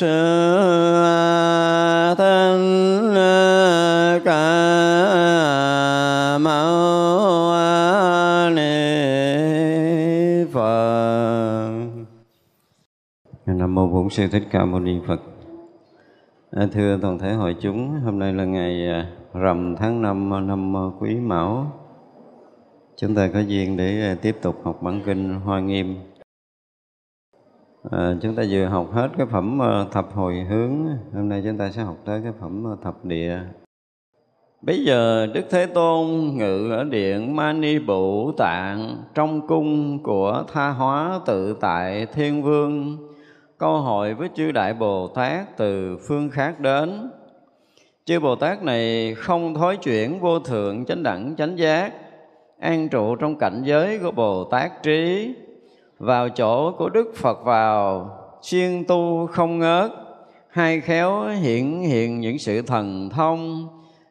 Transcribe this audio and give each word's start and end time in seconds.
sư 0.00 0.06
thân 2.18 2.60
ca 4.24 6.38
mâu 6.38 7.52
ni 8.50 8.62
phật 10.52 11.70
nam 13.46 13.74
mô 13.74 13.88
bổn 13.88 14.10
sư 14.10 14.26
thích 14.32 14.42
ca 14.50 14.64
mâu 14.64 14.80
ni 14.80 14.98
phật. 15.06 15.20
À, 16.50 16.66
thưa 16.72 16.98
toàn 17.02 17.18
thể 17.18 17.32
hội 17.32 17.56
chúng, 17.60 18.00
hôm 18.04 18.18
nay 18.18 18.32
là 18.32 18.44
ngày 18.44 18.88
à, 18.88 19.06
rằm 19.34 19.74
tháng 19.78 20.02
năm 20.02 20.46
năm 20.46 20.76
à, 20.76 20.80
quý 21.00 21.14
mão. 21.14 21.72
Chúng 22.96 23.14
ta 23.14 23.28
có 23.34 23.40
duyên 23.40 23.76
để 23.76 24.16
tiếp 24.22 24.36
tục 24.42 24.56
học 24.64 24.82
bản 24.82 25.00
kinh 25.06 25.40
hoa 25.40 25.60
nghiêm. 25.60 25.96
À, 27.88 28.14
chúng 28.22 28.34
ta 28.34 28.42
vừa 28.50 28.64
học 28.64 28.92
hết 28.92 29.08
cái 29.18 29.26
phẩm 29.26 29.58
ờ, 29.58 29.86
thập 29.92 30.12
hồi 30.12 30.34
hướng, 30.48 30.70
hôm 31.14 31.28
nay 31.28 31.42
chúng 31.44 31.58
ta 31.58 31.70
sẽ 31.70 31.82
học 31.82 31.96
tới 32.04 32.20
cái 32.22 32.32
phẩm 32.40 32.64
ờ, 32.64 32.76
thập 32.82 33.04
địa. 33.04 33.38
Bây 34.62 34.84
giờ 34.84 35.26
Đức 35.26 35.42
Thế 35.50 35.66
Tôn 35.66 36.06
ngự 36.34 36.70
ở 36.70 36.84
điện 36.84 37.36
Mani 37.36 37.78
Bụ 37.78 38.32
Tạng 38.32 38.96
trong 39.14 39.46
cung 39.46 40.02
của 40.02 40.44
Tha 40.52 40.68
Hóa 40.68 41.20
Tự 41.26 41.56
Tại 41.60 42.06
Thiên 42.06 42.42
Vương 42.42 42.96
câu 43.58 43.80
hỏi 43.80 44.14
với 44.14 44.28
chư 44.34 44.52
Đại 44.52 44.74
Bồ 44.74 45.08
Tát 45.08 45.56
từ 45.56 45.98
phương 46.08 46.30
khác 46.30 46.60
đến. 46.60 47.10
Chư 48.04 48.20
Bồ 48.20 48.34
Tát 48.36 48.62
này 48.62 49.14
không 49.14 49.54
thối 49.54 49.76
chuyển 49.76 50.20
vô 50.20 50.38
thượng 50.38 50.84
chánh 50.84 51.02
đẳng 51.02 51.34
chánh 51.36 51.58
giác, 51.58 51.92
an 52.58 52.88
trụ 52.88 53.16
trong 53.16 53.38
cảnh 53.38 53.62
giới 53.64 53.98
của 53.98 54.10
Bồ 54.10 54.44
Tát 54.44 54.82
trí, 54.82 55.34
vào 56.00 56.28
chỗ 56.28 56.72
của 56.72 56.88
Đức 56.88 57.12
Phật 57.16 57.44
vào, 57.44 58.10
siêng 58.42 58.84
tu 58.84 59.26
không 59.26 59.58
ngớt, 59.58 59.90
hai 60.48 60.80
khéo 60.80 61.28
hiện 61.28 61.82
hiện 61.82 62.20
những 62.20 62.38
sự 62.38 62.62
thần 62.62 63.10
thông, 63.10 63.68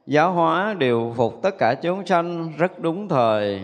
giáo 0.07 0.31
hóa 0.31 0.75
điều 0.77 1.13
phục 1.17 1.41
tất 1.41 1.57
cả 1.57 1.73
chúng 1.73 2.05
sanh 2.05 2.53
rất 2.57 2.79
đúng 2.79 3.07
thời. 3.07 3.61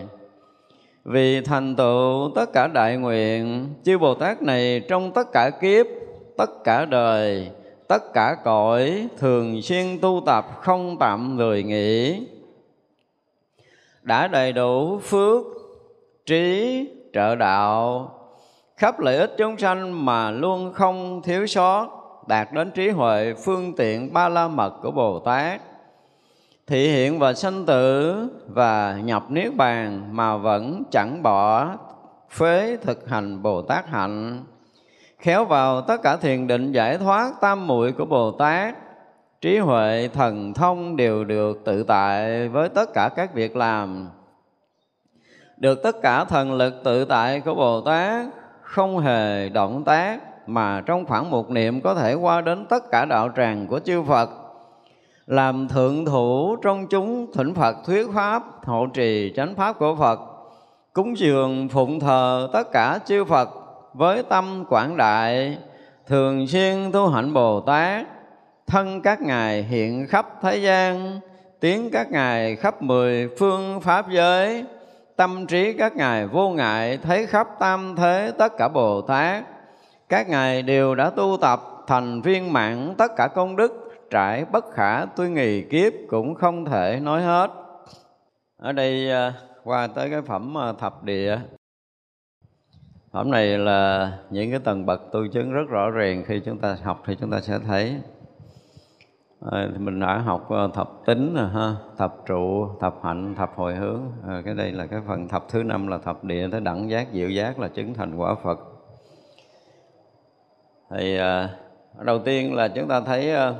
Vì 1.04 1.40
thành 1.40 1.76
tựu 1.76 2.30
tất 2.34 2.52
cả 2.52 2.66
đại 2.66 2.96
nguyện 2.96 3.68
chư 3.84 3.98
bồ 3.98 4.14
tát 4.14 4.42
này 4.42 4.80
trong 4.88 5.12
tất 5.12 5.32
cả 5.32 5.50
kiếp 5.60 5.86
tất 6.36 6.64
cả 6.64 6.84
đời 6.84 7.50
tất 7.88 8.12
cả 8.12 8.36
cõi 8.44 9.08
thường 9.18 9.62
xuyên 9.62 9.98
tu 10.00 10.22
tập 10.26 10.46
không 10.60 10.96
tạm 11.00 11.38
lười 11.38 11.62
nghỉ. 11.62 12.26
Đã 14.02 14.28
đầy 14.28 14.52
đủ 14.52 14.98
phước 14.98 15.44
trí 16.26 16.86
trợ 17.16 17.34
đạo. 17.34 18.10
Khắp 18.76 19.00
lợi 19.00 19.16
ích 19.16 19.34
chúng 19.38 19.58
sanh 19.58 20.04
mà 20.04 20.30
luôn 20.30 20.72
không 20.72 21.22
thiếu 21.22 21.46
sót, 21.46 21.88
đạt 22.26 22.52
đến 22.52 22.70
trí 22.70 22.88
huệ 22.90 23.34
phương 23.44 23.76
tiện 23.76 24.12
ba 24.12 24.28
la 24.28 24.48
mật 24.48 24.70
của 24.82 24.90
bồ 24.90 25.18
tát. 25.18 25.60
Thị 26.66 26.88
hiện 26.88 27.18
và 27.18 27.32
sanh 27.32 27.66
tử 27.66 28.16
và 28.48 28.98
nhập 29.04 29.24
niết 29.28 29.56
bàn 29.56 30.08
mà 30.12 30.36
vẫn 30.36 30.82
chẳng 30.90 31.22
bỏ 31.22 31.68
phế 32.30 32.76
thực 32.76 33.08
hành 33.08 33.42
Bồ 33.42 33.62
Tát 33.62 33.88
hạnh. 33.88 34.44
Khéo 35.18 35.44
vào 35.44 35.80
tất 35.80 36.02
cả 36.02 36.16
thiền 36.16 36.46
định 36.46 36.72
giải 36.72 36.98
thoát 36.98 37.32
tam 37.40 37.66
muội 37.66 37.92
của 37.92 38.04
Bồ 38.04 38.30
Tát, 38.30 38.74
trí 39.40 39.58
huệ 39.58 40.08
thần 40.12 40.54
thông 40.54 40.96
đều 40.96 41.24
được 41.24 41.64
tự 41.64 41.82
tại 41.82 42.48
với 42.48 42.68
tất 42.68 42.94
cả 42.94 43.10
các 43.16 43.34
việc 43.34 43.56
làm 43.56 44.08
được 45.56 45.82
tất 45.82 46.02
cả 46.02 46.24
thần 46.24 46.52
lực 46.52 46.74
tự 46.84 47.04
tại 47.04 47.40
của 47.40 47.54
Bồ 47.54 47.80
Tát, 47.80 48.26
không 48.62 48.98
hề 48.98 49.48
động 49.48 49.84
tác 49.84 50.18
mà 50.48 50.82
trong 50.86 51.06
khoảng 51.06 51.30
một 51.30 51.50
niệm 51.50 51.80
có 51.80 51.94
thể 51.94 52.14
qua 52.14 52.40
đến 52.40 52.66
tất 52.66 52.90
cả 52.90 53.04
đạo 53.04 53.30
tràng 53.36 53.66
của 53.66 53.78
chư 53.78 54.02
Phật. 54.02 54.30
Làm 55.26 55.68
thượng 55.68 56.04
thủ 56.04 56.56
trong 56.62 56.86
chúng 56.86 57.32
thỉnh 57.32 57.54
Phật 57.54 57.76
thuyết 57.86 58.06
pháp, 58.14 58.42
hộ 58.64 58.86
trì 58.86 59.32
chánh 59.36 59.54
pháp 59.54 59.78
của 59.78 59.94
Phật, 59.94 60.20
cúng 60.92 61.18
dường 61.18 61.68
phụng 61.68 62.00
thờ 62.00 62.48
tất 62.52 62.72
cả 62.72 62.98
chư 63.06 63.24
Phật 63.24 63.48
với 63.94 64.22
tâm 64.22 64.64
quảng 64.68 64.96
đại, 64.96 65.58
thường 66.06 66.46
xuyên 66.46 66.92
tu 66.92 67.08
hạnh 67.08 67.34
Bồ 67.34 67.60
Tát, 67.60 68.06
thân 68.66 69.00
các 69.02 69.20
ngài 69.20 69.62
hiện 69.62 70.06
khắp 70.08 70.26
thế 70.42 70.56
gian 70.56 71.20
tiếng 71.60 71.90
các 71.92 72.10
ngài 72.10 72.56
khắp 72.56 72.82
mười 72.82 73.28
phương 73.38 73.80
pháp 73.80 74.10
giới 74.10 74.64
tâm 75.16 75.46
trí 75.46 75.72
các 75.72 75.96
ngài 75.96 76.26
vô 76.26 76.50
ngại, 76.50 76.98
thấy 77.02 77.26
khắp 77.26 77.48
tam 77.58 77.94
thế 77.96 78.32
tất 78.38 78.52
cả 78.58 78.68
Bồ 78.68 79.00
Tát. 79.00 79.44
Các 80.08 80.28
ngài 80.28 80.62
đều 80.62 80.94
đã 80.94 81.10
tu 81.10 81.36
tập, 81.40 81.60
thành 81.86 82.22
viên 82.22 82.52
mãn 82.52 82.94
tất 82.98 83.10
cả 83.16 83.28
công 83.28 83.56
đức, 83.56 83.72
trải 84.10 84.44
bất 84.44 84.64
khả 84.74 85.04
tuy 85.04 85.28
nghì 85.28 85.62
kiếp 85.62 85.92
cũng 86.08 86.34
không 86.34 86.64
thể 86.64 87.00
nói 87.02 87.22
hết. 87.22 87.50
Ở 88.56 88.72
đây 88.72 89.10
à, 89.10 89.32
qua 89.64 89.86
tới 89.86 90.10
cái 90.10 90.22
phẩm 90.22 90.58
à, 90.58 90.72
thập 90.72 91.04
địa. 91.04 91.38
Phẩm 93.12 93.30
này 93.30 93.58
là 93.58 94.12
những 94.30 94.50
cái 94.50 94.60
tầng 94.64 94.86
bậc 94.86 95.02
tu 95.12 95.26
chứng 95.32 95.52
rất 95.52 95.68
rõ 95.68 95.90
ràng 95.90 96.24
khi 96.26 96.40
chúng 96.44 96.58
ta 96.58 96.76
học 96.82 97.02
thì 97.06 97.16
chúng 97.20 97.30
ta 97.30 97.40
sẽ 97.40 97.58
thấy 97.58 97.96
à, 99.40 99.68
thì 99.72 99.78
mình 99.78 100.00
đã 100.00 100.18
học 100.18 100.50
ờ, 100.50 100.70
thập 100.74 100.90
tính 101.06 101.34
rồi 101.34 101.48
ha 101.48 101.74
thập 101.96 102.14
trụ 102.26 102.68
thập 102.80 102.94
hạnh 103.02 103.34
thập 103.34 103.52
hồi 103.56 103.74
hướng. 103.74 104.02
À, 104.28 104.42
cái 104.44 104.54
đây 104.54 104.72
là 104.72 104.86
cái 104.86 105.00
phần 105.06 105.28
thập 105.28 105.48
thứ 105.48 105.62
năm 105.62 105.86
là 105.86 105.98
thập 105.98 106.24
địa 106.24 106.48
tới 106.52 106.60
đẳng 106.60 106.90
giác 106.90 107.08
diệu 107.12 107.28
giác 107.28 107.58
là 107.58 107.68
chứng 107.68 107.94
thành 107.94 108.16
quả 108.16 108.34
phật. 108.34 108.58
Thì 110.90 111.16
à, 111.16 111.50
đầu 112.00 112.18
tiên 112.18 112.54
là 112.54 112.68
chúng 112.68 112.88
ta 112.88 113.00
thấy 113.00 113.34
à, 113.34 113.54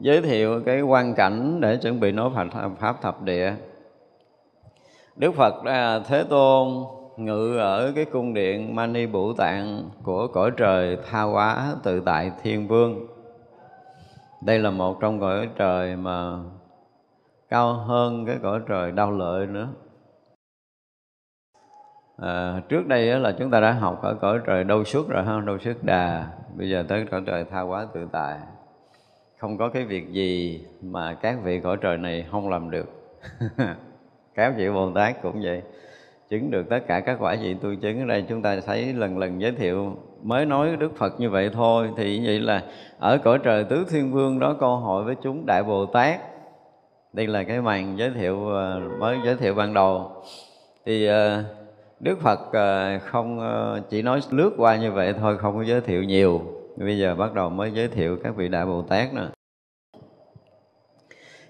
giới 0.00 0.22
thiệu 0.22 0.62
cái 0.66 0.82
quan 0.82 1.14
cảnh 1.14 1.60
để 1.60 1.76
chuẩn 1.76 2.00
bị 2.00 2.12
nói 2.12 2.30
pháp 2.78 3.02
thập 3.02 3.22
địa. 3.22 3.54
Đức 5.16 5.34
Phật 5.34 5.64
à, 5.64 5.98
Thế 5.98 6.24
Tôn 6.24 6.84
ngự 7.16 7.56
ở 7.56 7.92
cái 7.94 8.04
cung 8.04 8.34
điện 8.34 8.74
Mani 8.74 9.06
bủ 9.06 9.32
Tạng 9.32 9.90
của 10.02 10.26
cõi 10.26 10.50
trời 10.56 10.98
Tha 11.10 11.22
Hóa 11.22 11.74
tự 11.82 12.00
tại 12.00 12.32
Thiên 12.42 12.68
Vương. 12.68 13.13
Đây 14.44 14.58
là 14.58 14.70
một 14.70 15.00
trong 15.00 15.20
cõi 15.20 15.48
trời 15.56 15.96
mà 15.96 16.38
cao 17.48 17.72
hơn 17.72 18.26
cái 18.26 18.38
cõi 18.42 18.60
trời 18.68 18.92
đau 18.92 19.10
lợi 19.10 19.46
nữa. 19.46 19.68
À, 22.16 22.62
trước 22.68 22.86
đây 22.86 23.20
là 23.20 23.32
chúng 23.38 23.50
ta 23.50 23.60
đã 23.60 23.72
học 23.72 24.02
ở 24.02 24.14
cõi 24.14 24.38
trời 24.46 24.64
đâu 24.64 24.84
suốt 24.84 25.08
rồi 25.08 25.24
ha, 25.24 25.40
đâu 25.40 25.58
suốt 25.58 25.74
đà. 25.82 26.26
Bây 26.56 26.70
giờ 26.70 26.84
tới 26.88 27.06
cõi 27.10 27.22
trời 27.26 27.44
Tha 27.44 27.60
Hóa 27.60 27.86
tự 27.94 28.08
tại 28.12 28.38
không 29.44 29.58
có 29.58 29.68
cái 29.68 29.84
việc 29.84 30.12
gì 30.12 30.60
mà 30.82 31.14
các 31.14 31.38
vị 31.42 31.60
cõi 31.60 31.76
trời 31.80 31.98
này 31.98 32.26
không 32.30 32.48
làm 32.48 32.70
được 32.70 32.86
các 34.34 34.54
vị 34.56 34.70
bồ 34.70 34.92
tát 34.94 35.22
cũng 35.22 35.40
vậy 35.42 35.62
chứng 36.28 36.50
được 36.50 36.68
tất 36.70 36.78
cả 36.86 37.00
các 37.00 37.16
quả 37.20 37.36
vị 37.42 37.54
tu 37.54 37.74
chứng 37.74 38.00
ở 38.00 38.06
đây 38.06 38.24
chúng 38.28 38.42
ta 38.42 38.56
thấy 38.66 38.92
lần 38.92 39.18
lần 39.18 39.40
giới 39.40 39.52
thiệu 39.52 39.96
mới 40.24 40.46
nói 40.46 40.76
đức 40.76 40.96
phật 40.96 41.20
như 41.20 41.30
vậy 41.30 41.50
thôi. 41.52 41.90
Thì 41.96 42.26
vậy 42.26 42.40
là 42.40 42.62
ở 42.98 43.18
cõi 43.18 43.38
trời 43.42 43.64
tứ 43.64 43.86
thiên 43.90 44.12
vương 44.12 44.38
đó 44.38 44.56
câu 44.60 44.76
hội 44.76 45.04
với 45.04 45.14
chúng 45.22 45.46
đại 45.46 45.62
bồ 45.62 45.86
tát. 45.86 46.20
Đây 47.12 47.26
là 47.26 47.42
cái 47.42 47.60
màn 47.60 47.98
giới 47.98 48.10
thiệu 48.10 48.56
à, 48.56 48.78
mới 48.98 49.18
giới 49.24 49.36
thiệu 49.36 49.54
ban 49.54 49.74
đầu. 49.74 50.10
Thì 50.86 51.06
à, 51.06 51.44
đức 52.00 52.20
phật 52.20 52.52
à, 52.52 52.98
không 52.98 53.40
chỉ 53.90 54.02
nói 54.02 54.20
lướt 54.30 54.50
qua 54.56 54.76
như 54.76 54.92
vậy 54.92 55.14
thôi, 55.20 55.38
không 55.38 55.56
có 55.56 55.64
giới 55.64 55.80
thiệu 55.80 56.02
nhiều. 56.02 56.40
Bây 56.76 56.98
giờ 56.98 57.14
bắt 57.14 57.34
đầu 57.34 57.50
mới 57.50 57.70
giới 57.70 57.88
thiệu 57.88 58.18
các 58.24 58.36
vị 58.36 58.48
đại 58.48 58.66
bồ 58.66 58.82
tát 58.82 59.14
nữa. 59.14 59.30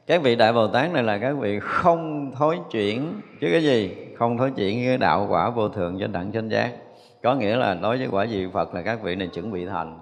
Các 0.07 0.23
vị 0.23 0.37
đại 0.37 0.53
bồ 0.53 0.67
tát 0.67 0.93
này 0.93 1.03
là 1.03 1.19
các 1.19 1.33
vị 1.33 1.59
không 1.61 2.33
thối 2.35 2.59
chuyển 2.71 3.21
chứ 3.41 3.49
cái 3.53 3.63
gì? 3.63 3.97
Không 4.19 4.39
thối 4.39 4.51
chuyển 4.51 4.85
cái 4.87 4.99
đạo 4.99 5.27
quả 5.31 5.51
vô 5.51 5.69
thượng 5.69 5.99
cho 6.01 6.07
đẳng 6.07 6.33
chánh 6.33 6.51
giác 6.51 6.73
có 7.25 7.35
nghĩa 7.35 7.57
là 7.57 7.75
đối 7.75 7.99
với 7.99 8.09
quả 8.11 8.27
vị 8.31 8.49
phật 8.53 8.75
là 8.75 8.83
các 8.83 9.03
vị 9.03 9.17
này 9.17 9.29
chuẩn 9.29 9.53
bị 9.53 9.67
thành. 9.67 10.01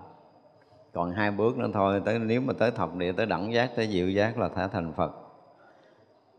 Còn 0.93 1.13
hai 1.13 1.31
bước 1.31 1.59
nữa 1.59 1.69
thôi 1.75 2.03
tới 2.05 2.19
nếu 2.19 2.41
mà 2.41 2.53
tới 2.59 2.71
thập 2.71 2.95
địa 2.95 3.13
tới 3.13 3.27
đẳng 3.27 3.53
giác 3.53 3.71
tới 3.77 3.89
diệu 3.89 4.09
giác 4.09 4.39
là 4.39 4.49
thả 4.49 4.69
thành 4.69 4.93
phật. 4.93 5.13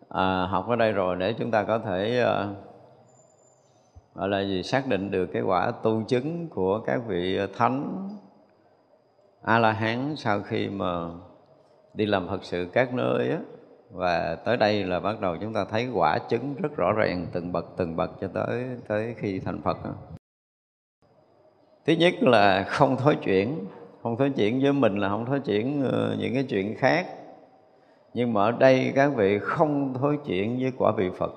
À, 0.09 0.45
học 0.45 0.67
ở 0.69 0.75
đây 0.75 0.91
rồi 0.91 1.15
để 1.15 1.33
chúng 1.33 1.51
ta 1.51 1.63
có 1.63 1.79
thể 1.79 2.23
uh, 2.23 2.57
gọi 4.15 4.29
là 4.29 4.41
gì 4.41 4.63
xác 4.63 4.87
định 4.87 5.11
được 5.11 5.25
cái 5.25 5.41
quả 5.41 5.71
tu 5.71 6.03
chứng 6.03 6.47
của 6.47 6.79
các 6.79 7.01
vị 7.07 7.39
thánh 7.57 8.09
a 9.41 9.59
la 9.59 9.71
hán 9.71 10.15
sau 10.17 10.41
khi 10.41 10.69
mà 10.69 11.09
đi 11.93 12.05
làm 12.05 12.27
phật 12.27 12.43
sự 12.43 12.67
các 12.73 12.93
nơi 12.93 13.29
á. 13.29 13.39
Và 13.91 14.35
tới 14.35 14.57
đây 14.57 14.83
là 14.83 14.99
bắt 14.99 15.21
đầu 15.21 15.37
chúng 15.41 15.53
ta 15.53 15.65
thấy 15.65 15.89
quả 15.93 16.17
chứng 16.17 16.55
rất 16.61 16.75
rõ 16.75 16.91
ràng 16.91 17.27
từng 17.33 17.51
bậc 17.51 17.65
từng 17.77 17.95
bậc 17.95 18.11
cho 18.21 18.27
tới 18.33 18.65
tới 18.87 19.15
khi 19.17 19.39
thành 19.39 19.61
phật. 19.61 19.77
đó 19.83 19.91
thứ 21.85 21.93
nhất 21.93 22.13
là 22.21 22.63
không 22.63 22.97
thối 22.97 23.15
chuyển. 23.15 23.65
Không 24.03 24.17
thối 24.17 24.29
chuyển 24.29 24.61
với 24.61 24.73
mình 24.73 24.97
là 24.97 25.09
không 25.09 25.25
thối 25.25 25.39
chuyển 25.39 25.83
ờ, 25.91 26.15
những 26.19 26.33
cái 26.33 26.43
chuyện 26.43 26.75
khác. 26.77 27.07
Nhưng 28.13 28.33
mà 28.33 28.43
ở 28.43 28.51
đây 28.51 28.91
các 28.95 29.15
vị 29.15 29.39
không 29.39 29.93
thối 29.93 30.17
chuyển 30.25 30.59
với 30.61 30.71
quả 30.77 30.91
vị 30.97 31.09
phật. 31.17 31.33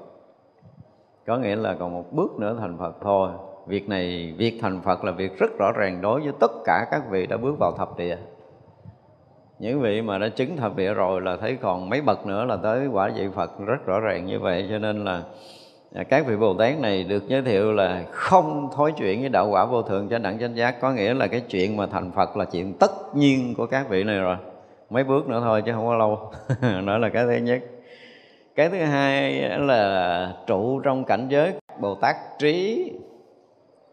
Có 1.27 1.39
nghĩa 1.39 1.57
là 1.57 1.75
còn 1.75 1.93
một 1.93 2.13
bước 2.13 2.39
nữa 2.39 2.57
thành 2.61 2.79
phật 2.79 2.97
thôi. 3.01 3.31
Việc 3.67 3.89
này, 3.89 4.35
việc 4.39 4.59
thành 4.61 4.81
phật 4.83 5.05
là 5.05 5.13
việc 5.13 5.39
rất 5.39 5.59
rõ 5.59 5.73
ràng 5.73 6.01
đối 6.01 6.21
với 6.21 6.33
tất 6.41 6.51
cả 6.65 6.87
các 6.91 7.03
vị 7.11 7.27
đã 7.27 7.37
bước 7.37 7.57
vào 7.59 7.73
thập 7.73 7.99
địa. 7.99 8.17
Những 9.59 9.81
vị 9.81 10.03
mà 10.03 10.19
đã 10.19 10.29
chứng 10.29 10.57
thập 10.57 10.77
địa 10.77 10.95
rồi 10.95 11.21
là 11.21 11.37
thấy 11.37 11.57
còn 11.57 11.91
mấy 11.91 12.01
bậc 12.01 12.27
nữa 12.27 12.45
là 12.45 12.57
tới 12.57 12.87
quả 12.87 13.11
vị 13.17 13.29
Phật 13.35 13.51
rất 13.67 13.87
rõ 13.87 14.01
ràng 14.01 14.27
như 14.27 14.41
vậy. 14.41 14.67
Cho 14.71 14.79
nên 14.79 15.05
là 15.05 15.23
À, 15.97 16.03
các 16.03 16.27
vị 16.27 16.37
Bồ 16.37 16.55
Tát 16.55 16.79
này 16.79 17.05
được 17.05 17.29
giới 17.29 17.43
thiệu 17.43 17.73
là 17.73 18.05
không 18.11 18.69
thối 18.75 18.93
chuyển 18.93 19.21
với 19.21 19.29
đạo 19.29 19.49
quả 19.49 19.65
vô 19.65 19.83
thượng 19.83 20.09
cho 20.09 20.19
đẳng 20.19 20.39
chánh 20.39 20.57
giác. 20.57 20.81
Có 20.81 20.93
nghĩa 20.93 21.15
là 21.15 21.27
cái 21.27 21.41
chuyện 21.41 21.77
mà 21.77 21.87
thành 21.87 22.13
Phật 22.13 22.37
là 22.37 22.45
chuyện 22.45 22.73
tất 22.73 23.17
nhiên 23.17 23.55
của 23.55 23.67
các 23.67 23.89
vị 23.89 24.05
này 24.05 24.19
rồi. 24.19 24.37
Mấy 24.91 25.05
bước 25.05 25.29
nữa 25.29 25.41
thôi 25.45 25.63
chứ 25.67 25.73
không 25.73 25.87
có 25.87 25.95
lâu. 25.95 26.33
Đó 26.87 26.99
là 26.99 27.09
cái 27.09 27.25
thứ 27.25 27.37
nhất. 27.37 27.63
Cái 28.55 28.69
thứ 28.69 28.79
hai 28.79 29.43
là 29.59 30.33
trụ 30.47 30.81
trong 30.81 31.05
cảnh 31.05 31.27
giới 31.29 31.53
Bồ 31.81 31.95
Tát 31.95 32.17
trí. 32.39 32.93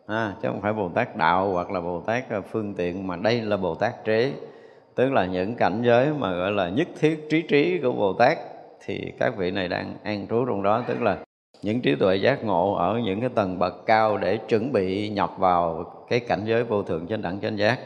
À, 0.07 0.33
chứ 0.41 0.47
không 0.47 0.61
phải 0.61 0.73
Bồ 0.73 0.89
Tát 0.89 1.15
đạo 1.15 1.51
hoặc 1.53 1.71
là 1.71 1.81
Bồ 1.81 1.99
Tát 1.99 2.29
à, 2.29 2.41
phương 2.51 2.73
tiện 2.73 3.07
mà 3.07 3.15
đây 3.15 3.41
là 3.41 3.57
Bồ 3.57 3.75
Tát 3.75 4.05
trí. 4.05 4.33
Tức 4.95 5.11
là 5.11 5.25
những 5.25 5.55
cảnh 5.55 5.81
giới 5.85 6.13
mà 6.13 6.31
gọi 6.31 6.51
là 6.51 6.69
nhất 6.69 6.87
thiết 6.99 7.29
trí 7.29 7.41
trí 7.41 7.79
của 7.83 7.91
Bồ 7.91 8.13
Tát 8.13 8.37
thì 8.85 9.11
các 9.19 9.37
vị 9.37 9.51
này 9.51 9.67
đang 9.67 9.93
an 10.03 10.27
trú 10.29 10.45
trong 10.45 10.63
đó. 10.63 10.83
Tức 10.87 11.01
là 11.01 11.17
những 11.63 11.81
trí 11.81 11.95
tuệ 11.95 12.15
giác 12.15 12.43
ngộ 12.43 12.73
ở 12.73 12.99
những 13.05 13.19
cái 13.19 13.29
tầng 13.35 13.59
bậc 13.59 13.85
cao 13.85 14.17
để 14.17 14.37
chuẩn 14.37 14.71
bị 14.71 15.09
nhập 15.09 15.31
vào 15.37 15.83
cái 16.09 16.19
cảnh 16.19 16.41
giới 16.45 16.63
vô 16.63 16.83
thượng 16.83 17.07
trên 17.07 17.21
đẳng 17.21 17.39
chánh 17.41 17.57
giác. 17.57 17.79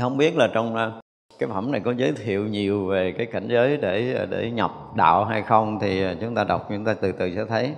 Không 0.00 0.16
biết 0.16 0.36
là 0.36 0.48
trong 0.54 0.76
à, 0.76 0.92
cái 1.38 1.48
phẩm 1.48 1.72
này 1.72 1.80
có 1.80 1.94
giới 1.96 2.12
thiệu 2.12 2.46
nhiều 2.48 2.86
về 2.86 3.14
cái 3.18 3.26
cảnh 3.26 3.48
giới 3.48 3.76
để 3.76 4.14
à, 4.14 4.26
để 4.30 4.50
nhập 4.50 4.70
đạo 4.96 5.24
hay 5.24 5.42
không 5.42 5.78
thì 5.80 6.02
à, 6.04 6.14
chúng 6.20 6.34
ta 6.34 6.44
đọc, 6.44 6.66
chúng 6.68 6.84
ta 6.84 6.94
từ 6.94 7.12
từ 7.12 7.34
sẽ 7.34 7.44
thấy. 7.48 7.74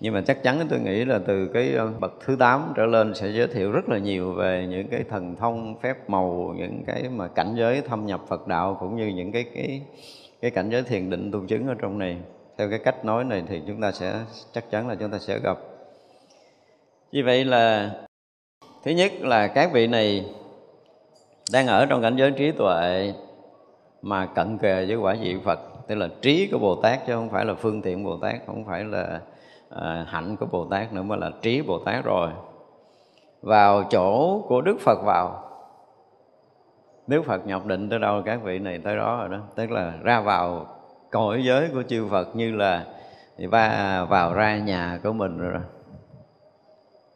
Nhưng 0.00 0.14
mà 0.14 0.22
chắc 0.26 0.42
chắn 0.42 0.66
tôi 0.70 0.80
nghĩ 0.80 1.04
là 1.04 1.18
từ 1.26 1.48
cái 1.54 1.74
bậc 2.00 2.12
thứ 2.20 2.36
8 2.36 2.72
trở 2.76 2.86
lên 2.86 3.14
sẽ 3.14 3.28
giới 3.28 3.46
thiệu 3.46 3.72
rất 3.72 3.88
là 3.88 3.98
nhiều 3.98 4.32
về 4.32 4.66
những 4.70 4.88
cái 4.88 5.04
thần 5.10 5.36
thông, 5.36 5.74
phép 5.82 6.10
màu, 6.10 6.54
những 6.58 6.84
cái 6.86 7.02
mà 7.16 7.28
cảnh 7.28 7.54
giới 7.56 7.80
thâm 7.80 8.06
nhập 8.06 8.20
Phật 8.28 8.48
đạo 8.48 8.76
cũng 8.80 8.96
như 8.96 9.06
những 9.06 9.32
cái 9.32 9.44
cái 9.54 9.82
cái 10.40 10.50
cảnh 10.50 10.70
giới 10.70 10.82
thiền 10.82 11.10
định 11.10 11.30
tu 11.32 11.46
chứng 11.46 11.66
ở 11.66 11.74
trong 11.74 11.98
này 11.98 12.16
theo 12.58 12.70
cái 12.70 12.78
cách 12.78 13.04
nói 13.04 13.24
này 13.24 13.42
thì 13.48 13.62
chúng 13.66 13.80
ta 13.80 13.92
sẽ 13.92 14.20
chắc 14.52 14.70
chắn 14.70 14.88
là 14.88 14.94
chúng 14.94 15.10
ta 15.10 15.18
sẽ 15.18 15.38
gặp. 15.38 15.58
Như 17.12 17.22
vậy 17.24 17.44
là 17.44 17.90
thứ 18.84 18.90
nhất 18.90 19.12
là 19.20 19.46
các 19.46 19.72
vị 19.72 19.86
này 19.86 20.26
đang 21.52 21.66
ở 21.66 21.86
trong 21.86 22.02
cảnh 22.02 22.16
giới 22.16 22.30
trí 22.30 22.50
tuệ 22.50 23.14
mà 24.02 24.26
cận 24.26 24.58
kề 24.58 24.86
với 24.86 24.96
quả 24.96 25.16
vị 25.20 25.36
Phật 25.44 25.60
tức 25.86 25.94
là 25.94 26.08
trí 26.22 26.48
của 26.52 26.58
Bồ 26.58 26.74
Tát 26.74 27.06
chứ 27.06 27.14
không 27.14 27.30
phải 27.30 27.44
là 27.44 27.54
phương 27.54 27.82
tiện 27.82 28.04
Bồ 28.04 28.16
Tát 28.16 28.34
không 28.46 28.64
phải 28.64 28.84
là 28.84 29.20
à, 29.70 30.06
hạnh 30.08 30.36
của 30.36 30.46
Bồ 30.46 30.64
Tát 30.64 30.92
nữa 30.92 31.02
mà 31.02 31.16
là 31.16 31.30
trí 31.42 31.62
Bồ 31.62 31.78
Tát 31.78 32.04
rồi. 32.04 32.30
Vào 33.42 33.84
chỗ 33.90 34.40
của 34.48 34.60
Đức 34.60 34.76
Phật 34.80 35.02
vào. 35.04 35.42
Đức 37.06 37.22
Phật 37.26 37.46
nhập 37.46 37.66
định 37.66 37.90
tới 37.90 37.98
đâu 37.98 38.22
các 38.24 38.42
vị 38.42 38.58
này 38.58 38.78
tới 38.84 38.96
đó 38.96 39.16
rồi 39.16 39.28
đó 39.28 39.38
tức 39.54 39.70
là 39.70 39.92
ra 40.02 40.20
vào 40.20 40.75
cõi 41.10 41.44
giới 41.44 41.68
của 41.68 41.82
chư 41.82 42.08
Phật 42.10 42.36
như 42.36 42.56
là 42.56 42.84
va, 43.38 44.04
vào 44.10 44.34
ra 44.34 44.58
nhà 44.58 45.00
của 45.02 45.12
mình 45.12 45.38
rồi 45.38 45.60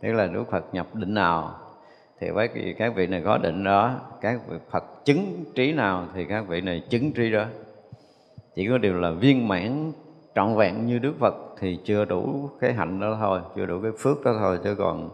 tức 0.00 0.12
là 0.12 0.26
Đức 0.26 0.44
Phật 0.50 0.74
nhập 0.74 0.86
định 0.94 1.14
nào 1.14 1.54
thì 2.20 2.30
với 2.30 2.74
các 2.78 2.94
vị 2.94 3.06
này 3.06 3.22
có 3.24 3.38
định 3.38 3.64
đó, 3.64 3.94
các 4.20 4.40
vị 4.48 4.56
Phật 4.70 5.04
chứng 5.04 5.44
trí 5.54 5.72
nào 5.72 6.06
thì 6.14 6.24
các 6.24 6.48
vị 6.48 6.60
này 6.60 6.82
chứng 6.88 7.12
trí 7.12 7.30
đó. 7.30 7.44
Chỉ 8.54 8.68
có 8.68 8.78
điều 8.78 9.00
là 9.00 9.10
viên 9.10 9.48
mãn 9.48 9.92
trọn 10.34 10.56
vẹn 10.56 10.86
như 10.86 10.98
Đức 10.98 11.14
Phật 11.18 11.34
thì 11.58 11.78
chưa 11.84 12.04
đủ 12.04 12.50
cái 12.60 12.72
hạnh 12.72 13.00
đó 13.00 13.16
thôi, 13.20 13.40
chưa 13.56 13.66
đủ 13.66 13.80
cái 13.82 13.92
phước 13.98 14.24
đó 14.24 14.32
thôi, 14.38 14.58
chứ 14.64 14.74
còn 14.74 15.10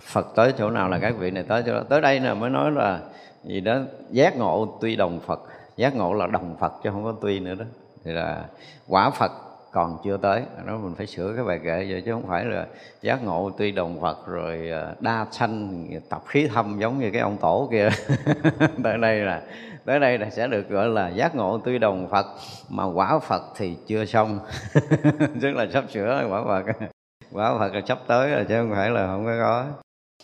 Phật 0.00 0.26
tới 0.34 0.52
chỗ 0.58 0.70
nào 0.70 0.88
là 0.88 0.98
các 0.98 1.14
vị 1.18 1.30
này 1.30 1.44
tới 1.48 1.62
chỗ 1.66 1.74
đó. 1.74 1.82
Tới 1.88 2.00
đây 2.00 2.20
nè 2.20 2.34
mới 2.34 2.50
nói 2.50 2.70
là 2.70 3.00
gì 3.44 3.60
đó, 3.60 3.78
giác 4.10 4.36
ngộ 4.36 4.78
tuy 4.80 4.96
đồng 4.96 5.20
Phật, 5.20 5.40
giác 5.76 5.96
ngộ 5.96 6.14
là 6.14 6.26
đồng 6.26 6.56
Phật 6.60 6.72
chứ 6.82 6.90
không 6.90 7.04
có 7.04 7.14
tuy 7.20 7.40
nữa 7.40 7.54
đó 7.54 7.64
thì 8.04 8.12
là 8.12 8.44
quả 8.86 9.10
Phật 9.10 9.32
còn 9.72 9.98
chưa 10.04 10.16
tới. 10.16 10.42
Nó 10.64 10.76
mình 10.76 10.94
phải 10.94 11.06
sửa 11.06 11.32
cái 11.36 11.44
bài 11.44 11.60
kệ 11.64 11.86
vậy, 11.90 12.02
chứ 12.04 12.12
không 12.12 12.26
phải 12.28 12.44
là 12.44 12.66
giác 13.02 13.24
ngộ 13.24 13.50
tuy 13.58 13.72
đồng 13.72 14.00
Phật 14.00 14.26
rồi 14.26 14.70
à, 14.70 14.94
đa 15.00 15.26
sanh, 15.30 15.86
tập 16.08 16.22
khí 16.26 16.46
thâm 16.54 16.78
giống 16.78 16.98
như 16.98 17.10
cái 17.10 17.20
ông 17.20 17.36
tổ 17.36 17.68
kia. 17.72 17.88
Tới 18.84 18.98
đây 18.98 19.20
là, 19.20 19.42
tới 19.84 20.00
đây 20.00 20.18
là 20.18 20.30
sẽ 20.30 20.46
được 20.46 20.68
gọi 20.68 20.88
là 20.88 21.08
giác 21.08 21.34
ngộ 21.34 21.60
tuy 21.64 21.78
đồng 21.78 22.08
Phật, 22.10 22.26
mà 22.68 22.84
quả 22.84 23.18
Phật 23.18 23.42
thì 23.56 23.76
chưa 23.86 24.04
xong. 24.04 24.38
Tức 25.42 25.52
là 25.54 25.66
sắp 25.72 25.84
sửa 25.90 26.26
quả 26.30 26.44
Phật. 26.44 26.72
Quả 27.32 27.58
Phật 27.58 27.74
là 27.74 27.80
sắp 27.86 27.98
tới 28.06 28.30
rồi, 28.30 28.44
chứ 28.48 28.54
không 28.60 28.70
phải 28.74 28.90
là 28.90 29.06
không 29.06 29.24
có 29.24 29.32
có 29.38 29.81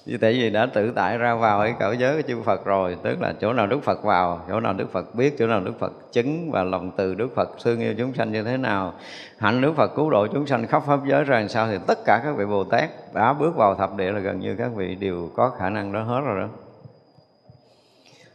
vì 0.09 0.17
tại 0.17 0.33
vì 0.33 0.51
đã 0.51 0.67
tự 0.67 0.93
tại 0.95 1.19
ra 1.19 1.35
vào 1.35 1.61
cái 1.61 1.75
cõi 1.81 1.97
giới 1.97 2.23
của 2.23 2.29
chư 2.29 2.43
Phật 2.43 2.65
rồi, 2.65 2.97
tức 3.03 3.21
là 3.21 3.35
chỗ 3.41 3.53
nào 3.53 3.67
Đức 3.67 3.83
Phật 3.83 4.03
vào, 4.05 4.41
chỗ 4.49 4.61
nào 4.61 4.73
Đức 4.73 4.93
Phật 4.93 5.15
biết, 5.15 5.39
chỗ 5.39 5.47
nào 5.47 5.61
Đức 5.61 5.73
Phật 5.79 5.93
chứng 6.13 6.51
và 6.51 6.63
lòng 6.63 6.91
từ 6.97 7.15
Đức 7.15 7.29
Phật 7.35 7.49
thương 7.65 7.81
yêu 7.81 7.95
chúng 7.99 8.15
sanh 8.15 8.33
như 8.33 8.43
thế 8.43 8.57
nào. 8.57 8.95
Hạnh 9.39 9.61
Đức 9.61 9.73
Phật 9.77 9.95
cứu 9.97 10.11
độ 10.11 10.27
chúng 10.27 10.47
sanh 10.47 10.67
khắp 10.67 10.83
pháp 10.87 11.01
giới 11.07 11.25
ra 11.25 11.39
làm 11.39 11.49
sao 11.49 11.69
thì 11.69 11.79
tất 11.87 11.99
cả 12.05 12.21
các 12.25 12.37
vị 12.37 12.45
Bồ 12.45 12.65
Tát 12.65 12.91
đã 13.15 13.33
bước 13.33 13.57
vào 13.57 13.75
thập 13.75 13.97
địa 13.97 14.13
là 14.13 14.19
gần 14.19 14.41
như 14.41 14.57
các 14.59 14.71
vị 14.77 14.95
đều 14.95 15.31
có 15.37 15.51
khả 15.59 15.71
năng 15.71 15.93
đó 15.93 16.03
hết 16.03 16.21
rồi 16.21 16.41
đó. 16.41 16.49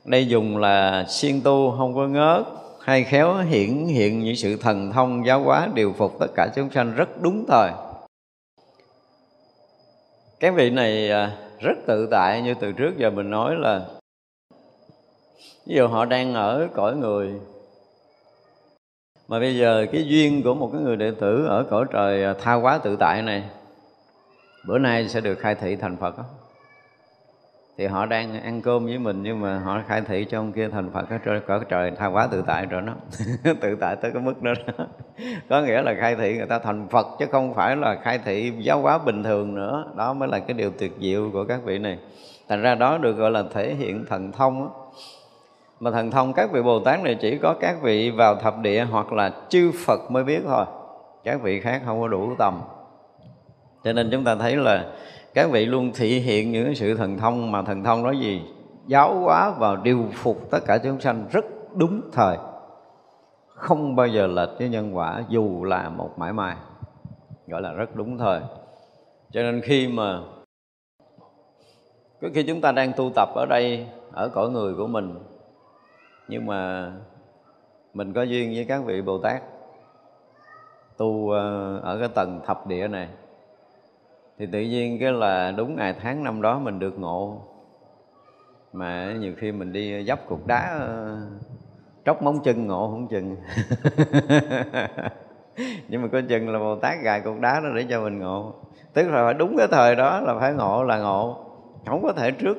Đây 0.05 0.27
dùng 0.27 0.57
là 0.57 1.05
siêng 1.07 1.41
tu, 1.41 1.75
không 1.77 1.95
có 1.95 2.07
ngớt 2.07 2.43
hay 2.81 3.03
khéo 3.03 3.35
hiển 3.35 3.85
hiện 3.85 4.19
những 4.19 4.35
sự 4.35 4.57
thần 4.57 4.91
thông 4.91 5.25
giáo 5.25 5.39
hóa 5.39 5.67
điều 5.73 5.93
phục 5.93 6.19
tất 6.19 6.27
cả 6.35 6.47
chúng 6.55 6.69
sanh 6.69 6.95
rất 6.95 7.21
đúng 7.21 7.45
thời. 7.47 7.71
Các 10.39 10.53
vị 10.55 10.69
này 10.69 11.11
à, 11.11 11.31
rất 11.63 11.77
tự 11.85 12.07
tại 12.11 12.41
như 12.41 12.53
từ 12.59 12.71
trước 12.71 12.97
giờ 12.97 13.09
mình 13.09 13.29
nói 13.29 13.55
là 13.55 13.85
ví 15.67 15.75
dụ 15.75 15.87
họ 15.87 16.05
đang 16.05 16.33
ở 16.33 16.67
cõi 16.73 16.95
người, 16.95 17.33
mà 19.27 19.39
bây 19.39 19.57
giờ 19.57 19.85
cái 19.91 20.07
duyên 20.07 20.43
của 20.43 20.53
một 20.53 20.69
cái 20.73 20.81
người 20.81 20.95
đệ 20.95 21.11
tử 21.19 21.45
ở 21.45 21.65
cõi 21.69 21.85
trời 21.91 22.35
tha 22.41 22.53
quá 22.53 22.77
tự 22.77 22.95
tại 22.95 23.21
này, 23.21 23.43
bữa 24.67 24.77
nay 24.77 25.09
sẽ 25.09 25.21
được 25.21 25.35
khai 25.35 25.55
thị 25.55 25.75
thành 25.75 25.97
Phật 25.97 26.15
không 26.15 26.25
thì 27.77 27.85
họ 27.85 28.05
đang 28.05 28.41
ăn 28.41 28.61
cơm 28.61 28.85
với 28.85 28.97
mình 28.97 29.23
nhưng 29.23 29.41
mà 29.41 29.59
họ 29.59 29.81
khai 29.87 30.01
thị 30.01 30.25
cho 30.29 30.39
ông 30.39 30.51
kia 30.51 30.69
thành 30.69 30.91
Phật 30.91 31.09
ở 31.09 31.17
trời 31.25 31.39
cõi 31.39 31.59
trời 31.69 31.91
tha 31.91 32.07
quá 32.07 32.27
tự 32.31 32.43
tại 32.47 32.65
rồi 32.65 32.81
nó 32.81 32.93
tự 33.61 33.75
tại 33.75 33.95
tới 33.95 34.11
cái 34.11 34.21
mức 34.21 34.41
đó, 34.41 34.53
đó. 34.67 34.85
Có 35.49 35.61
nghĩa 35.61 35.81
là 35.81 35.93
khai 35.99 36.15
thị 36.15 36.37
người 36.37 36.47
ta 36.47 36.59
thành 36.59 36.87
Phật 36.87 37.07
chứ 37.19 37.25
không 37.31 37.53
phải 37.53 37.75
là 37.75 37.95
khai 38.03 38.19
thị 38.25 38.53
giáo 38.59 38.81
hóa 38.81 38.97
bình 38.97 39.23
thường 39.23 39.55
nữa. 39.55 39.85
Đó 39.95 40.13
mới 40.13 40.29
là 40.29 40.39
cái 40.39 40.53
điều 40.53 40.71
tuyệt 40.79 40.91
diệu 40.99 41.29
của 41.33 41.45
các 41.45 41.63
vị 41.63 41.79
này. 41.79 41.97
Thành 42.49 42.61
ra 42.61 42.75
đó 42.75 42.97
được 42.97 43.13
gọi 43.13 43.31
là 43.31 43.43
thể 43.53 43.73
hiện 43.75 44.05
thần 44.09 44.31
thông 44.31 44.61
đó. 44.61 44.71
mà 45.79 45.91
thần 45.91 46.11
thông 46.11 46.33
các 46.33 46.51
vị 46.51 46.61
Bồ 46.61 46.79
Tát 46.79 47.03
này 47.03 47.15
chỉ 47.21 47.37
có 47.37 47.55
các 47.59 47.81
vị 47.81 48.11
vào 48.11 48.35
thập 48.35 48.59
địa 48.59 48.83
hoặc 48.83 49.13
là 49.13 49.31
chư 49.49 49.71
Phật 49.85 50.11
mới 50.11 50.23
biết 50.23 50.41
thôi. 50.47 50.65
Các 51.23 51.41
vị 51.41 51.59
khác 51.59 51.81
không 51.85 52.01
có 52.01 52.07
đủ 52.07 52.35
tầm. 52.39 52.61
Cho 53.83 53.93
nên 53.93 54.09
chúng 54.11 54.23
ta 54.23 54.35
thấy 54.35 54.55
là 54.55 54.85
các 55.33 55.51
vị 55.51 55.65
luôn 55.65 55.91
thị 55.95 56.19
hiện 56.19 56.51
những 56.51 56.75
sự 56.75 56.95
thần 56.95 57.17
thông 57.17 57.51
mà 57.51 57.61
thần 57.61 57.83
thông 57.83 58.03
đó 58.03 58.11
gì? 58.11 58.41
Giáo 58.87 59.19
hóa 59.19 59.53
và 59.59 59.75
điều 59.83 60.05
phục 60.13 60.51
tất 60.51 60.59
cả 60.65 60.77
chúng 60.77 60.99
sanh 60.99 61.25
rất 61.31 61.45
đúng 61.75 62.01
thời. 62.11 62.37
Không 63.47 63.95
bao 63.95 64.07
giờ 64.07 64.27
lệch 64.27 64.49
với 64.59 64.69
nhân 64.69 64.97
quả, 64.97 65.23
dù 65.29 65.63
là 65.63 65.89
một 65.89 66.09
mãi 66.17 66.33
mai 66.33 66.55
gọi 67.47 67.61
là 67.61 67.71
rất 67.71 67.95
đúng 67.95 68.17
thời. 68.17 68.39
Cho 69.31 69.41
nên 69.43 69.61
khi 69.61 69.87
mà 69.87 70.19
có 72.21 72.27
khi 72.33 72.43
chúng 72.43 72.61
ta 72.61 72.71
đang 72.71 72.91
tu 72.97 73.11
tập 73.15 73.29
ở 73.35 73.45
đây, 73.45 73.87
ở 74.11 74.29
cõi 74.29 74.49
người 74.49 74.73
của 74.73 74.87
mình, 74.87 75.15
nhưng 76.27 76.45
mà 76.45 76.91
mình 77.93 78.13
có 78.13 78.23
duyên 78.23 78.53
với 78.55 78.65
các 78.65 78.83
vị 78.85 79.01
bồ 79.01 79.17
tát, 79.17 79.41
tu 80.97 81.29
ờ, 81.29 81.77
ở 81.79 81.99
cái 81.99 82.07
tầng 82.07 82.41
thập 82.45 82.67
địa 82.67 82.87
này 82.87 83.07
thì 84.43 84.49
tự 84.51 84.61
nhiên 84.61 84.99
cái 84.99 85.11
là 85.11 85.51
đúng 85.51 85.75
ngày 85.75 85.95
tháng 86.01 86.23
năm 86.23 86.41
đó 86.41 86.59
mình 86.59 86.79
được 86.79 86.99
ngộ. 86.99 87.41
Mà 88.73 89.13
nhiều 89.19 89.33
khi 89.37 89.51
mình 89.51 89.73
đi 89.73 90.03
dốc 90.03 90.19
cục 90.27 90.47
đá 90.47 90.77
ờ, 90.79 91.17
tróc 92.05 92.23
móng 92.23 92.39
chân 92.43 92.67
ngộ 92.67 92.87
không 92.87 93.07
chừng. 93.07 93.35
Nhưng 95.87 96.01
mà 96.01 96.07
có 96.11 96.21
chừng 96.29 96.49
là 96.49 96.59
bồ 96.59 96.75
tát 96.75 97.01
gài 97.03 97.21
cục 97.21 97.39
đá 97.39 97.59
đó 97.59 97.69
để 97.75 97.85
cho 97.89 98.01
mình 98.01 98.19
ngộ. 98.19 98.53
Tức 98.93 99.09
là 99.09 99.23
phải 99.25 99.33
đúng 99.33 99.55
cái 99.57 99.67
thời 99.71 99.95
đó 99.95 100.19
là 100.19 100.39
phải 100.39 100.53
ngộ 100.53 100.83
là 100.83 100.97
ngộ. 100.97 101.37
Không 101.85 102.03
có 102.03 102.13
thể 102.13 102.31
trước. 102.31 102.57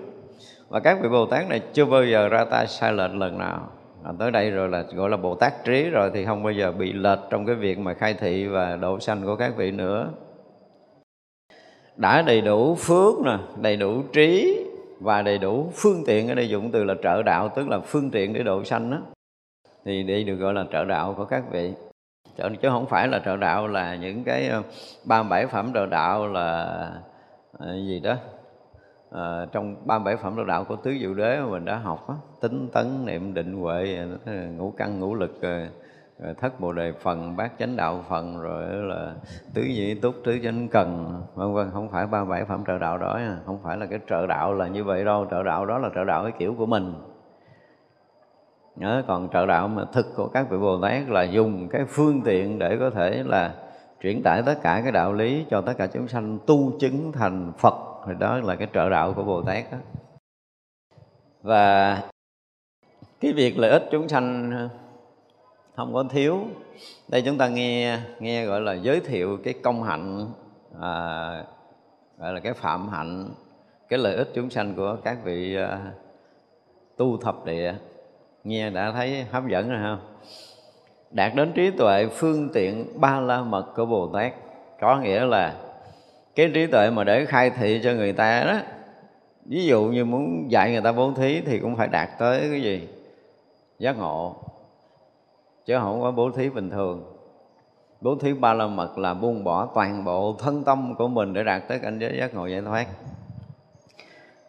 Và 0.68 0.80
các 0.80 0.98
vị 1.02 1.08
bồ 1.08 1.26
tát 1.26 1.48
này 1.48 1.60
chưa 1.72 1.84
bao 1.84 2.04
giờ 2.04 2.28
ra 2.28 2.44
tay 2.44 2.66
sai 2.66 2.92
lệch 2.92 3.14
lần 3.14 3.38
nào. 3.38 3.68
À, 4.04 4.12
tới 4.18 4.30
đây 4.30 4.50
rồi 4.50 4.68
là 4.68 4.84
gọi 4.94 5.10
là 5.10 5.16
bồ 5.16 5.34
tát 5.34 5.64
trí 5.64 5.90
rồi 5.90 6.10
thì 6.14 6.24
không 6.24 6.42
bao 6.42 6.52
giờ 6.52 6.72
bị 6.72 6.92
lệch 6.92 7.20
trong 7.30 7.46
cái 7.46 7.54
việc 7.54 7.78
mà 7.78 7.94
khai 7.94 8.14
thị 8.14 8.46
và 8.46 8.76
độ 8.76 9.00
sanh 9.00 9.22
của 9.24 9.36
các 9.36 9.56
vị 9.56 9.70
nữa 9.70 10.10
đã 11.96 12.22
đầy 12.22 12.40
đủ 12.40 12.74
phước 12.74 13.14
nè 13.24 13.38
đầy 13.60 13.76
đủ 13.76 14.02
trí 14.12 14.60
và 15.00 15.22
đầy 15.22 15.38
đủ 15.38 15.70
phương 15.74 16.02
tiện 16.06 16.28
ở 16.28 16.34
đây 16.34 16.48
dụng 16.48 16.70
từ 16.70 16.84
là 16.84 16.94
trợ 17.02 17.22
đạo 17.22 17.48
tức 17.56 17.68
là 17.68 17.78
phương 17.78 18.10
tiện 18.10 18.32
để 18.32 18.42
độ 18.42 18.64
sanh 18.64 18.90
đó 18.90 18.98
thì 19.84 20.02
đây 20.02 20.24
được 20.24 20.36
gọi 20.36 20.54
là 20.54 20.64
trợ 20.72 20.84
đạo 20.84 21.14
của 21.16 21.24
các 21.24 21.44
vị. 21.50 21.72
Chứ 22.36 22.68
không 22.68 22.86
phải 22.86 23.08
là 23.08 23.18
trợ 23.18 23.36
đạo 23.36 23.68
là 23.68 23.94
những 23.94 24.24
cái 24.24 24.48
ờ, 24.48 24.62
ba 25.04 25.22
bảy 25.22 25.46
phẩm 25.46 25.70
trợ 25.74 25.86
đạo 25.86 26.26
là 26.26 26.90
ờ, 27.58 27.74
gì 27.74 28.00
đó 28.00 28.16
à, 29.10 29.46
trong 29.52 29.76
ba 29.86 29.98
bảy 29.98 30.16
phẩm 30.16 30.36
trợ 30.36 30.44
đạo 30.44 30.64
của 30.64 30.76
tứ 30.76 30.96
diệu 31.00 31.14
đế 31.14 31.40
mà 31.40 31.46
mình 31.46 31.64
đã 31.64 31.76
học 31.76 32.08
đó, 32.08 32.16
tính 32.40 32.68
tấn 32.72 33.06
niệm 33.06 33.34
định 33.34 33.52
huệ 33.52 33.98
ngũ 34.56 34.72
căn 34.76 35.00
ngũ 35.00 35.14
lực 35.14 35.40
rồi 36.24 36.34
thất 36.34 36.60
bồ 36.60 36.72
đề 36.72 36.92
phần 36.92 37.36
bát 37.36 37.52
chánh 37.58 37.76
đạo 37.76 38.04
phần 38.08 38.40
rồi 38.40 38.64
là 38.66 39.14
tứ 39.54 39.62
nhĩ 39.62 39.94
túc 39.94 40.14
tứ 40.24 40.38
chánh 40.42 40.68
cần 40.68 41.20
vân 41.34 41.54
vân. 41.54 41.70
Không 41.72 41.90
phải 41.90 42.06
ba 42.06 42.24
bảy 42.24 42.44
phẩm 42.44 42.64
trợ 42.66 42.78
đạo 42.78 42.98
đó 42.98 43.20
không 43.46 43.58
phải 43.62 43.76
là 43.76 43.86
cái 43.86 43.98
trợ 44.08 44.26
đạo 44.26 44.54
là 44.54 44.66
như 44.68 44.84
vậy 44.84 45.04
đâu. 45.04 45.26
Trợ 45.30 45.42
đạo 45.42 45.66
đó 45.66 45.78
là 45.78 45.90
trợ 45.94 46.04
đạo 46.04 46.22
cái 46.22 46.32
kiểu 46.38 46.54
của 46.58 46.66
mình. 46.66 46.94
Nhớ, 48.76 49.02
còn 49.06 49.28
trợ 49.32 49.46
đạo 49.46 49.68
mà 49.68 49.84
thực 49.92 50.06
của 50.16 50.28
các 50.28 50.50
vị 50.50 50.58
Bồ 50.58 50.80
Tát 50.82 51.08
là 51.08 51.22
dùng 51.22 51.68
cái 51.68 51.84
phương 51.88 52.22
tiện 52.24 52.58
để 52.58 52.76
có 52.80 52.90
thể 52.90 53.22
là 53.26 53.54
chuyển 54.00 54.22
tải 54.22 54.42
tất 54.42 54.54
cả 54.62 54.80
cái 54.82 54.92
đạo 54.92 55.12
lý 55.12 55.46
cho 55.50 55.60
tất 55.60 55.72
cả 55.78 55.86
chúng 55.86 56.08
sanh 56.08 56.38
tu 56.46 56.72
chứng 56.80 57.12
thành 57.12 57.52
Phật. 57.58 57.74
Thì 58.06 58.12
đó 58.18 58.36
là 58.36 58.54
cái 58.54 58.68
trợ 58.74 58.88
đạo 58.88 59.12
của 59.12 59.22
Bồ 59.22 59.42
Tát 59.42 59.64
đó. 59.72 59.78
Và 61.42 62.02
cái 63.20 63.32
việc 63.32 63.58
lợi 63.58 63.70
ích 63.70 63.88
chúng 63.90 64.08
sanh 64.08 64.52
không 65.76 65.94
có 65.94 66.04
thiếu. 66.10 66.40
Đây 67.08 67.22
chúng 67.22 67.38
ta 67.38 67.48
nghe 67.48 67.98
nghe 68.18 68.44
gọi 68.44 68.60
là 68.60 68.72
giới 68.72 69.00
thiệu 69.00 69.38
cái 69.44 69.54
công 69.62 69.82
hạnh 69.82 70.26
à, 70.80 71.44
gọi 72.18 72.32
là 72.32 72.40
cái 72.40 72.52
phạm 72.52 72.88
hạnh 72.88 73.28
cái 73.88 73.98
lợi 73.98 74.14
ích 74.14 74.30
chúng 74.34 74.50
sanh 74.50 74.74
của 74.74 74.96
các 75.04 75.18
vị 75.24 75.56
à, 75.56 75.78
tu 76.96 77.16
thập 77.16 77.44
địa. 77.44 77.74
Nghe 78.44 78.70
đã 78.70 78.92
thấy 78.92 79.24
hấp 79.30 79.48
dẫn 79.48 79.70
rồi 79.70 79.80
không 79.82 79.98
đạt 81.10 81.34
đến 81.34 81.52
trí 81.52 81.70
tuệ 81.70 82.06
phương 82.06 82.48
tiện 82.52 83.00
ba 83.00 83.20
la 83.20 83.42
mật 83.42 83.66
của 83.76 83.86
bồ 83.86 84.08
tát. 84.08 84.32
Có 84.80 84.98
nghĩa 84.98 85.24
là 85.24 85.54
cái 86.34 86.50
trí 86.54 86.66
tuệ 86.66 86.90
mà 86.90 87.04
để 87.04 87.24
khai 87.24 87.50
thị 87.50 87.80
cho 87.84 87.92
người 87.92 88.12
ta 88.12 88.44
đó 88.44 88.58
ví 89.46 89.66
dụ 89.66 89.84
như 89.84 90.04
muốn 90.04 90.50
dạy 90.50 90.72
người 90.72 90.80
ta 90.80 90.92
bố 90.92 91.12
thí 91.12 91.40
thì 91.40 91.58
cũng 91.58 91.76
phải 91.76 91.88
đạt 91.88 92.08
tới 92.18 92.40
cái 92.50 92.62
gì? 92.62 92.88
Giác 93.78 93.98
ngộ 93.98 94.36
chứ 95.66 95.78
không 95.80 96.02
có 96.02 96.10
bố 96.10 96.30
thí 96.30 96.50
bình 96.50 96.70
thường. 96.70 97.04
Bố 98.00 98.16
thí 98.16 98.34
ba 98.34 98.54
la 98.54 98.66
mật 98.66 98.98
là 98.98 99.14
buông 99.14 99.44
bỏ 99.44 99.68
toàn 99.74 100.04
bộ 100.04 100.36
thân 100.38 100.64
tâm 100.64 100.94
của 100.94 101.08
mình 101.08 101.32
để 101.32 101.44
đạt 101.44 101.68
tới 101.68 101.78
cảnh 101.78 101.98
giới 101.98 102.16
giác 102.18 102.34
ngộ 102.34 102.46
giải 102.46 102.62
thoát. 102.62 102.86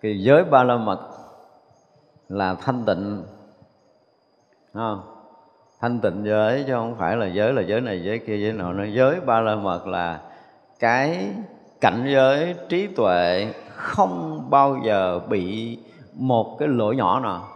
Thì 0.02 0.24
giới 0.24 0.44
ba 0.44 0.64
la 0.64 0.78
mật 0.78 1.00
là 2.30 2.56
thanh 2.56 2.86
tịnh. 2.86 3.24
Không? 4.74 5.16
thanh 5.82 6.00
tịnh 6.00 6.24
giới 6.26 6.64
chứ 6.68 6.74
không 6.74 6.96
phải 6.96 7.18
là 7.18 7.26
giới 7.26 7.54
là 7.54 7.62
giới 7.62 7.82
này, 7.82 8.04
giới 8.04 8.20
kia, 8.20 8.38
giới 8.38 8.54
nọ 8.54 8.74
nó 8.74 8.84
giới 8.84 9.20
ba 9.22 9.40
la 9.42 9.56
mật 9.56 9.88
là 9.88 10.22
cái 10.80 11.34
cảnh 11.82 12.06
giới 12.14 12.56
trí 12.70 12.88
tuệ 12.88 13.54
không 13.76 14.48
bao 14.50 14.78
giờ 14.86 15.20
bị 15.20 15.78
một 16.14 16.56
cái 16.60 16.68
lỗi 16.68 16.96
nhỏ 16.96 17.20
nào. 17.20 17.48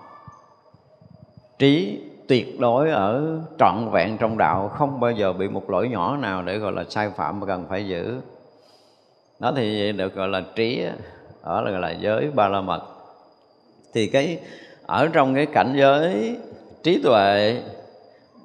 Trí 1.60 2.02
tuyệt 2.30 2.60
đối 2.60 2.90
ở 2.90 3.40
trọn 3.60 3.90
vẹn 3.92 4.18
trong 4.18 4.38
đạo, 4.38 4.70
không 4.70 5.00
bao 5.00 5.12
giờ 5.12 5.34
bị 5.34 5.48
một 5.48 5.70
lỗi 5.70 5.90
nhỏ 5.90 6.18
nào 6.18 6.42
để 6.42 6.58
gọi 6.58 6.72
là 6.72 6.84
sai 6.90 7.10
phạm 7.10 7.40
mà 7.40 7.46
cần 7.48 7.66
phải 7.70 7.88
giữ. 7.88 8.20
Đó 9.40 9.52
thì 9.56 9.92
được 9.92 10.16
gọi 10.16 10.28
là 10.28 10.42
trí 10.56 10.86
ở 11.42 11.62
là 11.62 11.72
gọi 11.72 11.82
là 11.82 11.92
giới 11.92 12.32
ba 12.32 12.48
la 12.48 12.62
mật. 12.62 12.82
Thì 13.94 14.08
cái, 14.08 14.40
ở 14.86 15.08
trong 15.08 15.36
cái 15.36 15.46
cảnh 15.46 15.74
giới 15.78 16.38
trí 16.84 17.02
tuệ, 17.04 17.62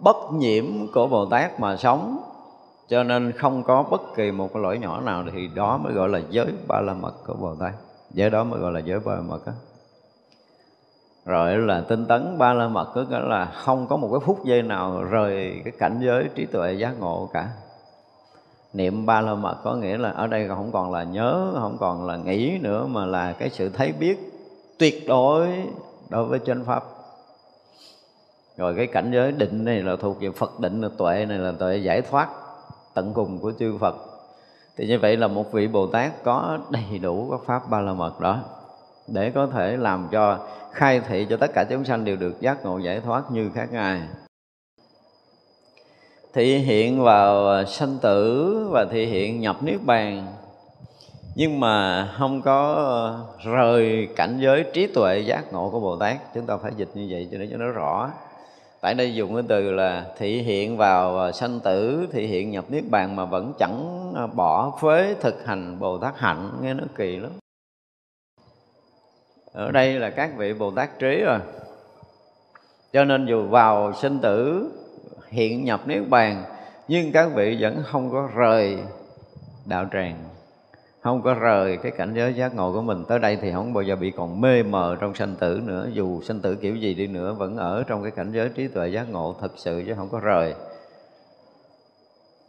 bất 0.01 0.17
nhiễm 0.33 0.65
của 0.95 1.07
bồ 1.07 1.27
tát 1.27 1.61
mà 1.61 1.77
sống, 1.77 2.19
cho 2.89 3.03
nên 3.03 3.33
không 3.33 3.63
có 3.63 3.83
bất 3.83 4.01
kỳ 4.17 4.31
một 4.31 4.53
cái 4.55 4.63
lỗi 4.63 4.79
nhỏ 4.79 5.01
nào 5.01 5.25
thì 5.33 5.49
đó 5.55 5.79
mới 5.79 5.93
gọi 5.93 6.09
là 6.09 6.21
giới 6.31 6.47
ba 6.69 6.81
la 6.81 6.95
mật 6.95 7.15
của 7.27 7.35
bồ 7.35 7.55
tát. 7.55 7.73
Giới 8.11 8.31
đó 8.31 8.45
mới 8.45 8.61
gọi 8.61 8.73
là 8.73 8.81
giới 8.81 9.01
ba 9.01 9.15
la 9.15 9.21
mật 9.21 9.47
đó 9.47 9.53
rồi 11.27 11.57
là 11.57 11.81
tinh 11.81 12.07
tấn 12.07 12.39
ba 12.39 12.53
la 12.53 12.69
mật 12.69 12.93
tức 12.95 13.11
là 13.11 13.45
không 13.45 13.87
có 13.87 13.97
một 13.97 14.09
cái 14.13 14.21
phút 14.27 14.45
giây 14.45 14.63
nào 14.63 15.03
rời 15.03 15.61
cái 15.65 15.73
cảnh 15.79 16.01
giới 16.03 16.29
trí 16.35 16.47
tuệ 16.47 16.73
giác 16.73 17.01
ngộ 17.01 17.31
cả. 17.33 17.49
Niệm 18.73 19.07
ba 19.07 19.21
la 19.21 19.35
mật 19.35 19.57
có 19.65 19.75
nghĩa 19.75 19.99
là 19.99 20.11
ở 20.11 20.27
đây 20.27 20.49
không 20.49 20.73
còn 20.73 20.93
là 20.93 21.03
nhớ, 21.03 21.53
không 21.61 21.77
còn 21.81 22.07
là 22.07 22.17
nghĩ 22.17 22.59
nữa, 22.63 22.87
mà 22.87 23.07
là 23.07 23.33
cái 23.33 23.51
sự 23.51 23.69
thấy 23.69 23.93
biết 23.93 24.33
tuyệt 24.79 25.05
đối 25.09 25.49
đối 26.09 26.25
với 26.25 26.39
chân 26.39 26.65
pháp. 26.65 26.85
Rồi 28.57 28.75
cái 28.77 28.87
cảnh 28.87 29.11
giới 29.15 29.33
định 29.33 29.65
này 29.65 29.83
là 29.83 29.97
thuộc 29.97 30.21
về 30.21 30.31
phật 30.31 30.61
định, 30.61 30.81
là 30.81 30.89
tuệ 30.99 31.27
này 31.27 31.39
là 31.39 31.53
tuệ 31.59 31.77
giải 31.77 32.03
thoát 32.03 32.29
tận 32.95 33.13
cùng 33.15 33.39
của 33.39 33.53
chư 33.59 33.79
phật. 33.79 33.95
Thì 34.77 34.87
như 34.87 34.99
vậy 34.99 35.17
là 35.17 35.29
một 35.29 35.53
vị 35.53 35.69
bồ 35.69 35.87
tát 35.87 36.25
có 36.25 36.59
đầy 36.71 36.99
đủ 36.99 37.29
các 37.31 37.41
pháp 37.47 37.71
ba 37.71 37.81
la 37.81 37.93
mật 37.93 38.21
đó 38.21 38.39
để 39.07 39.31
có 39.31 39.47
thể 39.47 39.77
làm 39.77 40.09
cho 40.13 40.39
khai 40.73 41.01
thị 41.01 41.27
cho 41.31 41.37
tất 41.37 41.51
cả 41.55 41.65
chúng 41.71 41.85
sanh 41.85 42.05
đều 42.05 42.17
được 42.17 42.41
giác 42.41 42.65
ngộ 42.65 42.79
giải 42.79 43.01
thoát 43.01 43.31
như 43.31 43.51
các 43.55 43.73
ngài. 43.73 44.01
Thị 46.33 46.59
hiện 46.59 47.03
vào 47.03 47.65
sanh 47.65 47.99
tử 48.03 48.69
và 48.71 48.85
thị 48.91 49.07
hiện 49.07 49.41
nhập 49.41 49.63
niết 49.63 49.85
bàn. 49.85 50.27
Nhưng 51.37 51.61
mà 51.61 52.07
không 52.19 52.43
có 52.43 53.19
rời 53.45 54.09
cảnh 54.17 54.39
giới 54.41 54.65
trí 54.73 54.87
tuệ 54.87 55.19
giác 55.19 55.53
ngộ 55.53 55.71
của 55.71 55.81
bồ 55.81 55.97
tát. 55.97 56.35
Chúng 56.35 56.47
ta 56.47 56.57
phải 56.57 56.73
dịch 56.77 56.89
như 56.95 57.07
vậy 57.11 57.29
cho 57.33 57.39
nó 57.39 57.45
cho 57.51 57.57
nó 57.57 57.67
rõ. 57.67 58.11
Tại 58.81 58.95
đây 58.95 59.15
dùng 59.15 59.35
cái 59.35 59.43
từ 59.49 59.71
là 59.71 60.05
thị 60.19 60.43
hiện 60.43 60.77
vào 60.77 61.33
sanh 61.33 61.61
tử, 61.61 62.07
thị 62.13 62.27
hiện 62.27 62.51
nhập 62.51 62.65
niết 62.69 62.85
bàn 62.91 63.17
mà 63.17 63.25
vẫn 63.25 63.53
chẳng 63.59 64.13
bỏ 64.37 64.79
phế 64.83 65.15
thực 65.21 65.47
hành 65.47 65.79
bồ 65.79 65.99
tát 65.99 66.19
hạnh. 66.19 66.51
Nghe 66.63 66.75
nó 66.75 66.85
kỳ 66.97 67.17
lắm 67.17 67.31
ở 69.55 69.71
đây 69.71 69.93
là 69.93 70.11
các 70.11 70.31
vị 70.37 70.53
bồ 70.53 70.71
tát 70.71 70.99
trí 70.99 71.23
rồi. 71.23 71.39
Cho 72.93 73.05
nên 73.05 73.27
dù 73.27 73.49
vào 73.49 73.93
sinh 73.93 74.19
tử 74.19 74.71
hiện 75.29 75.65
nhập 75.65 75.81
niết 75.87 76.09
bàn, 76.09 76.45
nhưng 76.89 77.13
các 77.13 77.29
vị 77.35 77.57
vẫn 77.61 77.83
không 77.85 78.11
có 78.11 78.29
rời 78.35 78.79
đạo 79.67 79.87
tràng, 79.93 80.17
không 81.01 81.23
có 81.23 81.35
rời 81.35 81.77
cái 81.77 81.93
cảnh 81.93 82.15
giới 82.15 82.35
giác 82.35 82.55
ngộ 82.55 82.73
của 82.73 82.83
mình. 82.83 83.05
Tới 83.09 83.19
đây 83.19 83.39
thì 83.43 83.53
không 83.53 83.73
bao 83.73 83.83
giờ 83.83 83.97
bị 83.97 84.11
còn 84.11 84.41
mê 84.41 84.63
mờ 84.63 84.97
trong 85.01 85.15
sanh 85.15 85.35
tử 85.35 85.61
nữa. 85.65 85.89
Dù 85.93 86.23
sanh 86.23 86.41
tử 86.41 86.55
kiểu 86.55 86.77
gì 86.77 86.95
đi 86.95 87.07
nữa, 87.07 87.35
vẫn 87.39 87.57
ở 87.57 87.85
trong 87.87 88.03
cái 88.03 88.13
cảnh 88.13 88.33
giới 88.33 88.49
trí 88.49 88.69
tuệ 88.69 88.89
giác 88.89 89.11
ngộ 89.11 89.35
thật 89.41 89.53
sự 89.57 89.83
chứ 89.87 89.95
không 89.97 90.09
có 90.09 90.21
rời. 90.21 90.55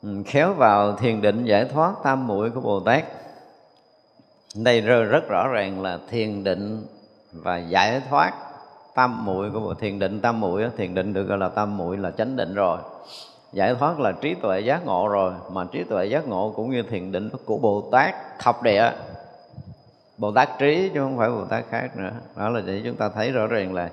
Ừ, 0.03 0.09
khéo 0.25 0.53
vào 0.53 0.95
thiền 0.95 1.21
định 1.21 1.45
giải 1.45 1.65
thoát 1.65 1.93
tam 2.03 2.27
muội 2.27 2.49
của 2.49 2.61
bồ 2.61 2.79
tát 2.79 3.03
đây 4.55 4.81
rất 4.81 5.27
rõ 5.27 5.47
ràng 5.47 5.81
là 5.81 5.99
thiền 6.09 6.43
định 6.43 6.85
và 7.33 7.57
giải 7.57 8.01
thoát 8.09 8.33
tam 8.95 9.25
muội 9.25 9.51
của 9.51 9.59
bộ 9.59 9.73
thiền 9.73 9.99
định 9.99 10.21
tam 10.21 10.39
muội 10.39 10.65
thiền 10.77 10.95
định 10.95 11.13
được 11.13 11.23
gọi 11.23 11.37
là 11.37 11.49
tam 11.49 11.77
muội 11.77 11.97
là 11.97 12.11
chánh 12.11 12.35
định 12.35 12.53
rồi. 12.53 12.77
Giải 13.53 13.75
thoát 13.79 13.99
là 13.99 14.11
trí 14.11 14.33
tuệ 14.33 14.59
giác 14.59 14.85
ngộ 14.85 15.07
rồi, 15.07 15.33
mà 15.51 15.65
trí 15.71 15.83
tuệ 15.83 16.05
giác 16.05 16.27
ngộ 16.27 16.53
cũng 16.55 16.71
như 16.71 16.81
thiền 16.81 17.11
định 17.11 17.29
của 17.45 17.57
bồ 17.57 17.89
tát 17.91 18.15
thập 18.39 18.63
địa. 18.63 18.91
Bồ 20.17 20.31
tát 20.31 20.49
trí 20.59 20.89
chứ 20.93 20.99
không 20.99 21.17
phải 21.17 21.29
bồ 21.29 21.45
tát 21.45 21.63
khác 21.69 21.97
nữa. 21.97 22.11
Đó 22.35 22.49
là 22.49 22.61
để 22.65 22.81
chúng 22.85 22.95
ta 22.95 23.09
thấy 23.09 23.31
rõ 23.31 23.47
ràng 23.47 23.73
là 23.73 23.89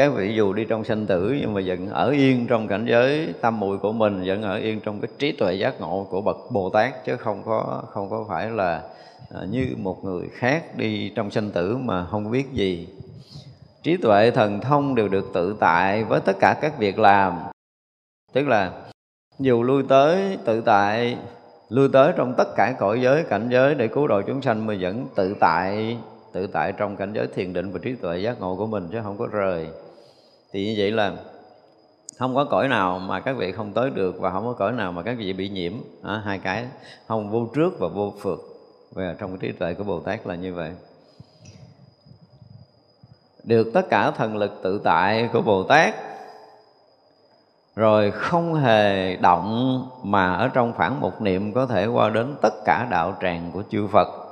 cái 0.00 0.10
vị 0.10 0.34
dù 0.34 0.52
đi 0.52 0.64
trong 0.64 0.84
sanh 0.84 1.06
tử 1.06 1.36
nhưng 1.40 1.54
mà 1.54 1.60
vẫn 1.66 1.88
ở 1.88 2.10
yên 2.10 2.46
trong 2.46 2.68
cảnh 2.68 2.86
giới 2.88 3.34
tâm 3.40 3.60
muội 3.60 3.78
của 3.78 3.92
mình, 3.92 4.22
vẫn 4.26 4.42
ở 4.42 4.56
yên 4.56 4.80
trong 4.80 5.00
cái 5.00 5.10
trí 5.18 5.32
tuệ 5.32 5.54
giác 5.54 5.80
ngộ 5.80 6.06
của 6.10 6.20
bậc 6.20 6.36
bồ 6.50 6.70
tát, 6.70 7.04
chứ 7.04 7.16
không 7.16 7.42
có 7.46 7.82
không 7.90 8.10
có 8.10 8.24
phải 8.28 8.50
là 8.50 8.82
à, 9.34 9.40
như 9.50 9.66
một 9.78 10.04
người 10.04 10.28
khác 10.32 10.76
đi 10.76 11.12
trong 11.14 11.30
sanh 11.30 11.50
tử 11.50 11.76
mà 11.76 12.04
không 12.04 12.30
biết 12.30 12.52
gì. 12.52 12.88
Trí 13.82 13.96
tuệ 13.96 14.30
thần 14.30 14.60
thông 14.60 14.94
đều 14.94 15.08
được 15.08 15.30
tự 15.34 15.56
tại 15.60 16.04
với 16.04 16.20
tất 16.20 16.36
cả 16.40 16.58
các 16.60 16.78
việc 16.78 16.98
làm. 16.98 17.38
Tức 18.32 18.48
là 18.48 18.72
dù 19.38 19.62
lui 19.62 19.82
tới 19.88 20.38
tự 20.44 20.60
tại, 20.60 21.16
lui 21.68 21.88
tới 21.92 22.12
trong 22.16 22.34
tất 22.38 22.48
cả 22.56 22.74
cõi 22.78 23.00
giới, 23.02 23.22
cảnh 23.22 23.48
giới 23.50 23.74
để 23.74 23.88
cứu 23.88 24.06
độ 24.06 24.22
chúng 24.26 24.42
sanh 24.42 24.66
mà 24.66 24.74
vẫn 24.80 25.06
tự 25.14 25.34
tại 25.40 25.96
tự 26.32 26.46
tại 26.46 26.72
trong 26.72 26.96
cảnh 26.96 27.12
giới 27.12 27.26
thiền 27.26 27.52
định 27.52 27.70
và 27.70 27.78
trí 27.82 27.94
tuệ 27.94 28.18
giác 28.18 28.40
ngộ 28.40 28.56
của 28.56 28.66
mình 28.66 28.88
chứ 28.92 28.98
không 29.02 29.18
có 29.18 29.26
rời 29.26 29.68
thì 30.52 30.66
như 30.66 30.74
vậy 30.78 30.90
là 30.90 31.12
không 32.18 32.34
có 32.34 32.44
cõi 32.44 32.68
nào 32.68 32.98
mà 32.98 33.20
các 33.20 33.36
vị 33.36 33.52
không 33.52 33.72
tới 33.72 33.90
được 33.90 34.20
và 34.20 34.30
không 34.30 34.44
có 34.44 34.52
cõi 34.52 34.72
nào 34.72 34.92
mà 34.92 35.02
các 35.02 35.16
vị 35.18 35.32
bị 35.32 35.48
nhiễm. 35.48 35.72
À, 36.02 36.22
hai 36.24 36.38
cái 36.38 36.66
không 37.06 37.30
vô 37.30 37.46
trước 37.54 37.78
và 37.78 37.88
vô 37.88 38.12
phượt. 38.20 38.38
Về 38.94 39.16
trong 39.18 39.30
cái 39.30 39.38
trí 39.40 39.58
tuệ 39.58 39.74
của 39.74 39.84
bồ 39.84 40.00
tát 40.00 40.26
là 40.26 40.34
như 40.34 40.54
vậy. 40.54 40.72
Được 43.44 43.70
tất 43.74 43.86
cả 43.90 44.10
thần 44.10 44.36
lực 44.36 44.60
tự 44.62 44.80
tại 44.84 45.28
của 45.32 45.42
bồ 45.42 45.62
tát 45.62 45.94
rồi 47.76 48.10
không 48.10 48.54
hề 48.54 49.16
động 49.16 49.82
mà 50.02 50.34
ở 50.34 50.48
trong 50.48 50.72
khoảng 50.72 51.00
một 51.00 51.20
niệm 51.20 51.52
có 51.52 51.66
thể 51.66 51.86
qua 51.86 52.10
đến 52.10 52.34
tất 52.42 52.64
cả 52.64 52.86
đạo 52.90 53.16
tràng 53.22 53.50
của 53.52 53.62
chư 53.70 53.86
Phật 53.86 54.29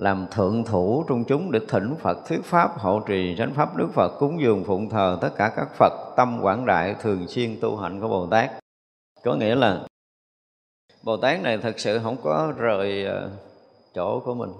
làm 0.00 0.26
thượng 0.30 0.64
thủ 0.64 1.04
trong 1.08 1.24
chúng 1.24 1.52
để 1.52 1.60
thỉnh 1.68 1.94
Phật, 1.98 2.18
thuyết 2.28 2.44
pháp, 2.44 2.78
hộ 2.78 3.00
trì 3.00 3.34
chánh 3.38 3.54
pháp, 3.54 3.76
Đức 3.76 3.88
Phật, 3.94 4.08
cúng 4.18 4.40
dường 4.40 4.64
phụng 4.64 4.88
thờ 4.88 5.18
tất 5.20 5.30
cả 5.36 5.52
các 5.56 5.68
Phật 5.78 5.92
tâm 6.16 6.38
quảng 6.42 6.66
đại 6.66 6.94
thường 7.00 7.28
xuyên 7.28 7.60
tu 7.60 7.76
hạnh 7.76 8.00
của 8.00 8.08
Bồ 8.08 8.26
Tát. 8.26 8.50
Có 9.24 9.34
nghĩa 9.34 9.54
là 9.54 9.80
Bồ 11.02 11.16
Tát 11.16 11.42
này 11.42 11.58
thật 11.58 11.80
sự 11.80 12.00
không 12.02 12.16
có 12.22 12.52
rời 12.56 13.04
ờ, 13.04 13.30
chỗ 13.94 14.20
của 14.20 14.34
mình. 14.34 14.50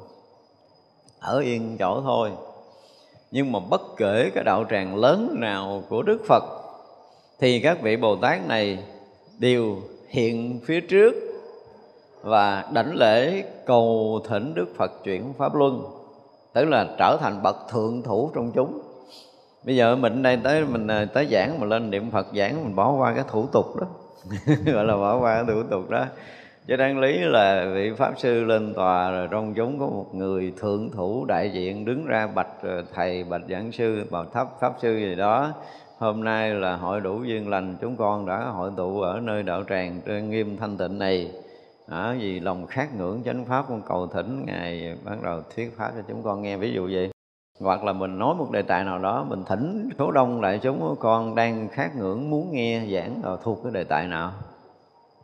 Ở 1.20 1.38
yên 1.38 1.76
chỗ 1.78 2.00
thôi. 2.04 2.30
Nhưng 3.30 3.52
mà 3.52 3.58
bất 3.70 3.80
kể 3.96 4.30
cái 4.34 4.44
đạo 4.44 4.64
tràng 4.70 4.96
lớn 4.96 5.36
nào 5.40 5.82
của 5.88 6.02
Đức 6.02 6.18
Phật, 6.28 6.44
thì 7.38 7.60
các 7.60 7.82
vị 7.82 7.96
bồ 7.96 8.16
tát 8.16 8.46
này 8.46 8.78
đều 9.38 9.76
hiện 10.08 10.60
phía 10.64 10.80
trước 10.80 11.14
và 12.22 12.64
đảnh 12.72 12.94
lễ 12.94 13.44
cầu 13.70 14.20
thỉnh 14.28 14.54
đức 14.54 14.68
phật 14.76 14.92
chuyển 15.04 15.32
pháp 15.38 15.54
luân, 15.54 15.82
tức 16.52 16.64
là 16.64 16.86
trở 16.98 17.16
thành 17.20 17.42
bậc 17.42 17.56
thượng 17.70 18.02
thủ 18.02 18.30
trong 18.34 18.52
chúng. 18.54 18.80
Bây 19.64 19.76
giờ 19.76 19.96
mình 19.96 20.22
đây 20.22 20.38
tới, 20.44 20.64
mình 20.64 20.86
à, 20.86 21.06
tới 21.14 21.26
giảng 21.30 21.60
mà 21.60 21.66
lên 21.66 21.90
niệm 21.90 22.10
phật 22.10 22.26
giảng, 22.34 22.64
mình 22.64 22.76
bỏ 22.76 22.92
qua 22.92 23.14
cái 23.14 23.24
thủ 23.28 23.46
tục 23.52 23.66
đó. 23.80 23.86
Gọi 24.74 24.84
là 24.84 24.96
bỏ 24.96 25.18
qua 25.18 25.34
cái 25.34 25.44
thủ 25.54 25.62
tục 25.70 25.90
đó. 25.90 26.04
Chứ 26.66 26.76
đáng 26.76 26.98
lý 26.98 27.18
là 27.18 27.70
vị 27.74 27.92
pháp 27.96 28.14
sư 28.16 28.44
lên 28.44 28.74
tòa 28.74 29.10
rồi 29.10 29.28
trong 29.30 29.54
chúng 29.54 29.78
có 29.78 29.86
một 29.86 30.14
người 30.14 30.52
thượng 30.60 30.90
thủ 30.90 31.24
đại 31.24 31.50
diện 31.50 31.84
đứng 31.84 32.06
ra 32.06 32.26
bạch 32.26 32.62
à, 32.62 32.76
thầy 32.94 33.24
bạch 33.24 33.42
giảng 33.48 33.72
sư, 33.72 34.04
bào 34.10 34.24
thấp 34.24 34.48
pháp 34.60 34.72
sư 34.82 34.96
gì 34.96 35.14
đó. 35.14 35.52
Hôm 35.98 36.24
nay 36.24 36.50
là 36.54 36.76
hội 36.76 37.00
đủ 37.00 37.22
duyên 37.24 37.48
lành, 37.48 37.76
chúng 37.80 37.96
con 37.96 38.26
đã 38.26 38.38
hội 38.38 38.70
tụ 38.76 39.00
ở 39.00 39.20
nơi 39.20 39.42
đạo 39.42 39.62
tràng 39.68 40.00
trên 40.06 40.30
nghiêm 40.30 40.56
thanh 40.56 40.76
tịnh 40.76 40.98
này 40.98 41.30
à, 41.90 42.16
vì 42.20 42.40
lòng 42.40 42.66
khát 42.66 42.94
ngưỡng 42.94 43.22
chánh 43.24 43.44
pháp 43.44 43.64
con 43.68 43.82
cầu 43.88 44.06
thỉnh 44.06 44.44
ngài 44.46 44.96
bắt 45.04 45.22
đầu 45.22 45.42
thuyết 45.54 45.76
pháp 45.76 45.92
cho 45.96 46.02
chúng 46.08 46.22
con 46.22 46.42
nghe. 46.42 46.56
Ví 46.56 46.72
dụ 46.72 46.88
vậy 46.92 47.10
hoặc 47.60 47.84
là 47.84 47.92
mình 47.92 48.18
nói 48.18 48.34
một 48.34 48.50
đề 48.50 48.62
tài 48.62 48.84
nào 48.84 48.98
đó 48.98 49.26
mình 49.28 49.44
thỉnh 49.48 49.88
số 49.98 50.10
đông 50.10 50.40
lại 50.40 50.60
chúng 50.62 50.96
con 51.00 51.34
đang 51.34 51.68
khát 51.68 51.96
ngưỡng 51.96 52.30
muốn 52.30 52.52
nghe 52.52 52.86
giảng 52.92 53.20
rồi 53.22 53.38
thuộc 53.42 53.60
cái 53.62 53.72
đề 53.72 53.84
tài 53.84 54.08
nào. 54.08 54.32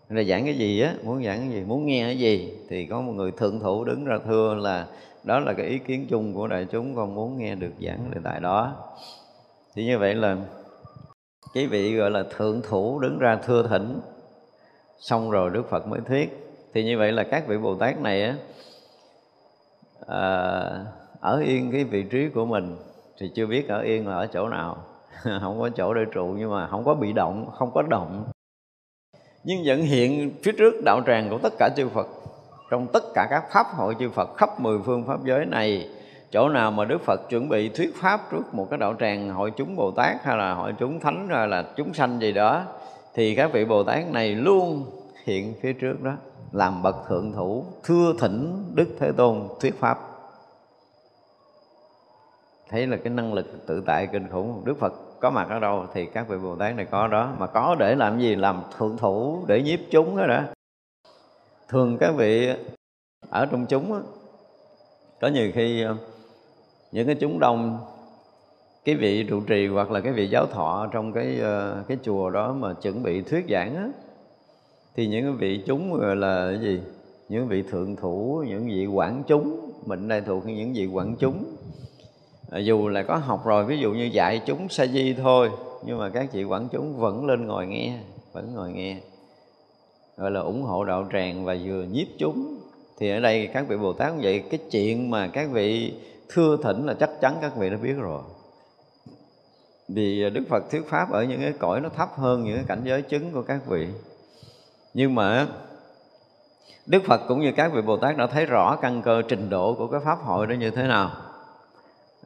Là 0.09 0.23
giảng 0.23 0.45
cái 0.45 0.55
gì 0.55 0.81
á 0.81 0.95
muốn 1.05 1.25
giảng 1.25 1.39
cái 1.39 1.49
gì 1.49 1.65
muốn 1.67 1.87
nghe 1.87 2.05
cái 2.05 2.19
gì 2.19 2.53
thì 2.69 2.87
có 2.87 3.01
một 3.01 3.13
người 3.13 3.31
thượng 3.31 3.61
thủ 3.61 3.85
đứng 3.85 4.05
ra 4.05 4.19
thưa 4.27 4.55
là 4.55 4.87
đó 5.25 5.41
là 5.41 5.53
cái 5.53 5.67
ý 5.67 5.79
kiến 5.79 6.07
chung 6.11 6.35
của 6.35 6.47
đại 6.47 6.67
chúng 6.71 6.97
con 6.97 7.15
muốn 7.15 7.39
nghe 7.39 7.55
được 7.55 7.73
giảng 7.87 8.11
đề 8.15 8.21
tài 8.25 8.41
đó. 8.41 8.73
Thì 9.75 9.85
như 9.85 9.99
vậy 9.99 10.15
là 10.15 10.37
cái 11.55 11.67
vị 11.67 11.97
gọi 11.97 12.11
là 12.11 12.25
thượng 12.37 12.63
thủ 12.69 12.99
đứng 13.01 13.19
ra 13.19 13.39
thưa 13.47 13.69
thỉnh 13.69 14.01
xong 14.99 15.31
rồi 15.31 15.51
đức 15.51 15.71
phật 15.71 15.87
mới 15.87 16.01
thuyết 16.01 16.46
thì 16.77 16.85
như 16.85 16.99
vậy 16.99 17.13
là 17.13 17.25
các 17.25 17.47
vị 17.47 17.59
bồ 17.59 17.75
tát 17.75 18.01
này 18.01 18.23
á 18.23 18.35
à, 20.07 20.21
ở 21.21 21.41
yên 21.47 21.73
cái 21.73 21.85
vị 21.85 22.03
trí 22.03 22.29
của 22.29 22.45
mình 22.45 22.77
thì 23.21 23.31
chưa 23.35 23.47
biết 23.47 23.69
ở 23.69 23.81
yên 23.81 24.09
là 24.09 24.17
ở 24.17 24.27
chỗ 24.27 24.49
nào. 24.49 24.77
Không 25.41 25.61
có 25.61 25.71
chỗ 25.77 25.95
để 25.95 26.01
trụ 26.13 26.35
nhưng 26.39 26.51
mà 26.51 26.67
không 26.67 26.85
có 26.85 26.95
bị 26.95 27.13
động 27.13 27.51
không 27.53 27.71
có 27.75 27.83
động. 27.83 28.25
Nhưng 29.45 29.59
vẫn 29.67 29.83
hiện 29.83 30.33
phía 30.43 30.53
trước 30.53 30.75
đạo 30.85 31.01
tràng 31.07 31.31
của 31.31 31.39
tất 31.39 31.53
cả 31.59 31.71
chư 31.77 31.89
Phật. 31.89 32.07
Trong 32.71 32.87
tất 32.93 33.03
cả 33.15 33.27
các 33.31 33.45
pháp 33.53 33.67
hội 33.77 33.97
chư 33.99 34.11
Phật 34.11 34.37
khắp 34.37 34.61
mười 34.61 34.79
phương 34.85 35.07
pháp 35.07 35.25
giới 35.25 35.47
này 35.47 35.89
chỗ 36.31 36.49
nào 36.49 36.71
mà 36.71 36.85
Đức 36.85 37.03
Phật 37.03 37.29
chuẩn 37.31 37.49
bị 37.49 37.69
thuyết 37.69 37.95
pháp 37.97 38.21
trước 38.33 38.55
một 38.55 38.67
cái 38.71 38.79
đạo 38.79 38.95
tràng 39.01 39.31
hội 39.31 39.53
chúng 39.57 39.77
Bồ 39.77 39.91
Tát 39.91 40.25
hay 40.25 40.37
là 40.37 40.55
hội 40.55 40.73
chúng 40.79 41.01
thánh 41.01 41.29
hay 41.31 41.49
là 41.49 41.65
chúng 41.77 41.95
sanh 41.95 42.21
gì 42.21 42.33
đó 42.33 42.63
thì 43.15 43.35
các 43.35 43.53
vị 43.53 43.65
Bồ 43.65 43.83
Tát 43.83 44.13
này 44.13 44.35
luôn 44.35 44.85
hiện 45.27 45.55
phía 45.61 45.73
trước 45.73 46.03
đó 46.03 46.13
làm 46.53 46.83
bậc 46.83 46.97
thượng 47.09 47.33
thủ 47.33 47.65
thưa 47.85 48.13
thỉnh 48.19 48.65
Đức 48.75 48.89
Thế 48.99 49.13
Tôn 49.13 49.49
thuyết 49.61 49.81
pháp. 49.81 49.99
Thấy 52.69 52.87
là 52.87 52.97
cái 52.97 53.13
năng 53.13 53.35
lực 53.35 53.67
tự 53.67 53.83
tại 53.87 54.09
kinh 54.13 54.29
khủng 54.29 54.63
Đức 54.65 54.79
Phật 54.79 54.93
có 55.21 55.31
mặt 55.31 55.47
ở 55.51 55.59
đâu 55.59 55.87
thì 55.95 56.07
các 56.07 56.29
vị 56.29 56.37
Bồ 56.43 56.57
Tát 56.57 56.77
này 56.77 56.87
có 56.91 57.09
đó 57.09 57.33
mà 57.39 57.47
có 57.47 57.77
để 57.79 57.95
làm 57.95 58.21
gì? 58.21 58.35
Làm 58.35 58.63
thượng 58.79 58.97
thủ 58.97 59.45
để 59.47 59.63
nhiếp 59.63 59.81
chúng 59.91 60.17
đó 60.17 60.27
đã. 60.27 60.49
Thường 61.69 61.99
các 62.01 62.15
vị 62.17 62.49
ở 63.31 63.47
trong 63.47 63.67
chúng 63.67 63.93
đó, 63.93 64.01
có 65.21 65.29
nhiều 65.29 65.51
khi 65.55 65.83
ờ, 65.83 65.97
những 66.93 67.07
cái 67.07 67.17
chúng 67.21 67.39
đông 67.39 67.79
cái 68.85 68.95
vị 68.95 69.27
trụ 69.29 69.41
trì 69.41 69.67
hoặc 69.67 69.91
là 69.91 70.01
cái 70.01 70.13
vị 70.13 70.29
giáo 70.29 70.47
thọ 70.47 70.89
trong 70.93 71.13
cái 71.13 71.41
ờ, 71.41 71.85
cái 71.89 71.99
chùa 72.03 72.31
đó 72.31 72.53
mà 72.53 72.73
chuẩn 72.83 73.03
bị 73.03 73.23
thuyết 73.23 73.47
giảng 73.51 73.77
á 73.77 73.89
thì 74.97 75.07
những 75.07 75.37
vị 75.37 75.63
chúng 75.67 76.01
là 76.01 76.51
cái 76.51 76.61
gì? 76.61 76.81
Những 77.29 77.49
vị 77.49 77.63
thượng 77.63 77.97
thủ, 77.97 78.45
những 78.49 78.67
vị 78.67 78.87
quản 78.87 79.23
chúng. 79.27 79.73
Mình 79.87 80.09
đây 80.09 80.21
thuộc 80.21 80.47
những 80.47 80.73
vị 80.73 80.87
quản 80.87 81.17
chúng. 81.17 81.45
À, 82.51 82.59
dù 82.59 82.89
là 82.89 83.03
có 83.03 83.17
học 83.17 83.47
rồi, 83.47 83.65
ví 83.65 83.79
dụ 83.79 83.93
như 83.93 84.05
dạy 84.05 84.43
chúng 84.47 84.69
sa 84.69 84.87
di 84.87 85.15
thôi, 85.15 85.51
nhưng 85.87 85.99
mà 85.99 86.09
các 86.09 86.33
chị 86.33 86.45
quản 86.45 86.69
chúng 86.73 86.97
vẫn 86.97 87.27
lên 87.27 87.47
ngồi 87.47 87.67
nghe, 87.67 87.99
vẫn 88.33 88.55
ngồi 88.55 88.73
nghe. 88.73 88.97
Gọi 90.17 90.31
là 90.31 90.41
ủng 90.41 90.63
hộ 90.63 90.85
đạo 90.85 91.09
tràng 91.13 91.45
và 91.45 91.57
vừa 91.65 91.83
nhiếp 91.83 92.07
chúng. 92.19 92.57
Thì 92.99 93.11
ở 93.11 93.21
đây 93.21 93.47
các 93.53 93.69
vị 93.69 93.77
bồ 93.77 93.93
tát 93.93 94.13
cũng 94.13 94.21
vậy, 94.23 94.45
cái 94.51 94.61
chuyện 94.71 95.11
mà 95.11 95.29
các 95.29 95.51
vị 95.51 95.95
thưa 96.29 96.57
thỉnh 96.63 96.87
là 96.87 96.95
chắc 96.95 97.11
chắn 97.21 97.35
các 97.41 97.57
vị 97.57 97.71
đã 97.71 97.77
biết 97.77 97.95
rồi. 97.99 98.23
Vì 99.89 100.31
đức 100.31 100.43
phật 100.49 100.71
thuyết 100.71 100.87
pháp 100.87 101.13
ở 101.13 101.25
những 101.25 101.41
cái 101.41 101.53
cõi 101.53 101.81
nó 101.81 101.89
thấp 101.89 102.09
hơn 102.17 102.45
những 102.45 102.57
cái 102.57 102.65
cảnh 102.69 102.81
giới 102.85 103.03
chứng 103.03 103.33
của 103.33 103.43
các 103.43 103.67
vị 103.67 103.87
nhưng 104.97 105.15
mà 105.15 105.47
đức 106.87 107.03
phật 107.07 107.21
cũng 107.29 107.41
như 107.41 107.53
các 107.53 107.73
vị 107.73 107.83
bồ 107.83 107.97
tát 107.97 108.17
đã 108.17 108.27
thấy 108.27 108.47
rõ 108.47 108.77
căn 108.77 109.03
cơ 109.03 109.23
trình 109.29 109.51
độ 109.51 109.75
của 109.75 109.87
cái 109.87 110.01
pháp 110.05 110.19
hội 110.23 110.47
đó 110.47 110.53
như 110.53 110.71
thế 110.71 110.83
nào 110.83 111.11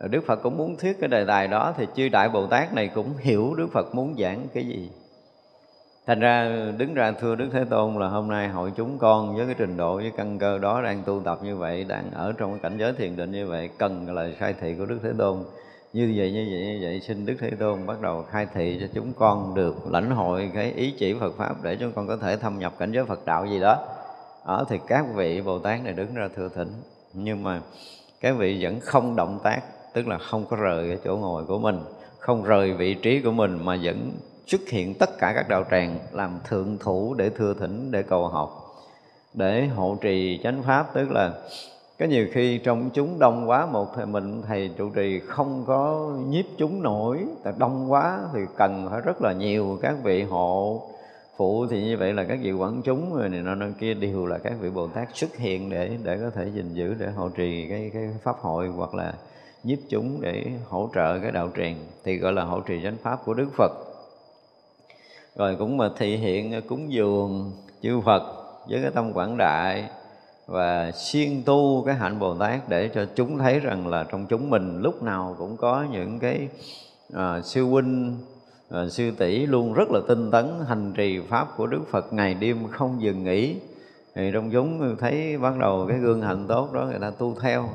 Đức 0.09 0.25
Phật 0.27 0.37
cũng 0.43 0.57
muốn 0.57 0.77
thuyết 0.77 0.97
cái 1.01 1.09
đề 1.09 1.25
tài 1.25 1.49
đó 1.49 1.75
thì 1.77 1.87
chư 1.97 2.09
đại 2.09 2.29
Bồ 2.29 2.47
Tát 2.47 2.75
này 2.75 2.89
cũng 2.89 3.17
hiểu 3.19 3.55
Đức 3.55 3.69
Phật 3.73 3.95
muốn 3.95 4.15
giảng 4.19 4.47
cái 4.55 4.67
gì. 4.67 4.91
Thành 6.07 6.21
ra 6.21 6.49
đứng 6.79 6.95
ra 6.95 7.13
thưa 7.13 7.35
Đức 7.35 7.49
Thế 7.53 7.65
Tôn 7.71 7.95
là 7.95 8.09
hôm 8.09 8.29
nay 8.29 8.49
hội 8.49 8.73
chúng 8.77 8.99
con 8.99 9.37
với 9.37 9.47
cái 9.47 9.55
trình 9.59 9.77
độ 9.77 9.97
với 9.97 10.13
căn 10.17 10.39
cơ 10.39 10.59
đó 10.59 10.83
đang 10.83 11.03
tu 11.03 11.21
tập 11.25 11.39
như 11.43 11.57
vậy, 11.57 11.85
đang 11.85 12.11
ở 12.15 12.33
trong 12.39 12.51
cái 12.51 12.61
cảnh 12.63 12.79
giới 12.79 12.93
thiền 12.93 13.17
định 13.17 13.33
như 13.33 13.47
vậy, 13.47 13.71
cần 13.79 14.15
lời 14.15 14.37
sai 14.41 14.55
thị 14.61 14.75
của 14.79 14.87
Đức 14.87 14.99
Thế 15.03 15.11
Tôn. 15.19 15.45
Như 15.93 16.15
vậy 16.17 16.33
như 16.33 16.49
vậy 16.53 16.67
như 16.67 16.79
vậy, 16.83 17.01
xin 17.01 17.27
Đức 17.27 17.35
Thế 17.41 17.51
Tôn 17.51 17.87
bắt 17.87 18.01
đầu 18.01 18.25
khai 18.31 18.47
thị 18.55 18.79
cho 18.81 18.87
chúng 18.95 19.13
con 19.13 19.55
được 19.55 19.91
lãnh 19.91 20.11
hội 20.11 20.51
cái 20.55 20.73
ý 20.73 20.95
chỉ 20.99 21.15
Phật 21.15 21.37
pháp 21.37 21.63
để 21.63 21.77
chúng 21.77 21.93
con 21.93 22.07
có 22.07 22.17
thể 22.17 22.37
thâm 22.37 22.59
nhập 22.59 22.73
cảnh 22.79 22.93
giới 22.93 23.05
Phật 23.05 23.27
đạo 23.27 23.47
gì 23.47 23.61
đó. 23.61 23.79
Ở 24.45 24.65
thì 24.69 24.79
các 24.87 25.05
vị 25.15 25.41
Bồ 25.41 25.59
Tát 25.59 25.85
này 25.85 25.93
đứng 25.93 26.15
ra 26.15 26.29
thừa 26.37 26.49
thỉnh, 26.55 26.73
nhưng 27.13 27.43
mà 27.43 27.61
các 28.21 28.37
vị 28.39 28.59
vẫn 28.61 28.81
không 28.81 29.17
động 29.17 29.39
tác, 29.43 29.61
tức 29.95 30.09
là 30.09 30.19
không 30.19 30.45
có 30.45 30.57
rời 30.57 30.89
cái 30.89 30.99
chỗ 31.05 31.17
ngồi 31.17 31.45
của 31.45 31.59
mình, 31.59 31.81
không 32.19 32.43
rời 32.43 32.73
vị 32.73 32.95
trí 32.95 33.21
của 33.21 33.33
mình 33.33 33.59
mà 33.65 33.79
vẫn 33.83 34.13
xuất 34.47 34.61
hiện 34.69 34.95
tất 34.95 35.19
cả 35.19 35.33
các 35.35 35.49
đạo 35.49 35.65
tràng 35.71 35.99
làm 36.13 36.39
thượng 36.49 36.79
thủ 36.81 37.15
để 37.15 37.31
thưa 37.31 37.55
thỉnh, 37.55 37.91
để 37.91 38.03
cầu 38.03 38.29
học, 38.29 38.77
để 39.35 39.67
hộ 39.67 39.97
trì 40.01 40.41
chánh 40.43 40.63
pháp 40.63 40.95
tức 40.95 41.11
là 41.11 41.33
có 42.01 42.07
nhiều 42.07 42.27
khi 42.33 42.59
trong 42.59 42.91
chúng 42.95 43.19
đông 43.19 43.49
quá, 43.49 43.67
một 43.67 43.95
thầy 43.95 44.07
mình 44.07 44.43
thầy 44.43 44.71
trụ 44.77 44.91
trì 44.91 45.19
không 45.19 45.65
có 45.67 46.13
nhiếp 46.29 46.45
chúng 46.59 46.83
nổi. 46.83 47.19
Tại 47.45 47.53
đông 47.59 47.93
quá 47.93 48.21
thì 48.33 48.41
cần 48.57 48.89
phải 48.91 49.01
rất 49.01 49.23
là 49.23 49.33
nhiều 49.33 49.79
các 49.83 49.97
vị 50.03 50.23
hộ 50.23 50.83
phụ 51.37 51.67
thì 51.67 51.83
như 51.83 51.97
vậy 51.97 52.13
là 52.13 52.25
các 52.25 52.39
vị 52.43 52.53
quản 52.53 52.83
chúng 52.83 53.15
rồi 53.15 53.29
này 53.29 53.41
nọ 53.41 53.55
nọ 53.55 53.67
kia 53.79 53.95
đều 53.95 54.27
là 54.27 54.39
các 54.39 54.53
vị 54.61 54.71
bồ 54.71 54.87
tát 54.87 55.09
xuất 55.15 55.37
hiện 55.37 55.71
để 55.71 55.91
để 56.03 56.19
có 56.23 56.31
thể 56.31 56.51
gìn 56.55 56.75
giữ, 56.75 56.95
để 56.99 57.11
hộ 57.11 57.29
trì 57.29 57.67
cái 57.69 57.91
cái 57.95 58.09
pháp 58.23 58.37
hội 58.41 58.69
hoặc 58.69 58.95
là 58.95 59.15
nhiếp 59.65 59.79
chúng 59.89 60.21
để 60.21 60.45
hỗ 60.69 60.89
trợ 60.95 61.19
cái 61.19 61.33
đạo 61.33 61.51
truyền, 61.57 61.75
thì 62.05 62.17
gọi 62.17 62.33
là 62.33 62.45
hỗ 62.45 62.61
trì 62.61 62.81
chánh 62.83 62.97
pháp 63.03 63.25
của 63.25 63.35
Đức 63.35 63.49
Phật. 63.57 63.73
Rồi 65.37 65.57
cũng 65.59 65.77
mà 65.77 65.91
thị 65.99 66.17
hiện 66.17 66.63
cúng 66.69 66.93
dường 66.93 67.53
chư 67.83 68.01
Phật 68.01 68.23
với 68.69 68.83
cái 68.83 68.91
tâm 68.91 69.13
quảng 69.13 69.37
đại 69.37 69.85
và 70.51 70.93
siêng 70.93 71.43
tu 71.47 71.83
cái 71.87 71.95
hạnh 71.95 72.19
Bồ 72.19 72.35
Tát 72.35 72.69
để 72.69 72.91
cho 72.95 73.07
chúng 73.15 73.39
thấy 73.39 73.61
rằng 73.61 73.87
là 73.87 74.05
trong 74.11 74.27
chúng 74.27 74.51
mình 74.51 74.83
lúc 74.83 75.03
nào 75.03 75.35
cũng 75.39 75.57
có 75.57 75.87
những 75.93 76.19
cái 76.19 76.49
à, 77.13 77.41
sư 77.43 77.65
huynh 77.65 78.17
à, 78.71 78.89
sư 78.89 79.11
tỷ 79.19 79.47
luôn 79.47 79.73
rất 79.73 79.91
là 79.91 80.01
tinh 80.09 80.31
tấn 80.31 80.47
hành 80.69 80.93
trì 80.93 81.21
pháp 81.29 81.49
của 81.57 81.67
Đức 81.67 81.81
Phật 81.91 82.13
ngày 82.13 82.35
đêm 82.35 82.69
không 82.71 83.03
dừng 83.03 83.25
nghỉ. 83.25 83.57
Thì 84.15 84.31
trong 84.33 84.51
chúng 84.51 84.97
thấy 84.97 85.39
bắt 85.39 85.59
đầu 85.59 85.87
cái 85.89 85.99
gương 85.99 86.23
hạnh 86.23 86.47
tốt 86.49 86.73
đó 86.73 86.87
người 86.87 86.99
ta 87.01 87.11
tu 87.11 87.37
theo. 87.41 87.69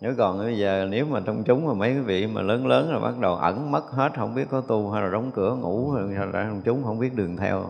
Nếu 0.00 0.14
còn 0.18 0.38
bây 0.38 0.58
giờ 0.58 0.86
nếu 0.90 1.06
mà 1.06 1.20
trong 1.26 1.44
chúng 1.44 1.66
mà 1.66 1.74
mấy 1.74 1.90
cái 1.90 2.00
vị 2.00 2.26
mà 2.26 2.42
lớn 2.42 2.66
lớn 2.66 2.90
rồi 2.90 3.00
bắt 3.00 3.18
đầu 3.20 3.34
ẩn 3.34 3.70
mất 3.70 3.90
hết 3.90 4.12
không 4.16 4.34
biết 4.34 4.46
có 4.50 4.60
tu 4.60 4.90
hay 4.90 5.02
là 5.02 5.10
đóng 5.10 5.30
cửa 5.34 5.54
ngủ 5.54 5.92
rồi 5.92 6.14
trong 6.32 6.62
chúng 6.64 6.84
không 6.84 6.98
biết 6.98 7.14
đường 7.14 7.36
theo 7.36 7.64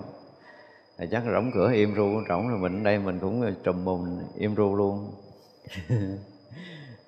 thì 0.98 1.06
chắc 1.11 1.26
là 1.26 1.32
đóng 1.32 1.50
cửa 1.54 1.72
im 1.72 1.94
ru 1.94 2.22
rỗng 2.28 2.48
rồi 2.48 2.58
mình 2.58 2.82
đây 2.82 2.98
mình 2.98 3.18
cũng 3.18 3.42
ờ, 3.42 3.52
trùm 3.64 3.84
mùng 3.84 4.20
im 4.37 4.54
ru 4.54 4.76
luôn. 4.76 5.11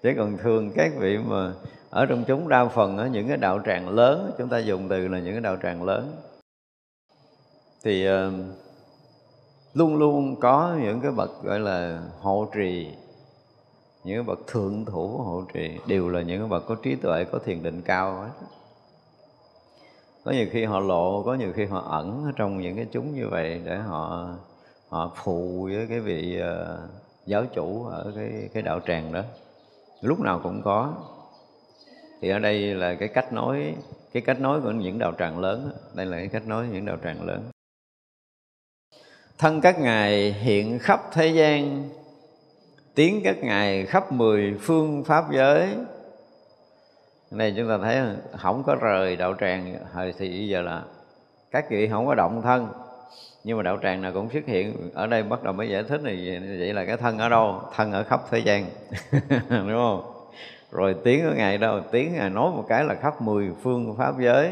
Chứ 0.02 0.14
còn 0.16 0.36
thường 0.38 0.70
các 0.76 0.92
vị 0.98 1.18
mà 1.18 1.52
ở 1.90 2.06
trong 2.06 2.24
chúng 2.26 2.48
đa 2.48 2.68
phần 2.68 2.96
ở 2.96 3.06
những 3.06 3.28
cái 3.28 3.36
đạo 3.36 3.60
tràng 3.66 3.88
lớn 3.88 4.32
chúng 4.38 4.48
ta 4.48 4.58
dùng 4.58 4.88
từ 4.88 5.08
là 5.08 5.18
những 5.18 5.34
cái 5.34 5.40
đạo 5.40 5.56
tràng 5.62 5.82
lớn. 5.82 6.16
Thì 7.84 8.08
uh, 8.08 8.32
luôn 9.74 9.96
luôn 9.96 10.40
có 10.40 10.76
những 10.82 11.00
cái 11.00 11.10
bậc 11.10 11.42
gọi 11.42 11.60
là 11.60 12.02
hộ 12.20 12.48
trì 12.54 12.88
những 14.04 14.26
bậc 14.26 14.38
thượng 14.46 14.84
thủ 14.84 15.08
hộ 15.08 15.44
trì 15.54 15.78
đều 15.86 16.08
là 16.08 16.22
những 16.22 16.40
cái 16.40 16.48
bậc 16.48 16.66
có 16.66 16.74
trí 16.82 16.94
tuệ 16.94 17.24
có 17.24 17.38
thiền 17.38 17.62
định 17.62 17.82
cao 17.82 18.14
hết 18.14 18.46
có 20.24 20.30
nhiều 20.30 20.46
khi 20.50 20.64
họ 20.64 20.80
lộ 20.80 21.22
có 21.22 21.34
nhiều 21.34 21.52
khi 21.52 21.64
họ 21.64 21.80
ẩn 21.80 22.24
ở 22.24 22.32
trong 22.36 22.60
những 22.60 22.76
cái 22.76 22.86
chúng 22.92 23.14
như 23.14 23.28
vậy 23.28 23.60
để 23.64 23.76
họ 23.78 24.28
họ 24.88 25.12
phụ 25.24 25.68
với 25.72 25.86
cái 25.86 26.00
vị 26.00 26.40
uh, 26.40 26.90
giáo 27.26 27.44
chủ 27.54 27.84
ở 27.84 28.12
cái 28.16 28.48
cái 28.54 28.62
đạo 28.62 28.80
tràng 28.86 29.12
đó. 29.12 29.22
Lúc 30.00 30.20
nào 30.20 30.40
cũng 30.42 30.62
có. 30.64 30.94
Thì 32.20 32.28
ở 32.28 32.38
đây 32.38 32.74
là 32.74 32.94
cái 32.94 33.08
cách 33.08 33.32
nói 33.32 33.74
cái 34.12 34.22
cách 34.22 34.40
nói 34.40 34.60
của 34.60 34.70
những 34.70 34.98
đạo 34.98 35.12
tràng 35.18 35.38
lớn 35.38 35.70
đây 35.94 36.06
là 36.06 36.16
cái 36.16 36.28
cách 36.28 36.46
nói 36.46 36.66
của 36.66 36.74
những 36.74 36.86
đạo 36.86 36.96
tràng 37.04 37.26
lớn. 37.26 37.42
Thân 39.38 39.60
các 39.60 39.80
ngài 39.80 40.32
hiện 40.32 40.78
khắp 40.78 41.00
thế 41.12 41.26
gian 41.26 41.88
tiếng 42.94 43.20
các 43.24 43.36
ngài 43.38 43.86
khắp 43.86 44.12
mười 44.12 44.54
phương 44.60 45.04
pháp 45.04 45.24
giới 45.32 45.68
này, 47.30 47.54
chúng 47.56 47.68
ta 47.68 47.78
thấy 47.82 48.00
không 48.38 48.62
có 48.66 48.74
rời 48.74 49.16
đạo 49.16 49.34
tràng, 49.40 49.74
hồi 49.94 50.14
thì 50.18 50.28
bây 50.28 50.48
giờ 50.48 50.62
là 50.62 50.82
các 51.50 51.70
vị 51.70 51.88
không 51.88 52.06
có 52.06 52.14
động 52.14 52.42
thân. 52.42 52.68
Nhưng 53.44 53.56
mà 53.56 53.62
đạo 53.62 53.78
tràng 53.82 54.02
nào 54.02 54.12
cũng 54.12 54.30
xuất 54.30 54.46
hiện, 54.46 54.90
ở 54.94 55.06
đây 55.06 55.22
bắt 55.22 55.42
đầu 55.42 55.52
mới 55.52 55.68
giải 55.68 55.82
thích 55.82 56.02
này, 56.02 56.40
vậy 56.58 56.74
là 56.74 56.84
cái 56.84 56.96
thân 56.96 57.18
ở 57.18 57.28
đâu? 57.28 57.60
Thân 57.76 57.92
ở 57.92 58.04
khắp 58.04 58.20
thế 58.30 58.38
gian, 58.38 58.64
đúng 59.50 59.68
không? 59.68 60.02
Rồi 60.70 60.96
tiếng 61.04 61.24
ở 61.24 61.34
ngài 61.34 61.58
đâu? 61.58 61.80
Tiếng 61.90 62.14
ngài 62.14 62.30
nói 62.30 62.50
một 62.50 62.64
cái 62.68 62.84
là 62.84 62.94
khắp 62.94 63.22
mười 63.22 63.50
phương 63.62 63.94
pháp 63.98 64.14
giới. 64.20 64.50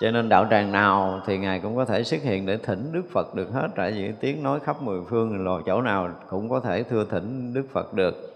Cho 0.00 0.10
nên 0.10 0.28
đạo 0.28 0.46
tràng 0.50 0.72
nào 0.72 1.20
thì 1.26 1.38
ngài 1.38 1.60
cũng 1.60 1.76
có 1.76 1.84
thể 1.84 2.04
xuất 2.04 2.22
hiện 2.22 2.46
để 2.46 2.56
thỉnh 2.56 2.90
đức 2.92 3.02
phật 3.12 3.34
được 3.34 3.52
hết. 3.52 3.68
Tại 3.76 3.92
vì 3.92 4.12
tiếng 4.20 4.42
nói 4.42 4.60
khắp 4.60 4.82
mười 4.82 5.00
phương 5.10 5.44
là 5.44 5.52
chỗ 5.66 5.82
nào 5.82 6.10
cũng 6.28 6.48
có 6.48 6.60
thể 6.60 6.82
thưa 6.82 7.04
thỉnh 7.10 7.54
đức 7.54 7.64
phật 7.72 7.94
được 7.94 8.31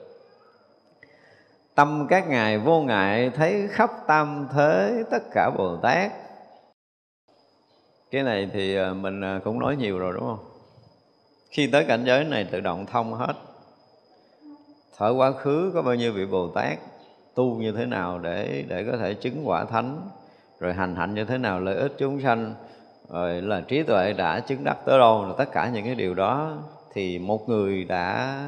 tâm 1.77 2.07
các 2.09 2.29
ngài 2.29 2.59
vô 2.59 2.81
ngại, 2.81 3.31
thấy 3.31 3.69
khắp 3.71 3.91
tam 4.07 4.49
thế, 4.55 5.05
tất 5.11 5.23
cả 5.35 5.51
bồ 5.59 5.77
tát. 5.77 6.13
Cái 8.11 8.23
này 8.23 8.51
thì 8.53 8.77
ờ, 8.77 8.95
mình 8.95 9.21
ờ, 9.21 9.41
cũng 9.45 9.59
nói 9.59 9.77
nhiều 9.77 9.99
rồi, 9.99 10.13
đúng 10.15 10.25
không? 10.25 10.45
Khi 11.51 11.67
tới 11.67 11.85
cảnh 11.85 12.05
giới 12.05 12.25
này 12.25 12.45
tự 12.45 12.61
động 12.61 12.87
thông 12.87 13.15
hết. 13.15 13.35
Thở 14.99 15.11
quá 15.17 15.33
khứ 15.33 15.71
có 15.75 15.83
bao 15.83 15.95
nhiêu 15.95 16.13
vị 16.13 16.27
bồ 16.27 16.49
tát, 16.49 16.79
tu 17.35 17.57
như 17.57 17.73
thế 17.73 17.87
nào 17.87 18.19
để 18.19 18.65
để 18.69 18.85
có 18.91 18.99
thể 18.99 19.15
chứng 19.15 19.49
quả 19.49 19.65
thánh, 19.65 20.01
rồi 20.61 20.75
hành 20.75 20.97
hạnh 20.97 21.15
như 21.15 21.25
thế 21.25 21.39
nào, 21.39 21.61
lợi 21.61 21.77
ích 21.77 21.93
chúng 21.99 22.21
sanh, 22.21 22.55
rồi 23.09 23.43
là 23.43 23.61
trí 23.61 23.83
tuệ 23.83 24.13
đã 24.13 24.41
chứng 24.41 24.65
đắc 24.65 24.77
tới 24.85 24.99
đâu 24.99 25.25
là 25.25 25.35
tất 25.39 25.53
cả 25.53 25.71
những 25.75 25.85
cái 25.85 25.95
điều 25.95 26.15
đó, 26.15 26.53
thì 26.93 27.19
một 27.19 27.49
người 27.49 27.85
đã 27.85 28.39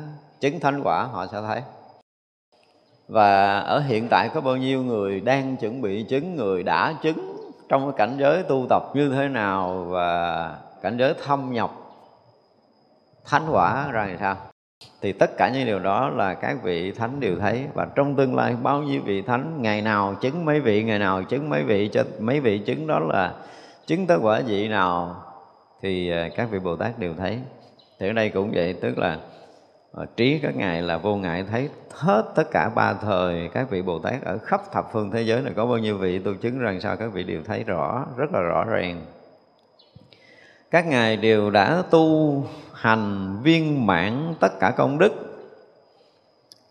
chứng 0.40 0.60
thánh 0.60 0.80
quả, 0.84 1.02
họ 1.04 1.26
sẽ 1.26 1.40
thấy 1.46 1.62
và 3.08 3.58
ở 3.58 3.80
hiện 3.80 4.08
tại 4.08 4.30
có 4.34 4.40
bao 4.40 4.56
nhiêu 4.56 4.82
người 4.82 5.20
đang 5.20 5.56
chuẩn 5.56 5.82
bị 5.82 6.02
chứng, 6.02 6.36
người 6.36 6.62
đã 6.62 6.94
chứng 7.02 7.36
trong 7.68 7.82
cái 7.82 7.92
cảnh 7.96 8.16
giới 8.20 8.42
tu 8.42 8.66
tập 8.68 8.82
như 8.94 9.08
thế 9.08 9.28
nào 9.28 9.86
và 9.88 10.54
cảnh 10.82 10.96
giới 10.98 11.14
thâm 11.24 11.52
nhập, 11.52 11.70
thánh 13.26 13.46
quả 13.50 13.88
ra 13.92 14.06
thì 14.06 14.16
sao? 14.20 14.36
Thì 15.00 15.12
tất 15.12 15.30
cả 15.36 15.50
những 15.54 15.66
điều 15.66 15.78
đó 15.78 16.08
là 16.08 16.34
các 16.34 16.62
vị 16.62 16.92
thánh 16.92 17.20
đều 17.20 17.38
thấy. 17.38 17.64
Và 17.74 17.86
trong 17.94 18.16
tương 18.16 18.36
lai, 18.36 18.56
bao 18.62 18.82
nhiêu 18.82 19.00
vị 19.04 19.22
thánh, 19.22 19.62
ngày 19.62 19.82
nào 19.82 20.14
chứng 20.14 20.44
mấy 20.44 20.60
vị, 20.60 20.84
ngày 20.84 20.98
nào 20.98 21.22
chứng 21.22 21.50
mấy 21.50 21.62
vị, 21.62 21.90
cho 21.92 22.04
mấy 22.18 22.40
vị 22.40 22.58
chứng 22.58 22.86
đó 22.86 22.98
là 22.98 23.34
chứng 23.86 24.06
tới 24.06 24.18
quả 24.22 24.40
vị 24.46 24.68
nào, 24.68 25.16
thì 25.82 26.10
à, 26.10 26.28
các 26.36 26.50
vị 26.50 26.58
bồ 26.58 26.76
tát 26.76 26.98
đều 26.98 27.14
thấy. 27.18 27.38
Thì 28.00 28.08
ở 28.08 28.12
đây 28.12 28.28
cũng 28.28 28.50
vậy, 28.54 28.74
tức 28.80 28.98
là 28.98 29.18
Ờ, 29.92 30.06
trí 30.16 30.38
các 30.42 30.56
ngài 30.56 30.82
là 30.82 30.98
vô 30.98 31.16
ngại 31.16 31.44
thấy 31.50 31.68
hết 31.90 32.32
tất 32.34 32.44
cả 32.50 32.70
ba 32.74 32.94
thời. 32.94 33.50
Các 33.54 33.70
vị 33.70 33.82
bồ 33.82 33.98
tát 33.98 34.22
ở 34.24 34.38
khắp 34.38 34.72
thập 34.72 34.88
phương 34.92 35.10
thế 35.10 35.22
giới 35.22 35.42
này 35.42 35.52
có 35.56 35.66
bao 35.66 35.78
nhiêu 35.78 35.98
vị, 35.98 36.18
tôi 36.18 36.36
chứng 36.42 36.58
rằng 36.58 36.80
sao 36.80 36.96
các 36.96 37.12
vị 37.12 37.22
đều 37.22 37.42
thấy 37.42 37.64
rõ, 37.64 38.06
rất 38.16 38.32
là 38.32 38.40
rõ 38.40 38.64
ràng. 38.64 39.06
Các 40.70 40.86
ngài 40.86 41.16
đều 41.16 41.50
đã 41.50 41.82
tu, 41.90 42.44
hành, 42.72 43.36
viên 43.42 43.86
mãn 43.86 44.34
tất 44.40 44.52
cả 44.60 44.74
công 44.76 44.98
đức, 44.98 45.12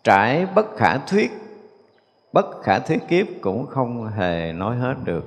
trải 0.03 0.45
bất 0.55 0.65
khả 0.77 0.97
thuyết, 0.97 1.31
bất 2.33 2.45
khả 2.63 2.79
thuyết 2.79 2.99
kiếp 3.07 3.27
cũng 3.41 3.65
không 3.65 4.07
hề 4.07 4.53
nói 4.53 4.77
hết 4.77 4.95
được. 5.03 5.23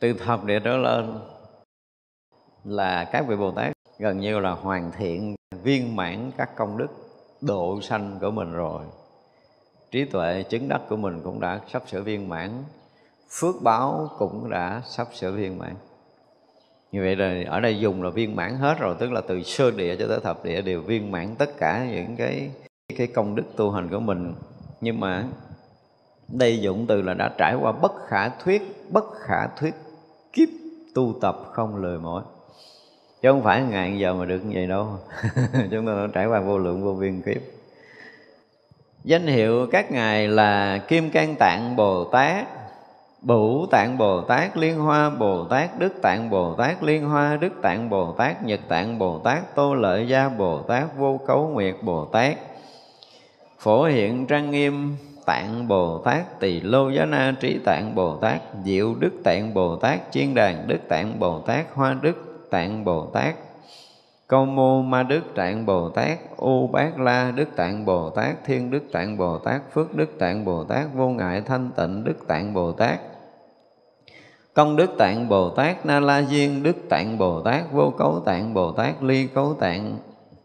Từ 0.00 0.12
thập 0.12 0.44
địa 0.44 0.60
trở 0.60 0.76
lên 0.76 1.18
là 2.64 3.04
các 3.04 3.26
vị 3.28 3.36
bồ 3.36 3.50
tát 3.50 3.72
gần 3.98 4.20
như 4.20 4.38
là 4.38 4.50
hoàn 4.50 4.92
thiện 4.98 5.34
viên 5.62 5.96
mãn 5.96 6.30
các 6.36 6.56
công 6.56 6.78
đức, 6.78 6.88
độ 7.40 7.80
sanh 7.80 8.18
của 8.20 8.30
mình 8.30 8.52
rồi. 8.52 8.84
Trí 9.90 10.04
tuệ 10.04 10.42
chứng 10.42 10.68
đắc 10.68 10.80
của 10.88 10.96
mình 10.96 11.20
cũng 11.24 11.40
đã 11.40 11.60
sắp 11.72 11.82
sửa 11.86 12.02
viên 12.02 12.28
mãn. 12.28 12.50
Phước 13.30 13.54
báo 13.62 14.08
cũng 14.18 14.50
đã 14.50 14.82
sắp 14.84 15.08
sửa 15.14 15.32
viên 15.32 15.58
mãn. 15.58 15.74
Như 16.92 17.00
vậy 17.00 17.16
là 17.16 17.50
ở 17.50 17.60
đây 17.60 17.78
dùng 17.78 18.02
là 18.02 18.10
viên 18.10 18.36
mãn 18.36 18.56
hết 18.56 18.78
rồi, 18.78 18.96
tức 18.98 19.12
là 19.12 19.20
từ 19.20 19.42
sơ 19.42 19.70
địa 19.70 19.96
cho 19.96 20.08
tới 20.08 20.20
thập 20.20 20.44
địa 20.44 20.62
đều 20.62 20.80
viên 20.80 21.10
mãn 21.10 21.34
tất 21.38 21.56
cả 21.58 21.86
những 21.90 22.16
cái 22.16 22.50
cái 22.96 23.06
công 23.06 23.34
đức 23.34 23.44
tu 23.56 23.70
hành 23.70 23.88
của 23.88 24.00
mình. 24.00 24.34
Nhưng 24.80 25.00
mà 25.00 25.24
đây 26.28 26.60
dụng 26.60 26.86
từ 26.88 27.02
là 27.02 27.14
đã 27.14 27.34
trải 27.38 27.56
qua 27.60 27.72
bất 27.72 27.92
khả 28.06 28.28
thuyết, 28.28 28.62
bất 28.90 29.04
khả 29.14 29.46
thuyết 29.46 29.74
kiếp 30.32 30.48
tu 30.94 31.14
tập 31.20 31.36
không 31.52 31.76
lời 31.76 31.98
mỏi 31.98 32.22
chứ 33.22 33.30
không 33.30 33.42
phải 33.42 33.62
ngàn 33.62 33.98
giờ 33.98 34.14
mà 34.14 34.24
được 34.24 34.40
như 34.44 34.50
vậy 34.54 34.66
đâu 34.66 34.88
chúng 35.70 35.86
ta 35.86 35.92
đã 35.92 36.06
trải 36.14 36.26
qua 36.26 36.40
vô 36.40 36.58
lượng 36.58 36.84
vô 36.84 36.94
biên 36.94 37.22
kiếp 37.22 37.42
danh 39.04 39.26
hiệu 39.26 39.66
các 39.72 39.92
ngài 39.92 40.28
là 40.28 40.78
kim 40.78 41.10
cang 41.10 41.34
tạng 41.38 41.76
bồ 41.76 42.04
tát 42.04 42.46
Bửu 43.22 43.66
Tạng 43.66 43.98
Bồ 43.98 44.20
Tát, 44.20 44.56
Liên 44.56 44.78
Hoa 44.78 45.10
Bồ 45.10 45.44
Tát, 45.44 45.78
Đức 45.78 46.02
Tạng 46.02 46.30
Bồ 46.30 46.54
Tát, 46.54 46.82
Liên 46.82 47.04
Hoa, 47.04 47.36
Đức 47.36 47.52
Tạng 47.62 47.90
Bồ 47.90 48.12
Tát, 48.12 48.44
Nhật 48.44 48.60
Tạng 48.68 48.98
Bồ 48.98 49.18
Tát, 49.18 49.54
Tô 49.54 49.74
Lợi 49.74 50.08
Gia 50.08 50.28
Bồ 50.28 50.58
Tát, 50.58 50.84
Vô 50.98 51.20
Cấu 51.26 51.48
Nguyệt 51.48 51.74
Bồ 51.82 52.04
Tát. 52.04 52.36
Phổ 53.58 53.84
hiện 53.84 54.26
trang 54.26 54.50
nghiêm 54.50 54.96
Tạng 55.26 55.68
Bồ 55.68 55.98
Tát, 55.98 56.40
Tỳ 56.40 56.60
Lô 56.60 56.90
Giá 56.90 57.04
Na 57.04 57.34
Trí 57.40 57.58
Tạng 57.64 57.94
Bồ 57.94 58.16
Tát, 58.16 58.40
Diệu 58.64 58.94
Đức 58.98 59.12
Tạng 59.24 59.54
Bồ 59.54 59.76
Tát, 59.76 60.00
Chiên 60.12 60.34
Đàn 60.34 60.68
Đức 60.68 60.78
Tạng 60.88 61.20
Bồ 61.20 61.40
Tát, 61.40 61.66
Hoa 61.74 61.96
Đức 62.02 62.31
Tạng 62.52 62.84
Bồ 62.84 63.06
Tát, 63.06 63.34
Câu 64.26 64.46
Mô 64.46 64.82
Ma 64.82 65.02
Đức 65.02 65.22
Tạng 65.34 65.66
Bồ 65.66 65.88
Tát, 65.88 66.18
U 66.36 66.66
Bát 66.66 66.98
La 66.98 67.30
Đức 67.30 67.48
Tạng 67.56 67.84
Bồ 67.84 68.10
Tát, 68.10 68.44
Thiên 68.44 68.70
Đức 68.70 68.82
Tạng 68.92 69.16
Bồ 69.16 69.38
Tát, 69.38 69.62
Phước 69.72 69.94
Đức 69.94 70.18
Tạng 70.18 70.44
Bồ 70.44 70.64
Tát, 70.64 70.86
Vô 70.94 71.08
Ngại 71.08 71.42
Thanh 71.46 71.70
Tịnh 71.76 72.04
Đức 72.04 72.26
Tạng 72.28 72.54
Bồ 72.54 72.72
Tát, 72.72 73.00
Công 74.54 74.76
Đức 74.76 74.90
Tạng 74.98 75.28
Bồ 75.28 75.50
Tát, 75.50 75.86
Na 75.86 76.00
La 76.00 76.22
Diên 76.22 76.62
Đức 76.62 76.76
Tạng 76.88 77.18
Bồ 77.18 77.40
Tát, 77.40 77.72
Vô 77.72 77.90
Cấu 77.98 78.20
Tạng 78.20 78.54
Bồ 78.54 78.72
Tát, 78.72 79.02
Ly 79.02 79.26
Cấu 79.26 79.54
Tạng 79.54 79.98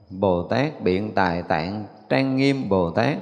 Bồ 0.09 0.43
Tát, 0.43 0.81
Biện 0.81 1.11
Tài 1.15 1.41
Tạng 1.41 1.85
Trang 2.09 2.35
Nghiêm 2.35 2.69
Bồ 2.69 2.91
Tát, 2.91 3.17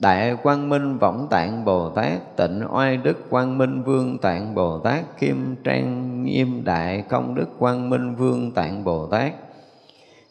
Đại 0.00 0.36
Quang 0.42 0.68
Minh 0.68 0.98
Võng 0.98 1.26
Tạng 1.30 1.64
Bồ 1.64 1.88
Tát, 1.88 2.36
Tịnh 2.36 2.62
Oai 2.70 2.96
Đức 2.96 3.30
Quang 3.30 3.58
Minh 3.58 3.82
Vương 3.82 4.18
Tạng 4.18 4.54
Bồ 4.54 4.78
Tát, 4.78 5.18
Kim 5.18 5.56
Trang 5.64 6.22
Nghiêm 6.24 6.64
Đại 6.64 7.04
Công 7.08 7.34
Đức 7.34 7.48
Quang 7.58 7.90
Minh 7.90 8.14
Vương 8.14 8.52
Tạng 8.52 8.84
Bồ 8.84 9.06
Tát, 9.06 9.32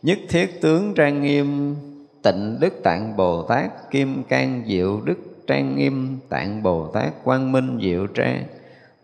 Nhất 0.01 0.17
Thiết 0.29 0.62
Tướng 0.62 0.93
Trang 0.93 1.21
Nghiêm 1.21 1.75
Tịnh 2.23 2.58
Đức 2.60 2.73
Tạng 2.84 3.17
Bồ 3.17 3.43
Tát, 3.43 3.91
Kim 3.91 4.23
Cang 4.23 4.63
Diệu 4.67 5.01
Đức 5.05 5.17
Trang 5.47 5.75
Nghiêm 5.75 6.17
Tạng 6.29 6.63
Bồ 6.63 6.88
Tát, 6.88 7.23
Quang 7.23 7.51
Minh 7.51 7.79
Diệu 7.82 8.08
Trang 8.08 8.43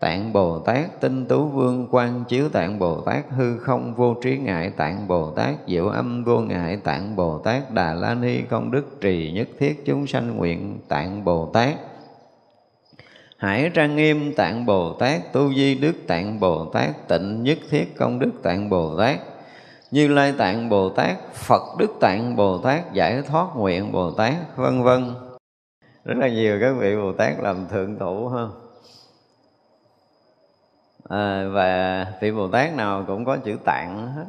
Tạng 0.00 0.32
Bồ 0.32 0.58
Tát, 0.58 1.00
Tinh 1.00 1.26
Tú 1.26 1.46
Vương, 1.46 1.88
Quan 1.90 2.24
Chiếu 2.28 2.48
Tạng 2.48 2.78
Bồ 2.78 3.00
Tát, 3.00 3.24
Hư 3.30 3.58
Không 3.58 3.94
Vô 3.94 4.14
Trí 4.22 4.38
Ngại 4.38 4.70
Tạng 4.76 5.08
Bồ 5.08 5.30
Tát, 5.30 5.54
Diệu 5.68 5.88
Âm 5.88 6.24
Vô 6.24 6.38
Ngại 6.40 6.78
Tạng 6.84 7.16
Bồ 7.16 7.38
Tát, 7.38 7.70
Đà 7.70 7.94
La 7.94 8.14
Ni 8.14 8.42
Công 8.42 8.70
Đức 8.70 9.00
Trì 9.00 9.32
Nhất 9.32 9.48
Thiết 9.58 9.82
Chúng 9.86 10.06
Sanh 10.06 10.36
Nguyện 10.36 10.78
Tạng 10.88 11.24
Bồ 11.24 11.50
Tát. 11.52 11.74
Hải 13.36 13.70
Trang 13.74 13.96
Nghiêm 13.96 14.34
Tạng 14.34 14.66
Bồ 14.66 14.92
Tát, 14.92 15.32
Tu 15.32 15.54
Di 15.54 15.74
Đức 15.74 15.94
Tạng 16.06 16.40
Bồ 16.40 16.64
Tát, 16.64 17.08
Tịnh 17.08 17.42
Nhất 17.42 17.58
Thiết 17.70 17.96
Công 17.96 18.18
Đức 18.18 18.32
Tạng 18.42 18.70
Bồ 18.70 18.98
Tát, 18.98 19.20
Như 19.90 20.08
Lai 20.08 20.34
Tạng 20.38 20.68
Bồ 20.68 20.88
Tát, 20.88 21.16
Phật 21.34 21.62
Đức 21.78 21.90
Tạng 22.00 22.36
Bồ 22.36 22.58
Tát, 22.58 22.92
Giải 22.92 23.22
Thoát 23.22 23.46
Nguyện 23.56 23.92
Bồ 23.92 24.10
Tát, 24.10 24.34
vân 24.56 24.82
vân. 24.82 25.04
Rất 26.04 26.14
là 26.18 26.28
nhiều 26.28 26.58
các 26.60 26.72
vị 26.78 26.96
Bồ 26.96 27.12
Tát 27.12 27.32
làm 27.42 27.66
thượng 27.70 27.98
thủ 27.98 28.28
ha 28.28 28.65
à, 31.08 31.48
và 31.52 32.06
vị 32.20 32.32
bồ 32.32 32.48
tát 32.48 32.74
nào 32.74 33.04
cũng 33.06 33.24
có 33.24 33.36
chữ 33.36 33.56
tạng 33.64 34.12
hết. 34.12 34.24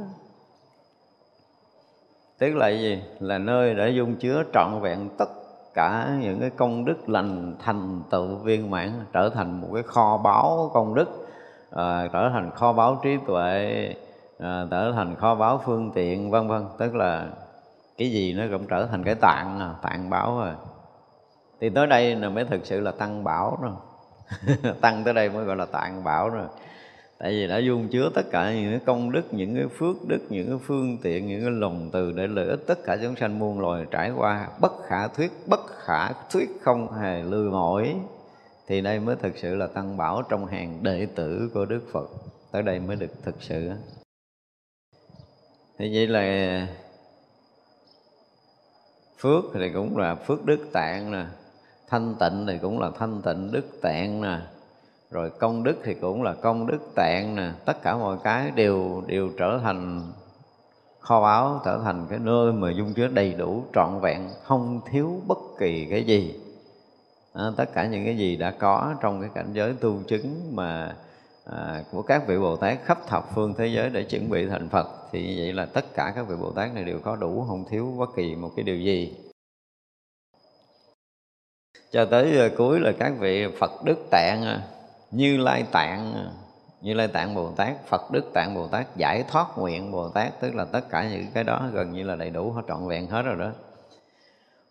Tức 2.39 2.55
là 2.55 2.69
gì? 2.69 3.03
Là 3.19 3.37
nơi 3.37 3.75
để 3.75 3.89
dung 3.89 4.15
chứa 4.15 4.43
trọn 4.53 4.81
vẹn 4.81 5.09
tất 5.17 5.29
cả 5.73 6.17
những 6.19 6.39
cái 6.39 6.49
công 6.49 6.85
đức 6.85 7.09
lành 7.09 7.55
thành 7.59 8.01
tựu 8.09 8.35
viên 8.35 8.71
mãn 8.71 8.91
trở 9.13 9.29
thành 9.29 9.61
một 9.61 9.67
cái 9.73 9.83
kho 9.83 10.17
báu 10.17 10.71
công 10.73 10.95
đức 10.95 11.27
à, 11.71 12.07
trở 12.13 12.29
thành 12.29 12.51
kho 12.51 12.73
báu 12.73 12.99
trí 13.03 13.17
tuệ 13.27 13.93
à, 14.39 14.65
trở 14.71 14.91
thành 14.91 15.15
kho 15.15 15.35
báu 15.35 15.61
phương 15.65 15.91
tiện 15.91 16.31
vân 16.31 16.47
vân. 16.47 16.65
Tức 16.77 16.95
là 16.95 17.27
cái 17.97 18.11
gì 18.11 18.33
nó 18.33 18.43
cũng 18.51 18.67
trở 18.67 18.85
thành 18.85 19.03
cái 19.03 19.15
tạng 19.15 19.59
à, 19.59 19.73
tạng 19.81 20.09
bảo 20.09 20.37
rồi. 20.37 20.53
Thì 21.61 21.69
tới 21.69 21.87
đây 21.87 22.15
là 22.15 22.29
mới 22.29 22.45
thực 22.45 22.65
sự 22.65 22.79
là 22.79 22.91
tăng 22.91 23.23
bảo 23.23 23.57
rồi. 23.61 23.73
Tăng 24.81 25.03
tới 25.03 25.13
đây 25.13 25.29
mới 25.29 25.45
gọi 25.45 25.55
là 25.55 25.65
tạng 25.65 26.03
bảo 26.03 26.29
rồi 26.29 26.45
tại 27.19 27.31
vì 27.31 27.47
đã 27.47 27.57
dung 27.57 27.87
chứa 27.89 28.09
tất 28.13 28.21
cả 28.31 28.53
những 28.53 28.71
cái 28.71 28.79
công 28.85 29.11
đức, 29.11 29.33
những 29.33 29.55
cái 29.55 29.67
phước 29.67 30.07
đức, 30.07 30.19
những 30.29 30.47
cái 30.47 30.57
phương 30.63 30.97
tiện, 31.03 31.27
những 31.27 31.41
cái 31.41 31.51
lòng 31.51 31.89
từ 31.93 32.11
để 32.11 32.27
lợi 32.27 32.47
ích 32.47 32.59
tất 32.67 32.83
cả 32.83 32.97
chúng 33.01 33.15
sanh 33.15 33.39
muôn 33.39 33.59
loài 33.59 33.85
trải 33.91 34.11
qua. 34.11 34.49
Bất 34.59 34.71
khả 34.87 35.07
thuyết, 35.07 35.31
bất 35.47 35.59
khả 35.67 36.11
thuyết 36.11 36.49
không 36.61 36.93
hề 36.93 37.23
lừa 37.23 37.49
mỏi. 37.49 37.95
Thì 38.67 38.81
đây 38.81 38.99
mới 38.99 39.15
thực 39.15 39.37
sự 39.37 39.55
là 39.55 39.67
tăng 39.67 39.97
bảo 39.97 40.21
trong 40.29 40.45
hàng 40.45 40.83
đệ 40.83 41.07
tử 41.15 41.51
của 41.53 41.65
đức 41.65 41.81
phật. 41.91 42.09
Tới 42.51 42.63
đây 42.63 42.79
mới 42.79 42.95
được 42.95 43.23
thực 43.23 43.35
sự. 43.39 43.71
Thì 45.79 45.95
vậy 45.95 46.07
là 46.07 46.67
phước 49.19 49.43
thì 49.53 49.69
cũng 49.73 49.97
là 49.97 50.15
phước 50.15 50.45
đức 50.45 50.69
tạng 50.73 51.11
nè, 51.11 51.25
thanh 51.87 52.15
tịnh 52.19 52.45
thì 52.47 52.57
cũng 52.61 52.79
là 52.79 52.91
thanh 52.99 53.21
tịnh 53.21 53.51
đức 53.51 53.81
tạng 53.81 54.21
nè 54.21 54.39
rồi 55.11 55.29
công 55.39 55.63
đức 55.63 55.77
thì 55.83 55.93
cũng 55.93 56.23
là 56.23 56.33
công 56.33 56.67
đức 56.67 56.79
tạng 56.95 57.35
nè 57.35 57.51
tất 57.65 57.81
cả 57.83 57.97
mọi 57.97 58.17
cái 58.23 58.51
đều 58.51 59.03
đều 59.07 59.29
trở 59.37 59.59
thành 59.63 60.01
kho 60.99 61.21
báu 61.21 61.61
trở 61.65 61.79
thành 61.83 62.07
cái 62.09 62.19
nơi 62.19 62.51
mà 62.51 62.71
dung 62.71 62.93
chứa 62.93 63.07
đầy 63.07 63.33
đủ 63.33 63.63
trọn 63.73 63.99
vẹn 64.01 64.29
không 64.43 64.81
thiếu 64.91 65.21
bất 65.27 65.37
kỳ 65.59 65.87
cái 65.89 66.03
gì. 66.03 66.35
À, 67.33 67.43
tất 67.57 67.73
cả 67.73 67.87
những 67.87 68.05
cái 68.05 68.17
gì 68.17 68.35
đã 68.35 68.51
có 68.51 68.95
trong 69.01 69.21
cái 69.21 69.29
cảnh 69.35 69.53
giới 69.53 69.73
tu 69.73 69.99
chứng 70.07 70.55
mà 70.55 70.95
à, 71.45 71.83
của 71.91 72.01
các 72.01 72.27
vị 72.27 72.37
Bồ 72.39 72.55
Tát 72.55 72.77
khắp 72.85 73.07
thập 73.07 73.35
phương 73.35 73.53
thế 73.57 73.67
giới 73.67 73.89
để 73.89 74.03
chuẩn 74.03 74.29
bị 74.29 74.47
thành 74.47 74.69
Phật 74.69 74.87
thì 75.11 75.27
như 75.27 75.35
vậy 75.37 75.53
là 75.53 75.65
tất 75.65 75.85
cả 75.95 76.13
các 76.15 76.27
vị 76.27 76.35
Bồ 76.41 76.51
Tát 76.51 76.73
này 76.73 76.83
đều 76.83 76.99
có 76.99 77.15
đủ 77.15 77.45
không 77.47 77.65
thiếu 77.69 77.95
bất 77.99 78.09
kỳ 78.15 78.35
một 78.35 78.51
cái 78.55 78.63
điều 78.63 78.77
gì. 78.77 79.15
Cho 81.91 82.05
tới 82.05 82.39
à, 82.39 82.49
cuối 82.57 82.79
là 82.79 82.91
các 82.99 83.13
vị 83.19 83.47
Phật 83.59 83.71
Đức 83.85 83.97
Tạng 84.11 84.43
à, 84.43 84.67
như 85.11 85.37
Lai 85.37 85.63
Tạng, 85.71 86.29
Như 86.81 86.93
Lai 86.93 87.07
Tạng 87.07 87.35
Bồ 87.35 87.51
Tát, 87.51 87.87
Phật 87.87 88.11
Đức 88.11 88.33
Tạng 88.33 88.55
Bồ 88.55 88.67
Tát 88.67 88.95
Giải 88.95 89.23
thoát 89.31 89.57
nguyện 89.57 89.91
Bồ 89.91 90.09
Tát, 90.09 90.39
Tức 90.39 90.55
là 90.55 90.65
tất 90.65 90.89
cả 90.89 91.09
những 91.09 91.25
cái 91.33 91.43
đó 91.43 91.61
gần 91.73 91.93
như 91.93 92.03
là 92.03 92.15
đầy 92.15 92.29
đủ, 92.29 92.51
hết 92.51 92.61
trọn 92.67 92.87
vẹn 92.87 93.07
hết 93.07 93.21
rồi 93.21 93.35
đó. 93.35 93.49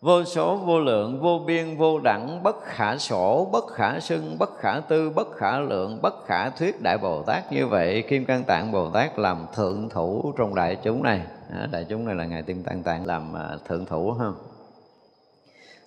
Vô 0.01 0.23
số, 0.23 0.55
vô 0.55 0.79
lượng, 0.79 1.19
vô 1.21 1.39
biên, 1.45 1.77
vô 1.77 1.99
đẳng, 1.99 2.43
bất 2.43 2.55
khả 2.63 2.97
sổ, 2.97 3.49
bất 3.51 3.67
khả 3.67 3.99
xưng 3.99 4.37
bất 4.39 4.57
khả 4.57 4.79
tư, 4.79 5.09
bất 5.09 5.27
khả 5.35 5.59
lượng, 5.59 5.99
bất 6.01 6.25
khả 6.25 6.49
thuyết 6.49 6.81
đại 6.81 6.97
bồ 6.97 7.23
tát. 7.23 7.51
Như 7.51 7.67
vậy, 7.67 8.03
kim 8.09 8.25
cang 8.25 8.43
tạng 8.43 8.71
bồ 8.71 8.89
tát 8.89 9.19
làm 9.19 9.45
thượng 9.55 9.89
thủ 9.89 10.33
trong 10.37 10.55
đại 10.55 10.77
chúng 10.83 11.03
này. 11.03 11.21
Đại 11.71 11.85
chúng 11.89 12.05
này 12.05 12.15
là 12.15 12.25
ngài 12.25 12.43
kim 12.43 12.63
cang 12.63 12.83
tạng 12.83 13.05
làm 13.05 13.37
à, 13.37 13.57
thượng 13.67 13.85
thủ 13.85 14.15
không 14.17 14.35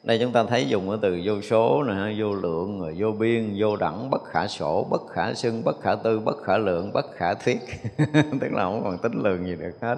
đây 0.03 0.19
chúng 0.19 0.33
ta 0.33 0.45
thấy 0.45 0.69
dùng 0.69 0.91
ở 0.91 0.99
từ 1.03 1.21
vô 1.25 1.41
số 1.41 1.83
nè 1.83 2.15
vô 2.19 2.35
lượng 2.35 2.81
rồi 2.81 2.95
vô 2.99 3.13
biên, 3.13 3.55
vô 3.59 3.77
đẳng, 3.77 4.11
bất 4.11 4.25
khả 4.25 4.47
sổ, 4.47 4.87
bất 4.91 5.03
khả 5.11 5.35
xưng, 5.35 5.65
bất 5.65 5.81
khả 5.81 5.95
tư, 5.95 6.21
bất 6.21 6.43
khả 6.43 6.59
lượng, 6.59 6.93
bất 6.93 7.07
khả 7.15 7.35
thuyết 7.35 7.59
tức 8.41 8.53
là 8.53 8.63
không 8.63 8.83
còn 8.85 8.99
tính 8.99 9.23
lượng 9.23 9.47
gì 9.47 9.57
được 9.57 9.81
hết. 9.81 9.97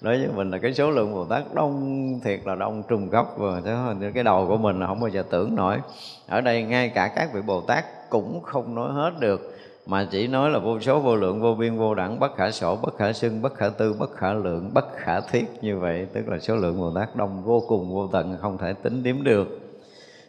Đối 0.00 0.18
với 0.18 0.28
mình 0.34 0.50
là 0.50 0.58
cái 0.58 0.74
số 0.74 0.90
lượng 0.90 1.14
bồ 1.14 1.24
tát 1.24 1.54
đông, 1.54 2.20
thiệt 2.24 2.40
là 2.44 2.54
đông, 2.54 2.82
trùng 2.88 3.08
gốc 3.08 3.34
và 3.38 3.62
cái 4.14 4.24
đầu 4.24 4.46
của 4.48 4.56
mình 4.56 4.80
là 4.80 4.86
không 4.86 5.00
bao 5.00 5.08
giờ 5.08 5.22
tưởng 5.30 5.54
nổi. 5.54 5.76
Ở 6.28 6.40
đây 6.40 6.62
ngay 6.62 6.88
cả 6.88 7.12
các 7.16 7.32
vị 7.32 7.40
bồ 7.46 7.60
tát 7.60 7.84
cũng 8.10 8.40
không 8.42 8.74
nói 8.74 8.92
hết 8.92 9.12
được 9.20 9.56
mà 9.86 10.08
chỉ 10.10 10.26
nói 10.26 10.50
là 10.50 10.58
vô 10.58 10.80
số 10.80 11.00
vô 11.00 11.16
lượng, 11.16 11.40
vô 11.40 11.54
biên, 11.54 11.78
vô 11.78 11.94
đẳng, 11.94 12.20
bất 12.20 12.36
khả 12.36 12.50
sổ, 12.50 12.76
bất 12.76 12.96
khả 12.96 13.12
xưng 13.12 13.42
bất 13.42 13.54
khả 13.54 13.68
tư, 13.68 13.92
bất 13.98 14.10
khả 14.16 14.32
lượng, 14.32 14.70
bất 14.74 14.84
khả 14.96 15.20
thiết 15.20 15.46
như 15.62 15.78
vậy. 15.78 16.06
Tức 16.12 16.28
là 16.28 16.38
số 16.38 16.56
lượng 16.56 16.78
bồ 16.80 16.92
tát 16.94 17.16
đông 17.16 17.42
vô 17.44 17.62
cùng, 17.68 17.94
vô 17.94 18.06
tận, 18.06 18.36
không 18.40 18.58
thể 18.58 18.72
tính 18.72 19.02
đếm 19.02 19.22
được. 19.22 19.60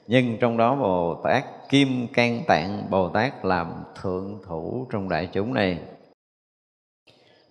Nhưng 0.07 0.37
trong 0.37 0.57
đó 0.57 0.75
bồ 0.75 1.21
tát 1.23 1.43
kim 1.69 2.07
can 2.13 2.41
tạng, 2.47 2.89
bồ 2.89 3.09
tát 3.09 3.45
làm 3.45 3.67
thượng 4.01 4.39
thủ 4.47 4.87
trong 4.91 5.09
đại 5.09 5.29
chúng 5.33 5.53
này. 5.53 5.79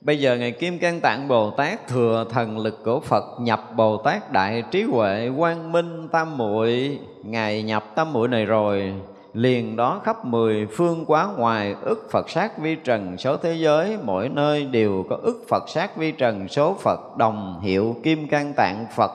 Bây 0.01 0.21
giờ 0.21 0.37
Ngài 0.37 0.53
Kim 0.53 0.79
Cang 0.79 1.01
Tạng 1.01 1.29
Bồ 1.29 1.51
Tát 1.51 1.87
thừa 1.89 2.27
thần 2.31 2.59
lực 2.59 2.85
của 2.85 3.01
Phật 3.01 3.25
nhập 3.41 3.61
Bồ 3.77 3.97
Tát 3.97 4.33
Đại 4.33 4.63
Trí 4.71 4.83
Huệ, 4.83 5.31
Quang 5.39 5.73
Minh 5.73 6.09
Tam 6.13 6.39
Muội, 6.39 6.99
Ngài 7.25 7.63
nhập 7.63 7.85
Tam 7.95 8.13
Muội 8.13 8.29
này 8.29 8.45
rồi 8.45 8.95
liền 9.35 9.77
đó 9.77 10.01
khắp 10.05 10.25
mười 10.25 10.67
phương 10.67 11.05
quá 11.07 11.29
ngoài 11.37 11.75
ức 11.83 12.09
Phật 12.11 12.31
sát 12.31 12.59
vi 12.59 12.75
trần 12.75 13.19
số 13.19 13.37
thế 13.37 13.55
giới, 13.55 13.99
mỗi 14.03 14.29
nơi 14.29 14.65
đều 14.65 15.05
có 15.11 15.17
ức 15.23 15.45
Phật 15.49 15.69
sát 15.69 15.97
vi 15.97 16.13
trần 16.13 16.49
số 16.49 16.77
Phật 16.81 17.17
đồng 17.17 17.61
hiệu 17.63 17.97
Kim 18.03 18.29
Cang 18.29 18.53
Tạng 18.53 18.87
Phật. 18.97 19.11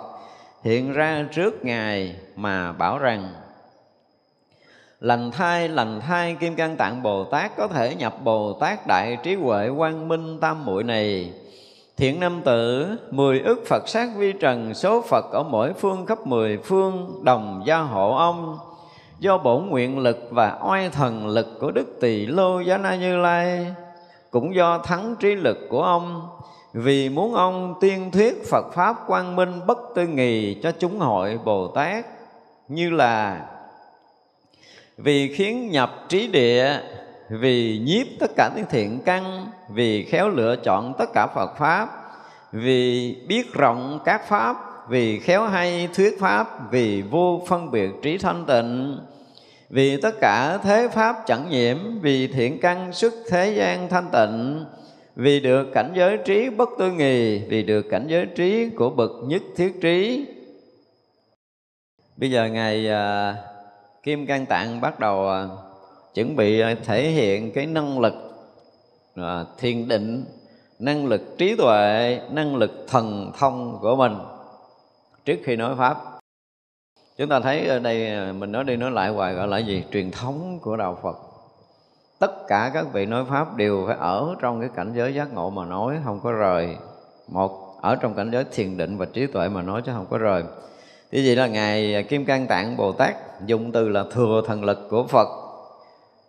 Hiện 0.64 0.94
ra 0.94 1.26
trước 1.32 1.66
Ngài 1.66 2.16
mà 2.36 2.72
bảo 2.72 2.98
rằng, 2.98 3.34
lành 5.00 5.32
thai 5.32 5.70
lành 5.70 6.02
thai, 6.02 6.36
kim 6.40 6.56
cang 6.56 6.76
tạng 6.76 7.04
bồ 7.04 7.24
tát 7.24 7.58
có 7.58 7.68
thể 7.68 7.96
nhập 7.96 8.16
bồ 8.24 8.54
tát 8.54 8.88
đại 8.88 9.18
trí 9.24 9.36
huệ 9.36 9.70
quang 9.78 10.08
minh 10.08 10.40
tam 10.40 10.66
muội 10.66 10.84
này. 10.84 11.34
Thiện 11.98 12.20
nam 12.20 12.42
tử, 12.46 12.88
mười 13.12 13.40
ức 13.40 13.64
phật 13.68 13.90
sát 13.90 14.10
vi 14.18 14.32
trần 14.32 14.74
số 14.74 15.02
phật 15.02 15.26
ở 15.32 15.44
mỗi 15.44 15.74
phương 15.74 16.06
khắp 16.06 16.28
mười 16.28 16.58
phương, 16.58 17.22
đồng 17.24 17.64
gia 17.66 17.78
hộ 17.78 18.16
ông 18.16 18.58
do 19.20 19.38
bổn 19.38 19.66
nguyện 19.66 20.00
lực 20.00 20.28
và 20.32 20.60
oai 20.64 20.90
thần 20.90 21.28
lực 21.28 21.48
của 21.60 21.72
đức 21.72 21.98
tỳ 22.02 22.26
lô 22.26 22.60
giá 22.60 22.78
na 22.78 22.96
như 22.96 23.18
lai, 23.18 23.74
cũng 24.32 24.56
do 24.56 24.78
thắng 24.78 25.16
trí 25.20 25.36
lực 25.36 25.58
của 25.70 25.84
ông. 25.84 26.30
Vì 26.74 27.10
muốn 27.10 27.34
ông 27.34 27.74
tiên 27.82 28.12
thuyết 28.12 28.50
Phật 28.50 28.66
pháp 28.74 28.96
quang 29.08 29.36
minh 29.36 29.62
bất 29.68 29.78
tư 29.96 30.08
nghì 30.08 30.62
cho 30.64 30.72
chúng 30.80 31.00
hội 31.00 31.40
Bồ 31.46 31.68
Tát, 31.68 32.06
như 32.68 32.90
là, 32.90 33.42
vì 34.98 35.34
khiến 35.34 35.70
nhập 35.72 35.92
trí 36.10 36.28
địa, 36.28 36.80
vì 37.30 37.82
nhiếp 37.86 38.08
tất 38.20 38.32
cả 38.36 38.50
những 38.56 38.66
thiện 38.70 39.00
căn, 39.06 39.48
vì 39.70 40.04
khéo 40.04 40.30
lựa 40.30 40.56
chọn 40.56 40.94
tất 40.98 41.06
cả 41.14 41.28
Phật 41.28 41.58
pháp, 41.58 41.90
vì 42.52 43.16
biết 43.28 43.54
rộng 43.54 44.00
các 44.06 44.28
pháp 44.28 44.75
vì 44.90 45.20
khéo 45.20 45.44
hay 45.44 45.90
thuyết 45.94 46.20
pháp, 46.20 46.72
vì 46.72 47.02
vô 47.02 47.42
phân 47.48 47.72
biệt 47.72 47.90
trí 48.02 48.18
thanh 48.18 48.46
tịnh, 48.46 49.00
vì 49.70 50.02
tất 50.02 50.16
cả 50.22 50.58
thế 50.64 50.88
pháp 50.94 51.16
chẳng 51.26 51.50
nhiễm, 51.50 51.78
vì 52.02 52.28
thiện 52.28 52.60
căn 52.60 52.94
xuất 52.94 53.14
thế 53.30 53.54
gian 53.54 53.90
thanh 53.90 54.10
tịnh, 54.12 54.66
vì 55.16 55.40
được 55.40 55.68
cảnh 55.74 55.92
giới 55.96 56.18
trí 56.26 56.50
bất 56.50 56.70
tư 56.80 56.92
nghì, 56.92 57.40
vì 57.40 57.64
được 57.64 57.82
cảnh 57.82 58.06
giới 58.08 58.26
trí 58.36 58.70
của 58.70 58.90
bậc 58.90 59.12
nhất 59.24 59.42
thiết 59.56 59.82
trí. 59.82 60.26
Bây 62.18 62.32
giờ 62.32 62.48
ngài 62.48 62.90
à, 62.90 63.36
kim 64.04 64.26
Cang 64.26 64.46
tạng 64.46 64.82
bắt 64.82 65.00
đầu 65.00 65.30
à, 65.30 65.48
chuẩn 66.14 66.36
bị 66.36 66.62
thể 66.86 67.10
hiện 67.10 67.52
cái 67.52 67.66
năng 67.66 68.00
lực 68.00 68.14
à, 69.16 69.46
thiền 69.58 69.88
định, 69.88 70.26
năng 70.80 71.06
lực 71.06 71.38
trí 71.38 71.56
tuệ, 71.56 72.20
năng 72.32 72.56
lực 72.56 72.86
thần 72.88 73.32
thông 73.40 73.78
của 73.82 73.96
mình 73.96 74.14
trước 75.26 75.40
khi 75.44 75.56
nói 75.56 75.76
pháp, 75.76 75.98
chúng 77.18 77.30
ta 77.30 77.40
thấy 77.40 77.68
ở 77.68 77.80
đây 77.80 78.08
à, 78.08 78.32
mình 78.32 78.52
nói 78.52 78.64
đi 78.64 78.76
nói 78.76 78.92
lại 78.92 79.10
hoài 79.10 79.34
gọi 79.34 79.48
là 79.48 79.58
gì? 79.58 79.84
Truyền 79.92 80.12
thống 80.12 80.60
của 80.62 80.78
đạo 80.78 80.98
phật. 81.04 81.18
Tất 82.20 82.48
cả 82.48 82.72
các 82.74 82.86
vị 82.94 83.06
nói 83.06 83.26
pháp 83.30 83.56
đều 83.56 83.84
phải 83.88 83.98
ở 84.00 84.36
trong 84.40 84.60
cái 84.60 84.70
cảnh 84.76 84.94
giới 84.96 85.14
giác 85.14 85.34
ngộ 85.34 85.50
mà 85.50 85.66
nói, 85.66 85.98
không 86.06 86.20
có 86.24 86.32
rời. 86.32 86.76
Một, 87.28 87.82
ở 87.82 87.96
trong 87.96 88.14
cảnh 88.14 88.32
giới 88.32 88.44
thiền 88.52 88.78
định 88.78 88.98
và 88.98 89.06
trí 89.06 89.28
tuệ 89.28 89.50
mà 89.50 89.62
nói 89.62 89.82
chứ 89.86 89.92
không 89.96 90.06
có 90.10 90.18
rời. 90.18 90.44
Thế 91.12 91.22
vậy 91.26 91.36
là 91.36 91.48
Ngài 91.48 92.04
Kim 92.04 92.26
Cang 92.26 92.48
Tạng 92.48 92.78
Bồ 92.78 92.92
Tát 92.92 93.16
dùng 93.46 93.72
từ 93.72 93.90
là 93.90 94.04
thừa 94.12 94.42
thần 94.48 94.64
lực 94.64 94.88
của 94.90 95.04
Phật. 95.04 95.28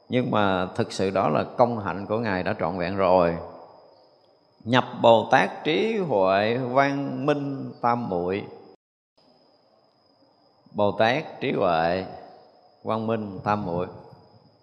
Nhưng 0.09 0.30
mà 0.30 0.66
thực 0.66 0.92
sự 0.92 1.11
đó 1.11 1.28
là 1.28 1.44
công 1.56 1.78
hạnh 1.78 2.06
của 2.06 2.18
Ngài 2.18 2.42
đã 2.42 2.54
trọn 2.61 2.78
vẹn 2.78 2.96
rồi. 2.96 3.37
Nhập 4.64 4.85
Bồ 5.02 5.28
Tát 5.30 5.64
trí 5.64 5.98
huệ 5.98 6.56
văn 6.56 7.26
minh 7.26 7.72
tam 7.80 8.09
muội. 8.09 8.44
Bồ 10.76 10.92
Tát 10.92 11.40
trí 11.40 11.52
huệ 11.52 12.04
quang 12.82 13.06
minh 13.06 13.38
tam 13.44 13.66
muội. 13.66 13.86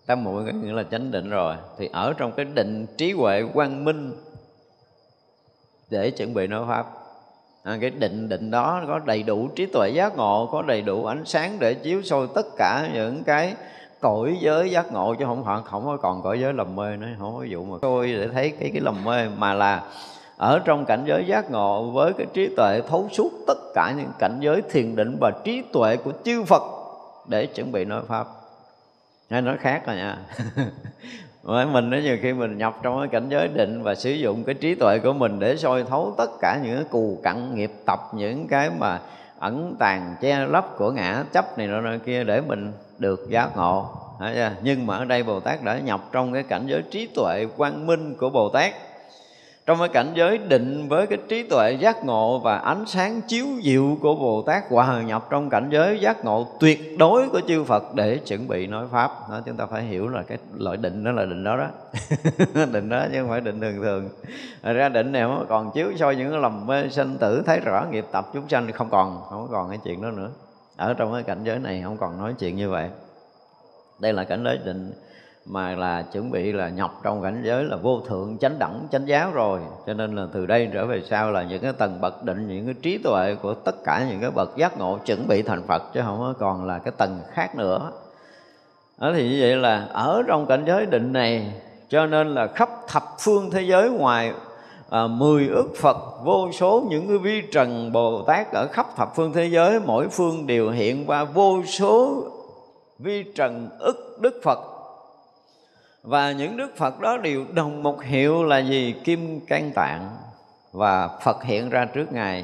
Tam 0.05 0.23
muội 0.23 0.45
có 0.45 0.51
nghĩa 0.51 0.73
là 0.73 0.83
chánh 0.83 1.11
định 1.11 1.29
rồi. 1.29 1.55
Thì 1.77 1.89
ở 1.93 2.13
trong 2.17 2.31
cái 2.31 2.45
định 2.45 2.85
trí 2.97 3.11
huệ 3.11 3.43
quang 3.53 3.85
minh 3.85 4.13
để 5.89 6.11
chuẩn 6.11 6.33
bị 6.33 6.47
nói 6.47 6.65
pháp. 6.67 6.85
À, 7.63 7.77
cái 7.81 7.89
định 7.89 8.29
định 8.29 8.51
đó 8.51 8.83
có 8.87 8.99
đầy 8.99 9.23
đủ 9.23 9.47
trí 9.55 9.65
tuệ 9.65 9.89
giác 9.89 10.17
ngộ 10.17 10.49
có 10.51 10.61
đầy 10.61 10.81
đủ 10.81 11.05
ánh 11.05 11.25
sáng 11.25 11.59
để 11.59 11.73
chiếu 11.73 12.01
soi 12.01 12.27
tất 12.35 12.45
cả 12.57 12.89
những 12.93 13.23
cái 13.23 13.55
cõi 14.01 14.37
giới 14.41 14.71
giác 14.71 14.91
ngộ 14.91 15.15
chứ 15.19 15.25
không 15.25 15.43
không 15.45 15.63
không 15.63 15.85
có 15.85 15.97
còn 16.01 16.21
cõi 16.21 16.39
giới 16.39 16.53
lầm 16.53 16.75
mê 16.75 16.97
nữa 16.97 17.07
không 17.19 17.37
có 17.37 17.45
vụ 17.49 17.63
mà 17.63 17.77
tôi 17.81 18.13
để 18.13 18.27
thấy 18.27 18.49
cái 18.59 18.69
cái 18.73 18.81
lầm 18.81 19.03
mê 19.03 19.29
mà 19.37 19.53
là 19.53 19.83
ở 20.43 20.59
trong 20.59 20.85
cảnh 20.85 21.03
giới 21.05 21.25
giác 21.25 21.51
ngộ 21.51 21.83
với 21.83 22.13
cái 22.13 22.27
trí 22.33 22.55
tuệ 22.55 22.81
thấu 22.89 23.09
suốt 23.11 23.31
tất 23.47 23.57
cả 23.73 23.93
những 23.97 24.11
cảnh 24.19 24.37
giới 24.39 24.61
thiền 24.61 24.95
định 24.95 25.17
và 25.19 25.31
trí 25.43 25.63
tuệ 25.73 25.97
của 25.97 26.11
chư 26.25 26.43
Phật 26.43 26.63
để 27.27 27.45
chuẩn 27.45 27.71
bị 27.71 27.85
nói 27.85 28.01
pháp. 28.07 28.27
Hay 29.29 29.41
nói 29.41 29.57
khác 29.59 29.81
rồi 29.87 29.95
nha. 29.95 30.17
Bởi 31.43 31.65
mình 31.65 31.89
nó 31.89 31.97
nhiều 31.97 32.17
khi 32.21 32.33
mình 32.33 32.57
nhập 32.57 32.79
trong 32.81 32.99
cái 32.99 33.07
cảnh 33.07 33.29
giới 33.29 33.47
định 33.47 33.83
và 33.83 33.95
sử 33.95 34.11
dụng 34.11 34.43
cái 34.43 34.55
trí 34.55 34.75
tuệ 34.75 34.99
của 34.99 35.13
mình 35.13 35.39
để 35.39 35.57
soi 35.57 35.83
thấu 35.83 36.13
tất 36.17 36.29
cả 36.41 36.59
những 36.63 36.75
cái 36.75 36.85
cù 36.91 37.19
cặn, 37.23 37.55
nghiệp 37.55 37.71
tập, 37.85 37.99
những 38.13 38.47
cái 38.47 38.69
mà 38.79 38.99
ẩn 39.39 39.75
tàng, 39.79 40.15
che 40.21 40.45
lấp 40.45 40.77
của 40.77 40.91
ngã, 40.91 41.23
chấp 41.33 41.57
này 41.57 41.67
nọ 41.67 41.97
kia 42.05 42.23
để 42.23 42.41
mình 42.41 42.71
được 42.99 43.29
giác 43.29 43.57
ngộ. 43.57 43.89
Nhưng 44.63 44.85
mà 44.85 44.97
ở 44.97 45.05
đây 45.05 45.23
Bồ 45.23 45.39
Tát 45.39 45.63
đã 45.63 45.79
nhập 45.79 46.01
trong 46.11 46.33
cái 46.33 46.43
cảnh 46.43 46.63
giới 46.67 46.81
trí 46.91 47.07
tuệ 47.07 47.45
quang 47.57 47.87
minh 47.87 48.15
của 48.15 48.29
Bồ 48.29 48.49
Tát 48.49 48.73
trong 49.65 49.79
cái 49.79 49.89
cảnh 49.89 50.11
giới 50.15 50.37
định 50.37 50.87
với 50.89 51.07
cái 51.07 51.17
trí 51.29 51.43
tuệ 51.43 51.71
giác 51.71 52.05
ngộ 52.05 52.39
và 52.39 52.57
ánh 52.57 52.85
sáng 52.87 53.21
chiếu 53.21 53.45
diệu 53.63 53.97
của 54.01 54.15
Bồ 54.15 54.41
Tát 54.41 54.63
hòa 54.69 55.01
nhập 55.01 55.27
trong 55.29 55.49
cảnh 55.49 55.69
giới 55.71 55.99
giác 55.99 56.25
ngộ 56.25 56.47
tuyệt 56.59 56.97
đối 56.97 57.29
của 57.29 57.41
chư 57.47 57.63
Phật 57.63 57.95
để 57.95 58.17
chuẩn 58.17 58.47
bị 58.47 58.67
nói 58.67 58.87
pháp. 58.91 59.11
Đó, 59.29 59.41
chúng 59.45 59.57
ta 59.57 59.65
phải 59.65 59.83
hiểu 59.83 60.07
là 60.09 60.23
cái 60.23 60.37
loại 60.55 60.77
định 60.77 61.03
đó 61.03 61.11
là 61.11 61.25
định 61.25 61.43
đó 61.43 61.57
đó. 61.57 61.67
Định 62.71 62.89
đó 62.89 63.05
chứ 63.11 63.21
không 63.21 63.29
phải 63.29 63.41
định 63.41 63.61
thường 63.61 63.81
thường. 63.81 64.09
Ra 64.63 64.89
định 64.89 65.11
này 65.11 65.23
còn 65.49 65.71
chiếu 65.71 65.91
soi 65.97 66.15
những 66.15 66.41
lầm 66.41 66.67
mê 66.67 66.89
sinh 66.89 67.17
tử 67.17 67.43
thấy 67.45 67.59
rõ 67.59 67.85
nghiệp 67.91 68.05
tập 68.11 68.29
chúng 68.33 68.49
sanh 68.49 68.71
không 68.71 68.89
còn 68.89 69.21
không 69.29 69.47
còn 69.51 69.69
cái 69.69 69.79
chuyện 69.83 70.01
đó 70.01 70.11
nữa. 70.11 70.29
Ở 70.77 70.93
trong 70.93 71.13
cái 71.13 71.23
cảnh 71.23 71.43
giới 71.43 71.59
này 71.59 71.81
không 71.83 71.97
còn 71.97 72.17
nói 72.17 72.33
chuyện 72.39 72.55
như 72.55 72.69
vậy. 72.69 72.89
Đây 73.99 74.13
là 74.13 74.23
cảnh 74.23 74.43
giới 74.43 74.57
định 74.65 74.91
mà 75.45 75.75
là 75.75 76.01
chuẩn 76.01 76.31
bị 76.31 76.51
là 76.51 76.69
nhập 76.69 76.91
trong 77.03 77.23
cảnh 77.23 77.41
giới 77.45 77.63
là 77.63 77.75
vô 77.75 78.01
thượng 78.07 78.37
chánh 78.37 78.59
đẳng 78.59 78.87
chánh 78.91 79.07
giáo 79.07 79.31
rồi. 79.31 79.59
Cho 79.87 79.93
nên 79.93 80.15
là 80.15 80.27
từ 80.33 80.45
đây 80.45 80.69
trở 80.73 80.85
về 80.85 81.01
sau 81.09 81.31
là 81.31 81.43
những 81.43 81.61
cái 81.61 81.73
tầng 81.73 82.01
bậc 82.01 82.23
định 82.23 82.47
những 82.47 82.65
cái 82.65 82.75
trí 82.81 82.97
tuệ 82.97 83.35
của 83.41 83.53
tất 83.53 83.83
cả 83.83 84.05
những 84.09 84.21
cái 84.21 84.31
bậc 84.31 84.57
giác 84.57 84.77
ngộ 84.77 84.97
chuẩn 85.05 85.27
bị 85.27 85.41
thành 85.41 85.63
phật 85.67 85.83
chứ 85.93 86.01
không 86.05 86.33
còn 86.39 86.65
là 86.65 86.79
cái 86.79 86.93
tầng 86.97 87.19
khác 87.31 87.55
nữa. 87.55 87.91
Đó 88.99 89.11
thì 89.15 89.29
như 89.29 89.37
vậy 89.41 89.55
là 89.55 89.87
ở 89.93 90.23
trong 90.27 90.45
cảnh 90.45 90.63
giới 90.67 90.85
định 90.85 91.13
này 91.13 91.53
cho 91.89 92.05
nên 92.05 92.35
là 92.35 92.47
khắp 92.47 92.69
thập 92.87 93.03
phương 93.19 93.51
thế 93.51 93.61
giới 93.61 93.89
ngoài 93.89 94.31
à, 94.89 95.07
mười 95.07 95.47
ước 95.47 95.69
Phật 95.77 95.97
vô 96.23 96.51
số 96.51 96.87
những 96.89 97.07
cái 97.07 97.17
vi 97.17 97.41
trần 97.51 97.91
Bồ 97.91 98.21
Tát 98.21 98.51
ở 98.51 98.67
khắp 98.71 98.87
thập 98.95 99.15
phương 99.15 99.33
thế 99.33 99.45
giới 99.45 99.79
mỗi 99.85 100.07
phương 100.07 100.47
đều 100.47 100.69
hiện 100.69 101.05
qua 101.05 101.23
vô 101.23 101.63
số 101.65 102.23
vi 102.99 103.23
trần 103.35 103.69
ức 103.79 104.17
Đức 104.21 104.41
Phật 104.43 104.59
và 106.03 106.31
những 106.31 106.57
đức 106.57 106.77
phật 106.77 106.99
đó 106.99 107.17
đều 107.17 107.45
đồng 107.53 107.83
một 107.83 108.03
hiệu 108.03 108.43
là 108.43 108.59
gì? 108.59 108.95
Kim 109.03 109.39
cang 109.39 109.71
tạng. 109.75 110.17
Và 110.71 111.07
phật 111.07 111.43
hiện 111.43 111.69
ra 111.69 111.85
trước 111.85 112.13
ngài 112.13 112.43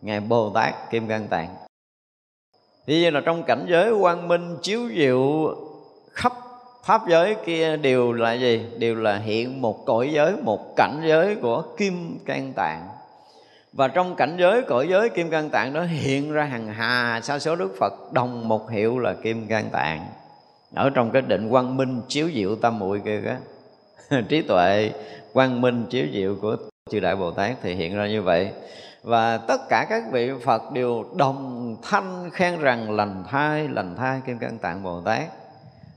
ngài 0.00 0.20
bồ 0.20 0.50
tát 0.50 0.90
kim 0.90 1.08
cang 1.08 1.28
tạng. 1.28 1.54
Thì 2.86 3.00
như 3.00 3.10
là 3.10 3.20
trong 3.24 3.42
cảnh 3.42 3.66
giới 3.68 3.92
quang 4.00 4.28
minh 4.28 4.56
chiếu 4.62 4.80
diệu 4.96 5.54
khắp 6.12 6.32
pháp 6.84 7.02
giới 7.08 7.36
kia 7.46 7.76
đều 7.76 8.12
là 8.12 8.32
gì? 8.32 8.66
Đều 8.78 8.94
là 8.94 9.16
hiện 9.16 9.62
một 9.62 9.86
cõi 9.86 10.10
giới, 10.12 10.36
một 10.42 10.76
cảnh 10.76 11.02
giới 11.04 11.36
của 11.36 11.62
kim 11.76 12.18
cang 12.26 12.52
tạng. 12.52 12.88
Và 13.72 13.88
trong 13.88 14.16
cảnh 14.16 14.36
giới, 14.38 14.62
cõi 14.62 14.88
giới 14.88 15.08
kim 15.08 15.30
cang 15.30 15.50
tạng 15.50 15.72
đó 15.72 15.82
hiện 15.82 16.32
ra 16.32 16.44
hàng 16.44 16.68
hà. 16.68 17.20
Sa 17.22 17.38
số 17.38 17.56
đức 17.56 17.76
phật 17.78 18.12
đồng 18.12 18.48
một 18.48 18.70
hiệu 18.70 18.98
là 18.98 19.14
kim 19.22 19.46
cang 19.46 19.70
tạng 19.72 20.06
ở 20.74 20.90
trong 20.90 21.10
cái 21.10 21.22
định 21.22 21.50
quang 21.50 21.76
minh 21.76 22.02
chiếu 22.08 22.30
diệu 22.34 22.56
tâm 22.56 22.78
muội 22.78 23.00
kia 23.04 23.20
đó 23.20 23.34
trí 24.28 24.42
tuệ 24.42 24.92
quang 25.32 25.60
minh 25.60 25.86
chiếu 25.90 26.06
diệu 26.12 26.36
của 26.42 26.56
chư 26.90 27.00
đại 27.00 27.16
bồ 27.16 27.30
tát 27.30 27.56
thì 27.62 27.74
hiện 27.74 27.96
ra 27.96 28.06
như 28.06 28.22
vậy. 28.22 28.52
Và 29.02 29.36
tất 29.36 29.60
cả 29.68 29.86
các 29.88 30.02
vị 30.12 30.30
phật 30.44 30.72
đều 30.72 31.04
đồng 31.16 31.76
thanh 31.82 32.30
khen 32.32 32.60
rằng 32.60 32.96
lành 32.96 33.24
thai 33.28 33.68
lành 33.68 33.96
thai 33.96 34.20
kim 34.26 34.38
cang 34.38 34.58
tạng 34.58 34.82
bồ 34.82 35.00
tát. 35.00 35.22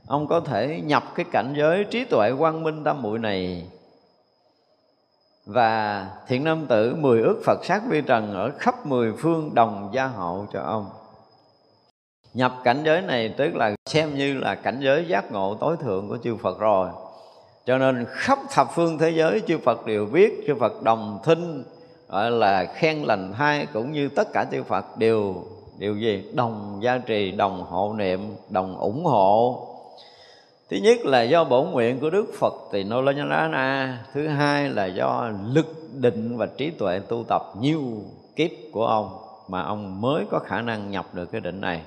Ông 0.06 0.26
có 0.26 0.40
thể 0.40 0.80
nhập 0.84 1.04
cái 1.14 1.26
cảnh 1.32 1.54
giới 1.56 1.84
trí 1.84 2.04
tuệ 2.04 2.32
quang 2.38 2.62
minh 2.62 2.84
tâm 2.84 3.02
muội 3.02 3.18
này. 3.18 3.70
Và 5.46 6.06
thiện 6.26 6.44
nam 6.44 6.66
tử 6.66 6.94
mười 6.94 7.22
ước 7.22 7.42
Phật 7.44 7.64
sát 7.64 7.82
vi 7.88 8.00
trần 8.00 8.34
ở 8.34 8.50
khắp 8.58 8.86
mười 8.86 9.12
phương 9.18 9.54
đồng 9.54 9.90
gia 9.92 10.06
hộ 10.06 10.46
cho 10.52 10.60
ông 10.60 10.90
nhập 12.34 12.52
cảnh 12.64 12.82
giới 12.84 13.02
này 13.02 13.28
tức 13.28 13.56
là 13.56 13.74
xem 13.86 14.14
như 14.14 14.34
là 14.34 14.54
cảnh 14.54 14.78
giới 14.80 15.04
giác 15.08 15.32
ngộ 15.32 15.54
tối 15.54 15.76
thượng 15.80 16.08
của 16.08 16.18
chư 16.24 16.36
Phật 16.36 16.58
rồi. 16.58 16.88
Cho 17.66 17.78
nên 17.78 18.06
khắp 18.08 18.38
thập 18.50 18.68
phương 18.74 18.98
thế 18.98 19.10
giới 19.10 19.42
chư 19.46 19.58
Phật 19.58 19.86
đều 19.86 20.06
biết, 20.06 20.44
chư 20.46 20.54
Phật 20.54 20.82
đồng 20.82 21.18
thinh, 21.24 21.64
gọi 22.08 22.30
là 22.30 22.64
khen 22.64 23.02
lành 23.02 23.32
thai 23.32 23.66
cũng 23.72 23.92
như 23.92 24.08
tất 24.08 24.28
cả 24.32 24.44
chư 24.52 24.62
Phật 24.62 24.98
đều 24.98 25.34
đều 25.78 25.96
gì? 25.96 26.24
Đồng 26.34 26.78
gia 26.82 26.98
trì, 26.98 27.30
đồng 27.30 27.62
hộ 27.62 27.94
niệm, 27.98 28.20
đồng 28.50 28.78
ủng 28.78 29.04
hộ. 29.04 29.64
Thứ 30.70 30.76
nhất 30.76 30.98
là 31.04 31.22
do 31.22 31.44
bổn 31.44 31.70
nguyện 31.70 32.00
của 32.00 32.10
đức 32.10 32.26
phật 32.38 32.54
tỳ 32.72 32.84
nô 32.84 33.02
la 33.02 33.12
na 33.12 33.48
na. 33.48 33.98
Thứ 34.14 34.28
hai 34.28 34.68
là 34.68 34.86
do 34.86 35.30
lực 35.52 35.76
định 35.94 36.36
và 36.36 36.46
trí 36.46 36.70
tuệ 36.70 37.00
tu 37.08 37.24
tập 37.28 37.42
nhiều 37.60 37.82
kiếp 38.36 38.50
của 38.72 38.86
ông 38.86 39.18
mà 39.48 39.62
ông 39.62 40.00
mới 40.00 40.24
có 40.30 40.38
khả 40.38 40.60
năng 40.60 40.90
nhập 40.90 41.06
được 41.12 41.32
cái 41.32 41.40
định 41.40 41.60
này 41.60 41.82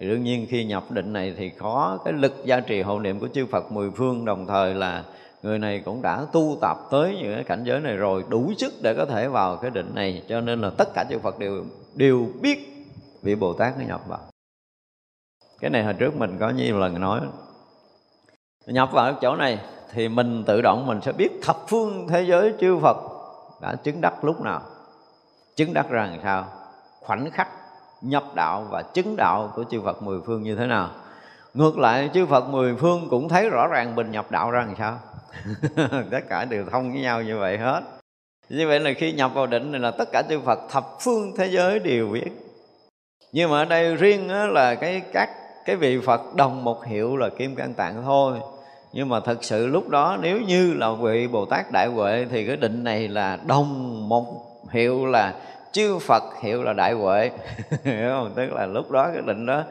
thì 0.00 0.08
đương 0.08 0.24
nhiên 0.24 0.46
khi 0.50 0.64
nhập 0.64 0.90
định 0.90 1.12
này 1.12 1.34
thì 1.36 1.50
có 1.50 1.98
cái 2.04 2.12
lực 2.12 2.34
gia 2.44 2.60
trì 2.60 2.82
hộ 2.82 2.98
niệm 2.98 3.20
của 3.20 3.28
chư 3.28 3.46
Phật 3.46 3.72
mười 3.72 3.90
phương, 3.90 4.24
đồng 4.24 4.46
thời 4.46 4.74
là 4.74 5.04
người 5.42 5.58
này 5.58 5.82
cũng 5.84 6.02
đã 6.02 6.26
tu 6.32 6.58
tập 6.60 6.78
tới 6.90 7.16
những 7.20 7.34
cái 7.34 7.44
cảnh 7.44 7.64
giới 7.64 7.80
này 7.80 7.96
rồi, 7.96 8.24
đủ 8.28 8.52
sức 8.58 8.72
để 8.82 8.94
có 8.94 9.06
thể 9.06 9.28
vào 9.28 9.56
cái 9.56 9.70
định 9.70 9.90
này. 9.94 10.22
Cho 10.28 10.40
nên 10.40 10.60
là 10.60 10.70
tất 10.70 10.94
cả 10.94 11.04
chư 11.10 11.18
Phật 11.18 11.38
đều 11.38 11.64
đều 11.94 12.26
biết 12.40 12.86
vị 13.22 13.34
Bồ 13.34 13.52
Tát 13.52 13.78
nó 13.78 13.84
nhập 13.84 14.00
vào. 14.08 14.20
Cái 15.60 15.70
này 15.70 15.84
hồi 15.84 15.94
trước 15.94 16.16
mình 16.16 16.36
có 16.40 16.50
nhiều 16.50 16.78
lần 16.78 17.00
nói, 17.00 17.20
nhập 18.66 18.88
vào 18.92 19.14
chỗ 19.20 19.36
này 19.36 19.58
thì 19.92 20.08
mình 20.08 20.44
tự 20.46 20.62
động 20.62 20.86
mình 20.86 21.00
sẽ 21.02 21.12
biết 21.12 21.30
thập 21.42 21.56
phương 21.68 22.08
thế 22.08 22.22
giới 22.22 22.54
chư 22.60 22.78
Phật 22.78 22.96
đã 23.62 23.74
chứng 23.74 24.00
đắc 24.00 24.24
lúc 24.24 24.40
nào. 24.40 24.62
Chứng 25.56 25.74
đắc 25.74 25.90
rằng 25.90 26.20
sao? 26.22 26.46
Khoảnh 27.00 27.30
khắc 27.30 27.48
nhập 28.02 28.24
đạo 28.34 28.66
và 28.70 28.82
chứng 28.82 29.16
đạo 29.16 29.52
của 29.54 29.64
chư 29.70 29.80
Phật 29.82 30.02
mười 30.02 30.20
phương 30.26 30.42
như 30.42 30.56
thế 30.56 30.66
nào? 30.66 30.90
Ngược 31.54 31.78
lại, 31.78 32.10
chư 32.14 32.26
Phật 32.26 32.48
mười 32.48 32.74
phương 32.74 33.08
cũng 33.10 33.28
thấy 33.28 33.50
rõ 33.50 33.66
ràng 33.66 33.94
mình 33.94 34.10
nhập 34.10 34.30
đạo 34.30 34.50
ra 34.50 34.60
làm 34.60 34.74
sao? 34.78 34.98
Tất 36.10 36.20
cả 36.28 36.44
đều 36.44 36.64
thông 36.70 36.92
với 36.92 37.00
nhau 37.00 37.22
như 37.22 37.38
vậy 37.38 37.58
hết. 37.58 37.82
Như 38.48 38.68
vậy 38.68 38.80
là 38.80 38.90
khi 38.96 39.12
nhập 39.12 39.30
vào 39.34 39.46
định 39.46 39.72
này 39.72 39.80
là 39.80 39.90
tất 39.90 40.08
cả 40.12 40.22
chư 40.28 40.40
Phật 40.40 40.58
thập 40.70 40.84
phương 41.00 41.32
thế 41.36 41.46
giới 41.46 41.78
đều 41.78 42.08
biết. 42.08 42.30
Nhưng 43.32 43.50
mà 43.50 43.58
ở 43.58 43.64
đây 43.64 43.96
riêng 43.96 44.30
là 44.52 44.74
cái 44.74 45.02
các, 45.12 45.30
cái 45.64 45.76
vị 45.76 46.00
Phật 46.06 46.34
đồng 46.34 46.64
một 46.64 46.86
hiệu 46.86 47.16
là 47.16 47.28
kim 47.28 47.54
cang 47.54 47.74
tạng 47.74 48.02
thôi. 48.04 48.38
Nhưng 48.92 49.08
mà 49.08 49.20
thật 49.20 49.44
sự 49.44 49.66
lúc 49.66 49.88
đó 49.88 50.18
nếu 50.20 50.40
như 50.40 50.74
là 50.74 50.92
vị 50.92 51.28
Bồ 51.28 51.44
Tát 51.44 51.72
Đại 51.72 51.86
Huệ 51.86 52.26
thì 52.30 52.46
cái 52.46 52.56
định 52.56 52.84
này 52.84 53.08
là 53.08 53.38
đồng 53.46 54.08
một 54.08 54.24
hiệu 54.70 55.06
là 55.06 55.34
chư 55.72 55.98
Phật 55.98 56.22
hiệu 56.42 56.62
là 56.62 56.72
đại 56.72 56.92
huệ. 56.92 57.30
Hiểu 57.84 58.08
không? 58.08 58.32
Tức 58.34 58.52
là 58.52 58.66
lúc 58.66 58.90
đó 58.90 59.10
cái 59.12 59.22
định 59.26 59.46
đó, 59.46 59.62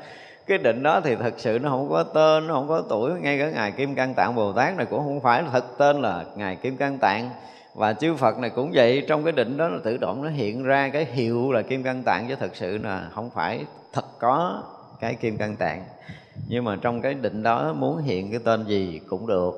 cái 0.47 0.57
định 0.57 0.83
đó 0.83 1.01
thì 1.03 1.15
thật 1.15 1.33
sự 1.37 1.59
nó 1.59 1.69
không 1.69 1.89
có 1.89 2.03
tên, 2.03 2.47
nó 2.47 2.53
không 2.53 2.67
có 2.67 2.83
tuổi. 2.89 3.11
Ngay 3.21 3.39
cả 3.39 3.49
ngài 3.49 3.71
kim 3.71 3.95
cang 3.95 4.13
tạng 4.13 4.35
bồ 4.35 4.53
tát 4.53 4.77
này 4.77 4.85
cũng 4.85 4.99
không 4.99 5.19
phải 5.21 5.43
thật 5.51 5.77
tên 5.77 6.01
là 6.01 6.25
ngài 6.35 6.55
kim 6.55 6.77
cang 6.77 6.97
tạng. 6.97 7.29
Và 7.75 7.93
chư 7.93 8.15
Phật 8.15 8.37
này 8.37 8.49
cũng 8.49 8.71
vậy, 8.73 9.05
trong 9.07 9.23
cái 9.23 9.31
định 9.31 9.57
đó 9.57 9.67
nó 9.67 9.77
tự 9.83 9.97
động 9.97 10.23
nó 10.23 10.29
hiện 10.29 10.63
ra 10.63 10.89
cái 10.89 11.05
hiệu 11.05 11.51
là 11.51 11.61
kim 11.61 11.83
cang 11.83 12.03
tạng, 12.03 12.25
chứ 12.27 12.35
thật 12.39 12.55
sự 12.55 12.77
là 12.77 13.09
không 13.13 13.29
phải 13.29 13.65
thật 13.93 14.05
có 14.19 14.63
cái 14.99 15.15
kim 15.15 15.37
cang 15.37 15.55
tạng. 15.55 15.83
Nhưng 16.47 16.63
mà 16.63 16.77
trong 16.81 17.01
cái 17.01 17.13
định 17.13 17.43
đó 17.43 17.73
muốn 17.73 17.97
hiện 17.97 18.31
cái 18.31 18.39
tên 18.43 18.65
gì 18.65 19.01
cũng 19.09 19.27
được. 19.27 19.53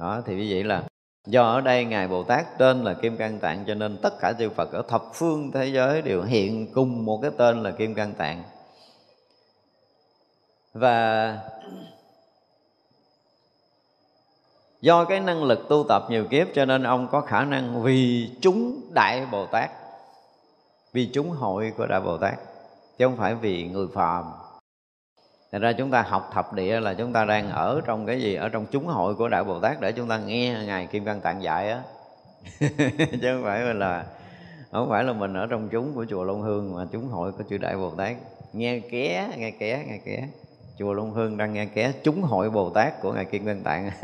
Đó, 0.00 0.22
thì 0.26 0.34
như 0.34 0.46
vậy 0.50 0.64
là 0.64 0.82
do 1.26 1.42
ở 1.42 1.60
đây 1.60 1.84
ngài 1.84 2.08
bồ 2.08 2.22
tát 2.22 2.58
tên 2.58 2.84
là 2.84 2.94
kim 2.94 3.16
cang 3.16 3.38
tạng, 3.38 3.64
cho 3.66 3.74
nên 3.74 3.98
tất 4.02 4.18
cả 4.20 4.32
chư 4.38 4.50
phật 4.50 4.72
ở 4.72 4.82
thập 4.88 5.02
phương 5.14 5.52
thế 5.52 5.66
giới 5.66 6.02
đều 6.02 6.22
hiện 6.22 6.72
cùng 6.72 7.04
một 7.04 7.18
cái 7.22 7.30
tên 7.36 7.62
là 7.62 7.70
kim 7.70 7.94
cang 7.94 8.14
tạng. 8.14 8.42
Và 10.74 11.38
do 14.80 15.04
cái 15.04 15.20
năng 15.20 15.44
lực 15.44 15.68
tu 15.68 15.84
tập 15.88 16.06
nhiều 16.08 16.24
kiếp, 16.30 16.48
cho 16.54 16.64
nên 16.64 16.82
ông 16.82 17.08
có 17.12 17.20
khả 17.20 17.44
năng 17.44 17.82
vì 17.82 18.30
chúng 18.40 18.80
đại 18.94 19.26
bồ 19.32 19.46
tát, 19.46 19.70
vì 20.92 21.10
chúng 21.14 21.30
hội 21.30 21.72
của 21.76 21.86
đại 21.86 22.00
bồ 22.00 22.18
tát, 22.18 22.34
chứ 22.98 23.06
không 23.06 23.16
phải 23.16 23.34
vì 23.34 23.64
người 23.64 23.86
phàm. 23.94 24.24
Thành 25.52 25.60
ra 25.60 25.72
chúng 25.72 25.90
ta 25.90 26.02
học 26.02 26.30
thập 26.32 26.52
địa 26.52 26.80
là 26.80 26.94
chúng 26.94 27.12
ta 27.12 27.24
đang 27.24 27.50
ở 27.50 27.80
trong 27.86 28.06
cái 28.06 28.20
gì? 28.20 28.34
Ở 28.34 28.48
trong 28.48 28.66
chúng 28.70 28.86
hội 28.86 29.14
của 29.14 29.28
Đại 29.28 29.44
Bồ 29.44 29.60
Tát 29.60 29.80
để 29.80 29.92
chúng 29.92 30.08
ta 30.08 30.18
nghe 30.18 30.56
Ngài 30.66 30.86
Kim 30.86 31.04
Cang 31.04 31.20
Tạng 31.20 31.42
dạy 31.42 31.70
á. 31.70 31.82
Chứ 33.20 33.34
không 33.34 33.42
phải 33.44 33.74
là, 33.74 34.04
không 34.72 34.88
phải 34.90 35.04
là 35.04 35.12
mình 35.12 35.34
ở 35.34 35.46
trong 35.46 35.68
chúng 35.68 35.94
của 35.94 36.06
chùa 36.10 36.24
Long 36.24 36.42
Hương 36.42 36.74
mà 36.74 36.86
chúng 36.92 37.08
hội 37.08 37.32
của 37.32 37.44
chư 37.50 37.58
Đại 37.58 37.76
Bồ 37.76 37.90
Tát. 37.90 38.16
Nghe 38.52 38.80
ké 38.80 39.28
nghe 39.36 39.50
ké 39.50 39.84
nghe 39.88 39.98
ké. 40.04 40.28
Chùa 40.78 40.92
Long 40.92 41.10
Hương 41.10 41.36
đang 41.36 41.52
nghe 41.54 41.66
ké 41.66 41.92
chúng 42.02 42.22
hội 42.22 42.50
Bồ 42.50 42.70
Tát 42.70 43.00
của 43.00 43.12
ngài 43.12 43.24
Kim 43.24 43.46
Cang 43.46 43.62
Tạng. 43.62 43.90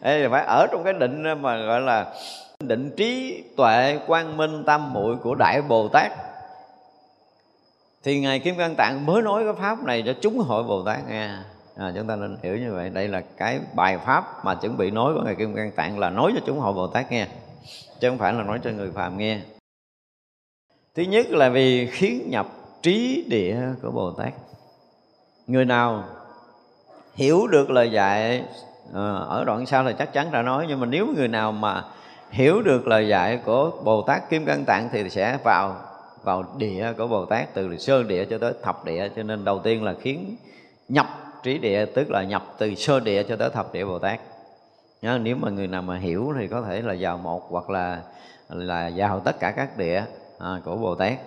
Đây 0.00 0.20
là 0.20 0.28
phải 0.28 0.44
ở 0.44 0.66
trong 0.72 0.84
cái 0.84 0.92
định 0.92 1.22
mà 1.42 1.56
gọi 1.56 1.80
là 1.80 2.14
định 2.60 2.90
trí 2.96 3.42
tuệ 3.56 3.98
quang 4.06 4.36
minh 4.36 4.64
tâm 4.66 4.92
muội 4.92 5.16
của 5.16 5.34
đại 5.34 5.62
Bồ 5.62 5.88
Tát 5.88 6.12
thì 8.04 8.20
ngài 8.20 8.38
kim 8.38 8.56
cang 8.58 8.74
tạng 8.74 9.06
mới 9.06 9.22
nói 9.22 9.44
cái 9.44 9.52
pháp 9.52 9.84
này 9.84 10.02
cho 10.06 10.12
chúng 10.20 10.38
hội 10.38 10.62
bồ 10.62 10.82
tát 10.82 10.98
nghe. 11.08 11.28
À, 11.76 11.92
chúng 11.96 12.06
ta 12.06 12.16
nên 12.16 12.36
hiểu 12.42 12.56
như 12.56 12.72
vậy. 12.74 12.90
Đây 12.90 13.08
là 13.08 13.20
cái 13.36 13.60
bài 13.74 13.98
pháp 13.98 14.44
mà 14.44 14.54
chuẩn 14.54 14.76
bị 14.76 14.90
nói 14.90 15.14
của 15.14 15.22
ngài 15.24 15.34
kim 15.34 15.54
cang 15.54 15.70
tạng 15.70 15.98
là 15.98 16.10
nói 16.10 16.32
cho 16.34 16.40
chúng 16.46 16.60
hội 16.60 16.72
bồ 16.72 16.86
tát 16.86 17.12
nghe 17.12 17.26
chứ 18.00 18.08
không 18.08 18.18
phải 18.18 18.32
là 18.32 18.42
nói 18.42 18.60
cho 18.64 18.70
người 18.70 18.90
phàm 18.90 19.18
nghe. 19.18 19.40
Thứ 20.94 21.02
nhất 21.02 21.30
là 21.30 21.48
vì 21.48 21.86
khiến 21.86 22.30
nhập 22.30 22.46
trí 22.82 23.24
địa 23.28 23.56
của 23.82 23.90
bồ 23.90 24.10
tát. 24.10 24.32
Người 25.46 25.64
nào 25.64 26.04
hiểu 27.14 27.46
được 27.46 27.70
lời 27.70 27.90
dạy 27.90 28.44
à, 28.94 29.12
ở 29.28 29.44
đoạn 29.46 29.66
sau 29.66 29.84
là 29.84 29.92
chắc 29.92 30.12
chắn 30.12 30.30
đã 30.32 30.42
nói 30.42 30.66
nhưng 30.68 30.80
mà 30.80 30.86
nếu 30.86 31.06
người 31.16 31.28
nào 31.28 31.52
mà 31.52 31.84
hiểu 32.30 32.62
được 32.62 32.86
lời 32.86 33.08
dạy 33.08 33.40
của 33.44 33.70
bồ 33.84 34.02
tát 34.02 34.30
kim 34.30 34.44
cang 34.44 34.64
tạng 34.64 34.88
thì 34.92 35.10
sẽ 35.10 35.38
vào 35.44 35.76
vào 36.24 36.44
địa 36.56 36.92
của 36.98 37.06
bồ 37.06 37.24
tát 37.24 37.54
từ 37.54 37.76
sơ 37.76 38.02
địa 38.02 38.24
cho 38.24 38.38
tới 38.38 38.52
thập 38.62 38.84
địa. 38.84 39.08
Cho 39.16 39.22
nên 39.22 39.44
đầu 39.44 39.58
tiên 39.58 39.84
là 39.84 39.94
khiến 40.00 40.36
nhập 40.88 41.06
trí 41.42 41.58
địa 41.58 41.86
tức 41.86 42.10
là 42.10 42.22
nhập 42.22 42.54
từ 42.58 42.74
sơ 42.74 43.00
địa 43.00 43.22
cho 43.22 43.36
tới 43.36 43.50
thập 43.50 43.72
địa 43.72 43.84
bồ 43.84 43.98
tát. 43.98 44.20
Nhớ, 45.02 45.18
nếu 45.22 45.36
mà 45.36 45.50
người 45.50 45.66
nào 45.66 45.82
mà 45.82 45.98
hiểu 45.98 46.32
thì 46.38 46.48
có 46.48 46.62
thể 46.62 46.82
là 46.82 46.96
vào 47.00 47.18
một 47.18 47.46
hoặc 47.50 47.70
là 47.70 48.00
là 48.48 48.90
vào 48.96 49.20
tất 49.20 49.40
cả 49.40 49.50
các 49.50 49.78
địa 49.78 50.04
à, 50.38 50.60
của 50.64 50.76
bồ 50.76 50.94
tát. 50.94 51.18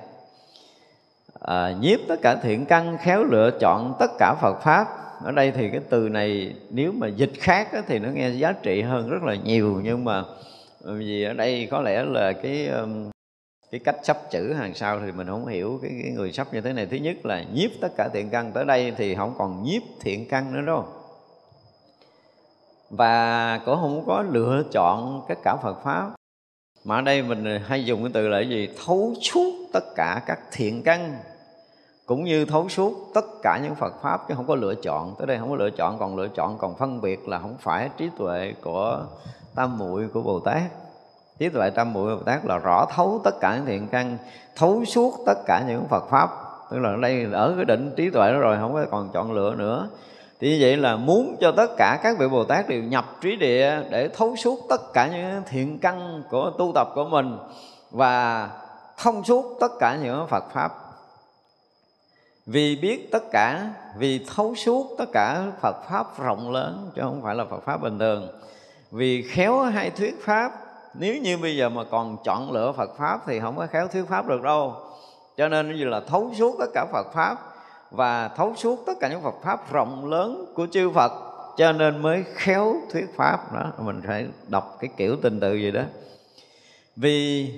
À, 1.39 1.73
nhiếp 1.79 1.99
tất 2.07 2.15
cả 2.21 2.35
thiện 2.35 2.65
căn 2.65 2.97
khéo 3.01 3.23
lựa 3.23 3.51
chọn 3.59 3.93
tất 3.99 4.11
cả 4.19 4.35
phật 4.41 4.59
pháp. 4.63 4.87
Ở 5.23 5.31
đây 5.31 5.51
thì 5.51 5.69
cái 5.69 5.81
từ 5.89 6.09
này 6.09 6.55
nếu 6.69 6.91
mà 6.91 7.07
dịch 7.07 7.31
khác 7.39 7.73
á, 7.73 7.81
thì 7.87 7.99
nó 7.99 8.09
nghe 8.09 8.29
giá 8.29 8.51
trị 8.51 8.81
hơn 8.81 9.09
rất 9.09 9.23
là 9.23 9.35
nhiều. 9.35 9.81
Nhưng 9.83 10.05
mà 10.05 10.23
vì 10.85 11.23
ở 11.23 11.33
đây 11.33 11.67
có 11.71 11.81
lẽ 11.81 12.03
là 12.03 12.33
cái 12.33 12.67
um, 12.67 13.09
cái 13.71 13.79
cách 13.79 13.95
sắp 14.03 14.17
chữ 14.31 14.53
hàng 14.53 14.73
sau 14.73 14.99
thì 14.99 15.11
mình 15.11 15.27
không 15.27 15.47
hiểu 15.47 15.79
cái, 15.81 15.91
cái 16.03 16.11
người 16.11 16.31
sắp 16.31 16.53
như 16.53 16.61
thế 16.61 16.73
này. 16.73 16.85
Thứ 16.85 16.97
nhất 16.97 17.25
là 17.25 17.43
nhiếp 17.53 17.71
tất 17.81 17.89
cả 17.97 18.09
thiện 18.13 18.29
căn. 18.29 18.51
Tới 18.51 18.65
đây 18.65 18.93
thì 18.97 19.15
không 19.15 19.33
còn 19.37 19.63
nhiếp 19.63 19.81
thiện 20.01 20.27
căn 20.29 20.53
nữa 20.53 20.61
đâu 20.61 20.85
và 22.89 23.57
cũng 23.65 23.75
không 23.75 24.03
có 24.07 24.21
lựa 24.21 24.63
chọn 24.71 25.21
tất 25.27 25.35
cả 25.43 25.55
Phật 25.63 25.83
pháp. 25.83 26.09
Mà 26.83 26.95
ở 26.95 27.01
đây 27.01 27.23
mình 27.23 27.59
hay 27.65 27.85
dùng 27.85 28.03
cái 28.03 28.11
từ 28.13 28.27
là 28.27 28.39
gì? 28.39 28.69
Thấu 28.85 29.13
suốt 29.21 29.51
tất 29.73 29.83
cả 29.95 30.21
các 30.25 30.39
thiện 30.51 30.83
căn. 30.83 31.17
Cũng 32.05 32.23
như 32.23 32.45
thấu 32.45 32.69
suốt 32.69 33.11
tất 33.13 33.25
cả 33.43 33.59
những 33.63 33.75
Phật 33.75 33.93
pháp 34.01 34.21
chứ 34.27 34.33
không 34.35 34.47
có 34.47 34.55
lựa 34.55 34.75
chọn. 34.75 35.15
Tới 35.17 35.27
đây 35.27 35.37
không 35.37 35.49
có 35.49 35.55
lựa 35.55 35.69
chọn 35.69 35.99
còn 35.99 36.15
lựa 36.15 36.27
chọn 36.27 36.57
còn 36.57 36.75
phân 36.77 37.01
biệt 37.01 37.27
là 37.27 37.39
không 37.39 37.57
phải 37.59 37.89
trí 37.97 38.09
tuệ 38.17 38.53
của 38.61 39.05
tam 39.55 39.77
muội 39.77 40.07
của 40.07 40.21
Bồ 40.21 40.39
Tát 40.39 40.61
trí 41.39 41.49
tuệ 41.49 41.69
tam 41.69 41.93
muội 41.93 42.15
Bồ 42.15 42.23
Tát 42.23 42.45
là 42.45 42.57
rõ 42.57 42.85
thấu 42.95 43.21
tất 43.23 43.39
cả 43.41 43.55
những 43.55 43.65
thiện 43.65 43.87
căn, 43.87 44.17
thấu 44.55 44.85
suốt 44.85 45.13
tất 45.25 45.37
cả 45.45 45.63
những 45.67 45.87
Phật 45.87 46.09
pháp. 46.09 46.29
Tức 46.71 46.79
là 46.79 46.89
ở 46.89 46.97
đây 47.01 47.27
ở 47.31 47.53
cái 47.55 47.65
định 47.65 47.93
trí 47.95 48.09
tuệ 48.09 48.31
đó 48.31 48.39
rồi, 48.39 48.57
không 48.57 48.73
có 48.73 48.85
còn 48.91 49.09
chọn 49.13 49.31
lựa 49.31 49.55
nữa. 49.55 49.89
Thì 50.39 50.49
như 50.49 50.57
vậy 50.61 50.77
là 50.77 50.95
muốn 50.95 51.35
cho 51.41 51.51
tất 51.51 51.67
cả 51.77 51.99
các 52.03 52.17
vị 52.19 52.27
Bồ 52.27 52.43
Tát 52.43 52.69
đều 52.69 52.83
nhập 52.83 53.05
trí 53.21 53.35
địa 53.35 53.81
để 53.89 54.07
thấu 54.07 54.35
suốt 54.35 54.59
tất 54.69 54.93
cả 54.93 55.07
những 55.07 55.41
thiện 55.49 55.79
căn 55.79 56.23
của 56.29 56.51
tu 56.57 56.71
tập 56.75 56.87
của 56.95 57.05
mình 57.05 57.37
và 57.91 58.49
thông 58.97 59.23
suốt 59.23 59.57
tất 59.59 59.71
cả 59.79 59.97
những 60.03 60.27
Phật 60.27 60.43
pháp. 60.53 60.73
Vì 62.45 62.75
biết 62.75 63.11
tất 63.11 63.23
cả, 63.31 63.69
vì 63.97 64.25
thấu 64.35 64.55
suốt 64.55 64.95
tất 64.97 65.05
cả 65.13 65.43
Phật 65.61 65.75
pháp 65.89 66.19
rộng 66.19 66.51
lớn, 66.51 66.91
chứ 66.95 67.01
không 67.01 67.21
phải 67.23 67.35
là 67.35 67.45
Phật 67.45 67.63
pháp 67.65 67.81
bình 67.81 67.99
thường. 67.99 68.27
Vì 68.91 69.21
khéo 69.21 69.61
hay 69.61 69.89
thuyết 69.89 70.25
pháp 70.25 70.51
nếu 70.99 71.17
như 71.21 71.37
bây 71.37 71.57
giờ 71.57 71.69
mà 71.69 71.83
còn 71.91 72.17
chọn 72.23 72.51
lựa 72.51 72.71
Phật 72.71 72.97
pháp 72.97 73.21
thì 73.27 73.39
không 73.39 73.57
có 73.57 73.67
khéo 73.67 73.87
thuyết 73.87 74.03
pháp 74.09 74.27
được 74.27 74.41
đâu. 74.41 74.73
Cho 75.37 75.47
nên 75.47 75.75
như 75.75 75.85
là 75.85 75.99
thấu 75.99 76.31
suốt 76.37 76.55
tất 76.59 76.65
cả 76.73 76.85
Phật 76.91 77.13
pháp 77.13 77.37
và 77.91 78.27
thấu 78.27 78.53
suốt 78.55 78.83
tất 78.85 78.93
cả 78.99 79.09
những 79.09 79.21
Phật 79.21 79.35
pháp 79.43 79.71
rộng 79.71 80.05
lớn 80.05 80.45
của 80.55 80.67
chư 80.71 80.89
Phật. 80.89 81.11
Cho 81.57 81.71
nên 81.71 82.01
mới 82.01 82.23
khéo 82.33 82.75
thuyết 82.91 83.05
pháp 83.15 83.53
đó. 83.53 83.71
Mình 83.79 84.01
phải 84.07 84.27
đọc 84.47 84.77
cái 84.79 84.89
kiểu 84.97 85.15
tình 85.21 85.39
tự 85.39 85.55
gì 85.55 85.71
đó. 85.71 85.81
Vì 86.95 87.51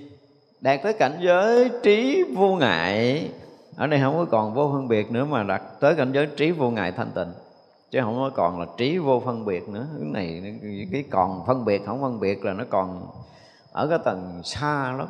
đạt 0.62 0.80
tới 0.84 0.94
cảnh 0.94 1.18
giới 1.22 1.72
trí 1.84 2.24
vô 2.36 2.56
ngại, 2.56 3.30
ở 3.78 3.88
đây 3.88 4.00
không 4.04 4.18
có 4.18 4.26
còn 4.32 4.54
vô 4.54 4.70
phân 4.74 4.88
biệt 4.88 5.12
nữa 5.12 5.26
mà 5.26 5.44
đạt 5.44 5.62
tới 5.80 5.96
cảnh 5.96 6.12
giới 6.12 6.28
trí 6.38 6.52
vô 6.52 6.70
ngại 6.70 6.92
thanh 6.92 7.12
tịnh 7.16 7.34
chứ 7.92 8.00
không 8.02 8.16
có 8.16 8.32
còn 8.36 8.60
là 8.60 8.66
trí 8.78 8.98
vô 8.98 9.22
phân 9.26 9.46
biệt 9.46 9.70
nữa. 9.70 9.88
Cái 10.00 10.10
này, 10.10 10.60
cái 10.92 11.04
còn 11.10 11.46
phân 11.48 11.66
biệt, 11.66 11.86
không 11.86 12.02
phân 12.02 12.20
biệt 12.20 12.46
là 12.46 12.54
nó 12.54 12.64
còn 12.70 13.08
ở 13.72 13.88
cái 13.88 14.00
tầng 14.06 14.42
xa 14.44 14.92
lắm. 14.98 15.08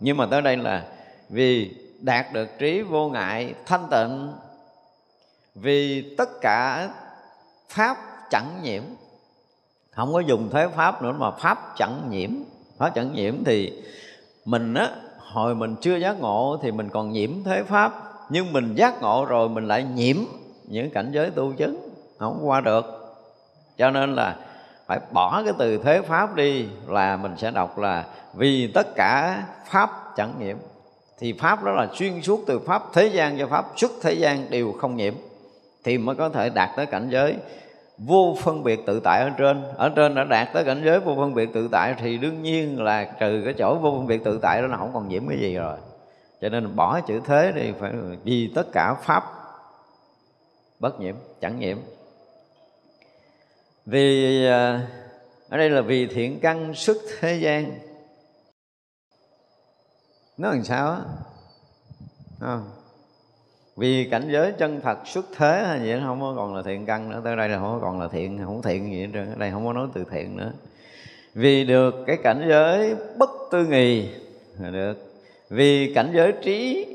Nhưng 0.00 0.16
mà 0.16 0.26
tới 0.26 0.42
đây 0.42 0.56
là 0.56 0.86
vì 1.28 1.74
đạt 2.00 2.32
được 2.32 2.48
trí 2.58 2.82
vô 2.82 3.08
ngại, 3.08 3.54
thanh 3.66 3.86
tịnh, 3.90 4.32
vì 5.54 6.14
tất 6.18 6.28
cả 6.40 6.90
pháp 7.68 7.96
chẳng 8.30 8.60
nhiễm. 8.62 8.82
Không 9.90 10.12
có 10.12 10.20
dùng 10.20 10.48
thế 10.52 10.68
pháp 10.68 11.02
nữa 11.02 11.12
mà 11.18 11.30
pháp 11.30 11.74
chẳng 11.76 12.10
nhiễm. 12.10 12.30
Pháp 12.78 12.90
chẳng 12.94 13.12
nhiễm 13.14 13.44
thì 13.44 13.82
mình 14.44 14.74
á, 14.74 14.90
hồi 15.18 15.54
mình 15.54 15.76
chưa 15.80 15.96
giác 15.96 16.20
ngộ 16.20 16.58
thì 16.62 16.72
mình 16.72 16.88
còn 16.88 17.12
nhiễm 17.12 17.30
thế 17.44 17.62
pháp. 17.62 17.92
Nhưng 18.30 18.52
mình 18.52 18.74
giác 18.74 19.02
ngộ 19.02 19.24
rồi 19.24 19.48
mình 19.48 19.68
lại 19.68 19.84
nhiễm 19.94 20.16
những 20.64 20.90
cảnh 20.90 21.10
giới 21.12 21.30
tu 21.30 21.52
chứng 21.52 21.83
không 22.24 22.48
qua 22.48 22.60
được. 22.60 22.84
Cho 23.78 23.90
nên 23.90 24.14
là 24.14 24.36
phải 24.86 25.00
bỏ 25.12 25.42
cái 25.44 25.54
từ 25.58 25.78
thế 25.78 26.02
pháp 26.02 26.34
đi 26.34 26.66
là 26.86 27.16
mình 27.16 27.34
sẽ 27.36 27.50
đọc 27.50 27.78
là 27.78 28.04
vì 28.34 28.66
tất 28.66 28.94
cả 28.94 29.42
pháp 29.66 29.90
chẳng 30.16 30.32
nhiễm. 30.38 30.56
Thì 31.18 31.32
pháp 31.32 31.64
đó 31.64 31.72
là 31.72 31.88
xuyên 31.94 32.22
suốt 32.22 32.40
từ 32.46 32.58
pháp 32.58 32.82
thế 32.92 33.06
gian 33.06 33.38
cho 33.38 33.46
pháp 33.46 33.64
xuất 33.76 33.90
thế 34.02 34.12
gian 34.12 34.50
đều 34.50 34.72
không 34.72 34.96
nhiễm. 34.96 35.14
Thì 35.84 35.98
mới 35.98 36.16
có 36.16 36.28
thể 36.28 36.50
đạt 36.50 36.70
tới 36.76 36.86
cảnh 36.86 37.08
giới 37.10 37.36
vô 37.98 38.36
phân 38.42 38.62
biệt 38.62 38.86
tự 38.86 39.00
tại 39.00 39.20
ở 39.20 39.30
trên. 39.30 39.62
Ở 39.76 39.88
trên 39.88 40.14
đã 40.14 40.24
đạt 40.24 40.48
tới 40.52 40.64
cảnh 40.64 40.82
giới 40.84 41.00
vô 41.00 41.14
phân 41.16 41.34
biệt 41.34 41.54
tự 41.54 41.68
tại 41.72 41.94
thì 41.98 42.18
đương 42.18 42.42
nhiên 42.42 42.82
là 42.82 43.04
trừ 43.04 43.42
cái 43.44 43.54
chỗ 43.58 43.74
vô 43.74 43.90
phân 43.90 44.06
biệt 44.06 44.24
tự 44.24 44.38
tại 44.42 44.62
đó 44.62 44.68
là 44.68 44.76
không 44.76 44.90
còn 44.94 45.08
nhiễm 45.08 45.28
cái 45.28 45.38
gì 45.38 45.54
rồi. 45.54 45.76
Cho 46.40 46.48
nên 46.48 46.76
bỏ 46.76 47.00
chữ 47.00 47.20
thế 47.24 47.52
đi 47.52 47.72
phải 47.80 47.92
vì 48.24 48.52
tất 48.54 48.72
cả 48.72 48.94
pháp 48.94 49.24
bất 50.80 51.00
nhiễm, 51.00 51.14
chẳng 51.40 51.58
nhiễm 51.58 51.76
vì 53.86 54.46
à, 54.46 54.88
ở 55.48 55.58
đây 55.58 55.70
là 55.70 55.80
vì 55.80 56.06
thiện 56.06 56.40
căn 56.40 56.74
xuất 56.74 56.96
thế 57.20 57.34
gian. 57.34 57.78
Nó 60.36 60.50
làm 60.50 60.64
sao 60.64 60.90
á? 60.90 61.00
Không? 62.40 62.70
Vì 63.76 64.08
cảnh 64.10 64.28
giới 64.32 64.52
chân 64.52 64.80
thật 64.80 64.98
xuất 65.06 65.26
thế 65.36 65.64
hay 65.66 65.80
gì 65.80 65.92
nó 65.92 66.06
không 66.06 66.20
có 66.20 66.34
còn 66.36 66.54
là 66.54 66.62
thiện 66.62 66.86
căn 66.86 67.10
nữa. 67.10 67.20
Tới 67.24 67.36
đây 67.36 67.48
là 67.48 67.58
không 67.58 67.80
có 67.80 67.86
còn 67.86 68.00
là 68.00 68.08
thiện 68.08 68.40
không 68.44 68.62
thiện 68.62 68.92
gì 68.92 69.00
hết 69.00 69.08
trơn 69.12 69.30
ở 69.30 69.36
đây 69.38 69.50
không 69.50 69.66
có 69.66 69.72
nói 69.72 69.88
từ 69.94 70.04
thiện 70.10 70.36
nữa. 70.36 70.52
Vì 71.34 71.64
được 71.64 71.94
cái 72.06 72.16
cảnh 72.22 72.46
giới 72.48 72.94
bất 73.18 73.30
tư 73.50 73.66
nghì 73.66 74.08
là 74.58 74.70
được. 74.70 74.94
Vì 75.50 75.94
cảnh 75.94 76.12
giới 76.14 76.32
trí 76.42 76.86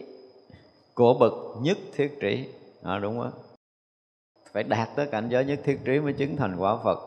của 0.93 1.13
bậc 1.13 1.33
nhất 1.61 1.77
thiết 1.95 2.19
trí. 2.19 2.45
À, 2.83 2.99
đúng 2.99 3.19
không 3.19 3.48
phải 4.53 4.63
đạt 4.63 4.89
tới 4.95 5.05
cảnh 5.05 5.29
giới 5.29 5.45
nhất 5.45 5.59
thiết 5.65 5.79
trí 5.85 5.99
mới 5.99 6.13
chứng 6.13 6.37
thành 6.37 6.55
quả 6.57 6.75
Phật. 6.83 6.99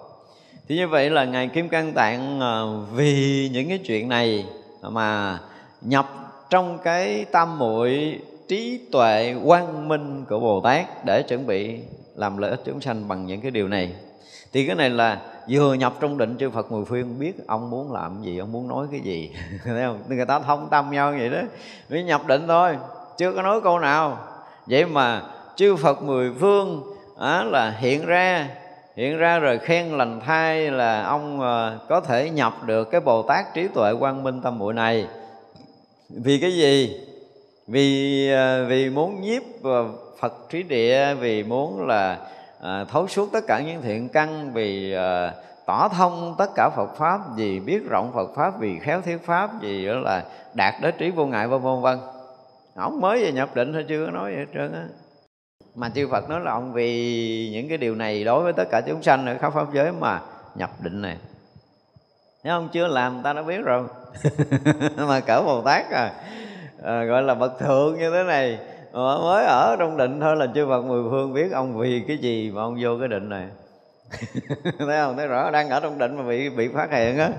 Thì 0.68 0.76
như 0.76 0.88
vậy 0.88 1.10
là 1.10 1.24
ngài 1.24 1.48
Kim 1.48 1.68
Cang 1.68 1.92
Tạng 1.92 2.40
ờ, 2.40 2.80
vì 2.92 3.50
những 3.52 3.68
cái 3.68 3.78
chuyện 3.78 4.08
này 4.08 4.46
mà 4.82 5.38
nhập 5.80 6.06
trong 6.50 6.78
cái 6.84 7.24
tam 7.24 7.58
muội 7.58 8.20
trí 8.48 8.80
tuệ 8.92 9.34
quang 9.44 9.88
minh 9.88 10.24
của 10.28 10.40
Bồ 10.40 10.60
Tát 10.60 11.04
để 11.04 11.22
chuẩn 11.22 11.46
bị 11.46 11.78
làm 12.16 12.38
lợi 12.38 12.50
ích 12.50 12.60
chúng 12.64 12.80
sanh 12.80 13.08
bằng 13.08 13.26
những 13.26 13.40
cái 13.40 13.50
điều 13.50 13.68
này. 13.68 13.92
Thì 14.52 14.66
cái 14.66 14.76
này 14.76 14.90
là 14.90 15.20
vừa 15.48 15.74
nhập 15.74 15.94
trong 16.00 16.18
định 16.18 16.36
chư 16.38 16.50
Phật 16.50 16.72
mười 16.72 16.84
phương, 16.84 17.18
biết 17.18 17.46
ông 17.46 17.70
muốn 17.70 17.92
làm 17.92 18.22
gì, 18.22 18.38
ông 18.38 18.52
muốn 18.52 18.68
nói 18.68 18.86
cái 18.90 19.00
gì. 19.00 19.30
Thấy 19.64 19.82
không? 19.82 20.02
Người 20.08 20.26
ta 20.26 20.40
thông 20.40 20.68
tâm 20.70 20.90
nhau 20.90 21.14
vậy 21.18 21.30
đó. 21.30 21.40
Mới 21.90 22.02
nhập 22.02 22.26
định 22.26 22.44
thôi, 22.48 22.76
chưa 23.18 23.32
có 23.32 23.42
nói 23.42 23.60
câu 23.60 23.78
nào. 23.78 24.18
Vậy 24.66 24.86
mà 24.86 25.22
chư 25.56 25.76
Phật 25.76 26.02
mười 26.02 26.32
phương 26.40 26.91
á, 27.18 27.44
là 27.44 27.70
hiện 27.70 28.06
ra 28.06 28.48
hiện 28.96 29.18
ra 29.18 29.38
rồi 29.38 29.58
khen 29.58 29.98
lành 29.98 30.20
thai 30.20 30.70
là 30.70 31.02
ông 31.02 31.40
ờ, 31.40 31.78
có 31.88 32.00
thể 32.00 32.30
nhập 32.30 32.52
được 32.66 32.90
cái 32.90 33.00
Bồ 33.00 33.22
Tát 33.22 33.54
trí 33.54 33.68
tuệ 33.68 33.94
quang 34.00 34.22
minh 34.22 34.40
tâm 34.42 34.58
muội 34.58 34.74
này. 34.74 35.06
Vì 36.08 36.38
cái 36.38 36.52
gì? 36.52 37.00
Vì 37.66 38.28
ờ, 38.32 38.64
vì 38.64 38.90
muốn 38.90 39.20
nhiếp 39.20 39.42
ờ, 39.62 39.84
Phật 40.20 40.32
trí 40.50 40.62
địa 40.62 41.14
vì 41.14 41.42
muốn 41.42 41.86
là 41.86 42.18
à, 42.62 42.84
thấu 42.84 43.08
suốt 43.08 43.32
tất 43.32 43.44
cả 43.48 43.60
những 43.66 43.82
thiện 43.82 44.08
căn 44.08 44.52
vì 44.52 44.92
à, 44.92 45.32
tỏ 45.66 45.88
thông 45.88 46.34
tất 46.38 46.50
cả 46.54 46.70
Phật 46.76 46.96
pháp 46.96 47.20
vì 47.36 47.60
biết 47.60 47.80
rộng 47.90 48.12
Phật 48.14 48.34
pháp 48.36 48.60
vì 48.60 48.78
khéo 48.78 49.00
thuyết 49.00 49.26
pháp 49.26 49.50
vì 49.60 49.86
đó 49.86 49.94
là 49.94 50.24
đạt 50.54 50.74
đến 50.82 50.94
trí 50.98 51.10
vô 51.10 51.26
ngại 51.26 51.48
vân 51.48 51.60
vân 51.60 51.80
vân. 51.82 51.98
Ông 52.74 53.00
mới 53.00 53.24
về 53.24 53.32
nhập 53.32 53.54
định 53.54 53.72
thôi 53.72 53.84
chưa 53.88 54.06
có 54.06 54.12
nói 54.12 54.32
vậy 54.32 54.38
hết 54.38 54.46
trơn 54.54 54.72
á 54.72 54.84
mà 55.74 55.90
chư 55.94 56.08
Phật 56.08 56.30
nói 56.30 56.40
là 56.40 56.52
ông 56.52 56.72
vì 56.72 57.50
những 57.52 57.68
cái 57.68 57.78
điều 57.78 57.94
này 57.94 58.24
đối 58.24 58.42
với 58.42 58.52
tất 58.52 58.64
cả 58.70 58.80
chúng 58.80 59.02
sanh 59.02 59.26
ở 59.26 59.38
khắp 59.38 59.52
pháp 59.54 59.66
giới 59.74 59.92
mà 59.92 60.20
nhập 60.54 60.70
định 60.80 61.02
này. 61.02 61.16
Nếu 62.44 62.54
ông 62.54 62.68
chưa 62.72 62.86
làm 62.86 63.22
ta 63.22 63.32
đã 63.32 63.42
biết 63.42 63.64
rồi. 63.64 63.84
Mà 64.96 65.20
cỡ 65.20 65.42
Bồ 65.42 65.62
Tát 65.62 65.90
à, 65.90 66.12
à 66.84 67.04
gọi 67.04 67.22
là 67.22 67.34
bậc 67.34 67.58
thượng 67.58 67.98
như 67.98 68.10
thế 68.10 68.22
này 68.22 68.58
mà 68.92 69.18
mới 69.18 69.44
ở 69.44 69.76
trong 69.78 69.96
định 69.96 70.20
thôi 70.20 70.36
là 70.36 70.46
chư 70.54 70.66
Phật 70.66 70.82
mười 70.84 71.02
phương 71.10 71.34
biết 71.34 71.52
ông 71.52 71.78
vì 71.78 72.02
cái 72.08 72.18
gì 72.18 72.50
mà 72.50 72.62
ông 72.62 72.78
vô 72.80 72.98
cái 72.98 73.08
định 73.08 73.28
này. 73.28 73.46
Thấy 74.78 74.98
không? 75.02 75.16
Thấy 75.16 75.26
rõ 75.26 75.50
đang 75.50 75.68
ở 75.68 75.80
trong 75.80 75.98
định 75.98 76.16
mà 76.16 76.22
bị 76.22 76.48
bị 76.48 76.68
phát 76.68 76.90
hiện 76.90 77.18
á. 77.18 77.30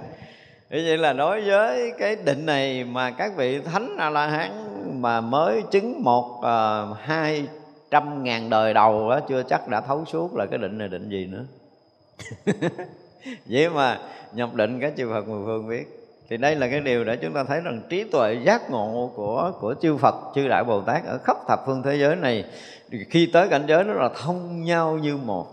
Như 0.69 0.83
vậy 0.87 0.97
là 0.97 1.13
đối 1.13 1.41
với 1.41 1.91
cái 1.99 2.15
định 2.15 2.45
này 2.45 2.83
mà 2.83 3.11
các 3.11 3.31
vị 3.35 3.59
thánh 3.59 3.97
a 3.99 4.09
la 4.09 4.27
hán 4.27 4.51
mà 5.01 5.21
mới 5.21 5.61
chứng 5.71 6.03
một 6.03 6.25
uh, 6.37 6.97
hai 6.99 7.47
trăm 7.93 8.23
ngàn 8.23 8.49
đời 8.49 8.73
đầu 8.73 9.09
đó 9.09 9.19
chưa 9.19 9.43
chắc 9.43 9.67
đã 9.67 9.81
thấu 9.81 10.05
suốt 10.05 10.35
là 10.35 10.45
cái 10.45 10.59
định 10.59 10.77
này 10.77 10.87
định 10.87 11.09
gì 11.09 11.25
nữa. 11.25 11.45
Vậy 13.45 13.69
mà 13.69 13.99
nhập 14.33 14.53
định 14.53 14.79
cái 14.79 14.91
chư 14.97 15.09
Phật 15.09 15.27
mười 15.27 15.45
phương 15.45 15.67
biết. 15.69 15.99
Thì 16.29 16.37
đây 16.37 16.55
là 16.55 16.67
cái 16.67 16.79
điều 16.79 17.03
để 17.03 17.15
chúng 17.15 17.33
ta 17.33 17.43
thấy 17.43 17.61
rằng 17.61 17.81
trí 17.89 18.03
tuệ 18.03 18.33
giác 18.43 18.71
ngộ 18.71 19.11
của 19.15 19.51
của 19.59 19.75
chư 19.81 19.97
Phật, 19.97 20.15
chư 20.35 20.47
đại 20.47 20.63
Bồ 20.63 20.81
Tát 20.81 21.05
ở 21.05 21.17
khắp 21.23 21.37
thập 21.47 21.59
phương 21.65 21.83
thế 21.83 21.95
giới 21.95 22.15
này, 22.15 22.45
khi 23.09 23.29
tới 23.33 23.49
cảnh 23.49 23.63
giới 23.67 23.83
nó 23.83 23.93
là 23.93 24.09
thông 24.23 24.63
nhau 24.63 24.97
như 24.97 25.17
một. 25.17 25.47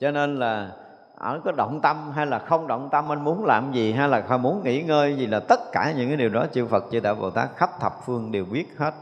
Cho 0.00 0.10
nên 0.10 0.38
là 0.38 0.70
ở 1.16 1.40
có 1.44 1.52
động 1.52 1.80
tâm 1.82 2.12
hay 2.14 2.26
là 2.26 2.38
không 2.38 2.66
động 2.66 2.88
tâm, 2.92 3.12
anh 3.12 3.24
muốn 3.24 3.44
làm 3.44 3.72
gì 3.72 3.92
hay 3.92 4.08
là 4.08 4.20
không 4.20 4.42
muốn 4.42 4.62
nghỉ 4.64 4.82
ngơi 4.82 5.16
gì 5.16 5.26
là 5.26 5.40
tất 5.40 5.60
cả 5.72 5.92
những 5.96 6.08
cái 6.08 6.16
điều 6.16 6.28
đó 6.28 6.46
chư 6.52 6.66
Phật, 6.66 6.84
chư 6.92 7.00
đại 7.00 7.14
Bồ 7.14 7.30
Tát 7.30 7.48
khắp 7.56 7.70
thập 7.80 7.92
phương 8.06 8.32
đều 8.32 8.44
biết 8.44 8.66
hết 8.78 8.94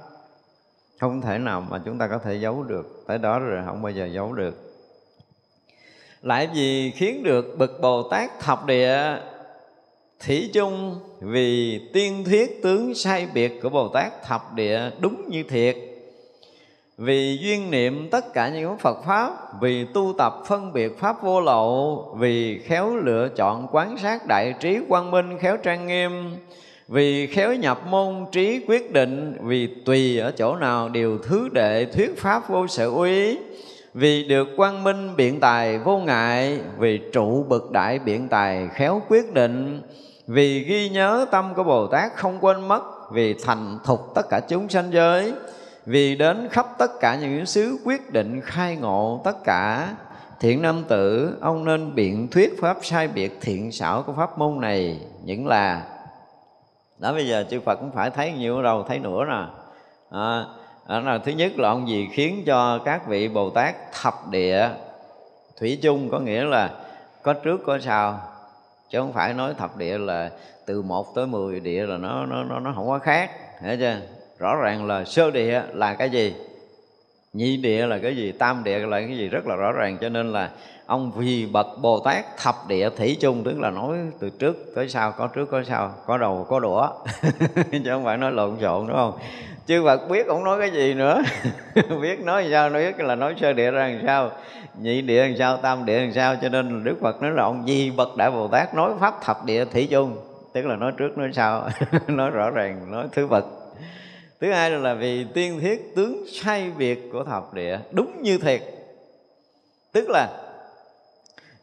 không 0.99 1.21
thể 1.21 1.39
nào 1.39 1.67
mà 1.71 1.81
chúng 1.85 1.99
ta 1.99 2.09
có 2.09 2.19
thể 2.19 2.35
giấu 2.35 2.63
được. 2.63 3.05
Tới 3.07 3.19
đó 3.19 3.39
rồi 3.39 3.63
không 3.67 3.83
bao 3.83 3.93
giờ 3.93 4.07
giấu 4.07 4.33
được. 4.33 4.67
Lại 6.23 6.49
vì 6.55 6.91
khiến 6.91 7.23
được 7.23 7.59
bậc 7.59 7.81
Bồ 7.81 8.03
Tát 8.03 8.41
thập 8.41 8.67
địa 8.67 9.19
Thủy 10.27 10.51
chung, 10.55 11.01
vì 11.21 11.81
tiên 11.93 12.25
thiết 12.25 12.63
tướng 12.63 12.95
sai 12.95 13.29
biệt 13.35 13.63
của 13.63 13.69
Bồ 13.69 13.89
Tát 13.89 14.23
thập 14.23 14.55
địa 14.55 14.81
đúng 15.01 15.29
như 15.29 15.43
thiệt. 15.43 15.77
Vì 16.99 17.39
duyên 17.43 17.71
niệm 17.71 18.09
tất 18.11 18.33
cả 18.35 18.49
những 18.49 18.79
Phật 18.79 19.05
Pháp, 19.07 19.61
Vì 19.61 19.87
tu 19.95 20.15
tập 20.19 20.35
phân 20.47 20.73
biệt 20.73 20.99
Pháp 20.99 21.23
vô 21.23 21.41
lậu, 21.41 22.05
Vì 22.19 22.59
khéo 22.59 22.97
lựa 22.97 23.29
chọn 23.37 23.67
quán 23.73 23.99
sát 23.99 24.27
đại 24.27 24.55
trí 24.61 24.79
quang 24.89 25.11
minh, 25.11 25.39
khéo 25.39 25.57
trang 25.57 25.87
nghiêm 25.87 26.37
vì 26.89 27.27
khéo 27.27 27.55
nhập 27.55 27.81
môn, 27.91 28.27
trí 28.33 28.65
quyết 28.69 28.93
định, 28.93 29.35
Vì 29.41 29.67
tùy 29.85 30.19
ở 30.19 30.31
chỗ 30.31 30.57
nào 30.57 30.89
đều 30.89 31.19
thứ 31.19 31.49
đệ 31.53 31.85
thuyết 31.85 32.19
Pháp 32.19 32.49
vô 32.49 32.67
sở 32.67 32.91
uy. 32.91 33.39
Vì 33.95 34.29
được 34.29 34.49
quang 34.57 34.85
minh 34.85 35.17
biện 35.17 35.41
tài 35.41 35.79
vô 35.79 35.99
ngại, 35.99 36.61
vì 36.79 37.01
trụ 37.13 37.45
bậc 37.49 37.71
đại 37.71 37.99
biện 37.99 38.29
tài 38.29 38.69
khéo 38.75 39.03
quyết 39.09 39.35
định. 39.35 39.83
Vì 40.27 40.65
ghi 40.65 40.89
nhớ 40.89 41.27
tâm 41.31 41.55
của 41.55 41.65
bồ 41.65 41.87
tát 41.87 42.13
không 42.17 42.39
quên 42.41 42.69
mất, 42.69 42.83
vì 43.13 43.35
thành 43.35 43.79
thục 43.85 44.15
tất 44.15 44.23
cả 44.31 44.41
chúng 44.49 44.69
sanh 44.69 44.93
giới. 44.93 45.33
Vì 45.87 46.17
đến 46.17 46.49
khắp 46.51 46.67
tất 46.79 47.01
cả 47.01 47.17
những 47.17 47.47
xứ 47.47 47.79
quyết 47.85 48.13
định 48.13 48.41
khai 48.41 48.77
ngộ 48.77 49.21
tất 49.25 49.45
cả. 49.45 49.89
Thiện 50.41 50.63
nam 50.63 50.85
tử, 50.89 51.37
ông 51.41 51.65
nên 51.65 51.95
biện 51.95 52.29
thuyết 52.29 52.61
pháp 52.61 52.77
sai 52.83 53.09
biệt 53.09 53.39
thiện 53.41 53.73
xảo 53.73 54.03
của 54.03 54.13
pháp 54.17 54.39
môn 54.39 54.61
này, 54.61 55.01
những 55.25 55.47
là 55.47 55.83
đó 56.99 57.13
bây 57.13 57.29
giờ 57.29 57.45
chư 57.51 57.61
Phật 57.61 57.77
cũng 57.77 57.91
phải 57.91 58.11
thấy 58.11 58.33
nhiều 58.33 58.63
đầu 58.63 58.83
thấy 58.83 58.99
nữa 58.99 59.25
nè. 59.29 59.45
À, 60.11 60.45
à 60.87 61.01
đó 61.01 61.01
là 61.01 61.19
thứ 61.19 61.33
nhất 61.33 61.59
là 61.59 61.69
ông 61.69 61.89
gì 61.89 62.09
khiến 62.13 62.43
cho 62.47 62.79
các 62.85 63.07
vị 63.07 63.29
Bồ 63.29 63.51
Tát 63.51 63.75
thập 64.03 64.15
địa 64.31 64.69
thủy 65.61 65.79
chung 65.83 66.11
có 66.11 66.19
nghĩa 66.19 66.45
là 66.45 66.71
có 67.23 67.33
trước 67.33 67.61
có 67.67 67.79
sau. 67.79 68.21
Chứ 68.91 68.99
không 68.99 69.13
phải 69.13 69.35
nói 69.35 69.55
thập 69.55 69.77
địa 69.77 69.99
là 69.99 70.31
từ 70.67 70.83
một 70.83 71.15
tới 71.15 71.27
mười 71.27 71.61
địa 71.61 71.87
là 71.87 71.97
nó 71.97 72.27
nó 72.27 72.45
nó 72.45 72.61
nó 72.61 72.73
không 72.75 72.89
có 72.89 72.99
khác 72.99 73.31
hiểu 73.63 73.77
chưa? 73.79 74.01
Rõ 74.39 74.57
ràng 74.57 74.87
là 74.87 75.05
sơ 75.05 75.31
địa 75.31 75.63
là 75.73 75.95
cái 75.95 76.11
gì? 76.11 76.35
Nhị 77.33 77.57
địa 77.57 77.87
là 77.87 77.99
cái 77.99 78.17
gì? 78.17 78.33
Tam 78.33 78.65
địa 78.65 78.79
là 78.79 79.01
cái 79.01 79.17
gì? 79.19 79.29
Rất 79.29 79.47
là 79.47 79.57
rõ 79.57 79.73
ràng 79.73 79.99
cho 80.01 80.09
nên 80.09 80.33
là 80.33 80.51
ông 80.87 81.13
vì 81.17 81.47
bậc 81.47 81.67
bồ 81.83 82.01
tát 82.01 82.25
thập 82.37 82.55
địa 82.69 82.91
thủy 82.97 83.17
chung, 83.21 83.45
tức 83.45 83.61
là 83.61 83.71
nói 83.71 83.99
từ 84.21 84.31
trước 84.31 84.57
tới 84.75 84.89
sau, 84.89 85.13
có 85.13 85.27
trước 85.27 85.47
có 85.51 85.63
sau, 85.63 85.95
có 86.07 86.19
đầu, 86.19 86.47
có 86.49 86.61
đũa. 86.61 86.89
Chứ 87.73 87.81
không 87.91 88.05
phải 88.05 88.17
nói 88.17 88.33
lộn 88.33 88.57
xộn, 88.61 88.87
đúng 88.87 88.97
không? 88.97 89.19
Chư 89.67 89.85
Phật 89.85 90.09
biết 90.09 90.27
ông 90.27 90.45
nói 90.45 90.61
cái 90.61 90.71
gì 90.71 90.95
nữa? 90.95 91.23
Biết 92.03 92.21
nói 92.21 92.49
sao? 92.51 92.71
Nói 92.71 92.83
biết 92.83 93.05
là 93.05 93.15
nói 93.15 93.35
sơ 93.41 93.53
địa 93.53 93.71
ra 93.71 93.89
làm 93.89 94.01
sao? 94.07 94.31
Nhị 94.81 95.03
địa 95.03 95.23
làm 95.23 95.37
sao? 95.39 95.57
Tam 95.57 95.85
địa 95.85 96.01
làm 96.01 96.13
sao? 96.13 96.37
Cho 96.43 96.49
nên 96.49 96.85
Đức 96.85 96.97
Phật 97.01 97.23
nói 97.23 97.31
là 97.31 97.43
ông 97.43 97.65
di 97.67 97.91
bậc 97.91 98.17
đại 98.17 98.31
Bồ 98.31 98.49
Tát 98.49 98.75
nói 98.75 98.93
pháp 99.01 99.15
thập 99.23 99.45
địa 99.45 99.65
thủy 99.65 99.89
chung, 99.91 100.17
tức 100.53 100.67
là 100.67 100.77
nói 100.77 100.93
trước, 100.97 101.19
nói 101.19 101.31
sau, 101.33 101.69
nói 102.07 102.31
rõ 102.31 102.51
ràng, 102.51 102.93
nói 102.93 103.07
thứ 103.13 103.27
bậc 103.27 103.45
thứ 104.41 104.53
hai 104.53 104.71
là 104.71 104.95
vì 104.95 105.27
tiên 105.35 105.61
thiết 105.61 105.97
tướng 105.97 106.25
sai 106.33 106.71
biệt 106.79 107.09
của 107.13 107.25
thập 107.25 107.55
địa, 107.55 107.79
đúng 107.91 108.23
như 108.23 108.39
thiệt. 108.39 108.63
Tức 109.93 110.11
là 110.11 110.46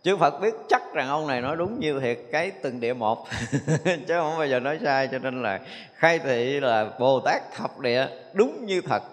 chư 0.03 0.17
Phật 0.17 0.41
biết 0.41 0.53
chắc 0.69 0.93
rằng 0.93 1.09
ông 1.09 1.27
này 1.27 1.41
nói 1.41 1.55
đúng 1.55 1.79
như 1.79 1.99
thiệt, 1.99 2.19
cái 2.31 2.51
từng 2.51 2.79
địa 2.79 2.93
một. 2.93 3.25
Chứ 3.85 4.13
không 4.19 4.37
bao 4.37 4.47
giờ 4.47 4.59
nói 4.59 4.79
sai, 4.83 5.07
cho 5.11 5.19
nên 5.19 5.43
là 5.43 5.59
khai 5.95 6.19
thị 6.19 6.59
là 6.59 6.85
Bồ 6.99 7.19
Tát 7.19 7.41
thập 7.53 7.79
địa 7.79 8.07
đúng 8.33 8.65
như 8.65 8.81
thật 8.81 9.03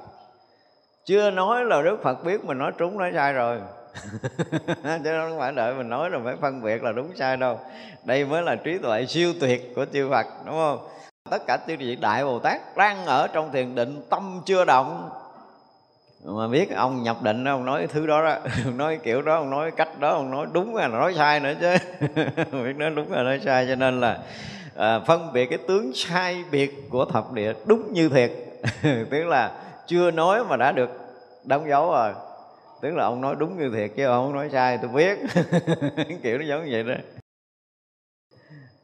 chưa 1.10 1.30
nói 1.30 1.64
là 1.64 1.82
Đức 1.82 2.02
Phật 2.02 2.24
biết 2.24 2.44
mình 2.44 2.58
nói 2.58 2.72
trúng, 2.78 2.98
nói 2.98 3.10
sai 3.14 3.32
rồi. 3.32 3.58
Chứ 5.04 5.10
không 5.20 5.38
phải 5.38 5.52
đợi 5.52 5.74
mình 5.74 5.88
nói 5.88 6.08
rồi 6.08 6.20
phải 6.24 6.36
phân 6.40 6.62
biệt 6.62 6.82
là 6.82 6.92
đúng 6.92 7.16
sai 7.16 7.36
đâu. 7.36 7.60
Đây 8.04 8.24
mới 8.24 8.42
là 8.42 8.56
trí 8.56 8.78
tuệ 8.78 9.06
siêu 9.06 9.32
tuyệt 9.40 9.72
của 9.74 9.86
chư 9.92 10.08
Phật, 10.10 10.26
đúng 10.46 10.54
không? 10.54 10.88
Tất 11.30 11.42
cả 11.46 11.58
chư 11.66 11.76
vị 11.76 11.96
đại 11.96 12.24
Bồ 12.24 12.38
Tát 12.38 12.76
đang 12.76 13.06
ở 13.06 13.26
trong 13.32 13.52
thiền 13.52 13.74
định, 13.74 14.02
tâm 14.10 14.42
chưa 14.46 14.64
động 14.64 15.10
mà 16.24 16.48
biết 16.48 16.70
ông 16.70 17.02
nhập 17.02 17.22
định 17.22 17.44
đó 17.44 17.50
ông 17.52 17.64
nói 17.64 17.86
thứ 17.86 18.06
đó 18.06 18.24
đó 18.24 18.36
ông 18.64 18.78
nói 18.78 18.98
kiểu 19.02 19.22
đó 19.22 19.36
ông 19.36 19.50
nói 19.50 19.70
cách 19.70 20.00
đó 20.00 20.10
ông 20.10 20.30
nói 20.30 20.46
đúng 20.52 20.74
là 20.74 20.88
nói 20.88 21.14
sai 21.16 21.40
nữa 21.40 21.54
chứ. 21.60 21.74
Biết 22.64 22.76
nói 22.76 22.90
đúng 22.90 23.12
là 23.12 23.22
nói 23.22 23.40
sai 23.44 23.66
cho 23.68 23.74
nên 23.74 24.00
là 24.00 24.18
à, 24.76 25.00
phân 25.00 25.32
biệt 25.32 25.46
cái 25.46 25.58
tướng 25.68 25.92
sai 25.94 26.44
biệt 26.50 26.88
của 26.90 27.04
thập 27.04 27.32
địa 27.32 27.52
đúng 27.66 27.92
như 27.92 28.08
thiệt. 28.08 28.32
Tức 29.10 29.24
là 29.24 29.52
chưa 29.86 30.10
nói 30.10 30.44
mà 30.44 30.56
đã 30.56 30.72
được 30.72 30.90
đóng 31.44 31.68
dấu 31.68 31.90
rồi. 31.90 32.12
Tức 32.80 32.94
là 32.94 33.04
ông 33.04 33.20
nói 33.20 33.34
đúng 33.38 33.58
như 33.58 33.70
thiệt 33.76 33.90
chứ 33.96 34.04
ông 34.04 34.26
không 34.26 34.34
nói 34.34 34.48
sai 34.52 34.78
tôi 34.82 34.90
biết. 34.90 35.18
Kiểu 36.22 36.38
nó 36.38 36.44
giống 36.44 36.64
như 36.64 36.68
vậy 36.72 36.82
đó. 36.82 36.94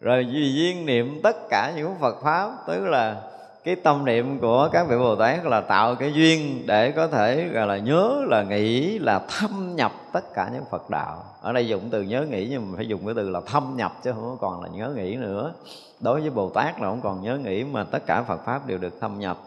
Rồi 0.01 0.27
vì 0.33 0.55
duyên 0.55 0.87
niệm 0.87 1.21
tất 1.23 1.37
cả 1.51 1.73
những 1.77 1.95
Phật 2.01 2.23
pháp 2.23 2.51
tức 2.67 2.85
là 2.85 3.23
cái 3.67 3.77
tâm 3.77 4.05
niệm 4.05 4.39
của 4.41 4.69
các 4.73 4.87
vị 4.89 4.97
Bồ 4.97 5.17
Tát 5.17 5.45
là 5.45 5.61
tạo 5.61 5.95
cái 5.95 6.13
duyên 6.13 6.63
để 6.67 6.93
có 6.93 7.09
thể, 7.09 7.49
gọi 7.49 7.67
là, 7.67 7.77
nhớ, 7.77 8.25
là 8.27 8.43
nghĩ, 8.43 8.99
là 8.99 9.19
thâm 9.29 9.77
nhập 9.77 9.93
tất 10.13 10.35
cả 10.35 10.51
những 10.53 10.65
Phật 10.71 10.91
đạo. 10.91 11.25
Ở 11.41 11.53
đây 11.53 11.69
dùng 11.69 11.89
từ 11.91 12.03
nhớ 12.03 12.27
nghĩ 12.31 12.49
nhưng 12.51 12.71
mà 12.71 12.77
phải 12.77 12.89
dùng 12.89 13.05
cái 13.05 13.15
từ 13.15 13.31
là 13.31 13.41
thâm 13.47 13.77
nhập 13.77 13.93
chứ 14.03 14.13
không 14.13 14.37
còn 14.41 14.63
là 14.63 14.69
nhớ 14.69 14.93
nghĩ 14.97 15.17
nữa. 15.17 15.53
Đối 16.01 16.21
với 16.21 16.31
Bồ 16.31 16.51
Tát 16.51 16.81
là 16.81 16.89
không 16.89 17.01
còn 17.03 17.23
nhớ 17.23 17.39
nghĩ 17.39 17.65
mà 17.65 17.85
tất 17.85 18.07
cả 18.07 18.23
Phật 18.23 18.41
pháp 18.45 18.67
đều 18.67 18.79
được 18.79 19.01
thâm 19.01 19.19
nhập. 19.19 19.39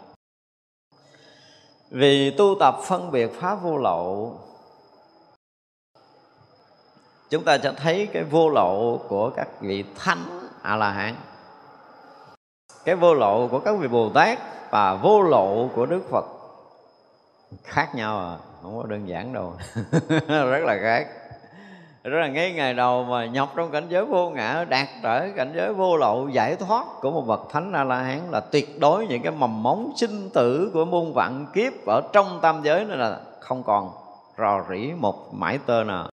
Vì 1.90 2.30
tu 2.30 2.56
tập 2.60 2.76
phân 2.84 3.10
biệt 3.10 3.40
pháp 3.40 3.54
vô 3.54 3.78
lậu, 3.78 4.38
chúng 7.30 7.44
ta 7.44 7.58
sẽ 7.58 7.72
thấy 7.76 8.06
cái 8.12 8.24
vô 8.24 8.48
lậu 8.48 9.02
của 9.08 9.30
các 9.30 9.48
vị 9.60 9.84
thánh 9.98 10.40
a 10.62 10.76
la 10.76 10.90
hán 10.90 11.14
cái 12.84 12.94
vô 12.94 13.14
lộ 13.14 13.48
của 13.48 13.60
các 13.60 13.76
vị 13.78 13.88
bồ 13.88 14.10
tát 14.10 14.38
và 14.70 14.94
vô 14.94 15.22
lộ 15.22 15.68
của 15.74 15.86
đức 15.86 16.02
phật 16.10 16.24
khác 17.64 17.94
nhau 17.94 18.18
à 18.18 18.36
không 18.62 18.78
có 18.78 18.86
đơn 18.88 19.08
giản 19.08 19.32
đâu. 19.32 19.52
Rất 20.28 20.64
là 20.64 20.78
khác. 20.82 21.06
Rất 22.04 22.18
là 22.20 22.28
ngay 22.28 22.52
ngày 22.52 22.74
đầu 22.74 23.04
mà 23.04 23.26
nhập 23.26 23.48
trong 23.56 23.70
cảnh 23.70 23.86
giới 23.88 24.04
vô 24.04 24.30
ngã, 24.30 24.64
đạt 24.68 24.88
trở 25.02 25.28
cảnh 25.36 25.52
giới 25.56 25.72
vô 25.72 25.96
lậu 25.96 26.28
giải 26.28 26.56
thoát 26.56 26.86
của 27.00 27.10
một 27.10 27.22
bậc 27.26 27.40
thánh 27.50 27.72
a 27.72 27.84
la 27.84 28.02
hán 28.02 28.20
là 28.30 28.40
tuyệt 28.40 28.80
đối 28.80 29.06
những 29.06 29.22
cái 29.22 29.32
mầm 29.32 29.62
móng 29.62 29.92
sinh 29.96 30.30
tử 30.34 30.70
của 30.74 30.84
muôn 30.84 31.12
vạn 31.14 31.46
kiếp 31.52 31.72
ở 31.86 32.02
trong 32.12 32.38
tam 32.42 32.60
giới 32.62 32.84
này 32.84 32.96
là 32.96 33.20
không 33.40 33.62
còn 33.62 33.90
rò 34.38 34.64
rỉ 34.70 34.92
một 34.98 35.34
mãi 35.34 35.58
tơ 35.66 35.84
nào. 35.84 36.08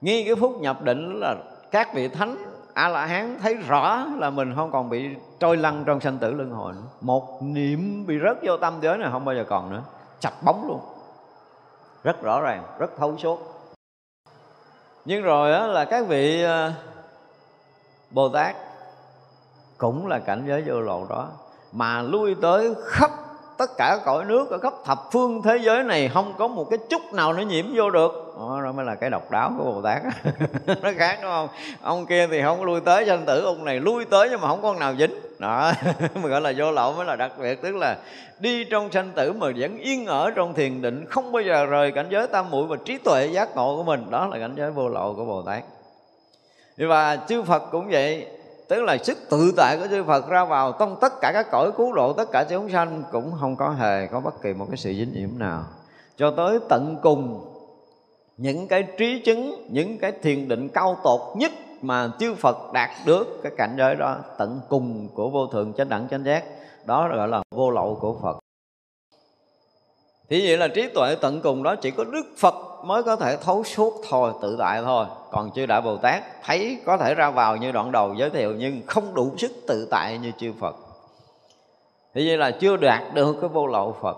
Ngay 0.00 0.22
cái 0.26 0.34
phút 0.34 0.60
nhập 0.60 0.82
định 0.82 1.20
là 1.20 1.36
các 1.70 1.94
vị 1.94 2.08
thánh 2.08 2.36
a 2.74 2.88
la 2.88 3.06
hán 3.06 3.38
thấy 3.42 3.54
rõ 3.54 4.04
là 4.18 4.30
mình 4.30 4.54
không 4.54 4.72
còn 4.72 4.90
bị 4.90 5.16
trôi 5.40 5.56
lăn 5.56 5.84
trong 5.86 6.00
sanh 6.00 6.18
tử 6.18 6.30
luân 6.30 6.50
hồi 6.50 6.72
nữa. 6.72 6.82
một 7.00 7.42
niệm 7.42 8.06
bị 8.06 8.18
rớt 8.18 8.38
vô 8.42 8.56
tâm 8.56 8.78
giới 8.80 8.98
này 8.98 9.08
không 9.12 9.24
bao 9.24 9.34
giờ 9.34 9.44
còn 9.48 9.70
nữa. 9.70 9.82
Chặt 10.20 10.32
bóng 10.44 10.68
luôn. 10.68 10.80
Rất 12.02 12.22
rõ 12.22 12.40
ràng, 12.40 12.62
rất 12.78 12.90
thấu 12.96 13.16
suốt. 13.18 13.40
Nhưng 15.04 15.22
rồi 15.22 15.52
đó 15.52 15.66
là 15.66 15.84
các 15.84 16.06
vị 16.06 16.42
ờ, 16.42 16.72
bồ 18.10 18.28
tát 18.28 18.56
cũng 19.78 20.06
là 20.06 20.18
cảnh 20.18 20.44
giới 20.46 20.62
vô 20.66 20.80
lộ 20.80 21.06
đó, 21.08 21.28
mà 21.72 22.02
lui 22.02 22.34
tới 22.42 22.74
khắp 22.86 23.10
tất 23.56 23.76
cả 23.76 23.98
cõi 24.04 24.24
nước 24.24 24.50
ở 24.50 24.58
khắp 24.58 24.74
thập 24.84 24.98
phương 25.12 25.42
thế 25.42 25.58
giới 25.62 25.82
này 25.82 26.08
không 26.08 26.34
có 26.38 26.48
một 26.48 26.70
cái 26.70 26.78
chút 26.90 27.12
nào 27.12 27.32
nó 27.32 27.42
nhiễm 27.42 27.66
vô 27.74 27.90
được. 27.90 28.34
Đó, 28.38 28.60
đó 28.64 28.72
mới 28.72 28.84
là 28.84 28.94
cái 28.94 29.10
độc 29.10 29.30
đáo 29.30 29.52
của 29.58 29.64
bồ 29.64 29.82
tát 29.82 30.02
nó 30.82 30.90
khác 30.96 31.18
đúng 31.22 31.30
không? 31.30 31.48
Ông 31.82 32.06
kia 32.06 32.26
thì 32.26 32.42
không 32.42 32.64
lui 32.64 32.80
tới 32.80 33.06
sanh 33.06 33.24
tử 33.26 33.44
ông 33.44 33.64
này 33.64 33.80
lui 33.80 34.04
tới 34.04 34.28
nhưng 34.30 34.40
mà 34.40 34.48
không 34.48 34.62
có 34.62 34.68
con 34.68 34.78
nào 34.78 34.94
dính. 34.94 35.14
Đó 35.38 35.72
mà 36.14 36.28
gọi 36.28 36.40
là 36.40 36.52
vô 36.56 36.72
lậu 36.72 36.92
mới 36.92 37.06
là 37.06 37.16
đặc 37.16 37.32
biệt 37.38 37.62
tức 37.62 37.76
là 37.76 37.96
đi 38.38 38.64
trong 38.64 38.92
sanh 38.92 39.10
tử 39.14 39.32
mà 39.32 39.46
vẫn 39.56 39.78
yên 39.78 40.06
ở 40.06 40.30
trong 40.30 40.54
thiền 40.54 40.82
định 40.82 41.06
không 41.08 41.32
bao 41.32 41.42
giờ 41.42 41.66
rời 41.66 41.92
cảnh 41.92 42.06
giới 42.10 42.26
tam 42.26 42.50
muội 42.50 42.66
và 42.66 42.76
trí 42.84 42.98
tuệ 42.98 43.26
giác 43.26 43.56
ngộ 43.56 43.76
của 43.76 43.84
mình. 43.84 44.06
Đó 44.10 44.26
là 44.26 44.38
cảnh 44.38 44.54
giới 44.56 44.70
vô 44.70 44.88
lậu 44.88 45.14
của 45.14 45.24
bồ 45.24 45.42
tát. 45.42 45.62
Và 46.78 47.16
chư 47.28 47.42
phật 47.42 47.62
cũng 47.70 47.88
vậy 47.90 48.26
tức 48.68 48.82
là 48.82 48.98
sức 48.98 49.18
tự 49.30 49.52
tại 49.56 49.78
của 49.78 49.86
chư 49.90 50.04
Phật 50.04 50.28
ra 50.28 50.44
vào 50.44 50.72
trong 50.78 50.96
tất 51.00 51.12
cả 51.20 51.30
các 51.32 51.46
cõi 51.50 51.72
cứu 51.76 51.92
độ, 51.92 52.12
tất 52.12 52.30
cả 52.32 52.44
chúng 52.50 52.70
sanh 52.70 53.02
cũng 53.12 53.32
không 53.40 53.56
có 53.56 53.70
hề 53.70 54.06
có 54.06 54.20
bất 54.20 54.42
kỳ 54.42 54.52
một 54.52 54.66
cái 54.70 54.76
sự 54.76 54.92
dính 54.92 55.12
nhiễm 55.12 55.38
nào. 55.38 55.64
Cho 56.16 56.30
tới 56.30 56.58
tận 56.68 56.96
cùng, 57.02 57.50
những 58.36 58.68
cái 58.68 58.84
trí 58.98 59.22
chứng, 59.24 59.68
những 59.70 59.98
cái 59.98 60.12
thiền 60.22 60.48
định 60.48 60.68
cao 60.68 60.96
tột 61.04 61.20
nhất 61.36 61.52
mà 61.82 62.10
chư 62.18 62.34
Phật 62.34 62.72
đạt 62.72 62.90
được 63.06 63.40
cái 63.42 63.52
cảnh 63.56 63.74
giới 63.78 63.94
đó, 63.94 64.16
tận 64.38 64.60
cùng 64.68 65.08
của 65.14 65.30
vô 65.30 65.46
thường 65.46 65.72
chánh 65.76 65.88
đẳng 65.88 66.08
chánh 66.10 66.24
giác, 66.24 66.44
đó 66.84 67.08
gọi 67.16 67.28
là 67.28 67.42
vô 67.50 67.70
lậu 67.70 67.98
của 68.00 68.16
Phật. 68.22 68.38
Thì 70.28 70.46
vậy 70.46 70.56
là 70.56 70.68
trí 70.68 70.88
tuệ 70.88 71.16
tận 71.20 71.40
cùng 71.42 71.62
đó 71.62 71.76
chỉ 71.76 71.90
có 71.90 72.04
Đức 72.04 72.26
Phật 72.38 72.54
mới 72.84 73.02
có 73.02 73.16
thể 73.16 73.36
thấu 73.36 73.64
suốt 73.64 73.94
thôi, 74.08 74.32
tự 74.42 74.56
tại 74.58 74.82
thôi. 74.82 75.06
Còn 75.30 75.50
chư 75.50 75.66
Đại 75.66 75.80
Bồ 75.80 75.96
Tát 75.96 76.22
thấy 76.44 76.78
có 76.86 76.96
thể 76.96 77.14
ra 77.14 77.30
vào 77.30 77.56
như 77.56 77.72
đoạn 77.72 77.92
đầu 77.92 78.14
giới 78.14 78.30
thiệu 78.30 78.54
nhưng 78.58 78.82
không 78.86 79.14
đủ 79.14 79.30
sức 79.36 79.52
tự 79.68 79.88
tại 79.90 80.18
như 80.18 80.32
chư 80.38 80.52
Phật. 80.60 80.76
Thì 82.14 82.28
vậy 82.28 82.36
là 82.36 82.50
chưa 82.50 82.76
đạt 82.76 83.02
được 83.14 83.36
cái 83.40 83.48
vô 83.48 83.66
lậu 83.66 83.96
Phật. 84.00 84.16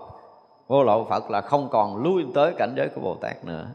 Vô 0.67 0.83
lậu 0.83 1.07
Phật 1.09 1.31
là 1.31 1.41
không 1.41 1.69
còn 1.69 2.03
lui 2.03 2.25
tới 2.35 2.53
cảnh 2.57 2.73
giới 2.77 2.89
của 2.95 3.01
Bồ 3.01 3.15
Tát 3.15 3.45
nữa. 3.45 3.65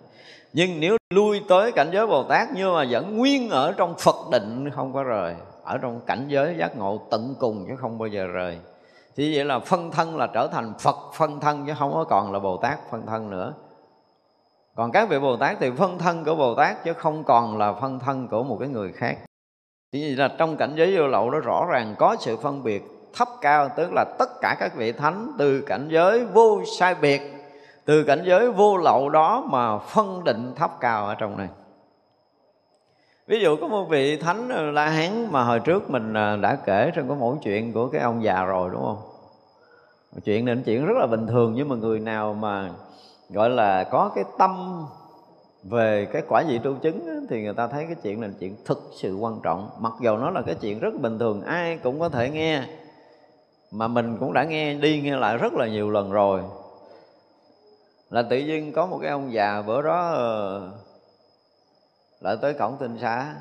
Nhưng 0.53 0.81
nếu 0.81 0.97
lui 1.11 1.43
tới 1.49 1.73
cảnh 1.73 1.91
giới 1.93 2.07
Bồ 2.07 2.23
Tát 2.23 2.49
nhưng 2.55 2.75
mà 2.75 2.85
vẫn 2.91 3.19
nguyên 3.19 3.51
ở 3.51 3.73
trong 3.73 3.95
Phật 3.99 4.17
định 4.31 4.71
không 4.71 4.93
có 4.93 5.03
rời. 5.03 5.35
Ở 5.65 5.79
trong 5.79 6.01
cảnh 6.07 6.25
giới 6.29 6.55
giác 6.59 6.77
ngộ 6.77 7.01
tận 7.11 7.35
cùng 7.39 7.65
chứ 7.69 7.77
không 7.77 7.99
bao 7.99 8.07
giờ 8.07 8.27
rời 8.27 8.59
thì 9.17 9.37
vậy 9.37 9.45
là 9.45 9.59
phân 9.59 9.91
thân 9.91 10.17
là 10.17 10.27
trở 10.27 10.49
thành 10.53 10.73
phật 10.79 10.97
phân 11.15 11.41
thân 11.41 11.67
chứ 11.67 11.73
không 11.79 11.93
có 11.95 12.05
còn 12.05 12.33
là 12.33 12.39
bồ 12.39 12.57
tát 12.57 12.91
phân 12.91 13.07
thân 13.07 13.31
nữa 13.31 13.55
còn 14.77 14.93
các 14.93 15.09
vị 15.09 15.19
bồ 15.19 15.37
tát 15.37 15.57
thì 15.61 15.71
phân 15.71 15.99
thân 15.99 16.25
của 16.25 16.35
bồ 16.35 16.55
tát 16.55 16.85
chứ 16.85 16.93
không 16.93 17.25
còn 17.25 17.59
là 17.59 17.73
phân 17.73 17.99
thân 17.99 18.29
của 18.29 18.43
một 18.43 18.57
cái 18.61 18.69
người 18.69 18.93
khác. 18.93 19.19
Chỉ 19.93 20.03
vậy 20.03 20.17
là 20.17 20.35
trong 20.39 20.57
cảnh 20.57 20.73
giới 20.77 20.97
vô 20.97 21.07
lậu 21.07 21.31
đó 21.31 21.39
rõ 21.39 21.67
ràng 21.71 21.95
có 21.99 22.17
sự 22.21 22.37
phân 22.37 22.63
biệt 22.63 22.83
thấp 23.15 23.29
cao, 23.41 23.69
tức 23.77 23.93
là 23.93 24.05
tất 24.19 24.41
cả 24.41 24.57
các 24.61 24.77
vị 24.77 24.93
thánh 24.93 25.33
từ 25.39 25.61
cảnh 25.61 25.89
giới 25.91 26.25
vô 26.25 26.63
sai 26.79 26.95
biệt, 26.95 27.23
từ 27.85 28.05
cảnh 28.05 28.23
giới 28.25 28.51
vô 28.51 28.77
lậu 28.77 29.09
đó 29.09 29.45
mà 29.51 29.79
phân 29.79 30.25
định 30.25 30.53
thấp 30.57 30.71
cao 30.81 31.07
ở 31.07 31.15
trong 31.15 31.37
này. 31.37 31.49
Ví 33.27 33.41
dụ 33.41 33.57
có 33.61 33.69
một 33.69 33.85
vị 33.85 34.17
thánh 34.17 34.49
la 34.75 34.89
hán 34.89 35.33
mà 35.33 35.45
hồi 35.45 35.61
trước 35.61 35.91
mình 35.91 36.15
à, 36.15 36.37
đã 36.37 36.59
kể 36.65 36.91
trong 36.95 37.09
cái 37.09 37.17
mẫu 37.17 37.39
chuyện 37.43 37.73
của 37.73 37.89
cái 37.89 38.01
ông 38.01 38.25
già 38.25 38.45
rồi, 38.45 38.71
đúng 38.73 38.83
không? 38.83 38.99
Chuyện 40.25 40.45
này 40.45 40.57
chuyện 40.65 40.87
rất 40.87 40.97
là 40.99 41.07
bình 41.07 41.27
thường 41.27 41.53
nhưng 41.57 41.69
mà 41.69 41.77
người 41.77 42.01
nào 42.01 42.35
mà 42.35 42.71
gọi 43.33 43.51
là 43.51 43.85
có 43.85 44.11
cái 44.15 44.25
tâm 44.39 44.85
về 45.63 46.09
cái 46.13 46.23
quả 46.29 46.45
vị 46.49 46.59
tu 46.59 46.75
chứng 46.75 47.27
thì 47.31 47.43
người 47.43 47.55
ta 47.55 47.67
thấy 47.67 47.85
cái 47.85 47.95
chuyện 48.03 48.21
này 48.21 48.31
là 48.31 48.35
chuyện 48.41 48.57
thực 48.65 48.91
sự 48.95 49.17
quan 49.17 49.41
trọng. 49.43 49.71
Mặc 49.79 49.93
dù 50.01 50.17
nó 50.17 50.31
là 50.31 50.43
cái 50.43 50.55
chuyện 50.55 50.79
rất 50.79 50.95
bình 51.01 51.19
thường, 51.19 51.43
ai 51.43 51.79
cũng 51.83 52.01
có 52.01 52.09
thể 52.09 52.31
nghe. 52.31 52.63
Mà 53.71 53.89
mình 53.89 54.17
cũng 54.21 54.33
đã 54.33 54.45
nghe, 54.45 54.75
đi 54.75 55.01
nghe 55.01 55.17
lại 55.17 55.37
rất 55.37 55.53
là 55.53 55.67
nhiều 55.67 55.91
lần 55.91 56.11
rồi. 56.11 56.43
Là 58.11 58.23
tự 58.23 58.39
nhiên 58.39 58.73
có 58.73 58.87
một 58.87 58.99
cái 59.03 59.11
ông 59.11 59.33
già 59.33 59.63
bữa 59.63 59.83
đó 59.83 60.11
ờ, 60.11 60.71
lại 62.21 62.37
tới 62.41 62.55
cổng 62.55 62.77
tinh 62.81 62.99
xá, 62.99 63.35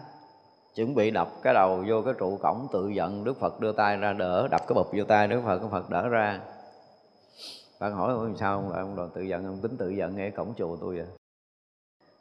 chuẩn 0.76 0.96
bị 0.96 1.12
đập 1.12 1.28
cái 1.44 1.54
đầu 1.54 1.84
vô 1.88 2.02
cái 2.02 2.14
trụ 2.18 2.38
cổng, 2.38 2.68
tự 2.74 2.90
giận 2.90 3.24
đức 3.24 3.40
phật 3.40 3.60
đưa 3.60 3.72
tay 3.72 3.98
ra 3.98 4.14
đỡ, 4.14 4.48
đập 4.52 4.62
cái 4.68 4.74
bụp 4.76 4.88
vô 4.94 5.04
tay 5.04 5.28
đức 5.28 5.42
phật 5.46 5.60
cái 5.60 5.68
phật 5.72 5.90
đỡ 5.90 6.08
ra 6.08 6.40
bạn 7.82 7.94
hỏi 7.94 8.14
ông 8.14 8.38
sao 8.38 8.56
ông, 8.56 8.72
ông 8.72 8.96
đòi 8.96 9.08
tự 9.14 9.22
giận 9.22 9.46
ông 9.46 9.58
tính 9.62 9.78
tự 9.78 9.90
giận 9.90 10.16
nghe 10.16 10.30
cổng 10.30 10.54
chùa 10.58 10.78
tôi 10.82 10.96
vậy? 10.96 11.06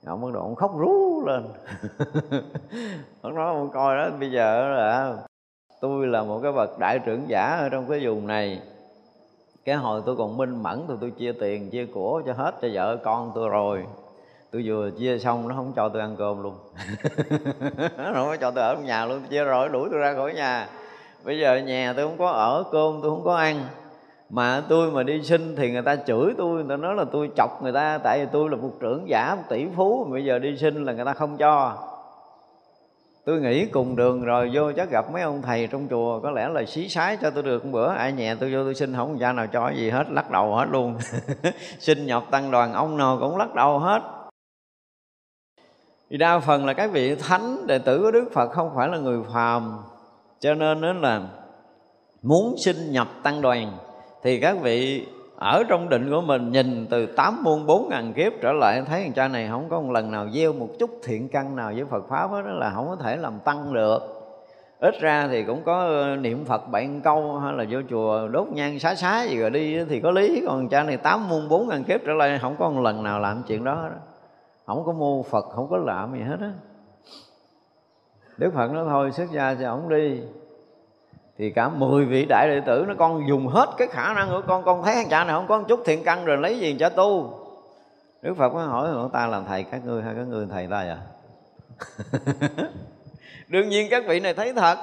Ông 0.07 0.23
bắt 0.23 0.29
đầu 0.33 0.43
ông 0.43 0.55
khóc 0.55 0.79
rú 0.79 1.23
lên. 1.27 1.45
Ông 3.23 3.35
nói 3.35 3.47
ông 3.47 3.71
coi 3.71 3.97
đó 3.97 4.11
bây 4.21 4.31
giờ 4.31 4.69
là 4.69 5.17
tôi 5.81 6.07
là 6.07 6.23
một 6.23 6.41
cái 6.43 6.53
bậc 6.53 6.79
đại 6.79 6.99
trưởng 6.99 7.29
giả 7.29 7.57
ở 7.61 7.69
trong 7.69 7.87
cái 7.89 8.07
vùng 8.07 8.27
này. 8.27 8.63
Cái 9.65 9.75
hồi 9.75 10.03
tôi 10.07 10.17
còn 10.17 10.37
minh 10.37 10.63
mẫn 10.63 10.85
thì 10.89 10.95
tôi 11.01 11.11
chia 11.11 11.33
tiền 11.33 11.71
chia 11.71 11.87
của 11.87 12.23
cho 12.27 12.33
hết 12.33 12.55
cho 12.63 12.69
vợ 12.73 12.97
con 12.97 13.33
tôi 13.35 13.49
rồi. 13.49 13.85
Tôi 14.51 14.63
vừa 14.67 14.91
chia 14.91 15.19
xong 15.19 15.49
nó 15.49 15.55
không 15.55 15.73
cho 15.77 15.89
tôi 15.89 16.03
ăn 16.03 16.17
cơm 16.19 16.43
luôn. 16.43 16.55
Nó 17.97 18.05
không 18.15 18.27
có 18.27 18.37
cho 18.41 18.51
tôi 18.51 18.65
ở 18.65 18.75
trong 18.75 18.85
nhà 18.85 19.07
luôn 19.07 19.23
chia 19.31 19.45
rồi 19.45 19.69
đuổi 19.69 19.89
tôi 19.91 20.01
ra 20.01 20.15
khỏi 20.15 20.35
nhà. 20.35 20.69
Bây 21.25 21.39
giờ 21.39 21.57
nhà 21.57 21.93
tôi 21.97 22.09
không 22.09 22.19
có 22.19 22.31
ở 22.31 22.65
cơm 22.73 23.01
tôi 23.03 23.11
không 23.11 23.25
có 23.25 23.37
ăn 23.37 23.65
mà 24.31 24.63
tôi 24.69 24.91
mà 24.91 25.03
đi 25.03 25.23
sinh 25.23 25.57
thì 25.57 25.71
người 25.71 25.83
ta 25.83 25.97
chửi 25.97 26.35
tôi, 26.39 26.55
người 26.55 26.67
ta 26.69 26.77
nói 26.77 26.95
là 26.95 27.05
tôi 27.13 27.31
chọc 27.37 27.63
người 27.63 27.73
ta, 27.73 27.99
tại 27.99 28.21
vì 28.21 28.27
tôi 28.33 28.51
là 28.51 28.57
một 28.57 28.73
trưởng 28.81 29.09
giả, 29.09 29.35
một 29.35 29.43
tỷ 29.49 29.67
phú, 29.77 30.05
mà 30.05 30.13
bây 30.13 30.25
giờ 30.25 30.39
đi 30.39 30.57
sinh 30.57 30.85
là 30.85 30.93
người 30.93 31.05
ta 31.05 31.13
không 31.13 31.37
cho. 31.37 31.77
Tôi 33.25 33.41
nghĩ 33.41 33.67
cùng 33.67 33.97
đường 33.97 34.25
rồi 34.25 34.51
vô 34.55 34.73
chắc 34.77 34.91
gặp 34.91 35.13
mấy 35.13 35.23
ông 35.23 35.43
thầy 35.43 35.67
trong 35.67 35.87
chùa, 35.91 36.21
có 36.21 36.31
lẽ 36.31 36.49
là 36.49 36.65
xí 36.65 36.89
sái 36.89 37.17
cho 37.23 37.31
tôi 37.31 37.43
được 37.43 37.65
một 37.65 37.71
bữa. 37.73 37.89
Ai 37.89 38.13
nhẹ 38.13 38.35
tôi 38.35 38.53
vô 38.53 38.65
tôi 38.65 38.75
xin, 38.75 38.95
không 38.97 39.19
cha 39.21 39.33
nào 39.33 39.47
cho 39.47 39.71
gì 39.71 39.91
hết, 39.91 40.11
lắc 40.11 40.31
đầu 40.31 40.55
hết 40.55 40.67
luôn. 40.71 40.99
Xin 41.79 42.07
nhọc 42.07 42.31
tăng 42.31 42.51
đoàn, 42.51 42.73
ông 42.73 42.97
nào 42.97 43.19
cũng 43.21 43.37
lắc 43.37 43.55
đầu 43.55 43.79
hết. 43.79 44.03
Vì 46.11 46.17
đa 46.17 46.39
phần 46.39 46.67
là 46.67 46.73
các 46.73 46.91
vị 46.93 47.15
thánh 47.15 47.67
đệ 47.67 47.79
tử 47.79 48.03
của 48.03 48.11
đức 48.11 48.31
phật 48.33 48.51
không 48.51 48.71
phải 48.77 48.89
là 48.89 48.99
người 48.99 49.19
phàm. 49.35 49.79
Cho 50.41 50.55
nên 50.55 50.81
đó 50.81 50.93
là 50.93 51.21
muốn 52.23 52.55
xin 52.59 52.93
nhập 52.93 53.09
tăng 53.23 53.43
đoàn 53.43 53.79
thì 54.23 54.41
các 54.41 54.57
vị 54.63 55.07
ở 55.37 55.65
trong 55.69 55.89
định 55.89 56.11
của 56.11 56.21
mình 56.21 56.53
nhìn 56.53 56.87
từ 56.91 57.07
tám 57.07 57.43
muôn 57.45 57.67
bốn 57.67 57.89
ngàn 57.89 58.13
kiếp 58.13 58.33
trở 58.41 58.53
lại 58.53 58.83
thấy 58.87 59.03
thằng 59.03 59.13
cha 59.13 59.29
này 59.29 59.49
không 59.51 59.69
có 59.69 59.81
một 59.81 59.91
lần 59.93 60.11
nào 60.11 60.29
gieo 60.31 60.53
một 60.53 60.69
chút 60.79 60.91
thiện 61.05 61.29
căn 61.29 61.57
nào 61.57 61.73
với 61.75 61.85
Phật 61.85 62.09
pháp 62.09 62.33
đó 62.33 62.41
là 62.41 62.73
không 62.75 62.89
có 62.89 62.97
thể 62.97 63.17
làm 63.17 63.39
tăng 63.45 63.75
được. 63.75 63.99
Ít 64.81 64.95
ra 65.01 65.29
thì 65.31 65.45
cũng 65.45 65.63
có 65.65 65.81
ờ, 65.87 66.17
niệm 66.17 66.45
Phật 66.45 66.69
bảy 66.71 66.91
câu 67.05 67.39
hay 67.39 67.53
là 67.53 67.65
vô 67.71 67.79
chùa 67.91 68.29
đốt 68.29 68.49
nhang 68.49 68.79
xá 68.79 68.95
xá 68.95 69.23
gì 69.23 69.41
rồi 69.41 69.51
đi 69.51 69.85
thì 69.85 70.01
có 70.01 70.11
lý. 70.11 70.43
Còn 70.47 70.69
cha 70.69 70.83
này 70.83 70.97
tám 70.97 71.29
muôn 71.29 71.49
bốn 71.49 71.69
ngàn 71.69 71.85
kiếp 71.85 72.01
trở 72.07 72.13
lại 72.13 72.39
không 72.43 72.57
có 72.59 72.71
một 72.71 72.81
lần 72.81 73.03
nào 73.03 73.21
làm 73.21 73.43
chuyện 73.47 73.65
đó, 73.65 73.75
đó 73.75 73.97
không 74.67 74.85
có 74.85 74.93
mô 74.93 75.23
phật 75.23 75.45
không 75.45 75.69
có 75.71 75.77
làm 75.77 76.15
gì 76.15 76.21
hết 76.21 76.37
á. 76.41 76.53
Đức 78.37 78.55
phật 78.55 78.73
nói 78.73 78.85
thôi 78.89 79.13
xuất 79.13 79.31
gia 79.31 79.55
cho 79.55 79.71
ổng 79.71 79.89
đi 79.89 80.21
thì 81.41 81.51
cả 81.51 81.69
10 81.69 82.05
vị 82.05 82.27
đại 82.29 82.49
đệ 82.49 82.61
tử 82.67 82.85
nó 82.89 82.95
con 82.99 83.29
dùng 83.29 83.49
hết 83.49 83.67
cái 83.79 83.89
khả 83.89 84.15
năng 84.15 84.29
của 84.31 84.43
con. 84.47 84.65
Con 84.65 84.83
thấy 84.83 84.95
thằng 84.95 85.09
cha 85.11 85.25
này 85.25 85.35
không 85.35 85.47
có 85.47 85.59
một 85.59 85.65
chút 85.69 85.81
thiện 85.85 86.05
căn 86.05 86.25
rồi 86.25 86.37
lấy 86.37 86.59
gì 86.59 86.77
cho 86.81 86.89
tu? 86.89 87.39
Đức 88.23 88.35
phật 88.37 88.55
mới 88.55 88.67
hỏi 88.67 88.89
người 88.89 89.09
ta 89.13 89.27
làm 89.27 89.45
thầy 89.45 89.63
các 89.63 89.85
ngươi 89.85 90.03
hay 90.03 90.15
các 90.15 90.27
ngươi 90.29 90.47
thầy 90.51 90.67
ta 90.71 90.85
vậy? 90.85 90.99
Đương 93.49 93.69
nhiên 93.69 93.89
các 93.91 94.05
vị 94.09 94.21
này 94.21 94.35
thấy 94.35 94.53
thật. 94.53 94.79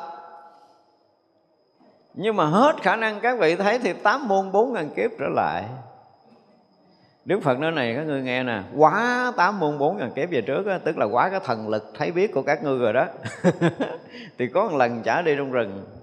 Nhưng 2.13 2.35
mà 2.35 2.45
hết 2.45 2.75
khả 2.81 2.95
năng 2.95 3.19
các 3.19 3.39
vị 3.39 3.55
thấy 3.55 3.79
thì 3.79 3.93
tám 3.93 4.27
môn 4.27 4.51
bốn 4.51 4.73
ngàn 4.73 4.89
kiếp 4.95 5.11
trở 5.19 5.27
lại. 5.35 5.63
Đức 7.25 7.39
Phật 7.43 7.59
nói 7.59 7.71
này 7.71 7.95
các 7.95 8.03
ngươi 8.03 8.21
nghe 8.21 8.43
nè 8.43 8.61
Quá 8.77 9.31
tám 9.37 9.59
môn 9.59 9.77
bốn 9.77 9.97
ngàn 9.97 10.11
kiếp 10.11 10.29
về 10.31 10.41
trước 10.41 10.65
á, 10.65 10.79
Tức 10.85 10.97
là 10.97 11.05
quá 11.05 11.29
cái 11.29 11.39
thần 11.45 11.69
lực 11.69 11.91
thấy 11.97 12.11
biết 12.11 12.33
của 12.33 12.41
các 12.41 12.63
ngươi 12.63 12.79
rồi 12.79 12.93
đó. 12.93 13.05
Thì 14.37 14.47
có 14.47 14.69
một 14.69 14.77
lần 14.77 15.01
trả 15.03 15.21
đi 15.21 15.35
trong 15.37 15.51
rừng 15.51 15.96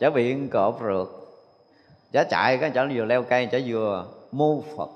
Chả 0.00 0.10
bị 0.10 0.36
cọp 0.52 0.78
rượt 0.82 1.06
Chả 2.12 2.24
chạy 2.24 2.58
cái 2.58 2.70
chả 2.70 2.86
vừa 2.94 3.04
leo 3.04 3.22
cây, 3.22 3.48
Chả 3.52 3.58
vừa 3.66 4.04
mô 4.32 4.62
Phật. 4.76 4.88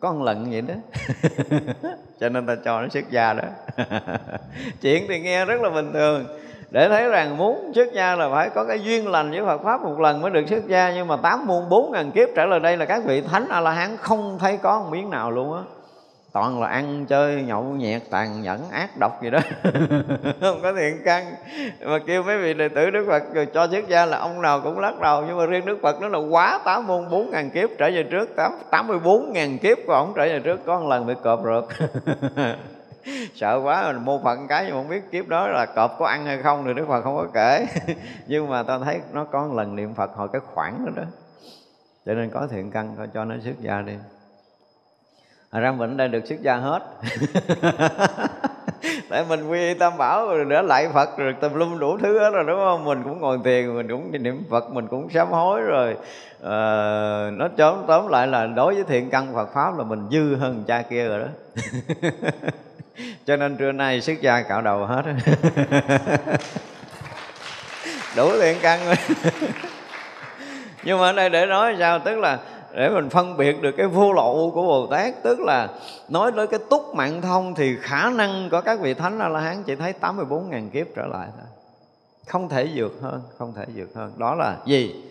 Có 0.00 0.12
một 0.12 0.24
lần 0.24 0.50
vậy 0.50 0.60
đó. 0.60 0.74
Cho 2.20 2.28
nên 2.28 2.46
ta 2.46 2.56
cho 2.64 2.82
nó 2.82 2.88
xuất 2.88 3.10
gia 3.10 3.32
đó. 3.32 3.44
Chuyện 4.80 5.04
thì 5.08 5.20
nghe 5.20 5.44
rất 5.44 5.60
là 5.60 5.70
bình 5.70 5.92
thường. 5.92 6.24
Để 6.70 6.88
thấy 6.88 7.08
rằng 7.08 7.36
muốn 7.36 7.72
xuất 7.74 7.92
gia 7.92 8.16
là 8.16 8.30
phải 8.30 8.50
có 8.50 8.64
cái 8.64 8.80
duyên 8.80 9.08
lành 9.08 9.30
với 9.30 9.40
Phật 9.44 9.62
pháp 9.62 9.82
một 9.82 10.00
lần 10.00 10.20
mới 10.20 10.30
được 10.30 10.48
xuất 10.48 10.66
gia. 10.66 10.92
Nhưng 10.94 11.08
mà 11.08 11.16
tám 11.16 11.46
muôn, 11.46 11.68
bốn 11.68 11.92
ngàn 11.92 12.10
kiếp 12.10 12.28
trở 12.36 12.46
lại 12.46 12.60
đây 12.60 12.76
là 12.76 12.84
các 12.84 13.04
vị 13.04 13.20
thánh 13.20 13.48
a 13.48 13.60
la 13.60 13.70
hán 13.70 13.96
không 13.96 14.38
thấy 14.38 14.56
có 14.56 14.80
một 14.80 14.88
miếng 14.90 15.10
nào 15.10 15.30
luôn 15.30 15.56
á 15.56 15.62
toàn 16.32 16.60
là 16.60 16.68
ăn, 16.68 17.06
chơi, 17.06 17.42
nhậu, 17.42 17.62
nhẹt, 17.62 18.02
tàn 18.10 18.42
nhẫn, 18.42 18.70
ác 18.70 18.90
độc 19.00 19.22
gì 19.22 19.30
đó. 19.30 19.38
Không 20.40 20.62
có 20.62 20.72
thiện 20.72 21.02
căn. 21.04 21.34
Mà 21.80 21.98
kêu 22.06 22.22
mấy 22.22 22.38
vị 22.38 22.54
đệ 22.54 22.68
tử 22.68 22.90
đức 22.90 23.04
phật 23.08 23.22
rồi 23.34 23.46
cho 23.54 23.68
xuất 23.70 23.88
gia 23.88 24.06
là 24.06 24.18
ông 24.18 24.42
nào 24.42 24.60
cũng 24.60 24.78
lắc 24.78 25.00
đầu, 25.00 25.24
nhưng 25.26 25.38
mà 25.38 25.46
riêng 25.46 25.66
đức 25.66 25.78
phật 25.82 26.00
nó 26.00 26.08
là 26.08 26.18
quá 26.18 26.60
tám 26.64 26.86
môn, 26.86 27.10
bốn 27.10 27.30
ngàn 27.30 27.50
kiếp 27.50 27.70
trở 27.78 27.90
về 27.90 28.02
trước, 28.02 28.36
tám 28.70 28.86
mươi 28.86 28.98
bốn 28.98 29.32
ngàn 29.32 29.58
kiếp 29.58 29.78
của 29.86 29.92
ông 29.92 30.12
trở 30.16 30.22
về 30.22 30.40
trước, 30.44 30.60
có 30.66 30.80
một 30.80 30.88
lần 30.88 31.06
bị 31.06 31.14
cọp 31.22 31.40
rượt 31.44 31.64
sợ 33.34 33.60
quá 33.64 33.92
mình 33.92 34.04
mô 34.04 34.18
phận 34.18 34.48
cái 34.48 34.64
nhưng 34.66 34.74
không 34.74 34.88
biết 34.88 35.10
kiếp 35.10 35.28
đó 35.28 35.48
là 35.48 35.66
cọp 35.66 35.96
có 35.98 36.06
ăn 36.06 36.26
hay 36.26 36.42
không 36.42 36.64
thì 36.66 36.74
đức 36.74 36.88
phật 36.88 37.02
không 37.02 37.16
có 37.16 37.26
kể. 37.34 37.66
Nhưng 38.26 38.48
mà 38.48 38.62
ta 38.62 38.78
thấy 38.78 39.00
nó 39.12 39.24
có 39.24 39.46
một 39.46 39.54
lần 39.54 39.76
niệm 39.76 39.94
phật 39.94 40.10
hồi 40.14 40.28
cái 40.32 40.40
khoảng 40.54 40.86
đó 40.86 40.92
đó. 40.96 41.02
Cho 42.06 42.14
nên 42.14 42.30
có 42.30 42.46
thiện 42.50 42.70
căn 42.70 42.94
coi 42.98 43.08
cho 43.14 43.24
nó 43.24 43.34
xuất 43.44 43.60
gia 43.60 43.82
đi 43.82 43.92
ra 45.60 45.72
mình 45.72 45.96
đây 45.96 46.08
được 46.08 46.26
xuất 46.26 46.42
gia 46.42 46.56
hết. 46.56 46.82
Tại 49.08 49.24
mình 49.28 49.48
quy 49.48 49.74
tam 49.74 49.98
bảo 49.98 50.26
rồi 50.26 50.44
để 50.48 50.62
lại 50.62 50.88
Phật 50.94 51.18
rồi 51.18 51.34
tùm 51.40 51.54
lum 51.54 51.78
đủ 51.78 51.98
thứ 51.98 52.18
hết 52.18 52.30
rồi 52.30 52.44
đúng 52.46 52.58
không? 52.58 52.84
Mình 52.84 53.02
cũng 53.04 53.20
ngồi 53.20 53.38
thiền, 53.44 53.74
mình 53.74 53.88
cũng 53.88 54.22
niệm 54.22 54.44
Phật, 54.50 54.70
mình 54.70 54.86
cũng 54.86 55.10
sám 55.10 55.28
hối 55.30 55.60
rồi. 55.60 55.96
Ờ, 56.40 57.28
à, 57.28 57.30
Nó 57.30 57.48
tóm 57.56 57.84
tóm 57.86 58.08
lại 58.08 58.26
là 58.26 58.46
đối 58.46 58.74
với 58.74 58.84
thiện 58.84 59.10
căn 59.10 59.34
Phật 59.34 59.48
Pháp 59.54 59.78
là 59.78 59.84
mình 59.84 60.08
dư 60.10 60.36
hơn 60.36 60.64
cha 60.66 60.82
kia 60.82 61.08
rồi 61.08 61.20
đó. 61.20 61.26
Cho 63.26 63.36
nên 63.36 63.56
trưa 63.56 63.72
nay 63.72 64.00
xuất 64.00 64.20
gia 64.20 64.42
cạo 64.42 64.62
đầu 64.62 64.86
hết. 64.86 65.02
Đủ 68.16 68.30
thiện 68.40 68.56
căn 68.62 68.80
nhưng 70.84 70.98
mà 71.00 71.06
ở 71.06 71.12
đây 71.12 71.30
để 71.30 71.46
nói 71.46 71.76
sao? 71.78 71.98
Tức 71.98 72.18
là 72.18 72.38
để 72.74 72.88
mình 72.88 73.10
phân 73.10 73.36
biệt 73.36 73.62
được 73.62 73.72
cái 73.76 73.86
vô 73.86 74.12
lậu 74.12 74.50
của 74.54 74.62
Bồ 74.62 74.86
Tát, 74.86 75.14
tức 75.22 75.40
là 75.40 75.68
nói 76.08 76.32
tới 76.36 76.46
cái 76.46 76.60
túc 76.70 76.94
mạng 76.94 77.22
thông 77.22 77.54
thì 77.54 77.76
khả 77.80 78.10
năng 78.10 78.48
của 78.50 78.60
các 78.60 78.80
vị 78.80 78.94
thánh 78.94 79.18
A 79.18 79.28
La 79.28 79.40
Hán 79.40 79.62
chỉ 79.62 79.76
thấy 79.76 79.92
84 79.92 80.50
ngàn 80.50 80.70
kiếp 80.70 80.86
trở 80.96 81.06
lại 81.06 81.28
thôi. 81.36 81.46
Không 82.26 82.48
thể 82.48 82.68
vượt 82.74 82.92
hơn, 83.02 83.22
không 83.38 83.54
thể 83.54 83.64
vượt 83.74 83.88
hơn. 83.94 84.12
Đó 84.16 84.34
là 84.34 84.56
gì? 84.66 85.04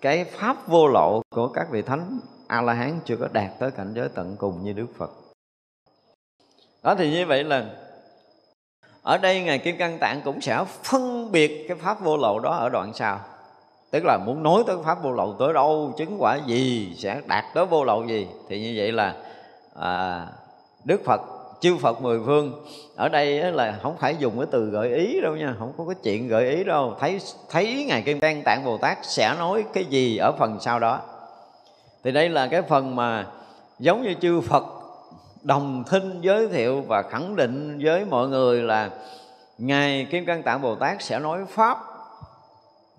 Cái 0.00 0.24
pháp 0.24 0.68
vô 0.68 0.88
lậu 0.88 1.22
của 1.30 1.48
các 1.48 1.66
vị 1.70 1.82
thánh 1.82 2.20
a 2.46 2.62
la 2.62 2.72
hán 2.72 3.00
chưa 3.04 3.16
có 3.16 3.28
đạt 3.32 3.50
tới 3.58 3.70
cảnh 3.70 3.92
giới 3.94 4.08
tận 4.08 4.36
cùng 4.38 4.64
như 4.64 4.72
đức 4.72 4.86
phật. 4.98 5.10
Đó 6.82 6.94
thì 6.94 7.10
như 7.10 7.26
vậy 7.26 7.44
là 7.44 7.66
ở 9.02 9.18
đây 9.18 9.42
ngài 9.42 9.58
kim 9.58 9.76
cang 9.76 9.98
tạng 10.00 10.20
cũng 10.24 10.40
sẽ 10.40 10.64
phân 10.82 11.32
biệt 11.32 11.64
cái 11.68 11.76
pháp 11.76 12.00
vô 12.00 12.16
lậu 12.16 12.38
đó 12.38 12.50
ở 12.50 12.68
đoạn 12.68 12.92
sau 12.94 13.20
tức 13.96 14.04
là 14.04 14.18
muốn 14.18 14.42
nói 14.42 14.62
tới 14.66 14.76
pháp 14.84 15.02
vô 15.02 15.12
lậu 15.12 15.36
tới 15.38 15.52
đâu 15.52 15.94
chứng 15.96 16.16
quả 16.18 16.38
gì 16.46 16.94
sẽ 16.98 17.20
đạt 17.26 17.44
tới 17.54 17.66
vô 17.66 17.84
lậu 17.84 18.04
gì. 18.04 18.26
Thì 18.48 18.60
như 18.60 18.74
vậy 18.76 18.92
là 18.92 19.14
à, 19.80 20.26
đức 20.84 21.04
phật 21.04 21.20
chư 21.60 21.76
Phật 21.76 22.02
mười 22.02 22.20
phương 22.26 22.52
ở 22.96 23.08
đây 23.08 23.52
là 23.52 23.78
không 23.82 23.96
phải 23.98 24.16
dùng 24.18 24.38
cái 24.38 24.46
từ 24.50 24.64
gợi 24.64 24.94
ý 24.94 25.20
đâu 25.20 25.36
nha 25.36 25.54
không 25.58 25.72
có 25.78 25.84
cái 25.84 25.94
chuyện 26.02 26.28
gợi 26.28 26.48
ý 26.50 26.64
đâu. 26.64 26.94
Thấy 27.00 27.20
thấy 27.50 27.84
ngài 27.88 28.02
kim 28.02 28.20
cang 28.20 28.42
tạng 28.42 28.64
bồ 28.64 28.76
tát 28.78 28.98
sẽ 29.02 29.34
nói 29.38 29.64
cái 29.72 29.84
gì 29.84 30.16
ở 30.16 30.32
phần 30.32 30.58
sau 30.60 30.78
đó. 30.78 31.00
Thì 32.04 32.12
đây 32.12 32.28
là 32.28 32.46
cái 32.46 32.62
phần 32.62 32.96
mà 32.96 33.26
giống 33.78 34.02
như 34.02 34.14
chư 34.20 34.40
Phật 34.40 34.64
đồng 35.42 35.84
thinh 35.90 36.20
giới 36.20 36.48
thiệu 36.48 36.82
và 36.88 37.02
khẳng 37.02 37.36
định 37.36 37.78
với 37.82 38.04
mọi 38.04 38.28
người 38.28 38.62
là 38.62 38.90
ngài 39.58 40.06
kim 40.10 40.26
cang 40.26 40.42
tạng 40.42 40.62
bồ 40.62 40.74
tát 40.74 41.02
sẽ 41.02 41.18
nói 41.18 41.40
pháp 41.48 41.95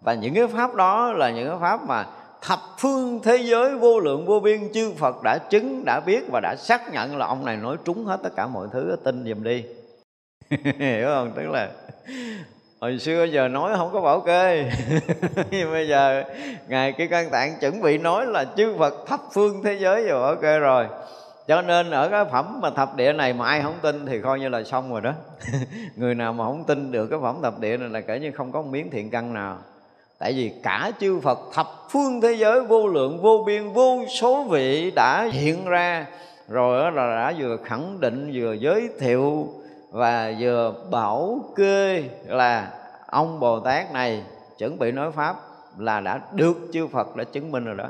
và 0.08 0.14
những 0.14 0.34
cái 0.34 0.48
pháp 0.48 0.76
đó 0.76 1.14
là 1.14 1.30
những 1.30 1.48
cái 1.48 1.58
pháp 1.62 1.88
mà 1.88 2.06
thập 2.42 2.60
phương 2.78 3.20
thế 3.24 3.38
giới 3.38 3.76
vô 3.76 4.00
lượng 4.00 4.26
vô 4.26 4.40
biên 4.40 4.74
chư 4.74 4.92
Phật 4.98 5.24
đã 5.24 5.38
chứng, 5.38 5.84
đã 5.86 6.00
biết 6.00 6.24
và 6.32 6.40
đã 6.40 6.56
xác 6.56 6.94
nhận 6.94 7.18
là 7.18 7.26
ông 7.26 7.46
này 7.46 7.58
nói 7.58 7.78
trúng 7.86 8.06
hết 8.06 8.20
tất 8.24 8.30
cả 8.36 8.48
mọi 8.48 8.68
thứ, 8.74 8.96
tin 9.04 9.26
dùm 9.26 9.44
đi. 9.44 9.64
Hiểu 10.80 11.08
không? 11.08 11.32
Tức 11.36 11.50
là 11.50 11.70
hồi 12.82 13.00
xưa 13.00 13.24
giờ 13.24 13.48
nói 13.48 13.74
không 13.78 13.90
có 13.94 14.02
bảo 14.02 14.22
kê 14.22 14.72
nhưng 15.52 15.72
bây 15.72 15.88
giờ 15.88 16.24
ngài 16.68 16.92
cái 16.92 17.08
căn 17.08 17.30
tạng 17.30 17.60
chuẩn 17.60 17.82
bị 17.82 17.98
nói 17.98 18.26
là 18.26 18.46
chư 18.58 18.76
Phật 18.78 19.08
thập 19.08 19.20
phương 19.34 19.64
thế 19.64 19.74
giới 19.74 20.08
rồi 20.08 20.22
bảo 20.22 20.36
kê 20.36 20.60
rồi 20.60 20.86
cho 21.48 21.62
nên 21.62 21.92
ở 21.92 22.10
cái 22.10 22.26
phẩm 22.32 22.60
mà 22.62 22.70
thập 22.70 22.96
địa 22.96 23.14
này 23.14 23.34
mà 23.34 23.46
ai 23.46 23.62
không 23.62 23.76
tin 23.82 24.06
thì 24.06 24.22
coi 24.22 24.40
như 24.40 24.50
là 24.50 24.64
xong 24.64 24.92
rồi 24.92 25.02
đó 25.02 25.14
người 25.96 26.16
nào 26.16 26.34
mà 26.34 26.46
không 26.46 26.64
tin 26.64 26.92
được 26.92 27.08
cái 27.08 27.20
phẩm 27.22 27.40
thập 27.44 27.60
địa 27.60 27.78
này 27.78 27.90
là 27.90 28.02
kể 28.02 28.20
như 28.20 28.32
không 28.32 28.52
có 28.52 28.62
một 28.62 28.68
miếng 28.72 28.90
thiện 28.90 29.10
căn 29.10 29.34
nào 29.34 29.58
tại 30.20 30.34
vì 30.34 30.52
cả 30.64 30.92
chư 31.00 31.20
Phật 31.20 31.40
thập 31.54 31.68
phương 31.90 32.22
thế 32.22 32.34
giới, 32.34 32.62
vô 32.62 32.88
lượng, 32.88 33.22
vô 33.22 33.44
biên, 33.46 33.70
vô 33.70 34.06
số 34.22 34.44
vị 34.44 34.92
đã 34.96 35.30
hiện 35.32 35.66
ra. 35.66 36.06
Rồi 36.48 36.92
là 36.92 37.16
đã 37.16 37.34
vừa 37.40 37.58
khẳng 37.66 38.00
định, 38.00 38.32
vừa 38.34 38.54
giới 38.54 38.90
thiệu 39.00 39.48
và 39.92 40.34
vừa 40.40 40.74
bảo 40.92 41.40
kê 41.56 42.04
là 42.26 42.72
ông 43.08 43.40
Bồ 43.40 43.60
Tát 43.60 43.94
này 43.94 44.24
chuẩn 44.58 44.80
bị 44.80 44.92
nói 44.92 45.12
pháp 45.12 45.36
là 45.78 46.00
đã 46.00 46.22
được 46.32 46.58
chư 46.74 46.88
Phật 46.88 47.16
đã 47.16 47.24
chứng 47.24 47.52
minh 47.52 47.66
rồi 47.66 47.76
đó. 47.76 47.90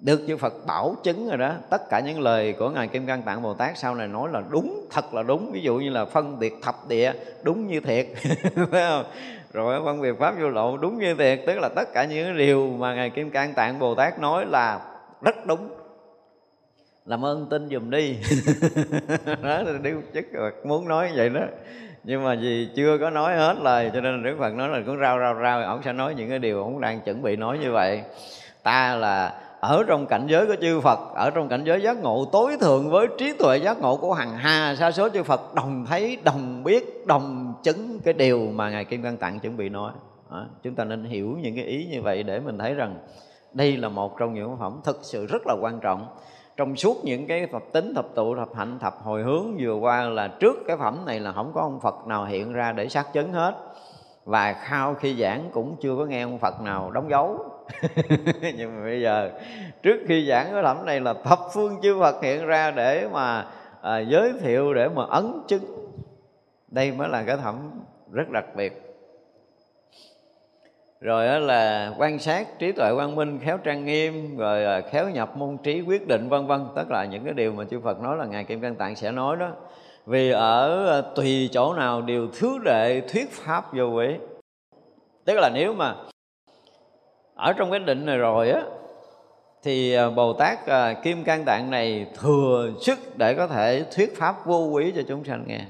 Được 0.00 0.20
chư 0.28 0.36
Phật 0.36 0.66
bảo 0.66 0.96
chứng 1.02 1.28
rồi 1.28 1.38
đó. 1.38 1.52
Tất 1.70 1.88
cả 1.90 2.00
những 2.00 2.20
lời 2.20 2.52
của 2.52 2.70
ngài 2.70 2.88
Kim 2.88 3.06
Cang 3.06 3.22
Tạng 3.22 3.42
Bồ 3.42 3.54
Tát 3.54 3.78
sau 3.78 3.94
này 3.94 4.08
nói 4.08 4.28
là 4.32 4.42
đúng, 4.50 4.86
thật 4.90 5.14
là 5.14 5.22
đúng. 5.22 5.50
Ví 5.52 5.60
dụ 5.60 5.76
như 5.76 5.90
là 5.90 6.04
phân 6.04 6.38
biệt 6.38 6.54
thập 6.62 6.88
địa, 6.88 7.12
đúng 7.42 7.66
như 7.66 7.80
thiệt. 7.80 8.06
Không? 8.54 9.04
Rồi 9.52 9.80
phân 9.84 10.02
biệt 10.02 10.12
pháp 10.18 10.34
vô 10.40 10.48
lộ, 10.48 10.76
đúng 10.76 10.98
như 10.98 11.14
thiệt, 11.14 11.40
tức 11.46 11.58
là 11.58 11.68
tất 11.68 11.88
cả 11.94 12.04
những 12.04 12.36
điều 12.36 12.68
mà 12.78 12.94
ngài 12.94 13.10
Kim 13.10 13.30
Cang 13.30 13.54
Tạng 13.54 13.78
Bồ 13.78 13.94
Tát 13.94 14.18
nói 14.18 14.46
là 14.46 14.80
rất 15.22 15.46
đúng. 15.46 15.68
Làm 17.06 17.24
ơn 17.24 17.46
tin 17.50 17.68
dùm 17.68 17.90
đi. 17.90 18.18
Đó 19.26 19.62
là 19.62 19.78
đức 19.82 20.00
chức 20.14 20.24
muốn 20.64 20.88
nói 20.88 21.10
vậy 21.16 21.28
đó. 21.28 21.40
Nhưng 22.04 22.24
mà 22.24 22.36
vì 22.40 22.68
chưa 22.76 22.98
có 22.98 23.10
nói 23.10 23.36
hết 23.36 23.56
lời, 23.62 23.90
cho 23.94 24.00
nên 24.00 24.22
đức 24.22 24.36
phật 24.38 24.54
nói 24.54 24.68
là 24.68 24.80
cũng 24.86 25.00
rao 25.00 25.18
rao 25.18 25.34
rao, 25.42 25.62
ông 25.62 25.82
sẽ 25.82 25.92
nói 25.92 26.14
những 26.14 26.28
cái 26.28 26.38
điều 26.38 26.62
ông 26.62 26.80
đang 26.80 27.00
chuẩn 27.00 27.22
bị 27.22 27.36
nói 27.36 27.58
như 27.58 27.72
vậy. 27.72 28.02
Ta 28.62 28.94
là 28.94 29.41
ở 29.62 29.84
trong 29.86 30.06
cảnh 30.06 30.26
giới 30.26 30.46
của 30.46 30.56
chư 30.60 30.80
Phật 30.80 30.98
ở 31.14 31.30
trong 31.30 31.48
cảnh 31.48 31.64
giới 31.64 31.82
giác 31.82 31.96
ngộ 32.02 32.24
tối 32.32 32.56
thượng 32.60 32.90
với 32.90 33.06
trí 33.18 33.32
tuệ 33.32 33.56
giác 33.56 33.80
ngộ 33.80 33.96
của 33.96 34.12
hằng 34.12 34.36
hà 34.36 34.74
sa 34.78 34.90
số 34.90 35.08
chư 35.08 35.22
Phật 35.22 35.54
đồng 35.54 35.86
thấy 35.88 36.18
đồng 36.24 36.64
biết 36.64 37.06
đồng 37.06 37.54
chứng 37.62 38.00
cái 38.04 38.14
điều 38.14 38.38
mà 38.38 38.70
ngài 38.70 38.84
Kim 38.84 39.02
Cang 39.02 39.16
Tạng 39.16 39.40
chuẩn 39.40 39.56
bị 39.56 39.68
nói. 39.68 39.92
À, 40.30 40.46
chúng 40.62 40.74
ta 40.74 40.84
nên 40.84 41.04
hiểu 41.04 41.36
những 41.42 41.56
cái 41.56 41.64
ý 41.64 41.86
như 41.90 42.02
vậy 42.02 42.22
để 42.22 42.40
mình 42.40 42.58
thấy 42.58 42.74
rằng 42.74 42.96
đây 43.52 43.76
là 43.76 43.88
một 43.88 44.18
trong 44.18 44.34
những 44.34 44.56
phẩm 44.60 44.80
thực 44.84 44.98
sự 45.02 45.26
rất 45.26 45.42
là 45.46 45.54
quan 45.60 45.80
trọng. 45.80 46.06
Trong 46.56 46.76
suốt 46.76 47.04
những 47.04 47.26
cái 47.26 47.46
thập 47.46 47.62
tính 47.72 47.94
thập 47.94 48.14
tụ 48.14 48.36
thập 48.36 48.54
hạnh 48.54 48.78
thập 48.78 48.94
hồi 49.04 49.22
hướng 49.22 49.56
vừa 49.58 49.74
qua 49.74 50.04
là 50.04 50.28
trước 50.28 50.56
cái 50.66 50.76
phẩm 50.76 50.98
này 51.06 51.20
là 51.20 51.32
không 51.32 51.52
có 51.54 51.60
ông 51.60 51.80
Phật 51.80 52.06
nào 52.06 52.24
hiện 52.24 52.52
ra 52.52 52.72
để 52.72 52.88
xác 52.88 53.12
chứng 53.12 53.32
hết. 53.32 53.54
Và 54.24 54.52
khao 54.52 54.94
khi 54.94 55.16
giảng 55.20 55.50
cũng 55.52 55.76
chưa 55.80 55.96
có 55.96 56.04
nghe 56.04 56.22
ông 56.22 56.38
Phật 56.38 56.60
nào 56.60 56.90
đóng 56.90 57.10
dấu. 57.10 57.51
nhưng 58.56 58.76
mà 58.76 58.84
bây 58.84 59.00
giờ 59.00 59.30
trước 59.82 59.96
khi 60.08 60.26
giảng 60.28 60.46
cái 60.52 60.62
phẩm 60.62 60.86
này 60.86 61.00
là 61.00 61.14
thập 61.24 61.38
phương 61.54 61.80
chư 61.82 62.00
Phật 62.00 62.22
hiện 62.22 62.46
ra 62.46 62.70
để 62.70 63.08
mà 63.12 63.46
à, 63.82 63.98
giới 63.98 64.32
thiệu 64.40 64.74
để 64.74 64.88
mà 64.88 65.04
ấn 65.04 65.32
chứng. 65.48 65.62
Đây 66.68 66.92
mới 66.92 67.08
là 67.08 67.22
cái 67.22 67.36
thẩm 67.36 67.70
rất 68.12 68.30
đặc 68.30 68.44
biệt. 68.56 68.82
Rồi 71.00 71.26
đó 71.26 71.38
là 71.38 71.92
quan 71.98 72.18
sát 72.18 72.58
trí 72.58 72.72
tuệ 72.72 72.94
quang 72.94 73.14
minh 73.16 73.38
khéo 73.38 73.58
trang 73.58 73.84
nghiêm 73.84 74.36
rồi 74.36 74.64
à, 74.64 74.80
khéo 74.80 75.08
nhập 75.08 75.36
môn 75.36 75.58
trí 75.62 75.80
quyết 75.80 76.06
định 76.08 76.28
vân 76.28 76.46
vân. 76.46 76.66
Tất 76.76 76.90
là 76.90 77.04
những 77.04 77.24
cái 77.24 77.34
điều 77.34 77.52
mà 77.52 77.64
chư 77.64 77.80
Phật 77.80 78.00
nói 78.00 78.16
là 78.16 78.24
ngài 78.24 78.44
Kim 78.44 78.60
Cang 78.60 78.74
Tạng 78.74 78.96
sẽ 78.96 79.12
nói 79.12 79.36
đó. 79.36 79.50
Vì 80.06 80.30
ở 80.30 80.86
à, 80.98 81.02
tùy 81.14 81.48
chỗ 81.52 81.74
nào 81.74 82.02
đều 82.02 82.28
thứ 82.38 82.58
đệ 82.64 83.02
thuyết 83.08 83.30
pháp 83.30 83.74
vô 83.74 83.84
quý 83.84 84.16
tức 85.24 85.34
là 85.34 85.50
nếu 85.54 85.74
mà 85.74 85.94
ở 87.42 87.52
trong 87.52 87.70
cái 87.70 87.80
định 87.80 88.06
này 88.06 88.18
rồi 88.18 88.50
á, 88.50 88.62
thì 89.62 89.92
ờ, 89.92 90.10
Bồ 90.10 90.32
Tát 90.32 90.66
ờ, 90.66 90.94
Kim 91.02 91.24
Cang 91.24 91.44
Tạng 91.44 91.70
này 91.70 92.06
thừa 92.20 92.70
sức 92.80 92.98
để 93.16 93.34
có 93.34 93.46
thể 93.46 93.84
thuyết 93.96 94.16
pháp 94.16 94.46
vô 94.46 94.58
quý 94.72 94.92
cho 94.96 95.02
chúng 95.08 95.24
sanh 95.24 95.44
nghe. 95.46 95.60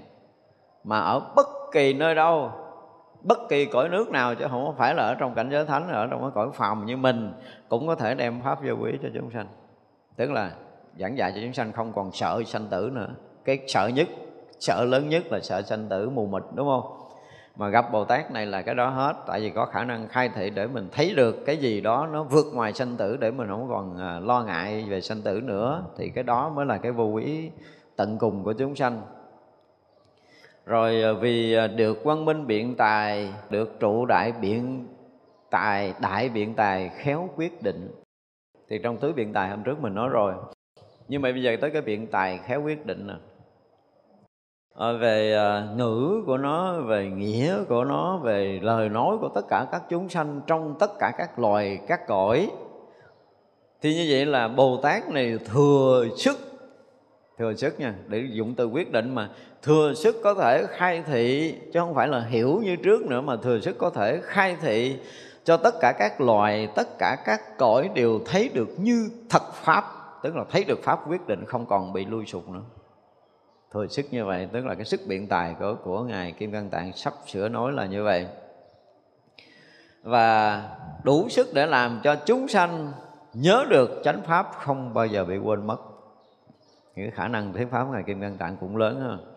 Mà 0.84 0.98
ở 0.98 1.20
bất 1.36 1.46
kỳ 1.72 1.92
nơi 1.92 2.14
đâu, 2.14 2.50
bất 3.22 3.38
kỳ 3.48 3.64
cõi 3.64 3.88
nước 3.88 4.10
nào 4.10 4.34
chứ 4.34 4.44
không 4.50 4.74
phải 4.78 4.94
là 4.94 5.02
ở 5.02 5.14
trong 5.14 5.34
cảnh 5.34 5.50
giới 5.50 5.64
thánh, 5.64 5.88
ở 5.88 6.06
trong 6.10 6.20
cái 6.20 6.30
cõi 6.34 6.48
phàm 6.54 6.86
như 6.86 6.96
mình 6.96 7.32
cũng 7.68 7.86
có 7.86 7.94
thể 7.94 8.14
đem 8.14 8.40
pháp 8.44 8.58
vô 8.64 8.74
quý 8.82 8.92
cho 9.02 9.08
chúng 9.14 9.30
sanh. 9.30 9.46
Tức 10.16 10.30
là 10.30 10.50
giảng 10.98 11.18
dạy 11.18 11.32
cho 11.34 11.40
chúng 11.42 11.52
sanh 11.52 11.72
không 11.72 11.92
còn 11.92 12.12
sợ 12.12 12.42
sanh 12.46 12.66
tử 12.66 12.90
nữa. 12.92 13.08
Cái 13.44 13.58
sợ 13.66 13.86
nhất, 13.86 14.08
sợ 14.60 14.84
lớn 14.84 15.08
nhất 15.08 15.22
là 15.30 15.40
sợ 15.40 15.62
sanh 15.62 15.88
tử 15.88 16.10
mù 16.10 16.26
mịt, 16.26 16.42
đúng 16.54 16.66
không? 16.66 17.01
Mà 17.56 17.68
gặp 17.68 17.92
Bồ 17.92 18.04
Tát 18.04 18.30
này 18.30 18.46
là 18.46 18.62
cái 18.62 18.74
đó 18.74 18.88
hết. 18.88 19.16
Tại 19.26 19.40
vì 19.40 19.50
có 19.50 19.66
khả 19.66 19.84
năng 19.84 20.08
khai 20.08 20.28
thị 20.28 20.50
để 20.50 20.66
mình 20.66 20.88
thấy 20.92 21.14
được 21.14 21.46
cái 21.46 21.56
gì 21.56 21.80
đó 21.80 22.08
nó 22.12 22.24
vượt 22.24 22.46
ngoài 22.54 22.72
sanh 22.72 22.96
tử 22.96 23.16
để 23.16 23.30
mình 23.30 23.48
không 23.48 23.68
còn 23.68 23.98
à, 23.98 24.20
lo 24.20 24.42
ngại 24.42 24.84
về 24.88 25.00
sanh 25.00 25.22
tử 25.22 25.40
nữa. 25.40 25.84
Thì 25.96 26.08
cái 26.08 26.24
đó 26.24 26.48
mới 26.48 26.66
là 26.66 26.78
cái 26.78 26.92
vô 26.92 27.04
quý 27.04 27.50
tận 27.96 28.18
cùng 28.18 28.44
của 28.44 28.52
chúng 28.52 28.76
sanh. 28.76 29.02
Rồi 30.66 31.02
à, 31.02 31.12
vì 31.12 31.54
à, 31.54 31.66
được 31.66 31.98
quang 32.04 32.24
minh 32.24 32.46
biện 32.46 32.74
tài, 32.76 33.34
được 33.50 33.80
trụ 33.80 34.06
đại 34.06 34.32
biện 34.32 34.88
tài, 35.50 35.94
đại 36.00 36.28
biện 36.28 36.54
tài 36.54 36.88
khéo 36.88 37.28
quyết 37.36 37.62
định. 37.62 37.90
Thì 38.68 38.78
trong 38.82 38.96
tứ 38.96 39.12
biện 39.12 39.32
tài 39.32 39.50
hôm 39.50 39.62
trước 39.62 39.80
mình 39.80 39.94
nói 39.94 40.08
rồi. 40.08 40.34
Nhưng 41.08 41.22
mà 41.22 41.32
bây 41.32 41.42
giờ 41.42 41.56
tới 41.60 41.70
cái 41.70 41.82
biện 41.82 42.06
tài 42.06 42.38
khéo 42.38 42.62
quyết 42.62 42.86
định 42.86 43.06
nè 43.06 43.14
à, 44.74 44.92
về 44.92 45.34
à, 45.34 45.68
ngữ 45.76 46.22
của 46.26 46.36
nó 46.36 46.80
về 46.80 47.10
nghĩa 47.10 47.64
của 47.68 47.84
nó 47.84 48.16
về 48.16 48.60
lời 48.62 48.88
nói 48.88 49.16
của 49.20 49.28
tất 49.28 49.48
cả 49.48 49.66
các 49.72 49.82
chúng 49.90 50.08
sanh 50.08 50.40
trong 50.46 50.74
tất 50.78 50.90
cả 50.98 51.12
các 51.18 51.38
loài 51.38 51.80
các 51.88 52.06
cõi. 52.06 52.50
Thì 53.82 53.94
như 53.94 54.06
vậy 54.10 54.26
là 54.26 54.48
bồ 54.48 54.76
tát 54.76 55.08
này 55.08 55.38
thừa 55.44 56.06
sức 56.16 56.38
thừa 57.38 57.54
sức 57.54 57.80
nha 57.80 57.94
để 58.08 58.24
dụng 58.32 58.54
từ 58.54 58.66
quyết 58.66 58.92
định 58.92 59.14
mà. 59.14 59.30
Thừa 59.62 59.94
sức 59.94 60.16
có 60.22 60.34
thể 60.34 60.66
khai 60.68 61.02
thị 61.06 61.54
chứ 61.72 61.80
không 61.80 61.94
phải 61.94 62.08
là 62.08 62.20
hiểu 62.20 62.60
như 62.64 62.76
trước 62.76 63.02
nữa 63.02 63.20
mà 63.20 63.36
thừa 63.36 63.60
sức 63.60 63.78
có 63.78 63.90
thể 63.90 64.20
khai 64.22 64.56
thị 64.60 64.96
cho 65.44 65.56
tất 65.56 65.74
cả 65.80 65.92
các 65.98 66.20
loài 66.20 66.68
tất 66.74 66.98
cả 66.98 67.16
các 67.24 67.58
cõi 67.58 67.90
đều 67.94 68.20
thấy 68.26 68.50
được 68.54 68.68
như 68.78 69.10
thật 69.30 69.52
pháp 69.52 69.84
tức 70.22 70.36
là 70.36 70.44
thấy 70.50 70.64
được 70.64 70.82
pháp 70.82 71.10
quyết 71.10 71.26
định 71.26 71.44
không 71.44 71.66
còn 71.66 71.92
bị 71.92 72.04
lui 72.04 72.26
sụp 72.26 72.48
nữa 72.48 72.62
thừa 73.72 73.86
sức 73.86 74.06
như 74.10 74.24
vậy, 74.24 74.48
tức 74.52 74.66
là 74.66 74.74
cái 74.74 74.84
sức 74.84 75.00
biện 75.06 75.28
tài 75.28 75.54
của 75.58 75.76
của 75.84 76.02
ngài 76.02 76.32
kim 76.32 76.52
cang 76.52 76.70
tạng 76.70 76.92
sắp 76.92 77.14
sửa 77.26 77.48
nói 77.48 77.72
là 77.72 77.86
như 77.86 78.04
vậy. 78.04 78.26
Và 80.02 80.62
đủ 81.04 81.28
sức 81.28 81.48
để 81.54 81.66
làm 81.66 82.00
cho 82.04 82.16
chúng 82.26 82.48
sanh 82.48 82.92
nhớ 83.34 83.64
được 83.70 84.00
chánh 84.04 84.22
pháp 84.22 84.50
không 84.52 84.94
bao 84.94 85.06
giờ 85.06 85.24
bị 85.24 85.38
quên 85.38 85.66
mất. 85.66 85.78
Những 86.96 87.10
khả 87.10 87.28
năng 87.28 87.52
thuyết 87.52 87.70
pháp 87.70 87.84
ngài 87.92 88.02
kim 88.02 88.20
cang 88.20 88.36
tạng 88.38 88.56
cũng 88.56 88.76
lớn 88.76 89.00
hơn 89.00 89.32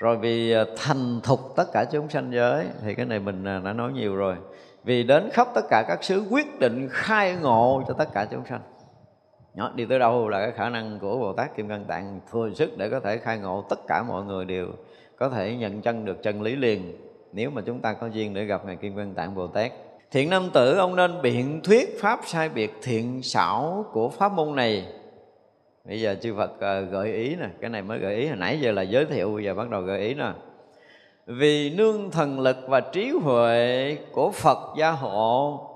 rồi 0.00 0.16
vì 0.16 0.52
à, 0.52 0.64
thành 0.76 1.20
thục 1.22 1.40
tất 1.56 1.64
cả 1.72 1.84
chúng 1.92 2.08
sanh 2.08 2.32
giới, 2.32 2.66
thì 2.82 2.94
cái 2.94 3.06
này 3.06 3.18
mình 3.18 3.44
à, 3.44 3.60
đã 3.64 3.72
nói 3.72 3.92
nhiều 3.92 4.16
rồi. 4.16 4.36
Vì 4.84 5.02
đến 5.02 5.28
khắp 5.32 5.48
tất 5.54 5.64
cả 5.70 5.84
các 5.88 6.04
xứ 6.04 6.24
quyết 6.30 6.58
định 6.58 6.88
khai 6.90 7.36
ngộ 7.36 7.82
cho 7.88 7.94
tất 7.94 8.08
cả 8.14 8.26
chúng 8.30 8.46
sanh 8.46 8.60
đó, 9.54 9.72
đi 9.74 9.86
tới 9.86 9.98
đâu 9.98 10.28
là 10.28 10.40
cái 10.40 10.52
khả 10.52 10.68
năng 10.68 10.98
của 10.98 11.18
bồ 11.18 11.32
tát 11.32 11.56
kim 11.56 11.68
cang 11.68 11.84
tạng 11.84 12.20
thừa 12.32 12.50
sức 12.54 12.78
để 12.78 12.88
có 12.88 13.00
thể 13.00 13.18
khai 13.18 13.38
ngộ 13.38 13.64
tất 13.68 13.86
cả 13.86 14.02
mọi 14.02 14.24
người 14.24 14.44
đều 14.44 14.68
có 15.16 15.28
thể 15.28 15.56
nhận 15.56 15.82
chân 15.82 16.04
được 16.04 16.22
chân 16.22 16.42
lý 16.42 16.56
liền 16.56 16.92
nếu 17.32 17.50
mà 17.50 17.62
chúng 17.66 17.80
ta 17.80 17.92
có 17.92 18.06
duyên 18.06 18.34
để 18.34 18.44
gặp 18.44 18.66
ngài 18.66 18.76
kim 18.76 18.96
cang 18.96 19.14
tạng 19.14 19.34
bồ 19.34 19.46
tát. 19.46 19.72
Thiện 20.10 20.30
nam 20.30 20.50
tử 20.52 20.76
ông 20.76 20.96
nên 20.96 21.22
biện 21.22 21.60
thuyết 21.64 22.00
pháp 22.00 22.20
sai 22.26 22.48
biệt 22.48 22.72
thiện 22.82 23.22
xảo 23.22 23.84
của 23.92 24.08
pháp 24.08 24.32
môn 24.32 24.54
này. 24.54 24.86
Bây 25.84 26.00
giờ 26.00 26.16
chư 26.22 26.34
phật 26.36 26.60
ờ, 26.60 26.80
gợi 26.80 27.12
ý 27.12 27.36
nè 27.36 27.46
cái 27.60 27.70
này 27.70 27.82
mới 27.82 27.98
gợi 27.98 28.14
ý 28.14 28.26
hồi 28.26 28.36
nãy 28.36 28.60
giờ 28.60 28.72
là 28.72 28.82
giới 28.82 29.04
thiệu 29.04 29.34
bây 29.34 29.44
giờ 29.44 29.54
bắt 29.54 29.70
đầu 29.70 29.82
gợi 29.82 30.00
ý 30.00 30.14
nè. 30.14 30.32
Vì 31.26 31.70
nương 31.70 32.10
thần 32.10 32.40
lực 32.40 32.56
và 32.68 32.80
trí 32.80 33.10
huệ 33.10 33.96
của 34.12 34.30
phật 34.30 34.58
gia 34.78 34.90
hộ 34.90 35.69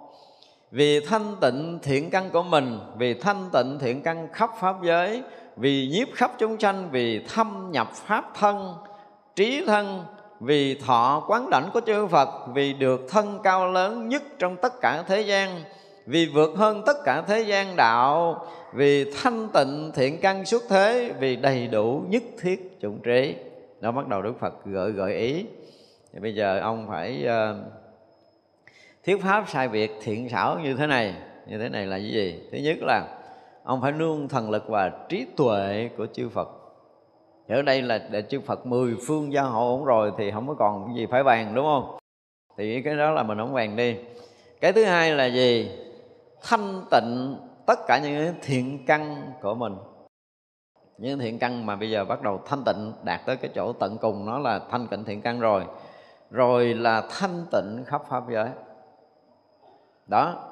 vì 0.75 1.01
thanh 1.01 1.37
tịnh 1.41 1.79
thiện 1.83 2.11
căn 2.11 2.31
của 2.31 2.43
mình 2.43 2.79
vì 2.99 3.15
thanh 3.15 3.49
tịnh 3.53 3.79
thiện 3.81 4.03
căn 4.03 4.29
khắp 4.33 4.51
pháp 4.61 4.77
giới 4.83 5.23
vì 5.57 5.89
nhiếp 5.93 6.09
khắp 6.15 6.33
chúng 6.39 6.61
sanh 6.61 6.89
vì 6.91 7.25
thâm 7.35 7.69
nhập 7.71 7.89
pháp 7.93 8.25
thân 8.35 8.75
trí 9.37 9.65
thân 9.67 10.05
vì 10.41 10.75
thọ 10.75 11.25
quán 11.29 11.51
đảnh 11.51 11.71
của 11.73 11.81
chư 11.87 12.07
Phật 12.07 12.29
vì 12.55 12.73
được 12.73 13.01
thân 13.11 13.39
cao 13.43 13.73
lớn 13.73 14.09
nhất 14.09 14.23
trong 14.39 14.57
tất 14.57 14.73
cả 14.81 15.05
thế 15.07 15.21
gian 15.21 15.63
vì 16.07 16.27
vượt 16.27 16.51
hơn 16.57 16.83
tất 16.87 16.97
cả 17.05 17.23
thế 17.27 17.41
gian 17.43 17.77
đạo 17.77 18.47
vì 18.73 19.13
thanh 19.13 19.49
tịnh 19.55 19.93
thiện 19.95 20.21
căn 20.21 20.47
xuất 20.47 20.63
thế 20.69 21.13
vì 21.21 21.37
đầy 21.37 21.67
đủ 21.67 22.03
nhất 22.09 22.23
thiết 22.41 22.79
chủng 22.81 22.99
trí. 23.03 23.35
Đó 23.81 23.93
bắt 23.93 24.09
đầu 24.09 24.23
Đức 24.23 24.41
Phật 24.41 24.55
gợi 24.65 24.93
gợi 24.93 25.15
ý. 25.15 25.47
Thì 26.13 26.21
bây 26.21 26.35
giờ 26.35 26.61
ông 26.61 26.87
phải 26.89 27.27
uh, 27.27 27.84
thuyết 29.07 29.23
pháp 29.23 29.45
sai 29.49 29.69
biệt 29.69 29.93
thiện 30.03 30.29
xảo 30.29 30.59
như 30.59 30.75
thế 30.75 30.87
này. 30.87 31.15
Như 31.47 31.59
thế 31.59 31.69
này 31.69 31.87
là 31.87 31.97
cái 31.97 32.11
gì? 32.11 32.49
Thứ 32.53 32.59
nhất 32.59 32.77
là 32.81 33.09
ông 33.65 33.81
phải 33.81 33.93
nương 33.93 34.29
thần 34.29 34.51
lực 34.51 34.69
và 34.69 34.91
trí 35.09 35.27
tuệ 35.37 35.91
của 35.97 36.07
chư 36.13 36.29
Phật. 36.29 36.49
Ở 37.49 37.63
đây 37.63 37.83
là 37.83 37.99
để 38.11 38.23
chư 38.23 38.41
Phật 38.41 38.67
mười 38.67 38.97
phương 39.07 39.33
gia 39.33 39.43
hộ 39.43 39.77
ổn 39.77 39.85
rồi 39.85 40.13
thì 40.19 40.31
không 40.31 40.49
có 40.49 40.55
còn 40.55 40.97
gì 40.97 41.07
phải 41.07 41.25
bàn, 41.25 41.55
đúng 41.55 41.65
không? 41.65 41.99
Thì 42.57 42.83
cái 42.83 42.97
đó 42.97 43.11
là 43.11 43.23
mình 43.23 43.39
không 43.39 43.55
bàn 43.55 43.77
đi. 43.77 43.97
Cái 44.61 44.73
thứ 44.73 44.85
hai 44.85 45.13
là 45.13 45.27
gì? 45.27 45.71
Thanh 46.43 46.85
tịnh 46.91 47.37
tất 47.67 47.79
cả 47.87 47.99
những 47.99 48.35
thiện 48.43 48.85
căn 48.87 49.33
của 49.43 49.55
mình. 49.55 49.75
Những 50.99 51.19
thiện 51.19 51.39
căn 51.39 51.67
mà 51.67 51.77
bây 51.77 51.91
giờ 51.91 52.05
bắt 52.05 52.23
đầu 52.23 52.41
thanh 52.47 52.65
tịnh, 52.65 52.93
đạt 53.03 53.21
tới 53.27 53.37
cái 53.37 53.51
chỗ 53.55 53.73
tận 53.73 53.99
cùng, 53.99 54.27
nó 54.27 54.39
là 54.39 54.61
thanh 54.71 54.87
tịnh 54.87 55.05
thiện 55.05 55.23
căn 55.23 55.41
rồi. 55.41 55.65
Rồi 56.31 56.75
là 56.75 57.03
thanh 57.11 57.45
tịnh 57.53 57.85
khắp 57.87 58.03
pháp 58.09 58.25
giới 58.33 58.49
đó. 60.07 60.51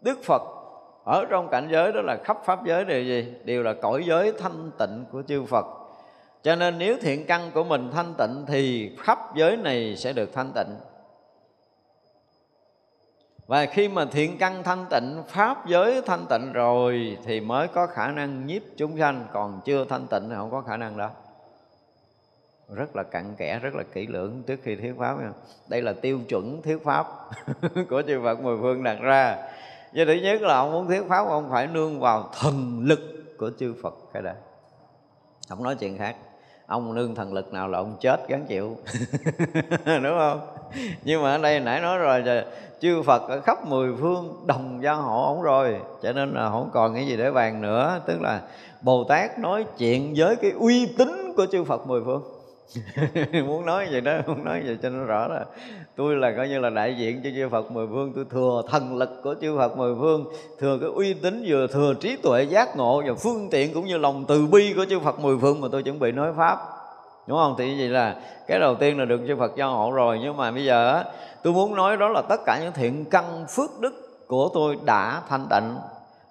Đức 0.00 0.18
phật 0.24 0.42
ở 1.04 1.24
trong 1.30 1.48
cảnh 1.48 1.68
giới 1.70 1.92
đó 1.92 2.00
là 2.00 2.16
khắp 2.24 2.38
pháp 2.44 2.64
giới 2.64 2.84
đều 2.84 3.04
gì? 3.04 3.34
Đều 3.44 3.62
là 3.62 3.74
cõi 3.82 4.04
giới 4.06 4.32
thanh 4.32 4.70
tịnh 4.78 5.04
của 5.12 5.22
chư 5.22 5.44
phật. 5.44 5.66
Cho 6.42 6.56
nên 6.56 6.78
nếu 6.78 6.96
thiện 7.00 7.26
căn 7.26 7.50
của 7.54 7.64
mình 7.64 7.90
thanh 7.92 8.14
tịnh 8.18 8.44
thì 8.46 8.96
khắp 8.98 9.18
giới 9.34 9.56
này 9.56 9.96
sẽ 9.96 10.12
được 10.12 10.32
thanh 10.32 10.52
tịnh. 10.54 10.76
Và 13.46 13.66
khi 13.66 13.88
mà 13.88 14.04
thiện 14.04 14.38
căn 14.38 14.62
thanh 14.62 14.86
tịnh, 14.90 15.22
pháp 15.28 15.66
giới 15.66 16.02
thanh 16.06 16.26
tịnh 16.30 16.52
rồi 16.52 17.18
thì 17.24 17.40
mới 17.40 17.68
có 17.68 17.86
khả 17.86 18.08
năng 18.08 18.46
nhiếp 18.46 18.62
chúng 18.76 18.98
sanh. 18.98 19.26
Còn 19.32 19.60
chưa 19.64 19.84
thanh 19.84 20.06
tịnh 20.06 20.28
thì 20.28 20.34
không 20.34 20.50
có 20.50 20.60
khả 20.60 20.76
năng 20.76 20.96
đó 20.96 21.10
rất 22.74 22.96
là 22.96 23.02
cặn 23.02 23.34
kẽ, 23.36 23.58
rất 23.58 23.74
là 23.74 23.82
kỹ 23.92 24.06
lưỡng 24.06 24.42
trước 24.46 24.60
khi 24.62 24.76
thuyết 24.76 24.94
pháp 24.98 25.16
đây 25.68 25.82
là 25.82 25.92
tiêu 25.92 26.20
chuẩn 26.28 26.62
thuyết 26.62 26.84
pháp 26.84 27.06
của 27.90 28.02
chư 28.06 28.20
Phật 28.22 28.40
mười 28.40 28.56
phương 28.60 28.82
đặt 28.82 28.98
ra. 29.00 29.36
Vì 29.92 30.04
thứ 30.04 30.12
nhất 30.12 30.42
là 30.42 30.56
ông 30.56 30.72
muốn 30.72 30.86
thuyết 30.86 31.02
pháp, 31.08 31.28
ông 31.28 31.50
phải 31.50 31.66
nương 31.66 32.00
vào 32.00 32.30
thần 32.40 32.80
lực 32.84 33.00
của 33.38 33.50
chư 33.58 33.74
Phật, 33.82 33.94
cái 34.12 34.22
đã 34.22 34.34
không 35.48 35.62
nói 35.62 35.74
chuyện 35.74 35.98
khác. 35.98 36.16
Ông 36.66 36.94
nương 36.94 37.14
thần 37.14 37.32
lực 37.32 37.52
nào 37.52 37.68
là 37.68 37.78
ông 37.78 37.96
chết 38.00 38.28
gắn 38.28 38.46
chịu, 38.46 38.76
đúng 39.86 40.18
không? 40.18 40.40
Nhưng 41.02 41.22
mà 41.22 41.32
ở 41.32 41.38
đây 41.38 41.60
nãy 41.60 41.80
nói 41.80 41.98
rồi 41.98 42.44
chư 42.80 43.02
Phật 43.02 43.28
ở 43.28 43.40
khắp 43.40 43.66
mười 43.66 43.92
phương 44.00 44.44
đồng 44.46 44.82
gia 44.82 44.92
hộ 44.92 45.24
ổng 45.24 45.42
rồi. 45.42 45.76
Cho 46.02 46.12
nên 46.12 46.34
là 46.34 46.50
không 46.50 46.70
còn 46.72 46.94
cái 46.94 47.06
gì 47.06 47.16
để 47.16 47.30
bàn 47.30 47.62
nữa. 47.62 48.00
Tức 48.06 48.20
là 48.20 48.40
Bồ 48.82 49.04
Tát 49.04 49.38
nói 49.38 49.64
chuyện 49.78 50.14
với 50.16 50.36
cái 50.36 50.50
uy 50.50 50.86
tín 50.98 51.34
của 51.36 51.46
chư 51.52 51.64
Phật 51.64 51.86
mười 51.86 52.02
phương. 52.04 52.39
muốn 53.46 53.66
nói 53.66 53.88
vậy 53.90 54.00
đó, 54.00 54.12
muốn 54.26 54.44
nói 54.44 54.62
vậy 54.66 54.78
cho 54.82 54.90
nó 54.90 55.04
rõ 55.04 55.28
là 55.28 55.44
tôi 55.96 56.16
là 56.16 56.32
coi 56.36 56.48
như 56.48 56.58
là 56.58 56.70
đại 56.70 56.96
diện 56.96 57.20
cho 57.24 57.30
chư 57.34 57.48
Phật 57.48 57.70
mười 57.70 57.86
phương. 57.86 58.12
Tôi 58.14 58.24
thừa 58.30 58.62
thần 58.70 58.96
lực 58.96 59.20
của 59.22 59.34
chư 59.40 59.58
Phật 59.58 59.76
mười 59.76 59.94
phương, 60.00 60.24
thừa 60.58 60.78
cái 60.80 60.88
uy 60.88 61.14
tín 61.14 61.44
vừa 61.46 61.66
thừa 61.66 61.94
trí 62.00 62.16
tuệ 62.16 62.42
giác 62.42 62.76
ngộ 62.76 63.02
và 63.06 63.14
phương 63.14 63.48
tiện 63.50 63.74
cũng 63.74 63.86
như 63.86 63.98
lòng 63.98 64.24
từ 64.28 64.46
bi 64.46 64.72
của 64.76 64.84
chư 64.84 65.00
Phật 65.00 65.20
mười 65.20 65.38
phương 65.40 65.60
mà 65.60 65.68
tôi 65.72 65.82
chuẩn 65.82 65.98
bị 65.98 66.12
nói 66.12 66.32
pháp. 66.36 66.58
Đúng 67.26 67.38
không? 67.38 67.54
Thì 67.58 67.78
vậy 67.78 67.88
là 67.88 68.16
cái 68.46 68.58
đầu 68.58 68.74
tiên 68.74 68.98
là 68.98 69.04
được 69.04 69.20
chư 69.28 69.36
Phật 69.36 69.56
giao 69.56 69.74
hộ 69.74 69.90
rồi. 69.90 70.18
Nhưng 70.22 70.36
mà 70.36 70.50
bây 70.50 70.64
giờ 70.64 71.04
tôi 71.42 71.52
muốn 71.52 71.74
nói 71.74 71.96
đó 71.96 72.08
là 72.08 72.22
tất 72.28 72.40
cả 72.46 72.58
những 72.62 72.72
thiện 72.72 73.04
căn 73.04 73.46
phước 73.48 73.80
đức 73.80 74.26
của 74.28 74.50
tôi 74.54 74.78
đã 74.84 75.22
thanh 75.28 75.46
tịnh. 75.50 75.76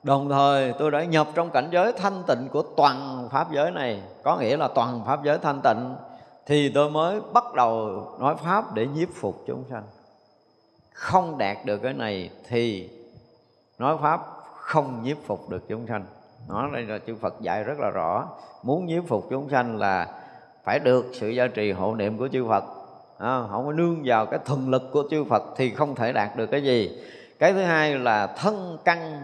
Đồng 0.04 0.30
thời 0.30 0.74
tôi 0.80 0.92
đã 0.92 1.04
nhập 1.04 1.28
trong 1.36 1.50
cảnh 1.50 1.68
giới 1.72 1.92
thanh 1.92 2.24
tịnh 2.28 2.48
của 2.52 2.62
toàn 2.62 3.28
pháp 3.32 3.52
giới 3.52 3.72
này. 3.72 4.02
Có 4.24 4.38
nghĩa 4.38 4.58
là 4.58 4.68
toàn 4.68 5.02
pháp 5.06 5.24
giới 5.24 5.38
thanh 5.38 5.62
tịnh 5.64 5.96
thì 6.50 6.70
tôi 6.70 6.90
mới 6.90 7.22
bắt 7.34 7.44
đầu 7.56 8.04
nói 8.20 8.36
pháp 8.44 8.74
để 8.74 8.88
nhiếp 8.88 9.10
phục 9.14 9.44
chúng 9.48 9.64
sanh. 9.70 9.84
Không 10.94 11.38
đạt 11.38 11.58
được 11.66 11.78
cái 11.78 11.94
này 11.94 12.30
thì 12.48 12.90
nói 13.78 13.98
pháp 14.02 14.22
không 14.56 15.04
nhiếp 15.04 15.18
phục 15.26 15.50
được 15.50 15.64
chúng 15.68 15.88
sanh. 15.88 16.06
Nó 16.48 16.70
đây 16.74 16.84
là 16.84 17.00
chư 17.08 17.16
Phật 17.16 17.42
dạy 17.42 17.64
rất 17.64 17.80
là 17.80 17.90
rõ. 17.90 18.28
Muốn 18.64 18.86
nhiếp 18.86 19.08
phục 19.08 19.28
chúng 19.30 19.50
sanh 19.50 19.78
là 19.78 20.22
phải 20.64 20.80
được 20.80 21.06
sự 21.14 21.30
gia 21.30 21.48
trì 21.48 21.72
hộ 21.72 21.96
niệm 21.96 22.18
của 22.18 22.28
chư 22.28 22.48
Phật. 22.48 22.64
À, 23.18 23.44
không 23.50 23.66
có 23.66 23.72
nương 23.72 24.02
vào 24.06 24.26
cái 24.26 24.40
thần 24.46 24.70
lực 24.70 24.84
của 24.92 25.04
chư 25.12 25.24
Phật 25.24 25.44
thì 25.58 25.70
không 25.70 25.96
thể 25.96 26.14
đạt 26.14 26.36
được 26.36 26.48
cái 26.48 26.64
gì. 26.64 27.02
Cái 27.40 27.54
thứ 27.54 27.62
hai 27.62 28.00
là 28.00 28.28
thân 28.28 28.78
căn 28.86 29.22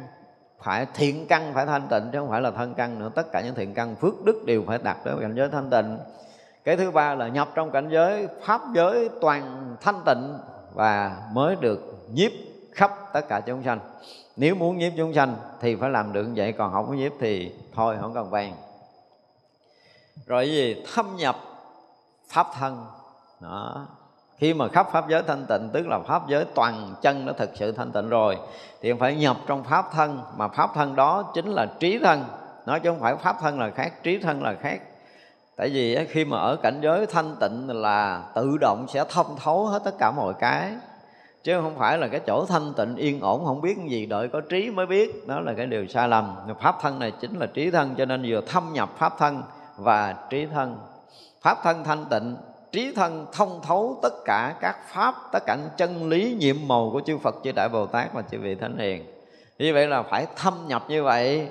phải 0.61 0.87
thiện 0.93 1.27
căn 1.27 1.51
phải 1.53 1.65
thanh 1.65 1.87
tịnh 1.89 2.09
chứ 2.11 2.19
không 2.19 2.29
phải 2.29 2.41
là 2.41 2.51
thân 2.51 2.73
căn 2.73 2.99
nữa. 2.99 3.11
Tất 3.15 3.31
cả 3.31 3.41
những 3.41 3.55
thiện 3.55 3.73
căn 3.73 3.95
phước 3.95 4.25
đức 4.25 4.43
đều 4.45 4.63
phải 4.67 4.77
đạt 4.83 4.97
tới 5.03 5.15
cảnh 5.21 5.35
giới 5.35 5.49
thanh 5.49 5.69
tịnh 5.69 5.97
cái 6.65 6.77
thứ 6.77 6.91
ba 6.91 7.15
là 7.15 7.27
nhập 7.27 7.49
trong 7.55 7.71
cảnh 7.71 7.89
giới 7.89 8.27
pháp 8.43 8.61
giới 8.73 9.09
toàn 9.21 9.75
thanh 9.81 10.01
tịnh 10.05 10.37
và 10.73 11.17
mới 11.31 11.55
được 11.55 11.79
nhiếp 12.13 12.31
khắp 12.71 12.91
tất 13.13 13.27
cả 13.27 13.39
chúng 13.39 13.63
sanh. 13.63 13.79
Nếu 14.35 14.55
muốn 14.55 14.77
nhiếp 14.77 14.93
chúng 14.97 15.13
sanh 15.13 15.35
thì 15.61 15.75
phải 15.75 15.89
làm 15.89 16.13
được 16.13 16.23
như 16.23 16.33
vậy, 16.35 16.51
còn 16.51 16.73
không 16.73 16.87
có 16.87 16.93
nhiếp 16.93 17.11
thì 17.19 17.51
thôi, 17.75 17.97
không 18.01 18.13
cần 18.13 18.29
vàng 18.29 18.55
rồi 20.25 20.51
gì? 20.51 20.83
Thâm 20.93 21.15
nhập 21.17 21.35
pháp 22.27 22.47
thân. 22.59 22.85
Đó. 23.39 23.87
Khi 24.37 24.53
mà 24.53 24.67
khắp 24.67 24.87
pháp 24.91 25.09
giới 25.09 25.23
thanh 25.23 25.45
tịnh, 25.49 25.69
tức 25.73 25.87
là 25.87 25.99
pháp 25.99 26.27
giới 26.27 26.45
toàn 26.55 26.95
chân 27.01 27.25
nó 27.25 27.33
thực 27.33 27.49
sự 27.55 27.71
thanh 27.71 27.91
tịnh 27.91 28.09
rồi, 28.09 28.37
thì 28.81 28.93
phải 28.93 29.15
nhập 29.15 29.37
trong 29.47 29.63
pháp 29.63 29.85
thân. 29.93 30.21
Mà 30.37 30.47
pháp 30.47 30.69
thân 30.75 30.95
đó 30.95 31.31
chính 31.33 31.51
là 31.51 31.65
trí 31.79 31.99
thân. 31.99 32.23
Nói 32.65 32.79
chứ 32.79 32.89
không 32.89 32.99
phải 32.99 33.15
pháp 33.15 33.35
thân 33.41 33.59
là 33.59 33.69
khác, 33.69 34.03
trí 34.03 34.19
thân 34.19 34.43
là 34.43 34.55
khác 34.61 34.81
tại 35.57 35.69
vì 35.69 36.05
khi 36.09 36.25
mà 36.25 36.37
ở 36.37 36.55
cảnh 36.55 36.79
giới 36.83 37.05
thanh 37.05 37.35
tịnh 37.39 37.69
là 37.69 38.23
tự 38.35 38.57
động 38.61 38.85
sẽ 38.89 39.03
thông 39.09 39.35
thấu 39.43 39.65
hết 39.65 39.81
tất 39.85 39.97
cả 39.99 40.11
mọi 40.11 40.33
cái. 40.39 40.71
Chứ 41.43 41.61
không 41.61 41.75
phải 41.77 41.97
là 41.97 42.07
cái 42.07 42.21
chỗ 42.27 42.45
thanh 42.45 42.73
tịnh 42.73 42.95
yên 42.95 43.19
ổn, 43.21 43.45
không 43.45 43.61
biết 43.61 43.77
gì, 43.89 44.05
đợi 44.05 44.27
có 44.27 44.41
trí 44.41 44.69
mới 44.69 44.85
biết. 44.85 45.27
Đó 45.27 45.39
là 45.39 45.53
cái 45.53 45.65
điều 45.65 45.87
sai 45.87 46.07
lầm. 46.07 46.35
Pháp 46.61 46.75
thân 46.81 46.99
này 46.99 47.11
chính 47.11 47.39
là 47.39 47.45
trí 47.45 47.71
thân, 47.71 47.95
cho 47.97 48.05
nên 48.05 48.23
vừa 48.27 48.41
thâm 48.41 48.73
nhập 48.73 48.89
pháp 48.97 49.13
thân 49.17 49.43
và 49.77 50.15
trí 50.29 50.45
thân. 50.45 50.77
Pháp 51.41 51.57
thân 51.63 51.83
thanh 51.83 52.05
tịnh, 52.09 52.35
trí 52.71 52.93
thân 52.95 53.25
thông 53.31 53.61
thấu 53.63 53.99
tất 54.01 54.13
cả 54.25 54.55
các 54.61 54.75
pháp, 54.87 55.15
tất 55.31 55.43
cả 55.45 55.57
chân 55.77 56.09
lý, 56.09 56.37
nhiệm 56.39 56.55
màu 56.67 56.89
của 56.93 57.01
chư 57.05 57.17
Phật, 57.17 57.35
chư 57.43 57.51
Đại 57.51 57.69
Bồ 57.69 57.85
Tát 57.85 58.13
và 58.13 58.21
chư 58.31 58.39
vị 58.39 58.55
Thánh 58.55 58.77
Hiền. 58.77 59.05
Như 59.59 59.73
vậy 59.73 59.87
là 59.87 60.03
phải 60.03 60.27
thâm 60.35 60.53
nhập 60.67 60.83
như 60.87 61.03
vậy. 61.03 61.47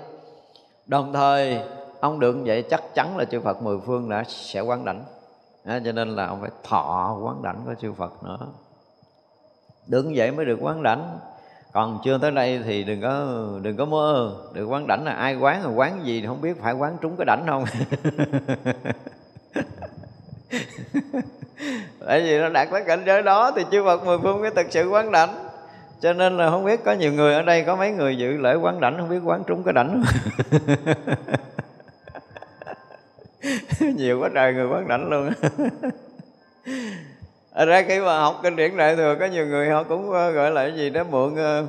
Đồng 0.87 1.13
thời 1.13 1.59
ông 2.05 2.21
được 2.21 2.37
vậy 2.45 2.65
chắc 2.71 2.83
chắn 2.95 3.17
là 3.17 3.25
chư 3.25 3.41
Phật 3.41 3.63
mười 3.63 3.79
phương 3.87 4.09
đã 4.09 4.25
sẽ 4.29 4.61
quán 4.61 4.85
đảnh. 4.85 5.05
À, 5.65 5.81
cho 5.85 5.93
nên 5.93 6.09
là 6.09 6.27
ông 6.27 6.41
phải 6.41 6.51
thọ 6.69 7.19
quán 7.23 7.43
đảnh 7.43 7.61
của 7.67 7.75
chư 7.81 7.93
Phật 7.93 8.25
nữa. 8.25 8.39
Được 9.87 10.07
vậy 10.15 10.31
mới 10.31 10.45
được 10.45 10.59
quán 10.61 10.83
đảnh. 10.83 11.19
Còn 11.73 11.99
chưa 12.05 12.19
tới 12.19 12.31
đây 12.31 12.61
thì 12.65 12.85
đừng 12.85 13.03
có 13.03 13.27
đừng 13.63 13.77
có 13.77 13.85
mơ. 13.85 14.35
Được 14.53 14.67
quán 14.67 14.87
đảnh 14.87 15.05
là 15.05 15.13
ai 15.13 15.37
quán 15.37 15.63
là 15.63 15.71
quán 15.71 16.01
gì 16.05 16.21
thì 16.21 16.27
không 16.27 16.41
biết 16.41 16.61
phải 16.61 16.73
quán 16.73 16.97
trúng 17.01 17.17
cái 17.17 17.25
đảnh 17.25 17.45
không? 17.47 17.65
Tại 22.07 22.21
vì 22.21 22.39
nó 22.39 22.49
đạt 22.49 22.69
tới 22.71 22.85
cảnh 22.87 23.03
giới 23.07 23.23
đó 23.23 23.53
thì 23.57 23.65
chư 23.71 23.85
Phật 23.85 24.05
mười 24.05 24.19
phương 24.19 24.41
mới 24.41 24.51
thực 24.51 24.67
sự 24.71 24.89
quán 24.89 25.13
đảnh. 25.13 25.49
Cho 26.01 26.13
nên 26.13 26.37
là 26.37 26.51
không 26.51 26.65
biết 26.65 26.85
có 26.85 26.93
nhiều 26.93 27.13
người 27.13 27.35
ở 27.35 27.43
đây 27.43 27.65
có 27.65 27.77
mấy 27.77 27.91
người 27.91 28.17
dự 28.17 28.37
lễ 28.37 28.55
quán 28.55 28.81
đảnh 28.81 28.97
không 28.99 29.09
biết 29.09 29.21
quán 29.25 29.43
trúng 29.47 29.63
cái 29.63 29.73
đảnh 29.73 30.03
nhiều 33.97 34.21
quá 34.21 34.29
trời 34.35 34.55
người 34.55 34.67
quán 34.67 34.89
đảnh 34.89 35.09
luôn. 35.09 35.31
Ở 37.53 37.65
ra 37.65 37.83
khi 37.83 38.01
mà 38.01 38.19
học 38.19 38.41
kinh 38.43 38.57
điển 38.57 38.77
đại 38.77 38.97
thừa, 38.97 39.17
có 39.21 39.27
nhiều 39.27 39.47
người 39.47 39.69
họ 39.69 39.83
cũng 39.83 40.13
ờ, 40.13 40.31
gọi 40.31 40.51
là 40.51 40.69
cái 40.69 40.79
gì 40.79 40.91
đó 40.91 41.05
mượn 41.11 41.37
ờ, 41.37 41.67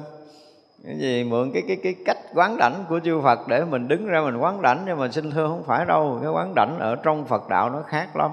cái 0.86 0.98
gì, 1.00 1.24
mượn 1.24 1.52
cái 1.54 1.64
cái 1.68 1.78
cái 1.84 1.96
cách 2.06 2.18
quán 2.34 2.58
đảnh 2.58 2.86
của 2.90 3.00
chư 3.00 3.22
Phật 3.22 3.48
để 3.48 3.64
mình 3.64 3.88
đứng 3.88 4.06
ra 4.06 4.22
mình 4.22 4.38
quán 4.38 4.62
đảnh, 4.62 4.84
nhưng 4.88 5.00
mà 5.00 5.12
xin 5.12 5.32
thưa 5.32 5.48
không 5.48 5.64
phải 5.64 5.86
đâu, 5.86 6.20
cái 6.22 6.32
quán 6.32 6.56
đảnh 6.56 6.80
ở 6.80 6.96
trong 6.96 7.26
Phật 7.26 7.50
đạo 7.50 7.70
nó 7.70 7.82
khác 7.88 8.16
lắm. 8.16 8.32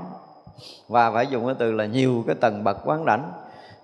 Và 0.89 1.11
phải 1.11 1.27
dùng 1.27 1.47
cái 1.47 1.55
từ 1.59 1.73
là 1.73 1.87
nhiều 1.87 2.25
cái 2.27 2.37
tầng 2.41 2.65
bậc 2.65 2.77
quán 2.85 3.05
đảnh 3.05 3.33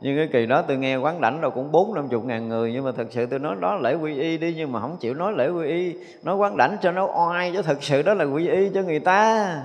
nhưng 0.01 0.16
cái 0.16 0.28
kỳ 0.32 0.46
đó 0.46 0.62
tôi 0.62 0.76
nghe 0.76 0.96
quán 0.96 1.20
đảnh 1.20 1.40
đâu 1.40 1.51
cũng 1.51 1.72
bốn 1.72 1.94
năm 1.94 2.09
chục 2.09 2.24
ngàn 2.24 2.49
người, 2.49 2.72
nhưng 2.72 2.84
mà 2.84 2.90
thật 2.96 3.07
sự 3.11 3.26
tôi 3.26 3.38
nói 3.38 3.57
đó 3.61 3.76
lễ 3.76 3.94
quy 3.94 4.20
y 4.20 4.38
đi, 4.38 4.55
nhưng 4.57 4.72
mà 4.72 4.80
không 4.80 4.96
chịu 5.01 5.14
nói 5.14 5.32
lễ 5.36 5.49
quy 5.49 5.68
y. 5.68 5.94
Nói 6.22 6.36
quán 6.36 6.57
đảnh 6.57 6.76
cho 6.82 6.90
nó 6.90 7.09
oai, 7.16 7.51
chứ 7.55 7.62
thật 7.62 7.82
sự 7.82 8.03
đó 8.03 8.14
là 8.14 8.24
quy 8.24 8.49
y 8.49 8.70
cho 8.74 8.82
người 8.82 9.01
ta. 9.01 9.57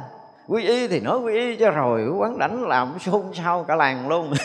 Quy 0.47 0.67
y 0.67 0.88
thì 0.88 0.99
nói 0.99 1.19
quy 1.19 1.34
y 1.34 1.55
cho 1.55 1.71
rồi, 1.71 2.07
quán 2.17 2.38
đảnh 2.38 2.67
làm 2.67 2.99
xôn 2.99 3.21
xao 3.34 3.63
cả 3.63 3.75
làng 3.75 4.09
luôn. 4.09 4.34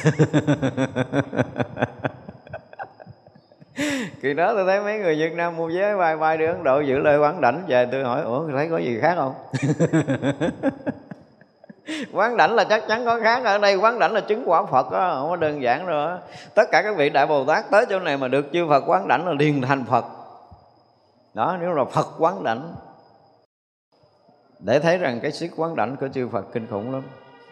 Kỳ 4.22 4.34
đó 4.34 4.55
tôi 4.55 4.64
thấy 4.66 4.80
mấy 4.80 4.99
người 4.99 5.16
Việt 5.16 5.32
Nam 5.34 5.57
mua 5.57 5.68
vé 5.68 5.97
bay 5.97 6.16
bay 6.16 6.36
đi 6.36 6.45
Ấn 6.45 6.64
Độ 6.64 6.80
giữ 6.80 6.99
lời 6.99 7.18
quán 7.18 7.41
đảnh 7.41 7.62
về, 7.68 7.89
tôi 7.93 8.05
hỏi, 8.05 8.22
ủa, 8.22 8.49
thấy 8.53 8.68
có 8.70 8.78
gì 8.78 8.99
khác 9.01 9.14
không? 9.16 9.34
quán 12.12 12.36
đảnh 12.36 12.55
là 12.55 12.64
chắc 12.64 12.82
chắn 12.89 13.05
có 13.05 13.20
khác 13.22 13.45
ở 13.45 13.59
đây. 13.59 13.76
Quán 13.76 13.99
đảnh 13.99 14.12
là 14.12 14.20
chứng 14.20 14.43
quả 14.47 14.62
phật 14.64 14.91
đó, 14.91 15.16
không 15.20 15.30
có 15.30 15.36
đơn 15.36 15.62
giản 15.62 15.86
nữa 15.86 16.20
tất 16.55 16.64
cả 16.72 16.82
các 16.82 16.97
vị 16.97 17.11
đại 17.11 17.26
bồ 17.26 17.45
tát 17.45 17.70
tới 17.70 17.86
chỗ 17.89 17.99
này 17.99 18.16
mà 18.16 18.28
được 18.28 18.47
chư 18.53 18.66
phật 18.68 18.84
quán 18.86 19.09
đảnh 19.09 19.26
là 19.26 19.32
liền 19.32 19.62
thành 19.62 19.84
phật. 19.84 20.05
Đó 21.34 21.57
nếu 21.61 21.72
là 21.72 21.84
phật 21.84 22.07
quán 22.18 22.45
đảnh. 22.45 22.74
Để 24.59 24.78
thấy 24.78 24.99
rằng 24.99 25.20
cái 25.22 25.32
sức 25.32 25.51
quán 25.57 25.76
đảnh 25.76 25.97
của 25.97 26.09
chư 26.09 26.28
phật 26.28 26.45
kinh 26.53 26.66
khủng 26.70 26.93
lắm. 26.93 27.03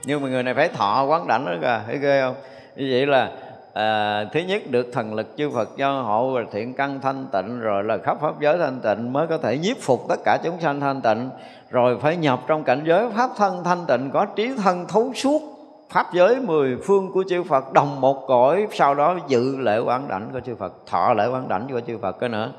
Nhưng 0.04 0.22
mà 0.22 0.28
người 0.28 0.42
này 0.42 0.54
phải 0.54 0.68
thọ 0.68 1.04
quán 1.04 1.26
đảnh 1.26 1.46
đó 1.46 1.52
kìa 1.62 1.80
thấy 1.86 1.98
ghê 1.98 2.20
không? 2.22 2.34
Như 2.76 2.88
vậy 2.90 3.06
là 3.06 3.30
à, 3.76 4.24
thứ 4.32 4.40
nhất 4.40 4.62
được 4.70 4.86
thần 4.92 5.14
lực 5.14 5.26
chư 5.36 5.50
Phật 5.50 5.76
cho 5.76 6.02
hộ 6.02 6.34
rồi 6.34 6.46
thiện 6.52 6.74
căn 6.74 7.00
thanh 7.00 7.26
tịnh 7.32 7.60
rồi 7.60 7.84
là 7.84 7.98
khắp 7.98 8.18
pháp 8.20 8.40
giới 8.40 8.58
thanh 8.58 8.80
tịnh 8.80 9.12
mới 9.12 9.26
có 9.26 9.38
thể 9.38 9.58
nhiếp 9.58 9.76
phục 9.80 10.00
tất 10.08 10.16
cả 10.24 10.38
chúng 10.44 10.60
sanh 10.60 10.80
thanh 10.80 11.00
tịnh. 11.00 11.30
Rồi 11.70 11.98
phải 11.98 12.16
nhập 12.16 12.40
trong 12.46 12.64
cảnh 12.64 12.82
giới 12.86 13.10
pháp 13.16 13.30
thân 13.36 13.64
thanh 13.64 13.84
tịnh 13.88 14.10
có 14.12 14.24
trí 14.24 14.50
thân 14.56 14.84
thấu 14.88 15.12
suốt. 15.14 15.42
Pháp 15.90 16.06
giới 16.12 16.40
mười 16.40 16.76
phương 16.84 17.12
của 17.12 17.24
chư 17.28 17.42
Phật 17.42 17.72
đồng 17.72 18.00
một 18.00 18.24
cõi 18.26 18.66
sau 18.72 18.94
đó 18.94 19.18
dự 19.28 19.56
lễ 19.56 19.78
quán 19.78 20.08
đảnh 20.08 20.28
của 20.32 20.40
chư 20.40 20.54
Phật 20.54 20.72
thọ 20.86 21.14
lễ 21.14 21.26
quán 21.26 21.48
đảnh 21.48 21.66
của 21.72 21.80
chư 21.86 21.98
Phật 21.98 22.12
cái 22.20 22.28
nữa. 22.28 22.52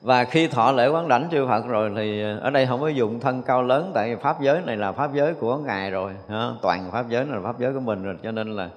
Và 0.00 0.24
khi 0.24 0.48
thọ 0.48 0.72
lễ 0.72 0.88
quán 0.88 1.08
đảnh 1.08 1.28
chư 1.30 1.46
Phật 1.46 1.66
rồi 1.66 1.92
thì 1.96 2.22
ở 2.42 2.50
đây 2.50 2.66
không 2.66 2.80
có 2.80 2.88
dùng 2.88 3.20
thân 3.20 3.42
cao 3.42 3.62
lớn 3.62 3.90
tại 3.94 4.10
vì 4.10 4.22
pháp 4.22 4.40
giới 4.40 4.60
này 4.60 4.76
là 4.76 4.92
pháp 4.92 5.14
giới 5.14 5.34
của 5.34 5.56
ngài 5.56 5.90
rồi 5.90 6.12
toàn 6.62 6.90
pháp 6.92 7.08
giới 7.08 7.24
này 7.24 7.34
là 7.34 7.42
pháp 7.44 7.58
giới 7.58 7.72
của 7.72 7.80
mình 7.80 8.02
rồi 8.02 8.16
cho 8.22 8.30
nên 8.30 8.56
là 8.56 8.68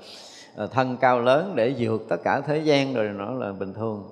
Ờ, 0.57 0.67
thân 0.67 0.97
cao 0.97 1.19
lớn 1.19 1.53
để 1.55 1.75
vượt 1.77 2.05
tất 2.09 2.17
cả 2.23 2.41
thế 2.41 2.57
gian 2.57 2.93
rồi 2.93 3.07
nó 3.07 3.31
là 3.31 3.51
bình 3.51 3.73
thường. 3.73 4.09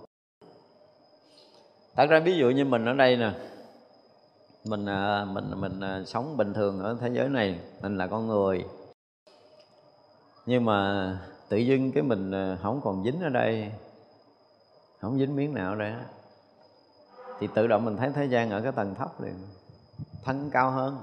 Thật 1.95 2.05
ra 2.09 2.19
ví 2.19 2.37
dụ 2.37 2.49
như 2.49 2.65
mình 2.65 2.85
ở 2.85 2.93
đây 2.93 3.17
nè, 3.17 3.31
mình 4.65 4.85
ờ, 4.85 5.27
mình 5.31 5.51
mình 5.55 5.79
ờ, 5.79 6.03
sống 6.05 6.37
bình 6.37 6.53
thường 6.53 6.79
ở 6.79 6.97
thế 7.01 7.09
giới 7.13 7.29
này, 7.29 7.59
mình 7.81 7.97
là 7.97 8.07
con 8.07 8.27
người. 8.27 8.65
Nhưng 10.45 10.65
mà 10.65 11.09
tự 11.49 11.57
dưng 11.57 11.91
cái 11.91 12.03
mình 12.03 12.31
không 12.61 12.81
còn 12.83 13.03
dính 13.03 13.21
ở 13.21 13.29
đây, 13.29 13.71
không 15.01 15.19
dính 15.19 15.35
miếng 15.35 15.53
nào 15.53 15.69
ở 15.71 15.75
đây 15.75 15.93
thì 17.39 17.47
tự 17.55 17.67
động 17.67 17.85
mình 17.85 17.97
thấy 17.97 18.09
thế 18.15 18.25
gian 18.25 18.49
ở 18.49 18.61
cái 18.61 18.71
tầng 18.71 18.95
thấp 18.95 19.21
liền, 19.21 19.35
thân 20.23 20.49
cao 20.53 20.71
hơn, 20.71 20.97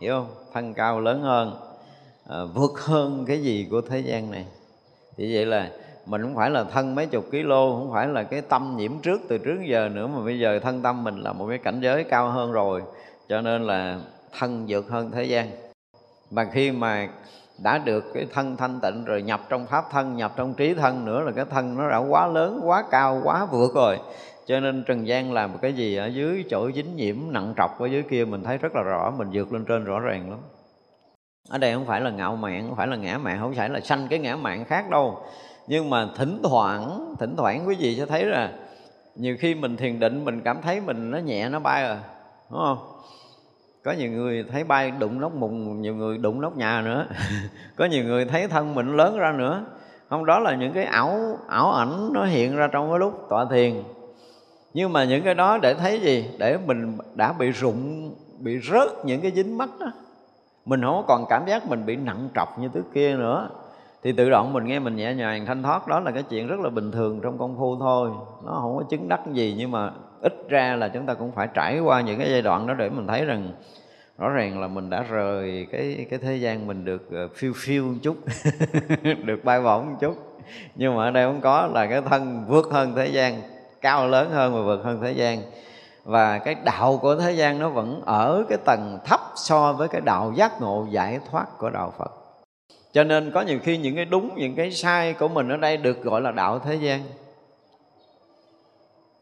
hiểu 0.00 0.14
không? 0.14 0.34
Thân 0.52 0.74
cao 0.74 1.00
lớn 1.00 1.22
hơn 1.22 1.69
à, 2.30 2.38
vượt 2.54 2.80
hơn 2.80 3.24
cái 3.28 3.42
gì 3.42 3.66
của 3.70 3.80
thế 3.80 4.00
gian 4.00 4.30
này. 4.30 4.46
Thì 5.16 5.34
vậy 5.34 5.46
là 5.46 5.70
mình 6.06 6.22
không 6.22 6.34
phải 6.34 6.50
là 6.50 6.64
thân 6.64 6.94
mấy 6.94 7.06
chục 7.06 7.24
ký 7.30 7.42
lô 7.42 7.72
không 7.78 7.90
phải 7.92 8.08
là 8.08 8.22
cái 8.22 8.40
tâm 8.40 8.74
nhiễm 8.76 8.98
trước 9.02 9.20
từ 9.28 9.38
trước 9.38 9.58
giờ 9.66 9.88
nữa 9.88 10.06
mà 10.06 10.24
bây 10.24 10.38
giờ 10.38 10.58
thân 10.62 10.82
tâm 10.82 11.04
mình 11.04 11.16
là 11.16 11.32
một 11.32 11.46
cái 11.48 11.58
cảnh 11.58 11.80
giới 11.80 12.04
cao 12.04 12.30
hơn 12.30 12.52
rồi 12.52 12.82
cho 13.28 13.40
nên 13.40 13.66
là 13.66 14.00
thân 14.38 14.64
vượt 14.68 14.88
hơn 14.88 15.10
thế 15.10 15.24
gian. 15.24 15.50
Mà 16.30 16.44
khi 16.52 16.72
mà 16.72 17.08
đã 17.62 17.78
được 17.78 18.04
cái 18.14 18.26
thân 18.32 18.56
thanh 18.56 18.80
tịnh 18.80 19.04
rồi 19.04 19.22
nhập 19.22 19.40
trong 19.48 19.66
pháp 19.66 19.84
thân 19.90 20.16
nhập 20.16 20.32
trong 20.36 20.54
trí 20.54 20.74
thân 20.74 21.04
nữa 21.04 21.22
là 21.22 21.32
cái 21.32 21.44
thân 21.50 21.76
nó 21.78 21.90
đã 21.90 21.98
quá 21.98 22.26
lớn 22.26 22.60
quá 22.64 22.84
cao 22.90 23.20
quá 23.24 23.46
vượt 23.52 23.74
rồi. 23.74 23.98
Cho 24.46 24.60
nên 24.60 24.84
trần 24.86 25.06
gian 25.06 25.32
làm 25.32 25.52
một 25.52 25.58
cái 25.62 25.72
gì 25.72 25.96
ở 25.96 26.06
dưới 26.06 26.44
chỗ 26.50 26.70
dính 26.72 26.96
nhiễm 26.96 27.16
nặng 27.30 27.54
trọc 27.56 27.80
ở 27.80 27.86
dưới 27.86 28.02
kia 28.02 28.24
mình 28.24 28.42
thấy 28.42 28.58
rất 28.58 28.74
là 28.74 28.82
rõ 28.82 29.12
mình 29.18 29.28
vượt 29.32 29.52
lên 29.52 29.64
trên 29.64 29.84
rõ 29.84 30.00
ràng 30.00 30.30
lắm 30.30 30.38
ở 31.48 31.58
đây 31.58 31.74
không 31.74 31.86
phải 31.86 32.00
là 32.00 32.10
ngạo 32.10 32.36
mạn, 32.36 32.66
không 32.68 32.76
phải 32.76 32.86
là 32.86 32.96
ngã 32.96 33.18
mạn, 33.18 33.38
không 33.40 33.54
phải 33.54 33.68
là 33.68 33.80
sanh 33.80 34.06
cái 34.10 34.18
ngã 34.18 34.36
mạn 34.36 34.64
khác 34.64 34.90
đâu. 34.90 35.22
Nhưng 35.66 35.90
mà 35.90 36.08
thỉnh 36.16 36.40
thoảng 36.42 37.14
thỉnh 37.18 37.34
thoảng 37.36 37.68
quý 37.68 37.76
vị 37.78 37.96
sẽ 37.96 38.06
thấy 38.06 38.24
là 38.24 38.52
nhiều 39.16 39.36
khi 39.40 39.54
mình 39.54 39.76
thiền 39.76 40.00
định, 40.00 40.24
mình 40.24 40.40
cảm 40.40 40.62
thấy 40.62 40.80
mình 40.80 41.10
nó 41.10 41.18
nhẹ, 41.18 41.48
nó 41.48 41.58
bay 41.58 41.82
rồi 41.82 41.96
đúng 42.50 42.60
không? 42.60 42.78
Có 43.84 43.92
nhiều 43.92 44.10
người 44.10 44.44
thấy 44.52 44.64
bay 44.64 44.90
đụng 44.90 45.20
nóc 45.20 45.34
mùng, 45.34 45.82
nhiều 45.82 45.94
người 45.94 46.18
đụng 46.18 46.40
nóc 46.40 46.56
nhà 46.56 46.82
nữa. 46.82 47.06
Có 47.76 47.84
nhiều 47.84 48.04
người 48.04 48.24
thấy 48.24 48.48
thân 48.48 48.74
mình 48.74 48.96
lớn 48.96 49.18
ra 49.18 49.32
nữa. 49.32 49.64
Không, 50.08 50.26
đó 50.26 50.38
là 50.38 50.54
những 50.54 50.72
cái 50.72 50.84
ảo 50.84 51.38
ảo 51.48 51.72
ảnh 51.72 52.12
nó 52.12 52.24
hiện 52.24 52.56
ra 52.56 52.68
trong 52.72 52.90
cái 52.90 52.98
lúc 52.98 53.26
tọa 53.30 53.44
thiền. 53.50 53.82
Nhưng 54.74 54.92
mà 54.92 55.04
những 55.04 55.22
cái 55.22 55.34
đó 55.34 55.58
để 55.58 55.74
thấy 55.74 56.00
gì? 56.00 56.30
Để 56.38 56.58
mình 56.66 56.98
đã 57.14 57.32
bị 57.32 57.50
rụng, 57.50 58.10
bị 58.38 58.58
rớt 58.70 58.88
những 59.04 59.20
cái 59.20 59.32
dính 59.34 59.58
mắt 59.58 59.68
đó 59.80 59.92
mình 60.64 60.82
không 60.82 61.04
còn 61.08 61.24
cảm 61.28 61.46
giác 61.46 61.68
mình 61.68 61.86
bị 61.86 61.96
nặng 61.96 62.28
trọc 62.34 62.58
như 62.58 62.68
trước 62.68 62.84
kia 62.94 63.16
nữa. 63.16 63.48
Thì 64.02 64.12
tự 64.12 64.30
động 64.30 64.52
mình 64.52 64.64
nghe 64.64 64.78
mình 64.78 64.96
nhẹ 64.96 65.14
nhàng, 65.14 65.46
thanh 65.46 65.62
thoát. 65.62 65.88
Đó 65.88 66.00
là 66.00 66.10
cái 66.10 66.22
chuyện 66.22 66.46
rất 66.46 66.60
là 66.60 66.70
bình 66.70 66.92
thường 66.92 67.20
trong 67.22 67.38
công 67.38 67.56
phu 67.58 67.76
thôi. 67.78 68.10
Nó 68.44 68.58
không 68.62 68.76
có 68.76 68.82
chứng 68.90 69.08
đắc 69.08 69.20
gì, 69.32 69.54
nhưng 69.58 69.70
mà 69.70 69.90
ít 70.20 70.32
ra 70.48 70.76
là 70.76 70.88
chúng 70.88 71.06
ta 71.06 71.14
cũng 71.14 71.32
phải 71.32 71.48
trải 71.54 71.80
qua 71.80 72.00
những 72.00 72.18
cái 72.18 72.30
giai 72.30 72.42
đoạn 72.42 72.66
đó 72.66 72.74
để 72.74 72.88
mình 72.88 73.06
thấy 73.06 73.24
rằng 73.24 73.52
rõ 74.18 74.28
ràng 74.28 74.60
là 74.60 74.68
mình 74.68 74.90
đã 74.90 75.02
rời 75.10 75.66
cái 75.72 76.06
cái 76.10 76.18
thế 76.18 76.36
gian 76.36 76.66
mình 76.66 76.84
được 76.84 77.10
ờ, 77.12 77.28
phiêu 77.34 77.52
phiêu 77.56 77.84
một 77.84 77.98
chút, 78.02 78.16
được 79.24 79.44
bay 79.44 79.62
bổng 79.62 79.90
một 79.90 79.96
chút. 80.00 80.16
Nhưng 80.74 80.96
mà 80.96 81.04
ở 81.04 81.10
đây 81.10 81.26
không 81.26 81.40
có, 81.40 81.66
là 81.66 81.86
cái 81.86 82.02
thân 82.02 82.44
vượt 82.48 82.66
hơn 82.70 82.92
thế 82.96 83.06
gian, 83.06 83.40
cao 83.80 84.08
lớn 84.08 84.30
hơn 84.30 84.54
và 84.54 84.60
vượt 84.62 84.84
hơn 84.84 85.00
thế 85.02 85.12
gian 85.12 85.38
và 86.04 86.38
cái 86.38 86.54
đạo 86.54 86.98
của 87.02 87.16
thế 87.16 87.32
gian 87.32 87.58
nó 87.58 87.68
vẫn 87.68 88.02
ở 88.06 88.44
cái 88.48 88.58
tầng 88.64 88.98
thấp 89.04 89.20
so 89.36 89.72
với 89.72 89.88
cái 89.88 90.00
đạo 90.00 90.32
giác 90.34 90.60
ngộ 90.60 90.86
giải 90.90 91.20
thoát 91.30 91.58
của 91.58 91.70
đạo 91.70 91.92
Phật. 91.98 92.12
Cho 92.92 93.04
nên 93.04 93.30
có 93.30 93.40
nhiều 93.40 93.58
khi 93.62 93.76
những 93.76 93.96
cái 93.96 94.04
đúng, 94.04 94.30
những 94.36 94.54
cái 94.54 94.70
sai 94.70 95.12
của 95.12 95.28
mình 95.28 95.48
ở 95.48 95.56
đây 95.56 95.76
được 95.76 96.02
gọi 96.02 96.20
là 96.20 96.30
đạo 96.30 96.58
thế 96.58 96.74
gian. 96.74 97.00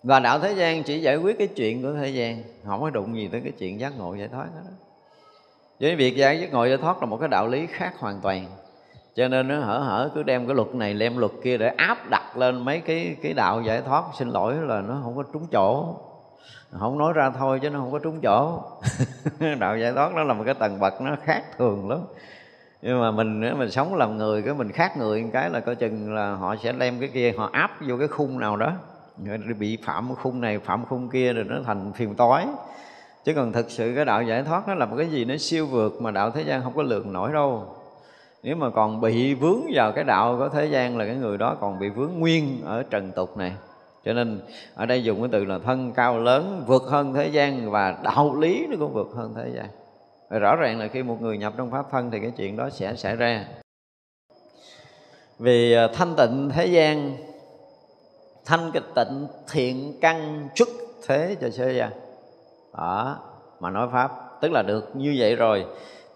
Và 0.02 0.20
đạo 0.20 0.38
thế 0.38 0.52
gian 0.52 0.82
chỉ 0.82 1.00
giải 1.00 1.16
quyết 1.16 1.38
cái 1.38 1.46
chuyện 1.46 1.82
của 1.82 1.92
thế 1.92 2.08
gian, 2.08 2.42
không 2.66 2.80
có 2.80 2.90
đụng 2.90 3.16
gì 3.16 3.28
tới 3.32 3.40
cái 3.40 3.52
chuyện 3.58 3.80
giác 3.80 3.92
ngộ 3.98 4.14
giải 4.14 4.28
thoát 4.28 4.46
đó. 4.54 4.70
Với 5.80 5.96
việc 5.96 6.16
giải 6.16 6.40
giác 6.40 6.52
ngộ 6.52 6.64
giải 6.64 6.76
thoát 6.76 7.00
là 7.00 7.06
một 7.06 7.16
cái 7.16 7.28
đạo 7.28 7.48
lý 7.48 7.66
khác 7.66 7.94
hoàn 7.98 8.20
toàn. 8.20 8.46
Cho 9.14 9.28
nên 9.28 9.48
nó 9.48 9.60
hở 9.60 9.78
hở 9.78 10.10
cứ 10.14 10.22
đem 10.22 10.46
cái 10.46 10.54
luật 10.56 10.74
này, 10.74 10.94
đem 10.94 11.16
luật 11.16 11.32
kia 11.42 11.56
để 11.56 11.68
áp 11.68 12.10
đặt 12.10 12.36
lên 12.36 12.64
mấy 12.64 12.80
cái 12.80 13.16
cái 13.22 13.32
đạo 13.32 13.62
giải 13.62 13.82
thoát. 13.82 14.04
Xin 14.18 14.28
lỗi 14.28 14.54
là 14.54 14.80
nó 14.80 15.00
không 15.02 15.16
có 15.16 15.22
trúng 15.32 15.46
chỗ 15.52 15.94
không 16.72 16.98
nói 16.98 17.12
ra 17.12 17.30
thôi 17.30 17.58
chứ 17.62 17.70
nó 17.70 17.78
không 17.78 17.92
có 17.92 17.98
trúng 17.98 18.20
chỗ. 18.20 18.62
Đạo 19.58 19.78
giải 19.78 19.92
thoát 19.92 20.14
nó 20.14 20.24
là 20.24 20.34
một 20.34 20.44
cái 20.46 20.54
tầng 20.54 20.80
bậc 20.80 21.00
nó 21.00 21.16
khác 21.24 21.42
thường 21.58 21.90
lắm. 21.90 21.98
Nhưng 22.82 23.00
mà 23.00 23.10
mình 23.10 23.58
mình 23.58 23.70
sống 23.70 23.94
làm 23.94 24.16
người 24.16 24.42
cái 24.42 24.54
mình 24.54 24.72
khác 24.72 24.96
người 24.96 25.22
một 25.22 25.30
cái 25.32 25.50
là 25.50 25.60
coi 25.60 25.74
chừng 25.74 26.14
là 26.14 26.34
họ 26.34 26.56
sẽ 26.56 26.72
đem 26.72 27.00
cái 27.00 27.08
kia 27.08 27.32
họ 27.38 27.50
áp 27.52 27.70
vô 27.88 27.96
cái 27.98 28.08
khung 28.08 28.38
nào 28.38 28.56
đó. 28.56 28.72
Bị 29.58 29.78
phạm 29.84 30.14
khung 30.14 30.40
này 30.40 30.58
phạm 30.58 30.84
khung 30.84 31.08
kia 31.08 31.32
rồi 31.32 31.44
nó 31.44 31.56
thành 31.64 31.92
phiền 31.92 32.14
toái. 32.14 32.46
Chứ 33.24 33.34
còn 33.34 33.52
thực 33.52 33.70
sự 33.70 33.92
cái 33.96 34.04
đạo 34.04 34.22
giải 34.22 34.42
thoát 34.42 34.68
nó 34.68 34.74
là 34.74 34.86
một 34.86 34.96
cái 34.98 35.06
gì 35.06 35.24
nó 35.24 35.36
siêu 35.36 35.66
vượt 35.66 36.02
mà 36.02 36.10
đạo 36.10 36.30
thế 36.30 36.42
gian 36.42 36.62
không 36.62 36.76
có 36.76 36.82
lường 36.82 37.12
nổi 37.12 37.32
đâu. 37.32 37.66
Nếu 38.42 38.56
mà 38.56 38.70
còn 38.70 39.00
bị 39.00 39.34
vướng 39.34 39.60
vào 39.74 39.92
cái 39.92 40.04
đạo 40.04 40.36
của 40.38 40.48
thế 40.48 40.66
gian 40.66 40.98
là 40.98 41.06
cái 41.06 41.16
người 41.16 41.38
đó 41.38 41.56
còn 41.60 41.78
bị 41.78 41.88
vướng 41.88 42.12
nguyên 42.18 42.62
ở 42.64 42.82
trần 42.82 43.12
tục 43.12 43.36
này 43.36 43.52
cho 44.08 44.14
nên 44.14 44.40
ở 44.74 44.86
đây 44.86 45.04
dùng 45.04 45.20
cái 45.20 45.28
từ 45.32 45.44
là 45.44 45.58
thân 45.58 45.92
cao 45.92 46.18
lớn, 46.18 46.64
vượt 46.66 46.82
hơn 46.82 47.14
thế 47.14 47.28
gian 47.28 47.70
và 47.70 47.98
đạo 48.02 48.36
lý 48.40 48.66
nó 48.70 48.76
cũng 48.78 48.92
vượt 48.92 49.08
hơn 49.14 49.34
thế 49.36 49.50
gian. 49.54 49.66
Và 50.30 50.38
rõ 50.38 50.56
ràng 50.56 50.78
là 50.78 50.88
khi 50.88 51.02
một 51.02 51.22
người 51.22 51.38
nhập 51.38 51.52
trong 51.56 51.70
pháp 51.70 51.86
thân 51.90 52.10
thì 52.10 52.20
cái 52.20 52.32
chuyện 52.36 52.56
đó 52.56 52.70
sẽ 52.70 52.94
xảy 52.96 53.16
ra. 53.16 53.44
Vì 55.38 55.72
à, 55.72 55.88
thanh 55.94 56.14
tịnh 56.16 56.50
thế 56.54 56.66
gian, 56.66 57.16
thanh 58.44 58.70
kịch 58.72 58.94
tịnh 58.94 59.26
thiện 59.50 59.98
căn 60.00 60.48
xuất 60.54 60.68
thế 61.06 61.36
cho 61.40 61.48
thế 61.56 61.72
gian. 61.72 61.90
Đó, 62.76 63.18
mà 63.60 63.70
nói 63.70 63.88
pháp, 63.92 64.10
tức 64.40 64.52
là 64.52 64.62
được 64.62 64.90
như 64.96 65.14
vậy 65.18 65.36
rồi 65.36 65.66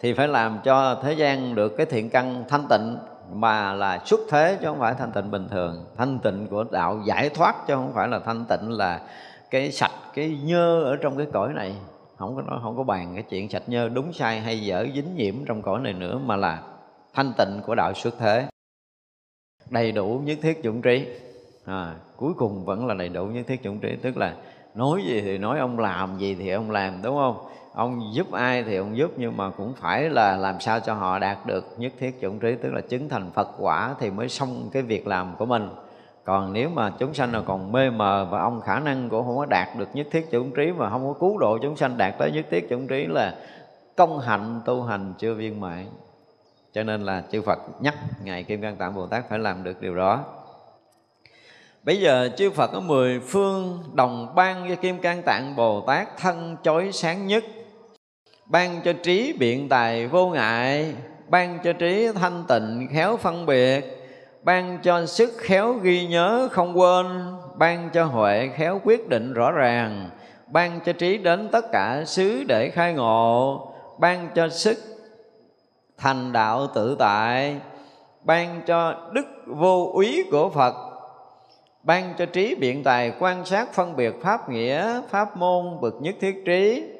thì 0.00 0.12
phải 0.12 0.28
làm 0.28 0.58
cho 0.64 1.00
thế 1.02 1.12
gian 1.12 1.54
được 1.54 1.76
cái 1.76 1.86
thiện 1.86 2.10
căn 2.10 2.44
thanh 2.48 2.66
tịnh 2.70 2.96
mà 3.34 3.72
là 3.72 4.00
xuất 4.04 4.20
thế 4.28 4.58
chứ 4.60 4.66
không 4.66 4.78
phải 4.78 4.94
thanh 4.98 5.12
tịnh 5.12 5.30
bình 5.30 5.48
thường. 5.50 5.84
Thanh 5.96 6.18
tịnh 6.18 6.46
của 6.46 6.64
đạo 6.70 7.00
giải 7.06 7.28
thoát 7.28 7.66
chứ 7.66 7.74
không 7.74 7.92
phải 7.94 8.08
là 8.08 8.18
thanh 8.18 8.44
tịnh 8.44 8.70
là 8.70 9.00
cái 9.50 9.72
sạch 9.72 9.92
cái 10.14 10.38
nhơ 10.44 10.82
ở 10.82 10.96
trong 10.96 11.16
cái 11.16 11.26
cõi 11.32 11.52
này. 11.54 11.74
Không 12.16 12.36
có 12.36 12.42
nói 12.42 12.58
không 12.62 12.76
có 12.76 12.82
bàn 12.82 13.10
cái 13.14 13.22
chuyện 13.22 13.48
sạch 13.48 13.62
nhơ 13.66 13.88
đúng 13.88 14.12
sai 14.12 14.40
hay 14.40 14.60
dở 14.60 14.86
dính 14.94 15.16
nhiễm 15.16 15.34
trong 15.46 15.62
cõi 15.62 15.80
này 15.80 15.92
nữa 15.92 16.18
mà 16.24 16.36
là 16.36 16.62
thanh 17.14 17.32
tịnh 17.38 17.60
của 17.66 17.74
đạo 17.74 17.92
xuất 17.94 18.14
thế. 18.18 18.46
Đầy 19.70 19.92
đủ 19.92 20.20
nhất 20.24 20.38
thiết 20.42 20.62
dụng 20.62 20.82
trí. 20.82 21.06
À, 21.64 21.94
cuối 22.16 22.32
cùng 22.36 22.64
vẫn 22.64 22.86
là 22.86 22.94
đầy 22.94 23.08
đủ 23.08 23.26
nhất 23.26 23.46
thiết 23.46 23.62
dụng 23.62 23.78
trí 23.78 23.96
tức 24.02 24.16
là 24.16 24.34
nói 24.74 25.02
gì 25.06 25.20
thì 25.20 25.38
nói 25.38 25.58
ông 25.58 25.78
làm 25.78 26.18
gì 26.18 26.34
thì 26.34 26.50
ông 26.50 26.70
làm 26.70 27.02
đúng 27.02 27.16
không? 27.16 27.36
Ông 27.74 28.14
giúp 28.14 28.32
ai 28.32 28.62
thì 28.62 28.76
ông 28.76 28.96
giúp, 28.96 29.12
nhưng 29.16 29.36
mà 29.36 29.50
cũng 29.50 29.74
phải 29.74 30.10
là 30.10 30.36
làm 30.36 30.60
sao 30.60 30.80
cho 30.80 30.94
họ 30.94 31.18
đạt 31.18 31.38
được 31.46 31.74
nhất 31.76 31.92
thiết 31.98 32.20
chủng 32.20 32.38
trí, 32.38 32.54
tức 32.62 32.72
là 32.72 32.80
chứng 32.80 33.08
thành 33.08 33.30
phật 33.34 33.48
quả 33.58 33.94
thì 34.00 34.10
mới 34.10 34.28
xong 34.28 34.68
cái 34.72 34.82
việc 34.82 35.06
làm 35.06 35.34
của 35.38 35.46
mình. 35.46 35.70
Còn 36.24 36.52
nếu 36.52 36.68
mà 36.68 36.92
chúng 36.98 37.14
sanh 37.14 37.32
là 37.32 37.40
còn 37.40 37.72
mê 37.72 37.90
mờ 37.90 38.26
và 38.30 38.40
ông 38.40 38.60
khả 38.60 38.78
năng 38.78 39.08
của 39.08 39.22
không 39.22 39.36
có 39.36 39.46
đạt 39.46 39.68
được 39.78 39.88
nhất 39.94 40.06
thiết 40.10 40.28
chủng 40.32 40.50
trí 40.54 40.72
mà 40.72 40.90
không 40.90 41.06
có 41.06 41.20
cứu 41.20 41.38
độ 41.38 41.58
chúng 41.62 41.76
sanh 41.76 41.96
đạt 41.96 42.14
tới 42.18 42.30
nhất 42.30 42.46
thiết 42.50 42.70
chủng 42.70 42.86
trí 42.86 43.06
là 43.06 43.34
công 43.96 44.18
hạnh, 44.18 44.60
tu 44.64 44.82
hành 44.82 45.14
chưa 45.18 45.34
viên 45.34 45.60
mãn. 45.60 45.86
Cho 46.72 46.82
nên 46.82 47.02
là 47.02 47.22
chư 47.32 47.42
Phật 47.42 47.58
nhắc 47.80 47.94
ngài 48.24 48.42
Kim 48.42 48.62
Cang 48.62 48.76
Tạng 48.76 48.94
Bồ 48.94 49.06
Tát 49.06 49.28
phải 49.28 49.38
làm 49.38 49.64
được 49.64 49.80
điều 49.80 49.96
đó. 49.96 50.24
Bây 51.82 52.00
giờ 52.00 52.28
chư 52.36 52.50
Phật 52.50 52.70
có 52.72 52.80
mười 52.80 53.20
phương 53.20 53.82
đồng 53.94 54.34
ban 54.34 54.68
cho 54.68 54.74
Kim 54.74 54.98
Cang 54.98 55.22
Tạng 55.22 55.56
Bồ 55.56 55.80
Tát 55.80 56.16
thân 56.18 56.56
chói 56.62 56.92
sáng 56.92 57.26
nhất. 57.26 57.44
Ban 58.52 58.80
cho 58.84 58.92
trí 58.92 59.32
biện 59.32 59.68
tài 59.68 60.06
vô 60.06 60.28
ngại, 60.28 60.94
Ban 61.28 61.58
cho 61.64 61.72
trí 61.72 62.08
thanh 62.14 62.44
tịnh 62.48 62.88
khéo 62.92 63.16
phân 63.16 63.46
biệt, 63.46 63.80
ban 64.42 64.78
cho 64.82 65.06
sức 65.06 65.32
khéo 65.38 65.72
ghi 65.72 66.06
nhớ 66.06 66.48
không 66.52 66.78
quên, 66.78 67.06
ban 67.56 67.90
cho 67.92 68.04
huệ 68.04 68.50
khéo 68.54 68.80
quyết 68.84 69.08
định 69.08 69.32
rõ 69.32 69.52
ràng, 69.52 70.10
ban 70.46 70.80
cho 70.84 70.92
trí 70.92 71.18
đến 71.18 71.48
tất 71.52 71.64
cả 71.72 72.02
xứ 72.06 72.44
để 72.48 72.70
khai 72.70 72.94
ngộ, 72.94 73.60
ban 73.98 74.28
cho 74.34 74.48
sức 74.48 74.78
thành 75.98 76.32
đạo 76.32 76.66
tự 76.74 76.96
tại, 76.98 77.56
ban 78.22 78.62
cho 78.66 78.94
đức 79.12 79.26
vô 79.46 79.90
úy 79.94 80.24
của 80.30 80.50
phật, 80.50 80.74
ban 81.82 82.14
cho 82.18 82.26
trí 82.26 82.54
biện 82.54 82.84
tài 82.84 83.12
quan 83.18 83.44
sát 83.44 83.72
phân 83.72 83.96
biệt 83.96 84.14
pháp 84.22 84.48
nghĩa, 84.48 85.00
pháp 85.10 85.36
môn 85.36 85.80
bực 85.80 85.94
nhất 86.00 86.14
thiết 86.20 86.42
trí 86.46 86.91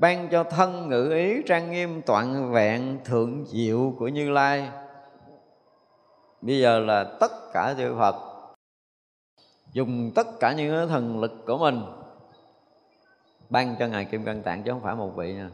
ban 0.00 0.28
cho 0.28 0.44
thân 0.44 0.88
ngữ 0.88 1.12
ý 1.12 1.42
trang 1.46 1.70
nghiêm 1.70 2.02
toàn 2.02 2.52
vẹn 2.52 2.98
thượng 3.04 3.44
diệu 3.46 3.94
của 3.98 4.08
như 4.08 4.30
lai. 4.30 4.68
Bây 6.40 6.60
giờ 6.60 6.78
là 6.78 7.04
tất 7.20 7.30
cả 7.52 7.74
chư 7.78 7.94
phật 7.98 8.14
dùng 9.72 10.12
tất 10.14 10.26
cả 10.40 10.52
những 10.52 10.88
thần 10.88 11.20
lực 11.20 11.32
của 11.46 11.58
mình 11.58 11.82
ban 13.50 13.76
cho 13.78 13.86
ngài 13.86 14.04
kim 14.04 14.24
cang 14.24 14.42
tạng, 14.42 14.62
chứ 14.62 14.70
không 14.70 14.82
phải 14.82 14.94
một 14.94 15.12
vị 15.16 15.34
nha. 15.34 15.50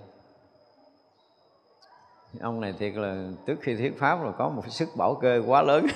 Ông 2.40 2.60
này 2.60 2.74
thiệt 2.78 2.94
là, 2.94 3.28
trước 3.46 3.56
khi 3.60 3.76
thuyết 3.76 3.98
pháp 3.98 4.24
là 4.24 4.30
có 4.38 4.48
một 4.48 4.62
sức 4.68 4.88
bảo 4.96 5.14
kê 5.14 5.38
quá 5.46 5.62
lớn. 5.62 5.86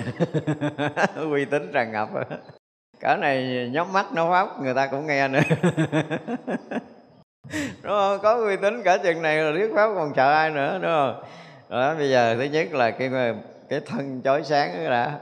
Uy 1.33 1.45
tín 1.45 1.71
tràn 1.73 1.93
ngập 1.93 2.09
cỡ 3.01 3.17
này 3.17 3.69
nhắm 3.73 3.93
mắt 3.93 4.13
nói 4.13 4.31
pháp 4.31 4.63
người 4.63 4.75
ta 4.75 4.87
cũng 4.87 5.07
nghe 5.07 5.29
nữa. 5.29 5.41
đúng 7.83 7.93
không? 7.93 8.19
Có 8.23 8.35
uy 8.35 8.57
tín 8.57 8.83
cả 8.83 8.97
chừng 8.97 9.23
này 9.23 9.37
là 9.37 9.53
thuyết 9.53 9.71
pháp 9.75 9.91
còn 9.95 10.13
sợ 10.17 10.33
ai 10.33 10.51
nữa, 10.51 10.79
đúng 10.83 10.91
không? 10.91 11.23
Đó, 11.69 11.95
bây 11.95 12.11
giờ 12.11 12.37
thứ 12.39 12.45
nhất 12.45 12.73
là 12.73 12.91
cái 12.91 13.11
cái 13.69 13.81
thân 13.87 14.21
chói 14.25 14.43
sáng 14.45 14.85
đó 14.85 14.91
đã. 14.91 15.19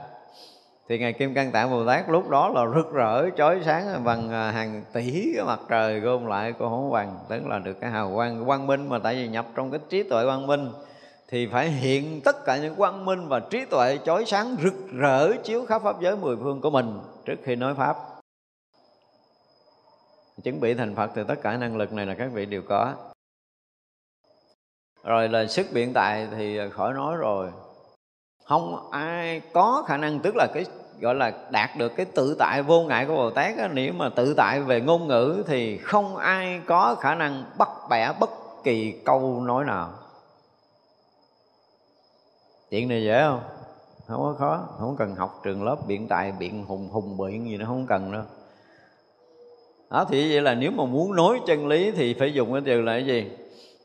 Thì 0.88 0.98
ngài 0.98 1.12
kim 1.12 1.34
cang 1.34 1.52
tạng 1.52 1.70
bồ 1.70 1.86
tát 1.86 2.08
lúc 2.08 2.28
đó 2.28 2.48
là 2.54 2.62
rực 2.74 2.92
rỡ, 2.92 3.30
chói 3.36 3.60
sáng 3.64 4.04
bằng 4.04 4.32
à, 4.32 4.50
hàng 4.50 4.82
tỷ 4.92 5.32
cái 5.36 5.44
mặt 5.44 5.60
trời 5.68 6.00
gom 6.00 6.26
lại 6.26 6.52
của 6.52 6.68
hổ 6.68 6.90
bằng 6.90 7.18
tức 7.28 7.46
là 7.46 7.58
được 7.58 7.80
cái 7.80 7.90
hào 7.90 8.12
quang 8.14 8.44
quang 8.44 8.66
minh 8.66 8.88
mà 8.88 8.98
tại 8.98 9.14
vì 9.14 9.28
nhập 9.28 9.46
trong 9.56 9.70
cái 9.70 9.80
trí 9.88 10.02
tuệ 10.02 10.24
quang 10.24 10.46
minh. 10.46 10.68
Thì 11.30 11.48
phải 11.52 11.68
hiện 11.68 12.20
tất 12.20 12.44
cả 12.44 12.56
những 12.56 12.74
quang 12.74 13.04
minh 13.04 13.28
và 13.28 13.40
trí 13.40 13.64
tuệ 13.64 13.98
chói 14.04 14.24
sáng 14.24 14.56
rực 14.62 14.74
rỡ 14.92 15.32
chiếu 15.44 15.66
khắp 15.66 15.82
pháp 15.82 16.00
giới 16.00 16.16
mười 16.16 16.36
phương 16.36 16.60
của 16.60 16.70
mình 16.70 16.98
trước 17.24 17.36
khi 17.44 17.56
nói 17.56 17.74
pháp 17.74 17.96
chuẩn 20.44 20.60
bị 20.60 20.74
thành 20.74 20.94
phật 20.94 21.10
thì 21.14 21.22
tất 21.28 21.34
cả 21.42 21.56
năng 21.56 21.76
lực 21.76 21.92
này 21.92 22.06
là 22.06 22.14
các 22.14 22.30
vị 22.32 22.46
đều 22.46 22.62
có. 22.62 22.94
Rồi 25.04 25.28
là 25.28 25.46
sức 25.46 25.66
biện 25.72 25.92
tài 25.92 26.28
thì 26.36 26.58
khỏi 26.72 26.94
nói 26.94 27.16
rồi. 27.16 27.50
Không 28.44 28.90
ai 28.90 29.40
có 29.52 29.84
khả 29.86 29.96
năng 29.96 30.20
tức 30.20 30.36
là 30.36 30.46
cái 30.54 30.64
gọi 31.00 31.14
là 31.14 31.32
đạt 31.50 31.70
được 31.76 31.92
cái 31.96 32.06
tự 32.06 32.36
tại 32.38 32.62
vô 32.62 32.82
ngại 32.82 33.06
của 33.06 33.14
Bồ 33.14 33.30
Tát 33.30 33.58
á, 33.58 33.68
nếu 33.72 33.92
mà 33.92 34.08
tự 34.08 34.34
tại 34.36 34.60
về 34.60 34.80
ngôn 34.80 35.08
ngữ 35.08 35.44
thì 35.46 35.78
không 35.78 36.16
ai 36.16 36.60
có 36.66 36.94
khả 37.00 37.14
năng 37.14 37.44
bắt 37.58 37.68
bẻ 37.90 38.12
bất 38.20 38.30
kỳ 38.64 39.02
câu 39.04 39.40
nói 39.40 39.64
nào. 39.64 39.92
Chuyện 42.70 42.88
này 42.88 43.04
dễ 43.04 43.22
không? 43.22 43.40
Không 44.06 44.22
có 44.22 44.34
khó 44.38 44.66
không 44.78 44.96
cần 44.98 45.14
học 45.14 45.40
trường 45.44 45.64
lớp 45.64 45.76
biện 45.86 46.08
tài 46.08 46.32
biện 46.32 46.64
hùng 46.64 46.88
hùng 46.88 47.16
biện 47.16 47.50
gì 47.50 47.56
nó 47.56 47.66
không 47.66 47.86
cần 47.86 48.12
đâu 48.12 48.22
đó 49.90 50.04
thì 50.10 50.32
vậy 50.32 50.40
là 50.40 50.54
nếu 50.54 50.70
mà 50.70 50.84
muốn 50.84 51.16
nói 51.16 51.40
chân 51.46 51.66
lý 51.66 51.90
thì 51.90 52.14
phải 52.14 52.34
dùng 52.34 52.52
cái 52.52 52.60
điều 52.60 52.82
là 52.82 52.92
cái 52.92 53.06
gì? 53.06 53.26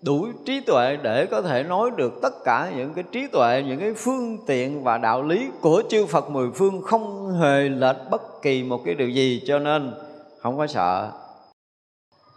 Đủ 0.01 0.27
trí 0.45 0.59
tuệ 0.59 0.97
để 1.01 1.25
có 1.25 1.41
thể 1.41 1.63
nói 1.63 1.91
được 1.97 2.13
tất 2.21 2.33
cả 2.43 2.71
những 2.75 2.93
cái 2.93 3.03
trí 3.11 3.27
tuệ, 3.27 3.63
những 3.67 3.79
cái 3.79 3.93
phương 3.93 4.37
tiện 4.47 4.83
và 4.83 4.97
đạo 4.97 5.23
lý 5.23 5.47
của 5.61 5.83
chư 5.89 6.05
Phật 6.05 6.29
mười 6.29 6.51
phương 6.51 6.81
không 6.81 7.33
hề 7.33 7.69
lệch 7.69 7.97
bất 8.11 8.41
kỳ 8.41 8.63
một 8.63 8.81
cái 8.85 8.95
điều 8.95 9.09
gì. 9.09 9.41
Cho 9.47 9.59
nên 9.59 9.93
không 10.39 10.57
có 10.57 10.67
sợ. 10.67 11.11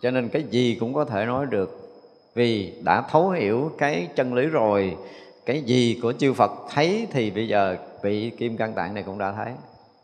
Cho 0.02 0.10
nên 0.10 0.28
cái 0.28 0.43
gì 0.51 0.76
cũng 0.80 0.94
có 0.94 1.05
thể 1.05 1.24
nói 1.24 1.47
được. 1.47 1.82
Vì 2.34 2.72
đã 2.84 3.02
thấu 3.10 3.30
hiểu 3.30 3.72
cái 3.78 4.09
chân 4.16 4.34
lý 4.34 4.47
rồi, 4.47 4.97
cái 5.47 5.62
gì 5.62 5.98
của 6.02 6.12
chư 6.12 6.32
Phật 6.32 6.51
thấy 6.70 7.06
thì 7.10 7.30
bây 7.30 7.48
giờ 7.48 7.76
vị 8.02 8.30
kim 8.38 8.56
cang 8.56 8.72
tạng 8.72 8.94
này 8.94 9.02
cũng 9.06 9.18
đã 9.18 9.32
thấy, 9.32 9.52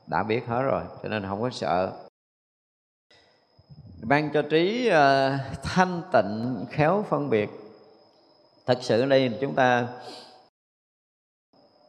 đã 0.07 0.23
biết 0.23 0.47
hết 0.47 0.63
rồi. 0.63 0.83
Cho 1.03 1.09
nên 1.09 1.23
không 1.29 1.43
có 1.43 1.51
sợ 1.51 1.91
ban 4.03 4.31
cho 4.35 4.43
trí 4.43 4.89
uh, 4.89 5.63
thanh 5.63 6.03
tịnh 6.13 6.65
khéo 6.71 7.05
phân 7.09 7.31
biệt. 7.31 7.51
Thật 8.67 8.79
sự 8.81 9.01
ở 9.01 9.07
đây 9.07 9.31
chúng 9.41 9.55
ta 9.55 9.87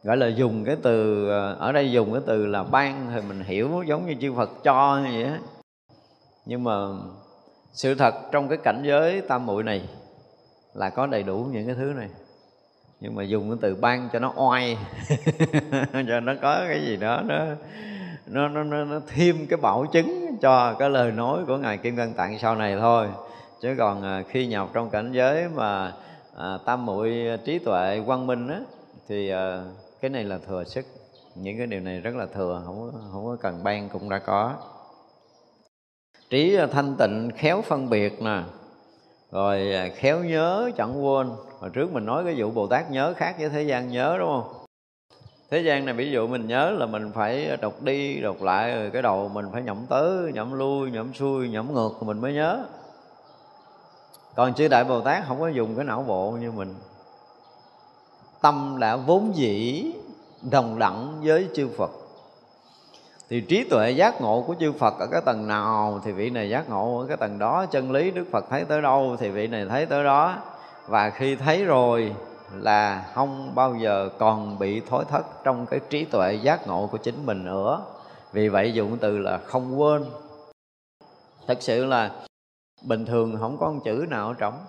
gọi 0.04 0.18
là 0.18 0.28
dùng 0.28 0.66
cái 0.66 0.76
từ 0.84 1.30
ờ, 1.30 1.56
ở 1.60 1.72
đây 1.72 1.92
dùng 1.92 2.14
cái 2.14 2.22
từ 2.26 2.46
là 2.46 2.64
ban 2.64 3.12
thì 3.14 3.22
mình 3.28 3.44
hiểu 3.44 3.84
giống 3.88 4.08
như 4.08 4.16
chư 4.22 4.34
Phật 4.34 4.50
cho 4.64 5.02
như 5.04 5.10
vậy 5.12 5.24
á. 5.24 5.40
Nhưng 6.46 6.64
mà 6.64 6.72
sự 7.74 7.96
thật 7.96 8.14
trong 8.32 8.50
cái 8.50 8.58
cảnh 8.64 8.84
giới 8.86 9.22
tam 9.22 9.46
muội 9.46 9.64
này 9.64 9.90
là 10.74 10.90
có 10.90 11.08
đầy 11.08 11.24
đủ 11.24 11.48
những 11.52 11.66
cái 11.66 11.76
thứ 11.76 11.94
này. 11.96 12.10
Nhưng 13.00 13.16
mà 13.16 13.24
dùng 13.24 13.50
cái 13.50 13.58
từ 13.62 13.76
ban 13.76 14.10
cho 14.14 14.20
nó 14.20 14.34
oai 14.36 14.78
cho 16.08 16.20
nó 16.20 16.34
có 16.42 16.66
cái 16.68 16.86
gì 16.86 16.98
đó 16.98 17.22
nó 17.26 17.46
nó, 18.26 18.48
nó, 18.48 18.64
nó, 18.64 18.84
nó 18.86 19.02
thêm 19.08 19.48
cái 19.50 19.58
bảo 19.58 19.86
chứng 19.86 20.23
cho 20.44 20.74
cái 20.80 20.90
lời 20.90 21.12
nói 21.12 21.44
của 21.48 21.58
ngài 21.58 21.78
kim 21.78 21.96
cân 21.96 22.14
tạng 22.14 22.40
sau 22.40 22.56
này 22.56 22.78
thôi. 22.80 23.08
Chứ 23.62 23.76
còn 23.78 24.04
à, 24.04 24.24
khi 24.30 24.48
nhập 24.48 24.70
trong 24.74 24.90
cảnh 24.90 25.12
giới 25.12 25.48
mà 25.50 25.94
à, 26.38 26.58
tam 26.66 26.86
muội 26.86 27.18
trí 27.46 27.60
tuệ 27.60 28.02
quang 28.06 28.28
minh 28.28 28.48
á 28.48 28.60
thì 29.08 29.30
à, 29.30 29.64
cái 30.02 30.10
này 30.10 30.24
là 30.24 30.40
thừa 30.48 30.64
sức. 30.64 30.86
Những 31.36 31.58
cái 31.58 31.68
điều 31.68 31.80
này 31.80 32.00
rất 32.00 32.16
là 32.16 32.26
thừa 32.26 32.62
không 32.66 32.92
có, 32.92 33.00
không 33.12 33.26
có 33.26 33.38
cần 33.42 33.64
ban 33.64 33.90
cũng 33.90 34.10
đã 34.10 34.20
có. 34.20 34.54
Trí 36.30 36.58
thanh 36.72 36.96
tịnh 37.00 37.32
khéo 37.36 37.62
phân 37.62 37.90
biệt 37.90 38.22
nè. 38.22 38.40
Rồi 39.32 39.74
à, 39.74 39.90
khéo 39.96 40.24
nhớ 40.24 40.72
chẳng 40.78 41.06
quên. 41.06 41.30
Hồi 41.60 41.70
trước 41.74 41.94
mình 41.94 42.06
nói 42.06 42.24
cái 42.26 42.36
vụ 42.38 42.52
bồ 42.52 42.68
tát 42.68 42.92
nhớ 42.92 43.14
khác 43.18 43.36
với 43.40 43.50
thế 43.50 43.64
gian 43.64 43.92
nhớ 43.92 44.16
đúng 44.20 44.30
không? 44.30 44.63
Thế 45.54 45.60
gian 45.60 45.86
này 45.86 45.94
ví 45.94 46.12
dụ 46.12 46.28
mình 46.28 46.48
nhớ 46.48 46.70
là 46.72 46.86
mình 46.86 47.12
phải 47.14 47.58
đọc 47.62 47.74
đi 47.82 48.22
đọc 48.22 48.42
lại 48.42 48.76
rồi 48.76 48.90
cái 48.94 49.02
đầu 49.02 49.30
mình 49.34 49.46
phải 49.52 49.62
nhẩm 49.62 49.86
tới 49.90 50.32
nhẩm 50.34 50.54
lui, 50.54 50.92
nhẩm 50.92 51.14
xuôi, 51.14 51.50
nhẩm 51.50 51.74
ngược 51.74 52.04
mình 52.04 52.22
mới 52.22 52.34
nhớ. 52.34 52.66
Còn 54.36 54.54
chư 54.54 54.68
đại 54.68 54.84
bồ 54.84 55.02
tát 55.02 55.24
không 55.28 55.40
có 55.40 55.48
dùng 55.48 55.76
cái 55.76 55.86
não 55.86 56.04
bộ 56.08 56.32
như 56.32 56.52
mình. 56.52 56.76
Tâm 58.42 58.78
đã 58.80 58.96
vốn 58.96 59.32
dĩ 59.36 59.86
đồng 60.52 60.80
đẳng 60.80 61.22
với 61.24 61.48
chư 61.56 61.70
phật. 61.78 61.92
Thì 63.30 63.42
trí 63.42 63.64
tuệ 63.64 63.92
giác 63.92 64.22
ngộ 64.22 64.44
của 64.48 64.56
chư 64.60 64.72
Phật 64.72 65.00
ở 65.00 65.08
cái 65.12 65.22
tầng 65.26 65.48
nào 65.48 66.02
thì 66.06 66.12
vị 66.12 66.30
này 66.30 66.50
giác 66.50 66.70
ngộ 66.70 67.00
ở 67.00 67.06
cái 67.08 67.18
tầng 67.18 67.40
đó. 67.40 67.66
Chân 67.66 67.92
lý 67.92 68.12
Đức 68.12 68.26
Phật 68.32 68.46
thấy 68.50 68.66
tới 68.66 68.82
đâu 68.82 69.16
thì 69.20 69.30
vị 69.30 69.48
này 69.48 69.66
thấy 69.70 69.86
tới 69.86 70.04
đó. 70.04 70.36
Và 70.88 71.10
khi 71.10 71.36
thấy 71.36 71.66
rồi 71.66 72.16
là 72.54 73.12
không 73.14 73.56
bao 73.56 73.76
giờ 73.76 74.10
còn 74.20 74.60
bị 74.60 74.82
thối 74.90 75.06
thất 75.10 75.26
trong 75.44 75.66
cái 75.66 75.80
trí 75.90 76.06
tuệ 76.06 76.34
giác 76.34 76.68
ngộ 76.68 76.90
của 76.92 76.98
chính 76.98 77.26
mình 77.26 77.46
nữa. 77.46 77.82
Vì 78.32 78.50
vậy 78.50 78.74
dụng 78.74 78.98
từ 78.98 79.18
là 79.18 79.38
không 79.38 79.82
quên. 79.82 80.06
Thật 81.48 81.58
sự 81.60 81.86
là 81.86 82.12
bình 82.88 83.06
thường 83.06 83.38
không 83.40 83.58
có 83.60 83.72
một 83.72 83.80
chữ 83.86 84.06
nào 84.10 84.28
ở 84.28 84.34
trống 84.34 84.66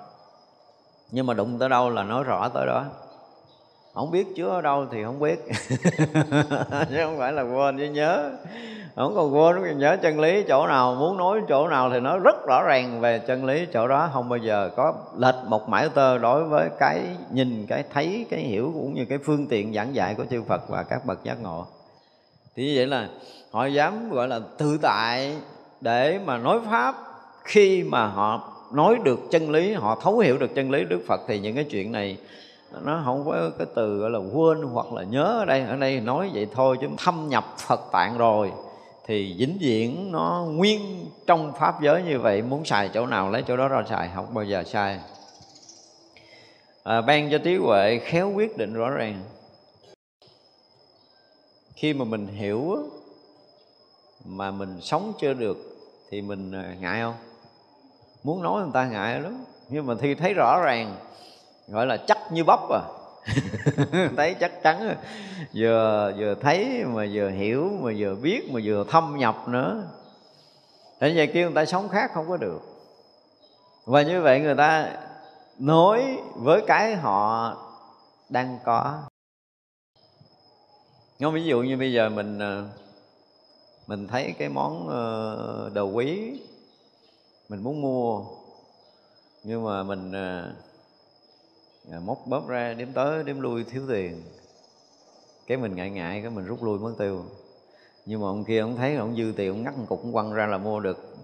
nhưng 1.11 1.27
mà 1.27 1.35
đụng 1.35 1.59
tới 1.59 1.69
đâu 1.69 1.91
là 1.91 2.03
nói 2.03 2.25
rõ 2.25 2.49
tới 2.49 2.67
đó 2.67 2.85
không 3.95 4.11
biết 4.11 4.27
chứa 4.37 4.49
ở 4.49 4.61
đâu 4.61 4.87
thì 4.93 5.05
không 5.05 5.21
biết. 5.21 5.45
Chứ 6.91 6.97
không 7.03 7.19
phải 7.19 7.33
là 7.33 7.43
quên, 7.43 7.79
chứ 7.79 7.85
nhớ. 7.85 8.31
Không 8.97 9.15
còn 9.15 9.35
quên 9.35 9.79
nhớ 9.79 9.97
chân 10.03 10.21
lý 10.21 10.45
chỗ 10.49 10.67
nào, 10.67 10.95
muốn 10.95 11.17
nói 11.17 11.41
chỗ 11.49 11.69
nào 11.69 11.91
thì 11.91 12.01
nó 12.01 12.19
rất 12.19 12.47
rõ 12.47 12.63
ràng 12.63 13.01
về 13.01 13.19
chân 13.19 13.45
lý 13.45 13.67
chỗ 13.73 13.89
đó. 13.89 14.11
Không 14.13 14.29
bao 14.29 14.37
giờ 14.37 14.71
có 14.77 14.95
lệch 15.19 15.35
một 15.49 15.69
mãi 15.69 15.89
tơ 15.95 16.19
đối 16.19 16.45
với 16.45 16.69
cái 16.79 17.01
nhìn, 17.31 17.67
cái 17.69 17.85
thấy, 17.93 18.27
cái 18.31 18.41
hiểu, 18.41 18.71
cũng 18.75 18.95
như 18.95 19.05
cái 19.05 19.19
phương 19.25 19.47
tiện 19.47 19.75
giảng 19.75 19.95
dạy 19.95 20.15
của 20.15 20.25
chư 20.31 20.43
Phật 20.43 20.69
và 20.69 20.83
các 20.83 21.07
bậc 21.07 21.25
giác 21.25 21.43
ngộ. 21.43 21.67
Thì 22.57 22.67
như 22.67 22.73
vậy 22.77 22.87
là 22.87 23.09
họ 23.51 23.67
dám, 23.67 24.11
gọi 24.11 24.29
là, 24.29 24.41
tự 24.59 24.79
tại 24.83 25.37
để 25.81 26.21
mà 26.25 26.39
nói 26.39 26.59
pháp. 26.71 26.95
Khi 27.45 27.83
mà 27.83 28.07
họ 28.07 28.53
nói 28.73 28.99
được 29.05 29.21
chân 29.31 29.51
lý, 29.51 29.73
họ 29.73 30.01
thấu 30.03 30.19
hiểu 30.19 30.39
được 30.39 30.55
chân 30.55 30.71
lý 30.71 30.85
đức 30.85 31.01
phật, 31.09 31.21
thì 31.29 31.39
những 31.39 31.55
cái 31.55 31.65
chuyện 31.65 31.93
này 31.93 32.19
nó 32.83 33.03
không 33.05 33.25
có 33.27 33.51
cái 33.59 33.67
từ 33.75 33.99
gọi 33.99 34.11
là 34.11 34.19
quên 34.19 34.63
hoặc 34.63 34.93
là 34.93 35.03
nhớ 35.03 35.25
ở 35.25 35.45
đây. 35.45 35.61
Ở 35.61 35.77
đây 35.77 36.01
nói 36.01 36.31
vậy 36.35 36.49
thôi 36.55 36.79
chứ 36.81 36.89
thâm 36.99 37.29
nhập 37.29 37.45
phật 37.59 37.81
tạng 37.93 38.19
rồi 38.19 38.53
thì 39.07 39.35
vĩnh 39.39 39.59
viễn 39.61 40.13
nó 40.13 40.47
nguyên 40.49 41.11
trong 41.27 41.53
pháp 41.59 41.83
giới 41.83 42.03
như 42.03 42.19
vậy. 42.19 42.43
Muốn 42.43 42.65
xài 42.65 42.91
chỗ 42.95 43.07
nào 43.07 43.31
lấy 43.31 43.43
chỗ 43.47 43.57
đó 43.57 43.69
ra 43.69 43.83
xài 43.91 44.11
không 44.15 44.35
bao 44.35 44.45
giờ 44.45 44.65
sai 44.67 45.01
à, 46.85 47.01
ban 47.01 47.31
cho 47.31 47.39
trí 47.39 47.57
huệ 47.57 47.99
khéo 47.99 48.33
quyết 48.35 48.57
định 48.57 48.75
rõ 48.75 48.91
ràng. 48.91 49.23
Khi 51.75 51.95
mà 51.95 52.05
mình 52.05 52.27
hiểu 52.27 52.79
mà 54.25 54.51
mình 54.51 54.81
sống 54.81 55.13
chưa 55.21 55.35
được 55.35 55.57
thì 56.11 56.23
mình 56.23 56.53
à, 56.53 56.75
ngại 56.81 57.01
không? 57.01 57.15
Muốn 58.25 58.43
nói 58.43 58.63
người 58.63 58.71
ta 58.75 58.89
ngại 58.89 59.21
lắm 59.21 59.45
nhưng 59.69 59.87
mà 59.87 59.95
thi 60.01 60.15
thấy 60.15 60.35
rõ 60.35 60.61
ràng 60.65 60.97
gọi 61.69 61.87
là 61.87 61.97
chắc 62.25 62.33
như 62.33 62.45
bắp 62.45 62.61
à. 62.71 62.83
Thấy 64.17 64.35
chắc 64.41 64.63
chắn 64.63 64.97
vừa 65.55 66.13
vừa 66.19 66.35
thấy 66.41 66.85
mà 66.85 67.07
vừa 67.13 67.31
hiểu 67.31 67.71
mà 67.81 67.93
vừa 67.97 68.15
biết 68.15 68.51
mà 68.51 68.61
vừa 68.65 68.85
thâm 68.91 69.17
nhập 69.19 69.49
nữa. 69.49 69.85
Để 71.01 71.13
vậy 71.17 71.27
kêu 71.27 71.51
người 71.51 71.55
ta 71.55 71.65
sống 71.65 71.89
khác 71.89 72.11
không 72.15 72.29
có 72.29 72.37
được. 72.37 72.61
Và 73.85 74.03
như 74.03 74.23
vậy 74.23 74.41
người 74.41 74.55
ta 74.55 74.91
nối 75.59 76.03
với 76.35 76.63
cái 76.67 76.97
họ 76.97 77.57
đang 78.29 78.59
có. 78.65 79.03
Nói 81.19 81.33
ví 81.33 81.45
dụ 81.45 81.63
như 81.63 81.77
bây 81.77 81.93
giờ 81.93 82.09
mình 82.09 82.39
ờ, 82.39 82.65
mình 83.87 84.09
thấy 84.09 84.35
cái 84.39 84.49
món 84.49 84.89
ờ, 84.89 85.71
đồ 85.75 85.85
quý 85.85 86.41
mình 87.49 87.63
muốn 87.63 87.83
mua 87.83 88.25
nhưng 89.43 89.65
mà 89.65 89.83
mình 89.83 90.13
à, 90.13 90.53
móc 92.05 92.27
bóp 92.27 92.49
ra, 92.49 92.75
đếm 92.75 92.93
tới, 92.93 93.25
đếm 93.25 93.41
lui, 93.41 93.65
thiếu 93.65 93.83
tiền. 93.89 94.23
Cái 95.47 95.59
mình 95.59 95.77
ngại 95.77 95.91
ngại, 95.91 96.21
cái 96.21 96.31
mình 96.31 96.47
rút 96.47 96.63
lui 96.63 96.79
mất 96.79 96.93
tiêu. 96.99 97.25
Nhưng 98.07 98.21
mà 98.21 98.27
ông 98.27 98.45
kia 98.45 98.61
ông 98.61 98.77
thấy 98.77 98.97
ông 98.97 99.17
dư 99.17 99.33
tiền, 99.37 99.51
ông 99.51 99.63
ngắt 99.63 99.79
một 99.79 99.85
cục, 99.89 100.03
ông 100.03 100.13
quăng 100.13 100.33
ra 100.33 100.47
là 100.47 100.59
mua 100.59 100.81
được. 100.81 101.17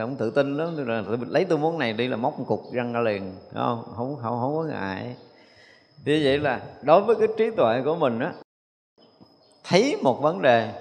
Ông 0.00 0.16
tự 0.16 0.30
tin 0.30 0.56
lắm 0.56 0.86
là 0.86 1.02
lấy 1.28 1.44
tôi 1.44 1.58
món 1.58 1.78
này 1.78 1.92
đi 1.92 2.08
là 2.08 2.16
móc 2.16 2.38
một 2.38 2.44
cục, 2.48 2.72
răng 2.72 2.92
ra 2.92 3.00
liền 3.00 3.32
không? 3.54 3.84
Không 3.96 4.16
không 4.22 4.40
không 4.40 4.56
có 4.56 4.64
ngại. 4.64 5.16
Như 6.04 6.20
vậy 6.24 6.38
là 6.38 6.62
đối 6.82 7.02
với 7.02 7.16
cái 7.16 7.28
trí 7.38 7.50
tuệ 7.56 7.82
của 7.84 7.96
mình 7.96 8.18
á, 8.20 8.34
thấy 9.64 9.96
một 10.02 10.22
vấn 10.22 10.42
đề 10.42 10.72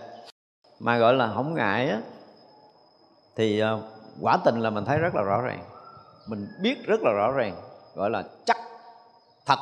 mà 0.80 0.98
gọi 0.98 1.14
là 1.14 1.34
không 1.34 1.54
ngại 1.54 1.90
á, 1.90 2.02
thì 3.36 3.60
ờ, 3.60 3.82
quả 4.22 4.38
tình 4.46 4.60
là 4.60 4.70
mình 4.70 4.86
thấy 4.86 4.98
rất 4.98 5.16
là 5.16 5.22
rõ 5.22 5.42
ràng. 5.42 5.64
Mình 6.28 6.48
biết 6.62 6.86
rất 6.86 7.02
là 7.02 7.12
rõ 7.12 7.32
ràng, 7.32 7.56
gọi 7.96 8.10
là 8.10 8.24
chắc 8.46 8.58
thật 9.46 9.60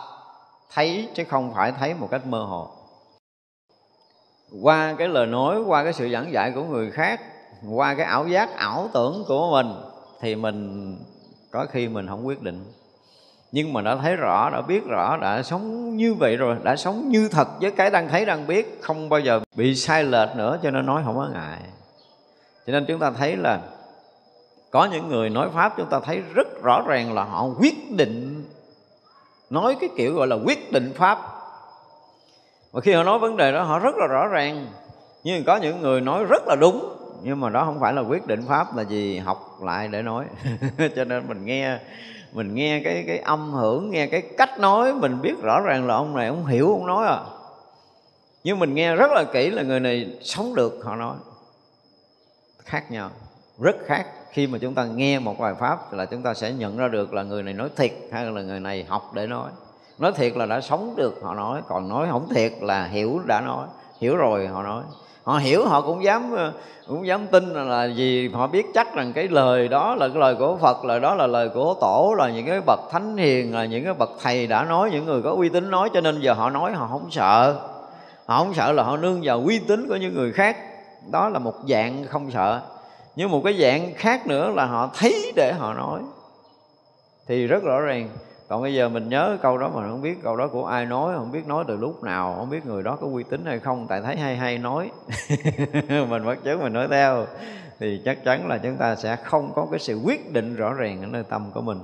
thấy 0.73 1.10
chứ 1.15 1.23
không 1.30 1.53
phải 1.53 1.72
thấy 1.72 1.93
một 1.93 2.07
cách 2.11 2.26
mơ 2.26 2.43
hồ. 2.43 2.69
Qua 4.61 4.95
cái 4.97 5.07
lời 5.07 5.27
nói, 5.27 5.61
qua 5.61 5.84
cái 5.84 5.93
sự 5.93 6.10
giảng 6.10 6.34
dạy 6.34 6.51
của 6.56 6.64
người 6.64 6.91
khác, 6.91 7.22
qua 7.69 7.93
cái 7.93 8.06
ảo 8.06 8.27
giác, 8.27 8.56
ảo 8.56 8.89
tưởng 8.93 9.23
của 9.27 9.51
mình, 9.51 9.76
thì 10.22 10.35
mình 10.35 10.97
có 11.51 11.65
khi 11.72 11.88
mình 11.88 12.07
không 12.07 12.27
quyết 12.27 12.41
định. 12.41 12.65
Nhưng 13.51 13.73
mà 13.73 13.81
đã 13.81 13.95
thấy 13.95 14.15
rõ, 14.15 14.49
đã 14.49 14.61
biết 14.61 14.85
rõ, 14.85 15.18
đã 15.18 15.43
sống 15.43 15.97
như 15.97 16.14
vậy 16.14 16.38
rồi, 16.38 16.57
đã 16.64 16.76
sống 16.76 17.10
như 17.10 17.30
thật 17.31 17.47
với 17.61 17.72
cái 17.72 17.89
đang 17.89 18.07
thấy, 18.07 18.26
đang 18.26 18.47
biết, 18.47 18.80
không 18.81 19.10
bao 19.10 19.19
giờ 19.19 19.39
bị 19.56 19.76
sai 19.76 20.03
lệch 20.03 20.35
nữa, 20.35 20.60
cho 20.64 20.72
nên 20.72 20.85
nói 20.85 21.01
không 21.06 21.15
có 21.15 21.27
ngại. 21.34 21.60
Cho 22.68 22.72
nên 22.73 22.85
chúng 22.85 22.99
ta 22.99 23.11
thấy 23.11 23.35
là 23.35 23.60
có 24.72 24.85
những 24.85 25.07
người 25.07 25.30
nói 25.30 25.49
pháp 25.53 25.73
chúng 25.77 25.89
ta 25.89 25.99
thấy 25.99 26.22
rất 26.34 26.47
rõ 26.64 26.84
ràng 26.88 27.14
là 27.14 27.23
họ 27.23 27.49
quyết 27.60 27.91
định 27.91 28.45
nói 29.50 29.78
cái 29.80 29.90
kiểu 29.98 30.16
gọi 30.16 30.28
là 30.28 30.36
quyết 30.46 30.72
định 30.72 30.94
pháp. 30.96 31.20
Và 32.72 32.82
khi 32.82 32.94
họ 32.94 33.04
nói 33.04 33.20
vấn 33.20 33.38
đề 33.38 33.52
đó, 33.52 33.64
họ 33.64 33.80
rất 33.80 33.96
là 33.96 34.08
rõ 34.08 34.28
ràng. 34.28 34.68
Nhưng 35.24 35.44
có 35.44 35.58
những 35.58 35.82
người 35.82 36.02
nói 36.02 36.26
rất 36.26 36.48
là 36.48 36.56
đúng, 36.56 36.96
nhưng 37.24 37.40
mà 37.40 37.50
đó 37.50 37.66
không 37.66 37.80
phải 37.80 37.94
là 37.94 38.02
quyết 38.02 38.28
định 38.28 38.44
pháp 38.48 38.78
là 38.78 38.84
gì, 38.84 39.18
học 39.18 39.58
lại 39.64 39.88
để 39.88 40.02
nói. 40.02 40.26
Cho 40.96 41.04
nên 41.04 41.28
mình 41.28 41.46
nghe 41.46 41.80
mình 42.32 42.56
nghe 42.56 42.82
cái 42.84 43.04
cái 43.08 43.18
âm 43.18 43.54
hưởng, 43.54 43.92
nghe 43.92 44.08
cái 44.08 44.22
cách 44.38 44.60
nói, 44.60 44.94
mình 44.94 45.22
biết 45.22 45.34
rõ 45.42 45.62
ràng 45.62 45.88
là 45.88 45.96
ông 45.96 46.16
này, 46.16 46.28
ông 46.28 46.46
hiểu 46.46 46.72
ông 46.74 46.88
nói 46.88 47.08
à. 47.08 47.20
Nhưng 48.44 48.60
mình 48.60 48.76
nghe 48.76 48.96
rất 48.96 49.12
là 49.12 49.24
kỹ 49.34 49.50
là 49.50 49.64
người 49.64 49.80
này 49.80 50.18
sống 50.22 50.56
được, 50.56 50.80
họ 50.84 50.96
nói. 50.96 51.16
Khác 52.66 52.92
nhau, 52.92 53.10
rất 53.60 53.76
khác 53.86 54.06
khi 54.31 54.47
mà 54.47 54.57
chúng 54.57 54.73
ta 54.73 54.85
nghe 54.85 55.19
một 55.19 55.39
bài 55.39 55.53
pháp 55.60 55.93
là 55.93 56.06
chúng 56.06 56.23
ta 56.23 56.34
sẽ 56.34 56.51
nhận 56.51 56.77
ra 56.77 56.88
được 56.88 57.14
là 57.14 57.23
người 57.23 57.43
này 57.43 57.53
nói 57.53 57.69
thiệt 57.76 57.91
hay 58.11 58.26
là 58.26 58.41
người 58.41 58.60
này 58.60 58.85
học 58.89 59.11
để 59.14 59.27
nói. 59.27 59.49
Nói 59.99 60.11
thiệt 60.11 60.38
là 60.38 60.45
đã 60.45 60.61
sống 60.61 60.93
được, 60.97 61.19
họ 61.23 61.34
nói. 61.34 61.61
Còn 61.68 61.89
nói 61.89 62.07
không 62.11 62.30
thiệt 62.35 62.53
là 62.61 62.85
hiểu 62.85 63.22
đã 63.26 63.41
nói. 63.41 63.68
Hiểu 64.01 64.15
rồi, 64.15 64.47
họ 64.47 64.64
nói. 64.64 64.84
Họ 65.23 65.38
hiểu, 65.38 65.65
họ 65.65 65.81
cũng 65.81 66.03
dám 66.03 66.35
ờ, 66.35 66.51
cũng 66.88 67.07
dám 67.07 67.27
tin 67.27 67.53
là 67.53 67.85
gì. 67.85 68.30
Họ 68.34 68.47
biết 68.47 68.65
chắc 68.73 68.95
rằng 68.95 69.14
cái 69.14 69.27
lời 69.27 69.68
đó 69.68 69.95
là 69.95 70.07
cái 70.07 70.18
lời 70.18 70.35
của 70.35 70.57
Phật, 70.57 70.85
lời 70.85 70.99
đó 70.99 71.15
là 71.15 71.27
lời 71.27 71.49
của 71.49 71.76
tổ, 71.81 72.15
là 72.18 72.30
những 72.30 72.45
cái 72.45 72.61
bậc 72.65 72.80
thánh 72.91 73.18
hiền, 73.18 73.56
là 73.56 73.65
những 73.65 73.84
cái 73.84 73.93
bậc 73.93 74.10
thầy 74.22 74.47
đã 74.47 74.64
nói, 74.64 74.91
những 74.91 75.06
người 75.06 75.22
có 75.22 75.31
uy 75.31 75.49
tín 75.49 75.69
nói. 75.69 75.89
Cho 75.93 76.01
nên 76.01 76.19
giờ 76.19 76.34
họ 76.34 76.49
nói, 76.49 76.73
họ 76.73 76.88
không 76.88 77.11
sợ. 77.11 77.56
Họ 78.26 78.38
không 78.38 78.53
sợ 78.53 78.72
là 78.72 78.84
họ 78.84 78.97
nương 78.97 79.19
vào 79.23 79.41
uy 79.45 79.60
tín 79.60 79.88
của 79.89 79.95
những 79.95 80.14
người 80.14 80.31
khác. 80.31 80.57
Đó 81.11 81.30
là 81.30 81.39
một 81.39 81.56
dạng 81.69 82.06
không 82.07 82.31
sợ 82.31 82.61
nhưng 83.20 83.32
một 83.32 83.41
cái 83.44 83.54
dạng 83.54 83.94
khác 83.96 84.28
nữa 84.28 84.52
là 84.56 84.66
họ 84.66 84.91
thấy 84.96 85.34
để 85.36 85.54
họ 85.54 85.74
nói. 85.74 86.02
Thì 87.28 87.48
rất 87.48 87.64
rõ 87.64 87.80
ràng. 87.82 88.10
Còn 88.48 88.62
bây 88.62 88.74
giờ 88.74 88.90
mình 88.90 89.10
nhớ 89.10 89.38
câu 89.41 89.58
đó 89.58 89.72
mà 89.76 89.88
không 89.90 90.02
biết 90.02 90.24
câu 90.24 90.36
đó 90.36 90.48
của 90.48 90.66
ai 90.66 90.86
nói 90.86 91.16
không 91.18 91.32
biết 91.32 91.48
nói 91.48 91.64
từ 91.68 91.76
lúc 91.76 92.04
nào 92.04 92.36
không 92.38 92.50
biết 92.50 92.66
người 92.66 92.84
đó 92.84 92.98
có 93.02 93.08
uy 93.08 93.24
tín 93.24 93.46
hay 93.46 93.60
không 93.60 93.88
tại 93.90 94.02
thấy 94.02 94.16
hay 94.16 94.36
hay 94.36 94.58
nói. 94.58 94.91
Mình 96.10 96.26
bắt 96.26 96.38
chước 96.46 96.62
mình 96.62 96.74
nói 96.74 96.88
theo. 96.91 97.26
Thì 97.80 98.02
chắc 98.06 98.24
chắn 98.24 98.48
là 98.48 98.58
chúng 98.58 98.78
ta 98.78 98.96
sẽ 98.96 99.16
không 99.16 99.52
có 99.56 99.68
cái 99.72 99.80
sự 99.80 100.00
quyết 100.06 100.34
định 100.34 100.56
rõ 100.56 100.74
ràng 100.74 101.02
ở 101.02 101.08
nơi 101.08 101.24
tâm 101.30 101.52
của 101.54 101.62
mình. 101.62 101.80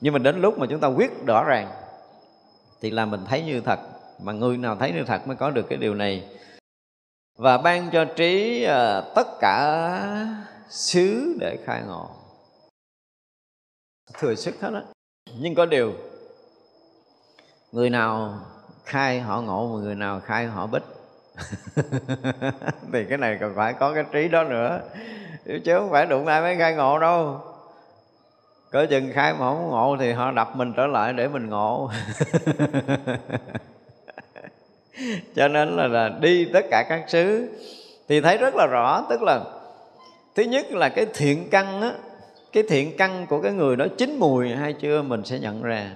Nhưng 0.00 0.12
mà 0.12 0.18
đến 0.18 0.40
lúc 0.40 0.58
mà 0.58 0.66
chúng 0.70 0.80
ta 0.80 0.88
quyết 0.88 1.26
rõ 1.26 1.44
ràng 1.44 1.68
thì 2.82 2.90
là 2.90 3.06
mình 3.06 3.20
thấy 3.28 3.42
như 3.42 3.60
thật. 3.60 3.80
Mà 4.22 4.32
người 4.32 4.56
nào 4.56 4.76
thấy 4.76 4.92
như 4.92 5.04
thật 5.06 5.26
mới 5.26 5.36
có 5.36 5.50
được 5.50 5.66
cái 5.68 5.78
điều 5.78 5.94
này. 5.94 6.24
Và 7.38 7.58
ban 7.58 7.90
cho 7.90 8.04
trí 8.04 8.66
uh, 8.66 9.04
tất 9.14 9.26
cả 9.40 9.86
xứ 10.70 11.36
để 11.40 11.58
khai 11.64 11.82
ngộ 11.86 12.10
thừa 14.18 14.34
sức 14.34 14.60
hết 14.60 14.70
á. 14.74 14.82
Nhưng 15.38 15.54
có 15.54 15.66
điều 15.66 15.92
người 17.72 17.90
nào 17.90 18.34
khai 18.84 19.20
họ 19.20 19.40
ngộ 19.40 19.76
mà 19.76 19.82
người 19.82 19.94
nào 19.94 20.20
khai 20.20 20.46
họ 20.46 20.66
bích. 20.66 20.82
Thì 22.92 23.04
cái 23.08 23.18
này 23.18 23.38
còn 23.40 23.52
phải 23.56 23.72
có 23.72 23.94
cái 23.94 24.04
trí 24.12 24.28
đó 24.28 24.44
nữa. 24.44 24.80
Chứ 25.64 25.78
không 25.78 25.90
phải 25.90 26.06
đụng 26.06 26.26
ai 26.26 26.40
mới 26.40 26.56
khai 26.56 26.74
ngộ 26.74 26.98
đâu. 26.98 27.40
Cỡ 28.70 28.86
chừng 28.86 29.12
khai 29.12 29.32
mà 29.32 29.38
không 29.38 29.70
ngộ 29.70 29.96
thì 30.00 30.12
họ 30.12 30.30
đập 30.30 30.56
mình 30.56 30.72
trở 30.76 30.86
lại 30.86 31.12
để 31.12 31.28
mình 31.28 31.48
ngộ. 31.48 31.90
Cho 35.34 35.48
nên 35.48 35.76
là, 35.76 35.86
là 35.86 36.08
đi 36.20 36.48
tất 36.52 36.64
cả 36.70 36.86
các 36.88 37.04
xứ. 37.08 37.48
Thì 38.08 38.20
thấy 38.20 38.38
rất 38.38 38.54
là 38.54 38.66
rõ 38.66 39.06
tức 39.10 39.22
là 39.22 39.44
thứ 40.40 40.46
nhất 40.46 40.72
là 40.72 40.88
cái 40.88 41.06
thiện 41.14 41.48
căn 41.50 41.80
á, 41.80 41.92
cái 42.52 42.62
thiện 42.62 42.96
căn 42.96 43.26
của 43.28 43.40
cái 43.40 43.52
người 43.52 43.76
đó 43.76 43.86
chín 43.98 44.16
mùi 44.18 44.48
hay 44.48 44.72
chưa 44.72 45.02
mình 45.02 45.24
sẽ 45.24 45.38
nhận 45.38 45.62
ra. 45.62 45.92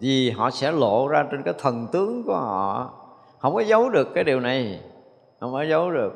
Vì 0.00 0.30
họ 0.30 0.50
sẽ 0.50 0.72
lộ 0.72 1.08
ra 1.08 1.24
trên 1.30 1.42
cái 1.42 1.54
thần 1.58 1.86
tướng 1.92 2.22
của 2.26 2.36
họ. 2.36 2.90
Không 3.38 3.54
có 3.54 3.60
giấu 3.60 3.88
được 3.90 4.08
cái 4.14 4.24
điều 4.24 4.40
này, 4.40 4.80
không 5.40 5.52
có 5.52 5.62
giấu 5.62 5.90
được. 5.90 6.12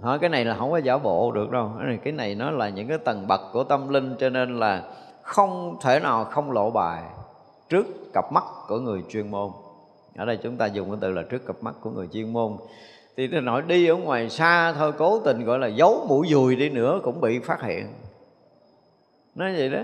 Hỏi 0.00 0.18
cái 0.18 0.30
này 0.30 0.44
là 0.44 0.54
không 0.54 0.70
có 0.70 0.78
giả 0.78 0.98
bộ 0.98 1.32
được 1.32 1.50
đâu. 1.50 1.72
Cái 2.04 2.12
này 2.12 2.34
nó 2.34 2.50
là 2.50 2.68
những 2.68 2.88
cái 2.88 2.98
tầng 2.98 3.26
bậc 3.26 3.40
của 3.52 3.64
tâm 3.64 3.88
linh 3.88 4.16
cho 4.18 4.28
nên 4.28 4.58
là 4.58 4.82
không 5.22 5.76
thể 5.82 6.00
nào 6.00 6.24
không 6.24 6.52
lộ 6.52 6.70
bài 6.70 7.02
trước 7.68 7.86
cặp 8.14 8.32
mắt 8.32 8.44
của 8.68 8.78
người 8.78 9.02
chuyên 9.08 9.30
môn. 9.30 9.50
Ở 10.16 10.24
đây 10.24 10.38
chúng 10.42 10.56
ta 10.56 10.66
dùng 10.66 10.90
cái 10.90 10.98
từ 11.00 11.10
là 11.10 11.22
trước 11.22 11.46
cặp 11.46 11.56
mắt 11.60 11.74
của 11.80 11.90
người 11.90 12.08
chuyên 12.12 12.32
môn 12.32 12.52
thì 13.18 13.26
nó 13.26 13.40
nói 13.40 13.62
đi 13.66 13.86
ở 13.86 13.96
ngoài 13.96 14.30
xa 14.30 14.72
thôi, 14.72 14.92
cố 14.98 15.20
tình 15.24 15.44
gọi 15.44 15.58
là 15.58 15.66
giấu 15.66 16.06
mũi 16.08 16.26
dùi 16.30 16.56
đi 16.56 16.68
nữa 16.68 17.00
cũng 17.02 17.20
bị 17.20 17.38
phát 17.38 17.62
hiện. 17.62 17.86
Nói 19.34 19.54
vậy 19.56 19.68
đó. 19.68 19.80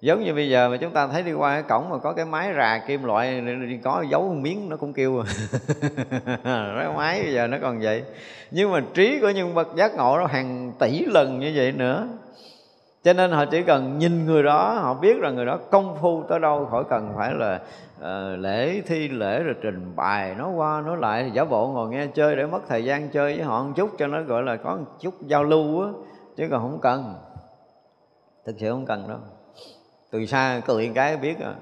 Giống 0.00 0.24
như 0.24 0.34
bây 0.34 0.48
giờ 0.48 0.68
mà 0.68 0.76
chúng 0.76 0.92
ta 0.92 1.06
thấy 1.06 1.22
đi 1.22 1.32
qua 1.32 1.54
cái 1.54 1.62
cổng 1.62 1.88
mà 1.90 1.98
có 1.98 2.12
cái 2.12 2.24
máy 2.24 2.52
rà 2.56 2.78
kim 2.86 3.04
loại, 3.04 3.42
có 3.82 4.04
giấu 4.10 4.34
miếng 4.34 4.68
nó 4.68 4.76
cũng 4.76 4.92
kêu. 4.92 5.22
Cái 6.44 6.88
máy 6.96 7.22
bây 7.22 7.32
giờ 7.32 7.46
nó 7.46 7.56
còn 7.62 7.80
vậy. 7.80 8.04
Nhưng 8.50 8.72
mà 8.72 8.82
trí 8.94 9.20
của 9.20 9.30
nhân 9.30 9.54
vật 9.54 9.68
giác 9.76 9.94
ngộ 9.94 10.18
nó 10.18 10.26
hàng 10.26 10.72
tỷ 10.78 11.04
lần 11.04 11.40
như 11.40 11.52
vậy 11.54 11.72
nữa. 11.72 12.08
Cho 13.04 13.12
nên 13.12 13.30
họ 13.30 13.44
chỉ 13.44 13.62
cần 13.62 13.98
nhìn 13.98 14.26
người 14.26 14.42
đó, 14.42 14.78
họ 14.80 14.94
biết 14.94 15.16
rằng 15.20 15.36
người 15.36 15.46
đó 15.46 15.58
công 15.70 15.96
phu 16.00 16.22
tới 16.28 16.40
đâu 16.40 16.68
khỏi 16.70 16.84
cần 16.90 17.12
phải 17.16 17.34
là 17.34 17.60
uh, 17.98 18.38
lễ 18.40 18.80
thi 18.86 19.08
lễ 19.08 19.42
rồi 19.42 19.54
trình 19.62 19.96
bày 19.96 20.34
nó 20.34 20.50
qua 20.50 20.82
nó 20.86 20.96
lại. 20.96 21.30
Giả 21.34 21.44
bộ 21.44 21.68
ngồi 21.68 21.88
nghe 21.88 22.06
chơi 22.06 22.36
để 22.36 22.46
mất 22.46 22.60
thời 22.68 22.84
gian 22.84 23.10
chơi 23.10 23.36
với 23.36 23.44
họ 23.44 23.62
một 23.62 23.72
chút 23.76 23.90
cho 23.98 24.06
nó 24.06 24.22
gọi 24.22 24.42
là 24.42 24.56
có 24.56 24.76
một 24.76 25.00
chút 25.00 25.14
giao 25.20 25.44
lưu 25.44 25.82
á 25.82 25.88
chứ 26.36 26.48
còn 26.50 26.62
không 26.62 26.80
cần. 26.80 27.14
Thực 28.46 28.56
sự 28.58 28.70
không 28.70 28.86
cần 28.86 29.08
đâu. 29.08 29.18
Từ 30.10 30.26
xa 30.26 30.60
cười 30.66 30.92
cái 30.94 31.16
biết 31.16 31.40
à 31.40 31.54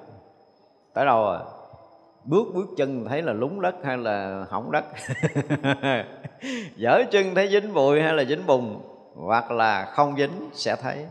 tới 0.94 1.06
đâu 1.06 1.22
rồi 1.24 1.38
bước 2.24 2.46
bước 2.54 2.66
chân 2.76 3.04
thấy 3.08 3.22
là 3.22 3.32
lúng 3.32 3.60
đất 3.60 3.74
hay 3.84 3.96
là 3.96 4.46
hỏng 4.50 4.72
đất? 4.72 4.84
Dở 6.76 7.02
chân 7.10 7.34
thấy 7.34 7.48
dính 7.48 7.74
bụi 7.74 8.02
hay 8.02 8.14
là 8.14 8.24
dính 8.24 8.46
bùn? 8.46 8.80
Hoặc 9.14 9.50
là 9.50 9.84
không 9.84 10.16
dính 10.16 10.50
sẽ 10.52 10.76
thấy 10.76 11.06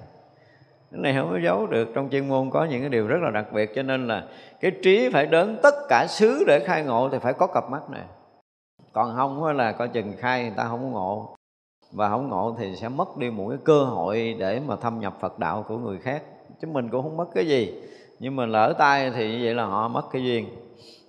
cái 0.95 1.13
này 1.13 1.22
không 1.22 1.31
có 1.31 1.39
giấu 1.43 1.67
được. 1.67 1.89
Trong 1.95 2.09
chuyên 2.09 2.27
môn 2.27 2.49
có 2.49 2.65
những 2.65 2.81
cái 2.81 2.89
điều 2.89 3.07
rất 3.07 3.17
là 3.22 3.31
đặc 3.31 3.45
biệt, 3.53 3.76
cho 3.76 3.84
nên 3.84 4.07
là 4.07 4.23
cái 4.59 4.72
trí 4.84 5.09
phải 5.13 5.26
đến 5.26 5.59
tất 5.63 5.73
cả 5.89 6.05
xứ 6.09 6.43
để 6.47 6.59
khai 6.59 6.84
ngộ 6.84 7.09
thì 7.09 7.17
phải 7.19 7.34
có 7.34 7.47
cặp 7.47 7.69
mắt 7.69 7.89
này. 7.89 8.03
Còn 8.93 9.15
không 9.15 9.43
là 9.45 9.72
coi 9.72 9.88
chừng 9.88 10.13
khai 10.17 10.41
người 10.41 10.53
ta 10.55 10.63
không 10.63 10.80
có 10.81 10.88
ngộ. 10.88 11.35
Và 11.91 12.09
không 12.09 12.30
ngộ 12.30 12.55
thì 12.59 12.76
sẽ 12.76 12.89
mất 12.89 13.17
đi 13.17 13.30
một 13.30 13.49
cái 13.49 13.57
cơ 13.63 13.84
hội 13.84 14.35
để 14.39 14.61
mà 14.67 14.76
thâm 14.76 14.99
nhập 14.99 15.13
Phật 15.19 15.39
đạo 15.39 15.65
của 15.67 15.77
người 15.77 15.97
khác. 15.97 16.23
Chứ 16.61 16.67
mình 16.67 16.89
cũng 16.89 17.03
không 17.03 17.17
mất 17.17 17.27
cái 17.35 17.47
gì. 17.47 17.81
Nhưng 18.19 18.35
mà 18.35 18.45
lỡ 18.45 18.73
tay 18.77 19.11
thì 19.15 19.31
như 19.31 19.39
vậy 19.43 19.53
là 19.53 19.65
họ 19.65 19.88
mất 19.88 20.03
cái 20.11 20.23
duyên. 20.23 20.47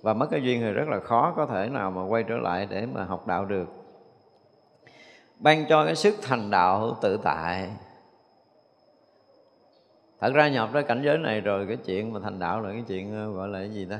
Và 0.01 0.13
mất 0.13 0.27
cái 0.31 0.41
duyên 0.43 0.61
thì 0.61 0.71
rất 0.71 0.87
là 0.87 0.99
khó 0.99 1.33
có 1.35 1.45
thể 1.45 1.69
nào 1.69 1.91
mà 1.91 2.05
quay 2.05 2.23
trở 2.23 2.37
lại 2.37 2.67
để 2.69 2.85
mà 2.93 3.03
học 3.03 3.27
đạo 3.27 3.45
được. 3.45 3.65
Ban 5.39 5.65
cho 5.69 5.85
cái 5.85 5.95
sức 5.95 6.15
thành 6.21 6.51
đạo 6.51 6.97
tự 7.01 7.17
tại 7.23 7.69
thật 10.19 10.33
ra 10.33 10.47
nhập 10.49 10.69
tới 10.73 10.83
cảnh 10.83 11.01
giới 11.05 11.17
này 11.17 11.41
rồi, 11.41 11.65
cái 11.67 11.77
chuyện 11.85 12.13
mà 12.13 12.19
thành 12.23 12.39
đạo 12.39 12.61
là 12.61 12.71
cái 12.71 12.83
chuyện 12.87 13.13
ờ, 13.13 13.31
gọi 13.31 13.47
là 13.47 13.59
cái 13.59 13.69
gì 13.69 13.85
ta? 13.85 13.99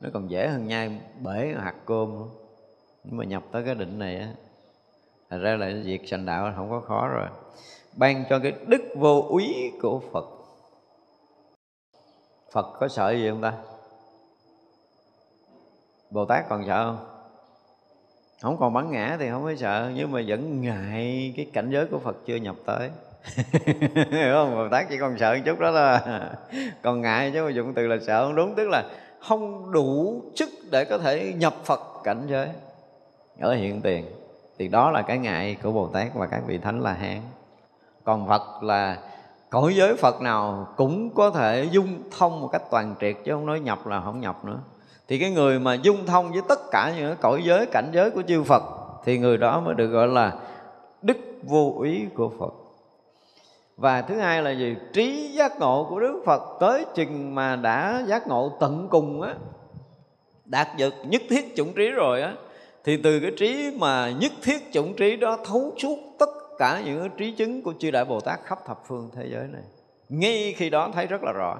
Nó 0.00 0.08
còn 0.12 0.30
dễ 0.30 0.48
hơn 0.48 0.66
nhai 0.66 1.00
bể 1.20 1.54
hạt 1.58 1.74
cơm 1.86 2.28
nhưng 3.04 3.16
mà 3.16 3.24
nhập 3.24 3.42
tới 3.52 3.62
cái 3.64 3.74
định 3.74 3.98
này 3.98 4.16
á 4.16 4.28
thật 5.30 5.38
ra 5.38 5.56
là 5.56 5.70
việc 5.84 6.02
thành 6.10 6.26
đạo 6.26 6.52
không 6.56 6.70
có 6.70 6.80
khó 6.80 7.08
rồi. 7.08 7.28
Ban 7.96 8.24
cho 8.30 8.38
cái 8.38 8.52
đức 8.66 8.82
vô 8.96 9.26
úy 9.28 9.72
của 9.82 10.00
phật. 10.12 10.24
Phật 12.52 12.66
có 12.80 12.88
sợ 12.88 13.10
gì 13.10 13.30
không 13.30 13.42
ta? 13.42 13.52
Bồ 16.10 16.24
tát 16.24 16.44
còn 16.48 16.64
sợ 16.66 16.84
không? 16.84 17.06
Không 18.42 18.56
còn 18.58 18.72
bắn 18.72 18.90
ngã 18.90 19.16
thì 19.20 19.30
không 19.30 19.44
có 19.44 19.54
sợ, 19.54 19.92
nhưng 19.94 20.12
mà 20.12 20.22
vẫn 20.26 20.60
ngại 20.60 21.34
cái 21.36 21.50
cảnh 21.52 21.70
giới 21.70 21.86
của 21.86 21.98
phật 21.98 22.16
chưa 22.26 22.36
nhập 22.36 22.56
tới 22.66 22.90
hiểu 24.10 24.32
không, 24.34 24.54
bồ 24.54 24.68
tát 24.68 24.86
chỉ 24.90 24.98
còn 24.98 25.18
sợ 25.18 25.34
một 25.34 25.40
chút 25.44 25.58
đó 25.58 25.72
thôi. 25.72 26.18
Còn 26.82 27.00
ngại 27.00 27.30
chứ, 27.34 27.44
mà 27.44 27.50
dùng 27.50 27.74
từ 27.74 27.86
là 27.86 27.96
sợ 28.06 28.26
không 28.26 28.34
đúng, 28.34 28.54
tức 28.54 28.68
là 28.68 28.84
không 29.20 29.72
đủ 29.72 30.22
sức 30.34 30.48
để 30.70 30.84
có 30.84 30.98
thể 30.98 31.32
nhập 31.36 31.54
phật 31.64 31.80
cảnh 32.04 32.26
giới. 32.28 32.48
Ở 33.40 33.54
hiện 33.54 33.80
tiền, 33.80 34.04
thì 34.58 34.68
đó 34.68 34.90
là 34.90 35.02
cái 35.02 35.18
ngại 35.18 35.56
của 35.62 35.72
bồ 35.72 35.86
tát 35.86 36.14
và 36.14 36.26
các 36.26 36.40
vị 36.46 36.58
thánh 36.58 36.80
là 36.80 36.92
hán. 36.92 37.20
Còn 38.04 38.28
phật 38.28 38.62
là 38.62 38.98
cõi 39.50 39.74
giới 39.74 39.96
phật 39.96 40.20
nào 40.20 40.68
cũng 40.76 41.14
có 41.14 41.30
thể 41.30 41.68
dung 41.70 41.98
thông 42.18 42.40
một 42.40 42.48
cách 42.52 42.62
toàn 42.70 42.94
triệt, 43.00 43.16
chứ 43.24 43.32
không 43.32 43.46
nói 43.46 43.60
nhập 43.60 43.86
là 43.86 44.00
không 44.00 44.20
nhập 44.20 44.44
nữa. 44.44 44.58
Thì 45.08 45.18
cái 45.18 45.30
người 45.30 45.58
mà 45.58 45.74
dung 45.74 46.06
thông 46.06 46.32
với 46.32 46.42
tất 46.48 46.60
cả 46.70 46.92
những 46.96 47.16
cõi 47.20 47.42
giới, 47.44 47.66
cảnh 47.66 47.90
giới 47.92 48.10
của 48.10 48.22
chư 48.22 48.42
phật, 48.42 48.62
thì 49.04 49.18
người 49.18 49.36
đó 49.36 49.60
mới 49.60 49.74
được 49.74 49.86
gọi 49.86 50.08
là 50.08 50.32
đức 51.02 51.16
vô 51.42 51.80
ý 51.82 52.06
của 52.14 52.30
phật 52.38 52.63
và 53.76 54.02
thứ 54.02 54.18
hai 54.18 54.42
là 54.42 54.50
gì? 54.50 54.76
Trí 54.92 55.28
giác 55.28 55.60
ngộ 55.60 55.86
của 55.90 56.00
đức 56.00 56.22
phật 56.26 56.42
tới 56.60 56.84
chừng 56.94 57.34
mà 57.34 57.56
đã 57.56 58.02
giác 58.06 58.28
ngộ 58.28 58.52
tận 58.60 58.88
cùng 58.90 59.22
á, 59.22 59.34
đạt 60.44 60.68
được 60.78 60.94
nhất 61.08 61.22
thiết 61.28 61.56
chủng 61.56 61.72
trí 61.72 61.90
rồi 61.90 62.22
á, 62.22 62.34
thì 62.84 62.96
từ 63.02 63.20
cái 63.20 63.30
trí 63.38 63.76
mà 63.78 64.10
nhất 64.10 64.32
thiết 64.42 64.72
chủng 64.72 64.94
trí 64.94 65.16
đó 65.16 65.38
thấu 65.44 65.72
suốt 65.78 65.98
tất 66.18 66.30
cả 66.58 66.82
những 66.84 67.00
cái 67.00 67.08
trí 67.16 67.32
chứng 67.32 67.62
của 67.62 67.74
chư 67.78 67.90
đại 67.90 68.04
bồ 68.04 68.20
tát 68.20 68.40
khắp 68.44 68.58
thập 68.66 68.80
phương 68.86 69.10
thế 69.16 69.26
giới 69.32 69.46
này. 69.52 69.62
Ngay 70.08 70.54
khi 70.56 70.70
đó 70.70 70.90
thấy 70.94 71.06
rất 71.06 71.22
là 71.22 71.32
rõ. 71.32 71.58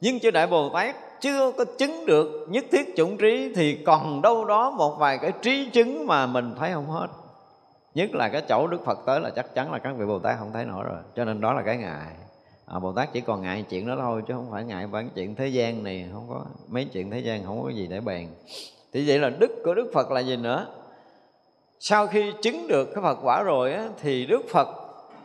Nhưng 0.00 0.20
chư 0.20 0.30
đại 0.30 0.46
bồ 0.46 0.68
tát 0.68 0.96
chưa 1.20 1.52
có 1.52 1.64
chứng 1.78 2.06
được 2.06 2.46
nhất 2.48 2.64
thiết 2.72 2.96
chủng 2.96 3.16
trí 3.16 3.52
thì 3.54 3.78
còn 3.86 4.22
đâu 4.22 4.44
đó 4.44 4.70
một 4.70 4.96
vài 4.98 5.18
cái 5.18 5.32
trí 5.42 5.70
chứng 5.72 6.06
mà 6.06 6.26
mình 6.26 6.54
thấy 6.58 6.72
không 6.72 6.86
hết 6.86 7.06
nhất 7.94 8.14
là 8.14 8.28
cái 8.28 8.42
chỗ 8.48 8.66
đức 8.66 8.84
phật 8.84 8.98
tới 9.06 9.20
là 9.20 9.30
chắc 9.30 9.54
chắn 9.54 9.72
là 9.72 9.78
các 9.78 9.94
vị 9.98 10.06
bồ 10.06 10.18
tát 10.18 10.38
không 10.38 10.52
thấy 10.52 10.64
nổi 10.64 10.84
rồi. 10.84 10.98
Cho 11.16 11.24
nên 11.24 11.40
đó 11.40 11.52
là 11.52 11.62
cái 11.62 11.76
ngại. 11.76 12.06
À, 12.66 12.78
bồ 12.78 12.92
tát 12.92 13.12
chỉ 13.12 13.20
còn 13.20 13.42
ngại 13.42 13.64
chuyện 13.68 13.86
đó 13.86 13.94
thôi 13.98 14.22
chứ 14.28 14.34
không 14.34 14.50
phải 14.50 14.64
ngại 14.64 14.86
bản 14.86 15.10
chuyện 15.14 15.34
thế 15.34 15.46
gian 15.46 15.84
này 15.84 16.08
không 16.12 16.26
có 16.28 16.44
mấy 16.68 16.84
chuyện 16.84 17.10
thế 17.10 17.18
gian 17.18 17.44
không 17.44 17.62
có 17.62 17.68
gì 17.68 17.86
để 17.86 18.00
bàn. 18.00 18.28
Thì 18.92 19.08
vậy 19.08 19.18
là 19.18 19.30
đức 19.30 19.50
của 19.64 19.74
đức 19.74 19.90
phật 19.94 20.10
là 20.10 20.20
gì 20.20 20.36
nữa? 20.36 20.66
Sau 21.80 22.06
khi 22.06 22.32
chứng 22.42 22.68
được 22.68 22.84
cái 22.94 23.02
phật 23.02 23.18
quả 23.22 23.42
rồi 23.42 23.72
á, 23.72 23.88
thì 24.02 24.26
đức 24.26 24.42
phật 24.50 24.68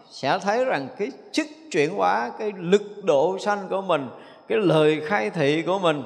sẽ 0.09 0.39
thấy 0.39 0.65
rằng 0.65 0.87
cái 0.97 1.11
chức 1.31 1.47
chuyển 1.71 1.93
hóa 1.95 2.31
cái 2.39 2.51
lực 2.57 2.81
độ 3.03 3.37
sanh 3.39 3.67
của 3.69 3.81
mình 3.81 4.09
cái 4.47 4.57
lời 4.57 5.01
khai 5.05 5.29
thị 5.29 5.61
của 5.61 5.79
mình 5.79 6.03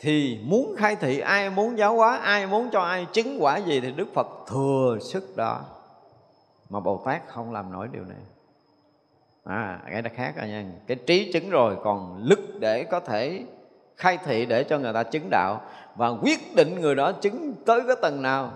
thì 0.00 0.38
muốn 0.44 0.74
khai 0.78 0.96
thị 0.96 1.20
ai 1.20 1.50
muốn 1.50 1.78
giáo 1.78 1.96
hóa 1.96 2.16
ai 2.16 2.46
muốn 2.46 2.68
cho 2.72 2.80
ai 2.80 3.06
chứng 3.12 3.36
quả 3.40 3.56
gì 3.56 3.80
thì 3.80 3.92
đức 3.92 4.08
phật 4.14 4.26
thừa 4.48 4.98
sức 5.00 5.36
đó 5.36 5.60
mà 6.70 6.80
bồ 6.80 7.02
tát 7.04 7.28
không 7.28 7.52
làm 7.52 7.72
nổi 7.72 7.88
điều 7.92 8.04
này. 8.04 8.18
À 9.44 9.80
cái 9.90 10.02
đó 10.02 10.10
khác 10.14 10.34
rồi 10.36 10.48
nha. 10.48 10.64
Cái 10.86 10.96
trí 11.06 11.32
chứng 11.32 11.50
rồi 11.50 11.76
còn 11.84 12.22
lực 12.22 12.40
để 12.60 12.84
có 12.84 13.00
thể 13.00 13.44
khai 13.96 14.18
thị 14.24 14.46
để 14.46 14.64
cho 14.64 14.78
người 14.78 14.92
ta 14.92 15.02
chứng 15.02 15.30
đạo 15.30 15.60
và 15.96 16.08
quyết 16.08 16.54
định 16.56 16.80
người 16.80 16.94
đó 16.94 17.12
chứng 17.12 17.54
tới 17.66 17.80
cái 17.86 17.96
tầng 18.02 18.22
nào. 18.22 18.52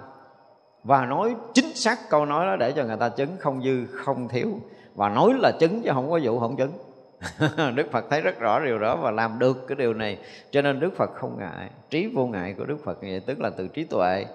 Và 0.84 1.06
nói 1.06 1.34
chính 1.54 1.74
xác 1.74 1.98
câu 2.10 2.26
nói 2.26 2.46
đó 2.46 2.56
để 2.56 2.72
cho 2.72 2.84
người 2.84 2.96
ta 2.96 3.08
chứng 3.08 3.36
không 3.38 3.62
dư, 3.62 3.86
không 3.92 4.28
thiếu. 4.28 4.48
Và 4.94 5.08
nói 5.08 5.34
là 5.38 5.52
chứng 5.60 5.82
chứ 5.82 5.90
không 5.94 6.10
có 6.10 6.20
vụ 6.22 6.38
không 6.38 6.56
chứng. 6.56 6.72
Đức 7.74 7.90
Phật 7.90 8.04
thấy 8.10 8.20
rất 8.20 8.38
rõ 8.38 8.60
điều 8.60 8.78
đó 8.78 8.96
và 8.96 9.10
làm 9.10 9.38
được 9.38 9.66
cái 9.68 9.76
điều 9.76 9.94
này. 9.94 10.18
Cho 10.50 10.62
nên 10.62 10.80
Đức 10.80 10.96
Phật 10.96 11.10
không 11.14 11.38
ngại, 11.38 11.70
trí 11.90 12.06
vô 12.14 12.26
ngại 12.26 12.54
của 12.58 12.64
Đức 12.64 12.84
Phật 12.84 13.00
vậy, 13.00 13.20
tức 13.26 13.40
là 13.40 13.50
từ 13.50 13.68
trí 13.68 13.84
tuệ. 13.84 14.26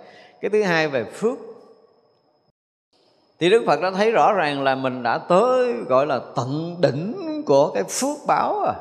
Cái 0.41 0.49
thứ 0.49 0.63
hai 0.63 0.87
về 0.87 1.03
phước 1.03 1.37
thì 3.39 3.49
Đức 3.49 3.63
Phật 3.67 3.81
đã 3.81 3.91
thấy 3.91 4.11
rõ 4.11 4.33
ràng 4.33 4.63
là 4.63 4.75
mình 4.75 5.03
đã 5.03 5.17
tới, 5.17 5.73
gọi 5.73 6.05
là, 6.05 6.19
tận 6.35 6.75
đỉnh 6.81 7.15
của 7.45 7.71
cái 7.73 7.83
phước 7.83 8.17
báo 8.27 8.59
à. 8.59 8.73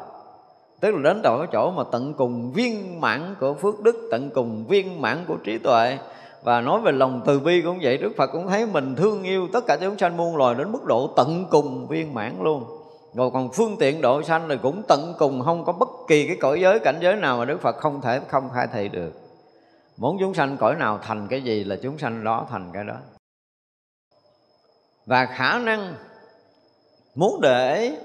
Tức 0.81 0.94
là 0.94 1.01
đến 1.02 1.22
đầu 1.22 1.39
cái 1.39 1.47
chỗ 1.52 1.70
mà 1.70 1.82
tận 1.93 2.14
cùng 2.14 2.52
viên 2.52 3.01
mãn 3.01 3.35
của 3.40 3.55
phước 3.55 3.81
đức, 3.81 4.09
tận 4.10 4.31
cùng 4.35 4.64
viên 4.68 5.01
mãn 5.01 5.24
của 5.28 5.36
trí 5.44 5.59
tuệ. 5.59 5.98
Và 6.43 6.60
nói 6.60 6.81
về 6.81 6.93
lòng 6.93 7.20
từ 7.26 7.40
bi 7.40 7.62
cũng 7.62 7.78
vậy, 7.82 7.98
Đức 7.98 8.12
Phật 8.16 8.26
cũng 8.26 8.48
thấy 8.48 8.66
mình 8.66 8.94
thương 8.97 9.22
yêu 9.22 9.48
tất 9.52 9.66
cả 9.66 9.76
chúng 9.81 9.98
sanh 9.98 10.16
muôn 10.16 10.36
loài 10.36 10.55
đến 10.55 10.72
mức 10.72 10.85
độ 10.85 11.10
tận 11.16 11.47
cùng 11.51 11.86
viên 11.86 12.14
mãn 12.14 12.32
luôn. 12.43 12.64
Rồi 13.14 13.31
còn 13.31 13.48
phương 13.52 13.76
tiện 13.78 14.01
độ 14.01 14.22
sanh 14.22 14.48
thì 14.48 14.56
cũng 14.62 14.82
tận 14.89 15.14
cùng, 15.18 15.43
không 15.44 15.64
có 15.64 15.72
bất 15.72 15.89
kỳ 16.09 16.26
cái 16.26 16.36
cõi 16.36 16.60
giới, 16.60 16.78
cảnh 16.78 16.98
giới 17.01 17.16
nào 17.16 17.39
mà 17.39 17.44
Đức 17.44 17.60
Phật 17.60 17.76
không 17.76 18.01
thể 18.01 18.20
không 18.28 18.48
khai 18.55 18.66
thị 18.72 18.89
được. 18.89 19.12
Muốn 19.97 20.16
chúng 20.20 20.35
sanh 20.35 20.56
cõi 20.56 20.74
nào 20.74 20.98
thành 21.02 21.26
cái 21.31 21.43
gì 21.43 21.64
là 21.64 21.76
chúng 21.82 21.98
sanh 21.98 22.24
đó 22.24 22.47
thành 22.51 22.70
cái 22.72 22.85
đó 22.85 22.94
và 25.06 25.26
khả 25.26 25.59
năng 25.59 25.94
muốn 27.14 27.40
để 27.40 27.97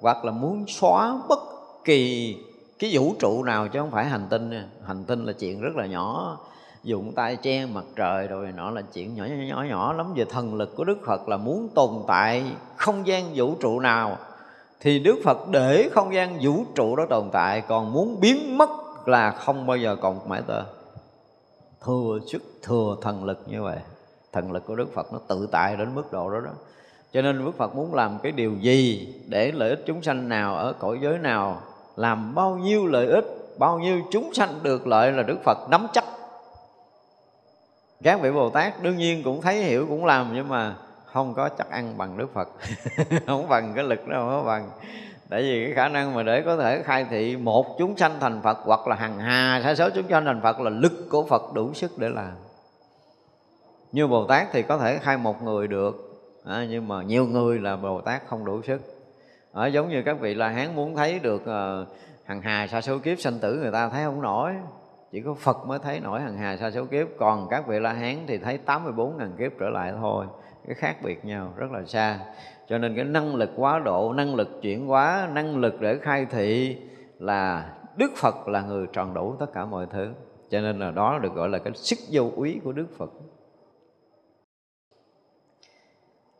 hoặc 0.00 0.24
là 0.24 0.32
muốn 0.32 0.64
xóa 0.68 1.18
bất 1.28 1.38
kỳ 1.84 2.36
cái 2.78 2.90
vũ 2.92 3.14
trụ 3.18 3.42
nào 3.42 3.68
chứ 3.68 3.78
không 3.78 3.90
phải 3.90 4.04
hành 4.04 4.26
tinh 4.30 4.50
nha. 4.50 4.64
hành 4.86 5.04
tinh 5.04 5.24
là 5.24 5.32
chuyện 5.32 5.60
rất 5.60 5.76
là 5.76 5.86
nhỏ. 5.86 6.38
Dùng 6.84 7.12
tay 7.14 7.36
che 7.36 7.66
mặt 7.66 7.84
trời 7.96 8.26
rồi 8.26 8.52
nọ 8.56 8.70
là 8.70 8.82
chuyện 8.92 9.14
nhỏ 9.14 9.24
nhỏ 9.24 9.64
nhỏ 9.68 9.92
lắm. 9.92 10.14
Về 10.14 10.24
thần 10.24 10.54
lực 10.54 10.76
của 10.76 10.84
đức 10.84 10.98
phật 11.06 11.28
là 11.28 11.36
muốn 11.36 11.68
tồn 11.74 11.90
tại 12.06 12.44
không 12.76 13.06
gian 13.06 13.24
vũ 13.34 13.54
trụ 13.60 13.80
nào, 13.80 14.16
thì 14.80 14.98
đức 14.98 15.16
phật 15.24 15.48
để 15.50 15.88
không 15.92 16.14
gian 16.14 16.38
vũ 16.40 16.64
trụ 16.74 16.96
đó 16.96 17.06
tồn 17.10 17.30
tại. 17.32 17.60
Còn 17.60 17.92
muốn 17.92 18.20
biến 18.20 18.58
mất 18.58 18.70
là 19.06 19.30
không 19.30 19.66
bao 19.66 19.76
giờ 19.76 19.96
còn 20.00 20.28
mãi 20.28 20.42
tờ 20.46 20.62
thừa 21.84 22.18
sức 22.32 22.42
thừa 22.62 22.96
thần 23.02 23.24
lực 23.24 23.42
như 23.46 23.62
vậy 23.62 23.78
thần 24.40 24.52
lực 24.52 24.66
của 24.66 24.74
đức 24.74 24.94
phật 24.94 25.12
nó 25.12 25.18
tự 25.28 25.48
tại 25.52 25.76
đến 25.76 25.94
mức 25.94 26.12
độ 26.12 26.30
đó 26.30 26.40
đó. 26.40 26.50
Cho 27.12 27.22
nên 27.22 27.44
đức 27.44 27.50
phật 27.56 27.74
muốn 27.74 27.94
làm 27.94 28.18
cái 28.22 28.32
điều 28.32 28.54
gì 28.54 29.14
để 29.26 29.52
lợi 29.52 29.70
ích 29.70 29.82
chúng 29.86 30.02
sanh 30.02 30.28
nào, 30.28 30.56
ở 30.56 30.72
cõi 30.78 30.98
giới 31.02 31.18
nào, 31.18 31.60
làm 31.96 32.34
bao 32.34 32.56
nhiêu 32.56 32.86
lợi 32.86 33.06
ích, 33.06 33.24
bao 33.58 33.78
nhiêu 33.78 34.02
chúng 34.10 34.34
sanh 34.34 34.50
được 34.62 34.86
lợi 34.86 35.12
là 35.12 35.22
đức 35.22 35.38
phật 35.44 35.58
nắm 35.70 35.86
chắc. 35.92 36.04
Các 38.02 38.20
vị 38.20 38.30
bồ 38.30 38.50
tát 38.50 38.82
đương 38.82 38.96
nhiên 38.96 39.22
cũng 39.22 39.40
thấy 39.40 39.62
hiểu, 39.62 39.86
cũng 39.86 40.04
làm, 40.04 40.30
nhưng 40.34 40.48
mà 40.48 40.74
không 41.04 41.34
có 41.34 41.48
chắc 41.48 41.70
ăn 41.70 41.98
bằng 41.98 42.18
đức 42.18 42.34
phật. 42.34 42.48
Không 43.26 43.48
bằng 43.48 43.72
cái 43.74 43.84
lực 43.84 44.08
đó, 44.08 44.28
không 44.30 44.46
bằng. 44.46 44.70
Tại 45.30 45.42
vì 45.42 45.64
cái 45.64 45.74
khả 45.74 45.88
năng 45.88 46.14
mà 46.14 46.22
để 46.22 46.42
có 46.42 46.56
thể 46.56 46.82
khai 46.82 47.06
thị 47.10 47.36
một 47.36 47.78
chúng 47.78 47.96
sanh 47.96 48.20
thành 48.20 48.40
phật 48.42 48.58
hoặc 48.64 48.88
là 48.88 48.96
hàng 48.96 49.18
hà 49.18 49.60
sai 49.64 49.76
số 49.76 49.90
chúng 49.94 50.08
sanh 50.10 50.24
thành 50.24 50.40
phật 50.42 50.60
là 50.60 50.70
lực 50.70 51.06
của 51.10 51.26
phật 51.26 51.42
đủ 51.54 51.74
sức 51.74 51.98
để 51.98 52.08
làm 52.08 52.32
như 53.92 54.06
bồ 54.06 54.24
tát 54.24 54.48
thì 54.52 54.62
có 54.62 54.78
thể 54.78 54.98
khai 54.98 55.16
một 55.16 55.42
người 55.42 55.68
được. 55.68 56.08
À, 56.44 56.66
nhưng 56.70 56.88
mà 56.88 57.02
nhiều 57.02 57.26
người 57.26 57.58
là 57.58 57.76
bồ 57.76 58.00
tát 58.00 58.22
không 58.26 58.44
đủ 58.44 58.62
sức. 58.62 58.80
Ở 59.52 59.66
giống 59.66 59.88
như 59.88 60.02
các 60.02 60.20
vị 60.20 60.34
la 60.34 60.48
hán 60.48 60.76
muốn 60.76 60.96
thấy 60.96 61.18
được 61.18 61.46
à, 61.46 61.84
hằng 62.24 62.42
hà 62.42 62.66
sa 62.66 62.80
số 62.80 62.98
kiếp 62.98 63.20
sanh 63.20 63.38
tử 63.38 63.54
người 63.54 63.72
ta 63.72 63.88
thấy 63.88 64.04
không 64.04 64.22
nổi. 64.22 64.52
Chỉ 65.12 65.20
có 65.20 65.34
Phật 65.34 65.66
mới 65.66 65.78
thấy 65.78 66.00
nổi 66.00 66.20
hằng 66.20 66.38
hà 66.38 66.56
sa 66.56 66.70
số 66.70 66.84
kiếp. 66.84 67.06
Còn 67.18 67.48
các 67.50 67.66
vị 67.66 67.80
la 67.80 67.92
hán 67.92 68.16
thì 68.26 68.38
thấy 68.38 68.58
84 68.58 69.16
ngàn 69.16 69.32
kiếp 69.38 69.52
trở 69.60 69.68
lại 69.68 69.92
thôi. 70.00 70.26
Cái 70.66 70.74
khác 70.74 70.96
biệt 71.02 71.24
nhau 71.24 71.52
rất 71.56 71.70
là 71.72 71.84
xa. 71.84 72.18
Cho 72.68 72.78
nên 72.78 72.96
cái 72.96 73.04
năng 73.04 73.34
lực 73.34 73.50
quá 73.56 73.78
độ 73.78 74.12
năng 74.12 74.34
lực 74.34 74.48
chuyển 74.62 74.86
hóa 74.86 75.28
năng 75.32 75.56
lực 75.56 75.80
để 75.80 75.98
khai 75.98 76.26
thị 76.30 76.76
là 77.18 77.70
đức 77.96 78.10
phật 78.16 78.48
là 78.48 78.62
người 78.62 78.86
tròn 78.92 79.14
đủ 79.14 79.34
tất 79.40 79.46
cả 79.54 79.64
mọi 79.64 79.86
thứ. 79.90 80.08
Cho 80.50 80.60
nên 80.60 80.78
là 80.78 80.90
đó 80.90 81.18
được 81.22 81.34
gọi 81.34 81.48
là 81.48 81.58
cái 81.58 81.72
sức 81.74 81.98
vô 82.12 82.30
úy 82.36 82.60
của 82.64 82.72
đức 82.72 82.86
phật. 82.98 83.10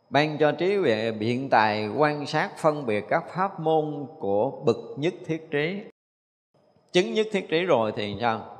Ban 0.09 0.37
cho 0.37 0.51
trí 0.51 0.75
huệ 0.75 1.11
biện 1.11 1.49
tài 1.49 1.87
quan 1.87 2.25
sát 2.25 2.57
phân 2.57 2.85
biệt 2.85 3.05
các 3.09 3.23
pháp 3.35 3.59
môn 3.59 4.07
của 4.19 4.51
bậc 4.65 4.77
nhất 4.97 5.13
thiết 5.25 5.51
trí. 5.51 5.81
Chứng 6.91 7.13
nhất 7.13 7.27
thiết 7.31 7.49
trí 7.49 7.65
rồi 7.65 7.91
thì 7.95 8.17
sao? 8.21 8.57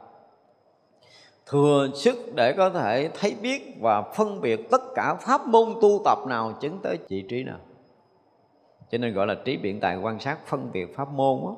Thừa 1.46 1.88
sức 1.96 2.18
để 2.36 2.54
có 2.58 2.70
thể 2.70 3.10
thấy 3.20 3.36
biết 3.42 3.78
và 3.82 4.02
phân 4.02 4.42
biệt 4.42 4.70
tất 4.72 4.82
cả 4.96 5.16
pháp 5.16 5.48
môn 5.48 5.76
tu 5.82 6.02
tập 6.06 6.18
nào 6.28 6.54
chứng 6.62 6.80
tới 6.84 6.98
trị 7.08 7.26
trí 7.30 7.44
nào. 7.44 7.60
Cho 8.92 8.98
nên 8.98 9.14
gọi 9.14 9.28
là 9.28 9.36
trí 9.46 9.58
biện 9.58 9.80
tài 9.80 9.98
quan 9.98 10.20
sát 10.20 10.40
phân 10.46 10.72
biệt 10.72 10.96
pháp 10.96 11.12
môn 11.12 11.40
đó. 11.42 11.58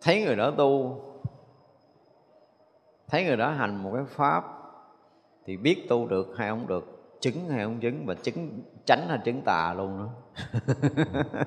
thấy 0.00 0.24
người 0.24 0.36
đó 0.36 0.50
tu, 0.50 1.00
thấy 3.08 3.24
người 3.24 3.36
đó 3.36 3.50
hành 3.50 3.82
một 3.82 3.90
cái 3.94 4.04
pháp 4.08 4.44
thì 5.46 5.56
biết 5.56 5.86
tu 5.88 6.06
được 6.06 6.34
hay 6.36 6.48
không 6.48 6.66
được 6.66 6.89
chứng 7.20 7.48
hay 7.48 7.64
không 7.64 7.80
chứng 7.80 8.06
và 8.06 8.14
chứng 8.14 8.62
tránh 8.86 9.08
hay 9.08 9.18
chứng 9.24 9.42
tà 9.44 9.74
luôn 9.74 9.98
đó. 9.98 10.08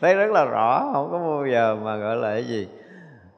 Thấy 0.00 0.14
rất 0.14 0.30
là 0.30 0.44
rõ 0.44 0.90
không 0.92 1.10
có 1.10 1.18
bao 1.18 1.46
giờ 1.52 1.76
mà 1.76 1.96
gọi 1.96 2.16
là 2.16 2.30
cái 2.30 2.44
gì 2.44 2.68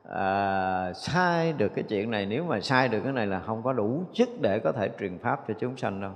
à, 0.08 0.92
sai 0.92 1.52
được 1.52 1.72
cái 1.74 1.84
chuyện 1.88 2.10
này. 2.10 2.26
Nếu 2.26 2.44
mà 2.44 2.60
sai 2.60 2.88
được 2.88 3.00
cái 3.04 3.12
này 3.12 3.26
là 3.26 3.40
không 3.40 3.62
có 3.62 3.72
đủ 3.72 4.04
chức 4.12 4.28
để 4.40 4.58
có 4.58 4.72
thể 4.72 4.90
truyền 5.00 5.18
pháp 5.18 5.44
cho 5.48 5.54
chúng 5.60 5.76
sanh 5.76 6.00
đâu. 6.00 6.12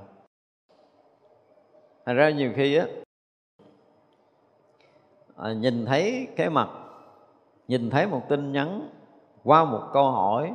Thành 2.07 2.17
ra 2.17 2.31
nhiều 2.31 2.53
khi 2.57 2.77
á 2.77 2.87
à, 5.37 5.53
nhìn 5.53 5.87
thấy 5.87 6.29
cái 6.37 6.51
mặt 6.51 6.69
nhìn 7.69 7.91
thấy 7.91 8.07
một 8.07 8.29
tin 8.29 8.53
nhắn 8.53 8.89
qua 9.45 9.65
một 9.65 9.83
câu 9.93 10.11
hỏi 10.11 10.53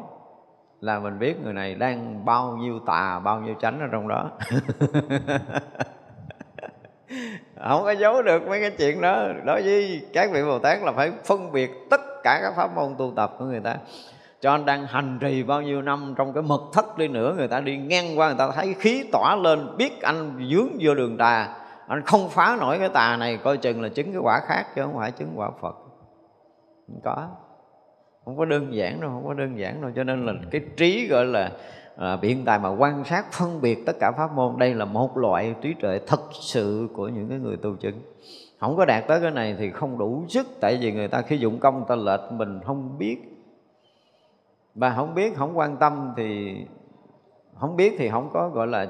là 0.82 1.00
mình 1.00 1.20
biết 1.20 1.44
người 1.44 1.54
này 1.54 1.76
đang 1.76 2.26
bao 2.26 2.58
nhiêu 2.58 2.80
tà, 2.80 3.20
bao 3.20 3.40
nhiêu 3.40 3.56
chánh 3.62 3.80
ở 3.80 3.88
trong 3.92 4.08
đó. 4.08 4.32
Không 7.68 7.84
có 7.84 7.92
giấu 7.92 8.22
được 8.22 8.48
mấy 8.48 8.62
cái 8.62 8.72
chuyện 8.78 9.02
đó. 9.02 9.28
Đối 9.46 9.62
với 9.62 10.08
các 10.14 10.32
vị 10.34 10.44
bồ 10.44 10.60
tát 10.60 10.84
là 10.84 10.92
phải 10.92 11.12
phân 11.26 11.52
biệt 11.52 11.72
tất 11.90 12.02
cả 12.24 12.40
các 12.42 12.54
pháp 12.56 12.76
môn 12.76 12.96
tu 12.98 13.14
tập 13.16 13.36
của 13.40 13.46
người 13.46 13.60
ta. 13.60 13.76
Cho 14.42 14.52
anh 14.52 14.66
đang 14.66 14.86
hành 14.86 15.18
trì 15.22 15.44
bao 15.44 15.62
nhiêu 15.62 15.82
năm 15.82 16.14
trong 16.18 16.34
cái 16.34 16.44
mật 16.44 16.62
thất 16.74 16.98
đi 16.98 17.08
nữa, 17.08 17.34
người 17.38 17.48
ta 17.48 17.60
đi 17.60 17.78
ngang 17.78 18.20
qua, 18.20 18.28
người 18.28 18.38
ta 18.38 18.52
thấy 18.52 18.74
khí 18.74 19.10
tỏa 19.12 19.36
lên, 19.36 19.78
biết 19.78 20.02
anh 20.02 20.48
dướng 20.52 20.70
vô 20.80 20.96
đường 20.96 21.18
tà. 21.18 21.56
Anh 21.88 22.02
không 22.06 22.30
phá 22.30 22.58
nổi 22.60 22.80
cái 22.80 22.90
tà 22.90 23.16
này, 23.16 23.38
coi 23.38 23.58
chừng 23.58 23.82
là 23.82 23.90
chứng 23.90 24.12
cái 24.12 24.22
quả 24.22 24.40
khác 24.48 24.66
chứ 24.76 24.82
không 24.82 24.98
phải 24.98 25.12
chứng 25.12 25.32
quả 25.36 25.50
phật. 25.62 25.76
Không 26.88 27.02
có 27.04 27.28
không 28.30 28.38
có 28.38 28.46
đơn 28.46 28.74
giản 28.74 29.02
đâu 29.02 29.10
không 29.10 29.28
có 29.28 29.34
đơn 29.34 29.60
giản 29.60 29.82
đâu. 29.82 29.92
Cho 29.96 30.04
nên 30.04 30.26
là 30.26 30.34
cái 30.52 30.62
trí 30.78 31.08
gọi 31.08 31.26
là 31.26 31.52
à, 31.96 32.16
biện 32.16 32.46
tài 32.46 32.60
mà 32.60 32.70
quan 32.70 33.04
sát 33.04 33.26
phân 33.32 33.62
biệt 33.62 33.86
tất 33.86 33.94
cả 34.00 34.12
pháp 34.12 34.32
môn 34.36 34.58
đây 34.58 34.74
là 34.74 34.86
một 34.86 35.18
loại 35.18 35.56
trí 35.62 35.74
tuệ 35.74 36.00
thật 36.08 36.22
sự 36.32 36.88
của 36.94 37.08
những 37.08 37.30
cái 37.30 37.40
người 37.40 37.58
tu 37.58 37.76
chứng. 37.76 38.02
Không 38.60 38.78
có 38.78 38.86
đạt 38.86 39.08
tới 39.08 39.22
cái 39.22 39.32
này 39.32 39.56
thì 39.60 39.72
không 39.72 39.98
đủ 39.98 40.24
sức 40.28 40.48
tại 40.60 40.78
vì 40.82 40.92
người 40.92 41.08
ta 41.08 41.22
khi 41.22 41.38
dụng 41.38 41.60
công 41.60 41.86
ta 41.88 41.96
lệch 41.96 42.32
mình 42.32 42.60
không 42.66 42.98
biết. 42.98 43.18
Và 44.76 44.94
không 44.96 45.16
biết 45.16 45.36
không 45.36 45.58
quan 45.58 45.78
tâm 45.78 46.14
thì 46.18 46.56
không 47.60 47.76
biết 47.76 47.96
thì 47.98 48.10
không 48.10 48.30
có 48.34 48.50
gọi 48.50 48.68
là 48.68 48.88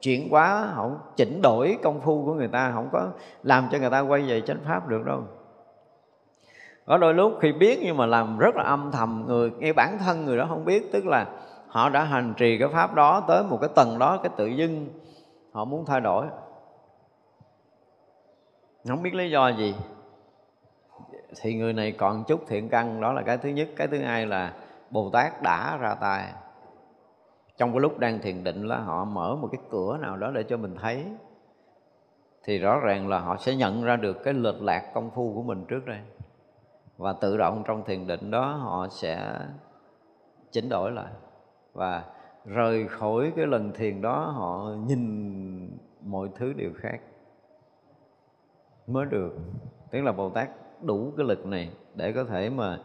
chuyển 0.00 0.28
hóa 0.30 0.72
không 0.74 0.98
chỉnh 1.16 1.42
đổi 1.42 1.78
công 1.82 2.00
phu 2.00 2.24
của 2.24 2.34
người 2.34 2.48
ta 2.48 2.72
không 2.74 2.88
có 2.92 3.08
làm 3.42 3.68
cho 3.72 3.78
người 3.78 3.90
ta 3.90 4.00
quay 4.00 4.22
về 4.22 4.40
chánh 4.40 4.58
pháp 4.64 4.88
được 4.88 5.04
đâu 5.06 5.22
có 6.92 6.98
đôi 6.98 7.14
lúc 7.14 7.38
khi 7.40 7.52
biết 7.52 7.78
nhưng 7.82 7.96
mà 7.96 8.06
làm 8.06 8.38
rất 8.38 8.56
là 8.56 8.64
âm 8.64 8.90
thầm 8.92 9.24
người 9.26 9.50
ngay 9.50 9.72
bản 9.72 9.98
thân 9.98 10.24
người 10.24 10.36
đó 10.36 10.46
không 10.48 10.64
biết, 10.64 10.92
tức 10.92 11.06
là 11.06 11.26
họ 11.68 11.88
đã 11.88 12.04
hành 12.04 12.34
trì 12.36 12.58
cái 12.58 12.68
pháp 12.68 12.94
đó 12.94 13.24
tới 13.28 13.44
một 13.44 13.58
cái 13.60 13.70
tầng 13.74 13.98
đó, 13.98 14.20
cái 14.22 14.32
tự 14.36 14.46
dưng 14.46 14.88
họ 15.52 15.64
muốn 15.64 15.84
thay 15.84 16.00
đổi. 16.00 16.26
Không 18.88 19.02
biết 19.02 19.14
lý 19.14 19.30
do 19.30 19.48
gì. 19.48 19.74
Thì 21.40 21.54
người 21.54 21.72
này 21.72 21.92
còn 21.92 22.24
chút 22.24 22.40
thiện 22.48 22.68
căn, 22.68 23.00
đó 23.00 23.12
là 23.12 23.22
cái 23.22 23.38
thứ 23.38 23.48
nhất. 23.48 23.68
Cái 23.76 23.88
thứ 23.88 23.98
hai 23.98 24.26
là 24.26 24.52
bồ 24.90 25.10
tát 25.10 25.42
đã 25.42 25.76
ra 25.76 25.94
tay. 25.94 26.32
Trong 27.56 27.72
cái 27.72 27.80
lúc 27.80 27.98
đang 27.98 28.18
thiền 28.18 28.44
định 28.44 28.66
là 28.66 28.76
họ 28.76 29.04
mở 29.04 29.36
một 29.36 29.48
cái 29.52 29.60
cửa 29.70 29.98
nào 30.00 30.16
đó 30.16 30.30
để 30.30 30.42
cho 30.42 30.56
mình 30.56 30.76
thấy. 30.80 31.04
Thì 32.44 32.58
rõ 32.58 32.80
ràng 32.80 33.08
là 33.08 33.18
họ 33.18 33.36
sẽ 33.36 33.56
nhận 33.56 33.84
ra 33.84 33.96
được 33.96 34.24
cái 34.24 34.34
lệch 34.34 34.62
lạc 34.62 34.90
công 34.94 35.10
phu 35.10 35.32
của 35.34 35.42
mình 35.42 35.64
trước 35.68 35.86
đây 35.86 35.98
và 37.02 37.12
tự 37.12 37.36
động 37.36 37.62
trong 37.66 37.84
thiền 37.84 38.06
định 38.06 38.30
đó 38.30 38.52
họ 38.52 38.88
sẽ 38.90 39.38
chỉnh 40.52 40.68
đổi 40.68 40.90
lại. 40.90 41.12
Và 41.72 42.04
rời 42.44 42.88
khỏi 42.88 43.32
cái 43.36 43.46
lần 43.46 43.72
thiền 43.72 44.02
đó, 44.02 44.32
họ 44.36 44.70
nhìn 44.86 45.78
mọi 46.04 46.28
thứ 46.36 46.52
đều 46.52 46.70
khác. 46.76 47.00
Mới 48.86 49.06
được. 49.06 49.32
Tức 49.90 50.00
là 50.00 50.12
bồ 50.12 50.30
tát 50.30 50.48
đủ 50.82 51.12
cái 51.16 51.26
lực 51.26 51.46
này 51.46 51.70
để 51.94 52.12
có 52.12 52.24
thể 52.24 52.50
mà 52.50 52.78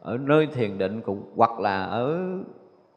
ở 0.00 0.18
nơi 0.18 0.46
thiền 0.46 0.78
định 0.78 1.00
cũng, 1.00 1.32
hoặc 1.36 1.60
là 1.60 1.84
ở 1.84 2.28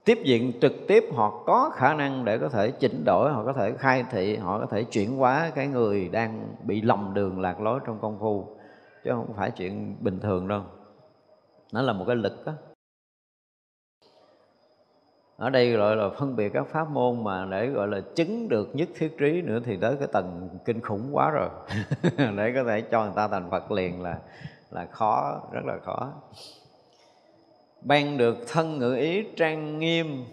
tiếp 0.06 0.18
diện 0.24 0.54
trực 0.62 0.74
tiếp, 0.88 1.04
họ 1.14 1.44
có 1.46 1.72
khả 1.74 1.94
năng 1.94 2.26
để 2.26 2.38
có 2.38 2.50
thể 2.50 2.72
chỉnh 2.72 3.04
đổi, 3.06 3.32
họ 3.32 3.46
có 3.46 3.54
thể 3.54 3.72
khai 3.72 4.06
thị, 4.12 4.36
họ 4.36 4.60
có 4.60 4.66
thể 4.66 4.84
chuyển 4.84 5.18
hóa 5.18 5.52
cái 5.56 5.68
người 5.68 6.10
đang 6.10 6.48
bị 6.64 6.82
lầm 6.82 7.14
đường 7.14 7.40
lạc 7.40 7.62
lối 7.62 7.80
trong 7.86 8.00
công 8.02 8.20
phu 8.20 8.59
chứ 9.04 9.12
không 9.12 9.34
phải 9.38 9.52
chuyện 9.52 9.96
bình 10.00 10.20
thường 10.20 10.48
đâu. 10.48 10.64
Nó 11.74 11.82
là 11.82 11.94
một 11.94 12.06
cái 12.08 12.16
lực 12.16 12.46
đó 12.46 12.54
ở 15.40 15.50
đây 15.50 15.72
gọi 15.72 15.96
là 15.96 16.10
phân 16.10 16.36
biệt 16.36 16.50
các 16.54 16.68
pháp 16.68 16.90
môn 16.90 17.24
mà 17.24 17.46
để 17.52 17.68
gọi 17.68 17.88
là 17.88 18.02
chứng 18.16 18.50
được 18.50 18.76
nhất 18.76 18.90
thiết 18.96 19.18
trí 19.18 19.42
nữa 19.42 19.60
thì 19.66 19.78
tới 19.82 19.96
cái 20.00 20.08
tầng 20.12 20.50
kinh 20.66 20.82
khủng 20.82 21.10
quá 21.12 21.30
rồi. 21.30 21.50
Để 22.38 22.52
có 22.56 22.64
thể 22.68 22.82
cho 22.82 23.04
người 23.04 23.14
ta 23.16 23.28
thành 23.28 23.50
phật 23.52 23.72
liền 23.72 24.04
là 24.04 24.20
là 24.72 24.86
khó, 24.92 25.42
rất 25.52 25.66
là 25.66 25.78
khó. 25.84 26.14
Ban 27.82 28.18
được 28.18 28.38
thân 28.48 28.80
ngữ 28.80 28.96
ý 28.96 29.24
trang 29.38 29.80
nghiêm, 29.80 30.26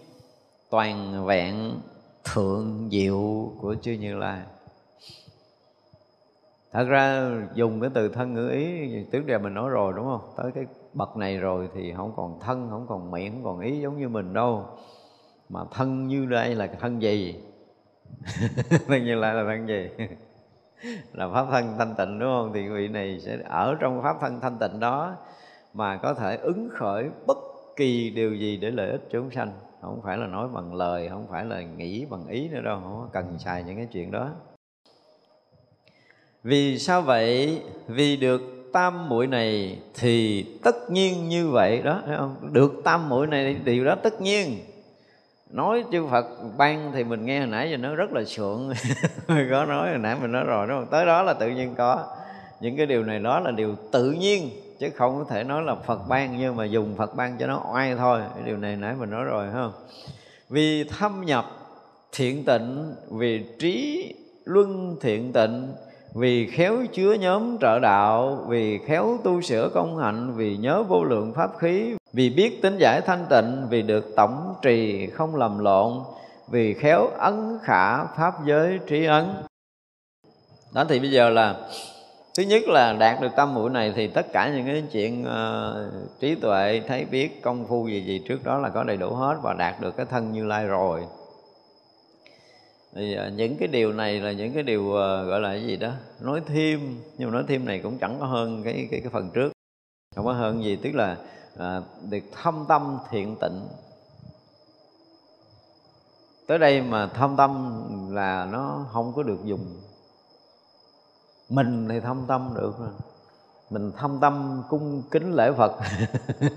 toàn 0.69 1.25
vẹn, 1.25 1.79
thượng 2.23 2.89
diệu 2.91 3.51
của 3.61 3.75
chư 3.81 3.91
như 3.91 4.17
lai 4.17 4.41
thật 6.71 6.83
ra 6.87 7.31
dùng 7.53 7.81
cái 7.81 7.89
từ 7.93 8.09
thân 8.09 8.33
ngữ 8.33 8.49
ý, 8.49 8.89
trước 9.11 9.27
giờ 9.27 9.39
mình 9.39 9.53
nói 9.53 9.69
rồi, 9.69 9.93
đúng 9.95 10.05
không? 10.05 10.21
Tới 10.37 10.51
cái 10.55 10.65
bậc 10.93 11.17
này 11.17 11.37
rồi 11.37 11.69
thì 11.75 11.93
không 11.97 12.13
còn 12.15 12.39
thân, 12.39 12.67
không 12.69 12.85
còn 12.89 13.11
miệng, 13.11 13.31
không 13.33 13.43
còn 13.43 13.59
ý 13.59 13.81
giống 13.81 13.99
như 13.99 14.09
mình 14.09 14.33
đâu. 14.33 14.65
Mà 15.49 15.59
thân 15.71 16.07
như 16.07 16.25
đây 16.25 16.55
là 16.55 16.67
thân 16.79 17.01
gì? 17.01 17.43
Thân 18.87 19.05
như 19.05 19.15
lai 19.15 19.33
là 19.33 19.43
thân 19.43 19.67
gì? 19.67 19.89
Là 21.13 21.29
pháp 21.33 21.45
thân 21.51 21.75
thanh 21.77 21.95
tịnh, 21.97 22.19
đúng 22.19 22.29
không? 22.29 22.51
Thì 22.53 22.69
vị 22.69 22.87
này 22.87 23.19
sẽ 23.19 23.39
ở 23.49 23.75
trong 23.79 24.03
pháp 24.03 24.17
thân 24.21 24.39
thanh 24.39 24.57
tịnh 24.59 24.79
đó 24.79 25.15
mà 25.73 25.97
có 25.97 26.13
thể 26.13 26.37
ứng 26.37 26.69
khởi 26.71 27.09
bất 27.27 27.37
kỳ 27.75 28.09
điều 28.09 28.35
gì 28.35 28.57
để 28.57 28.71
lợi 28.71 28.91
ích 28.91 29.07
chúng 29.11 29.31
sanh. 29.31 29.51
Không 29.81 30.01
phải 30.03 30.17
là 30.17 30.27
nói 30.27 30.47
bằng 30.53 30.73
lời, 30.73 31.09
không 31.09 31.27
phải 31.29 31.45
là 31.45 31.61
nghĩ 31.61 32.05
bằng 32.09 32.27
ý 32.27 32.49
nữa 32.49 32.61
đâu, 32.61 32.79
không 32.83 33.09
cần 33.13 33.39
xài 33.39 33.63
những 33.63 33.75
cái 33.75 33.87
chuyện 33.91 34.11
đó 34.11 34.29
vì 36.43 36.79
sao 36.79 37.01
vậy? 37.01 37.61
Vì 37.87 38.17
được 38.17 38.41
tam 38.73 39.09
muội 39.09 39.27
này 39.27 39.79
thì 39.93 40.45
tất 40.63 40.91
nhiên 40.91 41.29
như 41.29 41.49
vậy 41.49 41.81
đó, 41.81 42.01
thấy 42.05 42.17
không? 42.17 42.35
Được 42.51 42.81
tam 42.83 43.09
muội 43.09 43.27
này 43.27 43.53
điều 43.63 43.85
đó 43.85 43.95
tất 43.95 44.21
nhiên. 44.21 44.57
Nói 45.49 45.83
chư 45.91 46.07
Phật 46.07 46.25
ban 46.57 46.91
thì 46.93 47.03
mình 47.03 47.25
nghe 47.25 47.39
hồi 47.39 47.47
nãy 47.47 47.71
giờ 47.71 47.77
nó 47.77 47.95
rất 47.95 48.13
là 48.13 48.23
sượng 48.23 48.73
có 49.27 49.65
nói 49.65 49.89
hồi 49.89 49.97
nãy 49.97 50.15
mình 50.21 50.31
nói 50.31 50.43
rồi, 50.43 50.67
đúng 50.67 50.77
không? 50.79 50.87
Tới 50.91 51.05
đó 51.05 51.23
là 51.23 51.33
tự 51.33 51.49
nhiên 51.49 51.75
có. 51.77 52.07
Những 52.61 52.77
cái 52.77 52.85
điều 52.85 53.03
này 53.03 53.19
đó 53.19 53.39
là 53.39 53.51
điều 53.51 53.75
tự 53.91 54.11
nhiên, 54.11 54.49
chứ 54.79 54.89
không 54.95 55.19
có 55.19 55.25
thể 55.29 55.43
nói 55.43 55.63
là 55.63 55.75
Phật 55.75 55.99
ban 56.09 56.37
nhưng 56.37 56.55
mà 56.55 56.65
dùng 56.65 56.95
Phật 56.97 57.15
ban 57.15 57.37
cho 57.37 57.47
nó 57.47 57.61
oai 57.73 57.95
thôi. 57.95 58.21
Cái 58.35 58.43
điều 58.45 58.57
này 58.57 58.75
nãy 58.75 58.95
mình 58.99 59.09
nói 59.09 59.23
rồi 59.23 59.47
không? 59.53 59.71
Vì 60.49 60.83
thâm 60.83 61.25
nhập 61.25 61.45
thiện 62.11 62.45
tịnh, 62.45 62.95
vì 63.09 63.45
trí 63.59 64.13
luân 64.45 64.97
thiện 65.01 65.33
tịnh 65.33 65.67
vì 66.13 66.47
khéo 66.47 66.85
chứa 66.93 67.13
nhóm 67.13 67.57
trợ 67.57 67.79
đạo 67.79 68.45
vì 68.47 68.79
khéo 68.85 69.17
tu 69.23 69.41
sửa 69.41 69.69
công 69.73 69.97
hạnh 69.97 70.33
vì 70.35 70.57
nhớ 70.57 70.83
vô 70.83 71.03
lượng 71.03 71.33
pháp 71.33 71.51
khí 71.59 71.95
vì 72.13 72.29
biết 72.29 72.61
tính 72.61 72.77
giải 72.77 73.01
thanh 73.01 73.25
tịnh 73.29 73.67
vì 73.69 73.81
được 73.81 74.13
tổng 74.15 74.53
trì 74.61 75.07
không 75.07 75.35
lầm 75.35 75.59
lộn 75.59 75.93
vì 76.47 76.73
khéo 76.73 77.07
ấn 77.07 77.57
khả 77.63 78.05
pháp 78.05 78.33
giới 78.45 78.79
trí 78.87 79.05
ấn. 79.05 79.25
Đó 80.73 80.85
thì 80.89 80.99
bây 80.99 81.11
giờ 81.11 81.29
là 81.29 81.55
thứ 82.37 82.43
nhất 82.43 82.63
là 82.67 82.93
đạt 82.93 83.21
được 83.21 83.31
tâm 83.35 83.53
mũi 83.53 83.69
này 83.69 83.93
thì 83.95 84.07
tất 84.07 84.25
cả 84.33 84.49
những 84.49 84.65
cái 84.65 84.83
chuyện 84.91 85.25
uh, 85.25 86.19
trí 86.19 86.35
tuệ 86.35 86.81
thấy 86.87 87.05
biết 87.05 87.41
công 87.41 87.65
phu 87.67 87.87
gì 87.87 88.01
gì 88.01 88.21
trước 88.27 88.43
đó 88.43 88.57
là 88.57 88.69
có 88.69 88.83
đầy 88.83 88.97
đủ 88.97 89.09
hết 89.09 89.35
và 89.41 89.53
đạt 89.53 89.81
được 89.81 89.97
cái 89.97 90.05
thân 90.05 90.31
như 90.31 90.45
lai 90.45 90.65
rồi 90.65 91.01
thì 92.97 93.15
à, 93.15 93.29
những 93.29 93.57
cái 93.57 93.67
điều 93.67 93.93
này 93.93 94.19
là 94.19 94.31
những 94.31 94.53
cái 94.53 94.63
điều 94.63 94.97
à, 94.97 95.23
gọi 95.23 95.41
là 95.41 95.49
cái 95.49 95.63
gì 95.63 95.77
đó 95.77 95.91
nói 96.19 96.41
thêm 96.45 97.01
nhưng 97.17 97.29
mà 97.29 97.33
nói 97.33 97.43
thêm 97.47 97.65
này 97.65 97.79
cũng 97.83 97.97
chẳng 97.97 98.17
có 98.19 98.25
hơn 98.25 98.63
cái 98.63 98.87
cái, 98.91 98.99
cái 98.99 99.09
phần 99.13 99.29
trước. 99.33 99.51
Không 100.15 100.25
có 100.25 100.33
hơn 100.33 100.63
gì 100.63 100.75
tức 100.75 100.91
là 100.95 101.17
à, 101.57 101.81
được 102.09 102.19
thâm 102.31 102.65
tâm 102.67 102.97
thiện 103.09 103.35
tịnh. 103.41 103.67
Tới 106.47 106.57
đây 106.57 106.81
mà 106.81 107.07
thâm 107.07 107.35
tâm 107.35 107.81
là 108.11 108.47
nó 108.51 108.85
không 108.91 109.13
có 109.15 109.23
được 109.23 109.39
dùng. 109.45 109.81
Mình 111.49 111.87
thì 111.89 111.99
thâm 111.99 112.25
tâm 112.27 112.53
được 112.55 112.73
rồi. 112.79 112.89
Mình 113.69 113.91
thâm 113.97 114.19
tâm 114.19 114.63
cung 114.69 115.03
kính 115.11 115.33
lễ 115.33 115.51
phật 115.51 115.71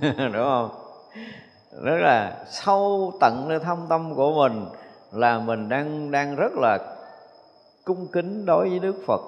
đúng 0.02 0.32
không? 0.32 0.70
Rất 1.82 1.98
là 2.00 2.44
sâu 2.50 3.12
tận 3.20 3.48
nơi 3.48 3.58
thâm 3.58 3.78
tâm 3.88 4.14
của 4.14 4.48
mình 4.48 4.66
là 5.12 5.38
mình 5.38 5.68
đang 5.68 6.10
đang 6.10 6.36
rất 6.36 6.52
là 6.52 6.78
cung 7.84 8.06
kính 8.12 8.46
đối 8.46 8.68
với 8.68 8.78
đức 8.78 8.96
phật. 9.06 9.20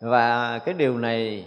Và 0.00 0.58
cái 0.58 0.74
điều 0.74 0.98
này 0.98 1.46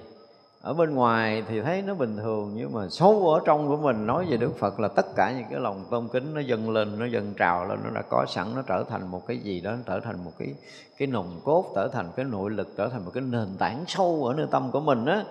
ở 0.61 0.74
bên 0.74 0.95
ngoài 0.95 1.44
thì 1.48 1.61
thấy 1.61 1.82
nó 1.82 1.94
bình 1.94 2.18
thường, 2.18 2.53
nhưng 2.56 2.74
mà 2.74 2.88
sâu 2.90 3.30
ở 3.30 3.41
trong 3.45 3.68
của 3.68 3.78
mình 3.78 4.06
nói 4.06 4.26
về 4.30 4.38
Đức 4.38 4.57
Phật 4.60 4.80
là 4.80 4.88
tất 4.88 5.06
cả 5.16 5.32
những 5.32 5.45
cái 5.49 5.60
lòng 5.60 5.86
tôn 5.90 6.07
kính 6.07 6.34
nó 6.34 6.41
dâng 6.41 6.70
lên, 6.70 6.99
nó 6.99 7.06
dâng 7.06 7.34
trào 7.38 7.68
lên, 7.68 7.80
nó 7.84 7.90
đã 7.90 8.02
có 8.10 8.26
sẵn, 8.28 8.56
nó 8.56 8.61
trở 8.61 8.84
thành 8.90 9.11
một 9.11 9.28
cái 9.28 9.38
gì 9.38 9.61
đó, 9.61 9.72
nó 9.72 9.78
trở 9.86 9.99
thành 9.99 10.24
một 10.26 10.32
cái 10.40 10.56
cái 10.98 11.07
nồng 11.07 11.41
cốt, 11.44 11.66
trở 11.76 11.88
thành 11.88 12.11
cái 12.16 12.26
nội 12.26 12.52
lực, 12.52 12.68
trở 12.78 12.88
thành 12.88 13.06
một 13.06 13.11
cái 13.14 13.24
nền 13.24 13.48
tảng 13.60 13.84
sâu 13.88 14.26
ở 14.26 14.34
nơi 14.34 14.48
tâm 14.52 14.72
của 14.72 14.80
mình 14.80 15.06
á, 15.06 15.24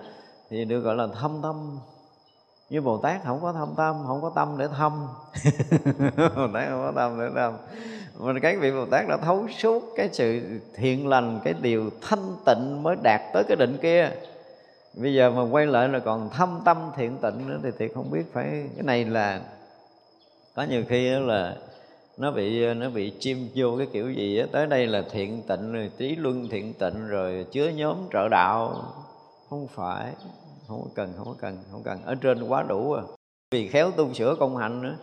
thì 0.49 0.65
được 0.65 0.79
gọi 0.79 0.95
là 0.95 1.07
thâm 1.21 1.39
tâm 1.43 1.79
như 2.69 2.81
Bồ 2.81 2.97
Tát 2.97 3.23
không 3.23 3.41
có 3.41 3.53
thâm 3.53 3.73
tâm, 3.77 4.03
không 4.07 4.21
có 4.21 4.31
tâm 4.35 4.55
để 4.57 4.67
thâm. 4.77 5.07
Bồ 6.35 6.47
Tát 6.53 6.69
không 6.69 6.83
có 6.85 6.91
tâm 6.95 7.19
để 7.19 7.29
thâm. 7.35 7.53
Mình 8.19 8.39
các 8.39 8.57
vị 8.59 8.71
Bồ 8.71 8.85
Tát 8.85 9.07
đã 9.07 9.17
thấu 9.17 9.47
suốt 9.57 9.83
cái 9.95 10.09
sự 10.11 10.41
thiện 10.75 11.07
lành, 11.07 11.39
cái 11.43 11.53
điều 11.61 11.89
thanh 12.01 12.35
tịnh 12.45 12.83
mới 12.83 12.95
đạt 13.03 13.21
tới 13.33 13.43
cái 13.47 13.57
định 13.57 13.77
kia. 13.81 14.11
Bây 14.93 15.13
giờ 15.13 15.31
mà 15.31 15.41
quay 15.51 15.65
lại 15.65 15.87
là 15.87 15.99
còn 15.99 16.29
thâm 16.29 16.61
tâm 16.65 16.91
thiện 16.95 17.17
tịnh 17.17 17.47
nữa 17.47 17.59
thì 17.63 17.69
thiệt 17.79 17.91
không 17.95 18.11
biết 18.11 18.33
phải, 18.33 18.45
cái 18.75 18.83
này 18.83 19.05
là, 19.05 19.41
có 20.55 20.63
nhiều 20.63 20.83
khi 20.89 21.09
là 21.09 21.55
nó 22.17 22.31
bị 22.31 22.73
nó 22.73 22.89
bị 22.89 23.13
chim 23.19 23.49
vô 23.55 23.77
cái 23.77 23.87
kiểu 23.93 24.11
gì 24.11 24.39
á, 24.39 24.45
tới 24.51 24.67
đây 24.67 24.87
là 24.87 25.03
thiện 25.11 25.41
tịnh 25.47 25.73
rồi 25.73 25.91
trí 25.97 26.15
luân 26.15 26.47
thiện 26.49 26.73
tịnh 26.73 27.07
rồi, 27.07 27.45
chứa 27.51 27.69
nhóm 27.69 27.95
trợ 28.13 28.29
đạo. 28.29 28.75
Không 29.49 29.67
phải 29.67 30.13
không 30.69 30.81
có 30.83 30.89
cần, 30.95 31.13
không 31.17 31.27
có 31.27 31.35
cần, 31.41 31.57
không 31.71 31.83
cần. 31.83 32.01
Ở 32.05 32.15
trên 32.15 32.43
quá 32.43 32.63
đủ 32.63 32.93
à. 32.93 33.03
Vì 33.51 33.67
khéo 33.67 33.91
tu 33.91 34.13
sửa 34.13 34.35
công 34.39 34.57
hạnh 34.57 34.81
nữa. 34.81 34.95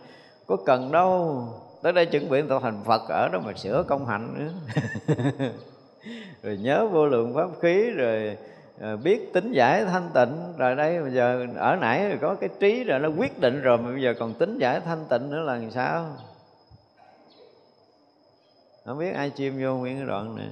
Có 0.47 0.57
cần 0.65 0.91
đâu. 0.91 1.43
Tới 1.81 1.93
đây 1.93 2.05
chuẩn 2.05 2.29
bị 2.29 2.41
tạo 2.49 2.59
thành 2.59 2.83
phật 2.85 3.01
ở 3.09 3.29
đó 3.33 3.39
mà 3.45 3.53
sửa 3.53 3.83
công 3.87 4.05
hạnh 4.05 4.33
nữa. 4.37 4.51
Rồi 6.43 6.57
nhớ 6.57 6.87
vô 6.87 7.05
lượng 7.05 7.33
pháp 7.33 7.49
khí, 7.61 7.89
rồi 7.89 8.37
ờ, 8.79 8.97
biết 8.97 9.33
tính 9.33 9.51
giải 9.51 9.85
thanh 9.85 10.09
tịnh. 10.13 10.53
Rồi 10.57 10.75
đây, 10.75 11.01
bây 11.01 11.11
giờ 11.11 11.45
ở 11.55 11.75
nãy 11.75 12.09
rồi 12.09 12.17
có 12.21 12.35
cái 12.35 12.49
trí 12.59 12.83
rồi 12.83 12.99
nó 12.99 13.09
quyết 13.17 13.39
định 13.39 13.61
rồi, 13.61 13.77
mà 13.77 13.91
bây 13.91 14.01
giờ 14.01 14.13
còn 14.19 14.33
tính 14.33 14.57
giải 14.57 14.79
thanh 14.79 15.05
tịnh 15.09 15.29
nữa 15.29 15.39
là 15.39 15.61
sao? 15.71 16.17
Không 18.85 18.99
biết 18.99 19.11
ai 19.11 19.29
chim 19.29 19.59
vô 19.63 19.75
nguyên 19.75 19.97
cái 19.97 20.05
đoạn 20.05 20.35
này 20.35 20.47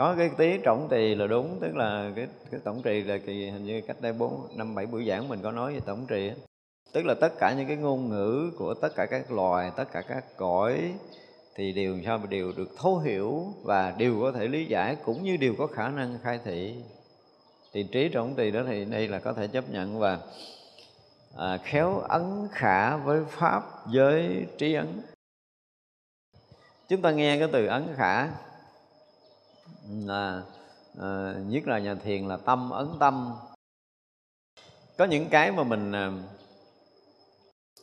có 0.00 0.14
cái 0.18 0.30
tí 0.38 0.58
trọng 0.58 0.88
trì 0.90 1.14
là 1.14 1.26
đúng 1.26 1.58
tức 1.60 1.76
là 1.76 2.12
cái 2.16 2.26
cái 2.50 2.60
tổng 2.64 2.82
trì 2.82 3.02
là 3.02 3.18
kỳ 3.18 3.50
hình 3.50 3.64
như 3.64 3.80
cách 3.80 3.96
đây 4.00 4.12
bốn 4.12 4.48
năm 4.56 4.74
bảy 4.74 4.86
buổi 4.86 5.04
giảng 5.08 5.28
mình 5.28 5.40
có 5.42 5.52
nói 5.52 5.74
về 5.74 5.80
tổng 5.86 6.06
trì 6.06 6.32
tức 6.92 7.06
là 7.06 7.14
tất 7.20 7.32
cả 7.38 7.54
những 7.54 7.68
cái 7.68 7.76
ngôn 7.76 8.08
ngữ 8.08 8.50
của 8.58 8.74
tất 8.74 8.88
cả 8.96 9.06
các 9.06 9.32
loài 9.32 9.72
tất 9.76 9.84
cả 9.92 10.00
các 10.00 10.24
cõi 10.36 10.94
thì 11.54 11.72
đều 11.72 11.98
sao 12.04 12.20
đều 12.28 12.52
được 12.56 12.68
thấu 12.78 12.98
hiểu 12.98 13.44
và 13.62 13.94
đều 13.98 14.20
có 14.20 14.32
thể 14.32 14.48
lý 14.48 14.64
giải 14.64 14.96
cũng 15.04 15.22
như 15.22 15.36
đều 15.36 15.54
có 15.58 15.66
khả 15.66 15.88
năng 15.88 16.18
khai 16.22 16.40
thị. 16.44 16.74
Thì 17.72 17.82
trí 17.92 18.08
trọng 18.08 18.34
trì 18.34 18.50
đó 18.50 18.62
thì 18.66 18.84
đây 18.84 19.08
là 19.08 19.18
có 19.18 19.32
thể 19.32 19.46
chấp 19.46 19.70
nhận 19.70 19.98
và 19.98 20.18
à, 21.36 21.58
khéo 21.64 21.98
ấn 21.98 22.48
khả 22.52 22.96
với 22.96 23.20
pháp 23.28 23.62
với 23.92 24.46
trí 24.58 24.74
ấn. 24.74 25.02
Chúng 26.88 27.02
ta 27.02 27.10
nghe 27.10 27.38
cái 27.38 27.48
từ 27.52 27.66
ấn 27.66 27.86
khả 27.96 28.28
là 29.88 30.42
à, 31.00 31.34
nhất 31.46 31.66
là 31.66 31.78
nhà 31.78 31.94
thiền 31.94 32.28
là 32.28 32.36
tâm 32.36 32.70
ấn 32.70 32.88
tâm. 33.00 33.34
Có 34.98 35.04
những 35.04 35.28
cái 35.28 35.52
mà 35.52 35.62
mình 35.64 35.92
ờ, 35.92 36.12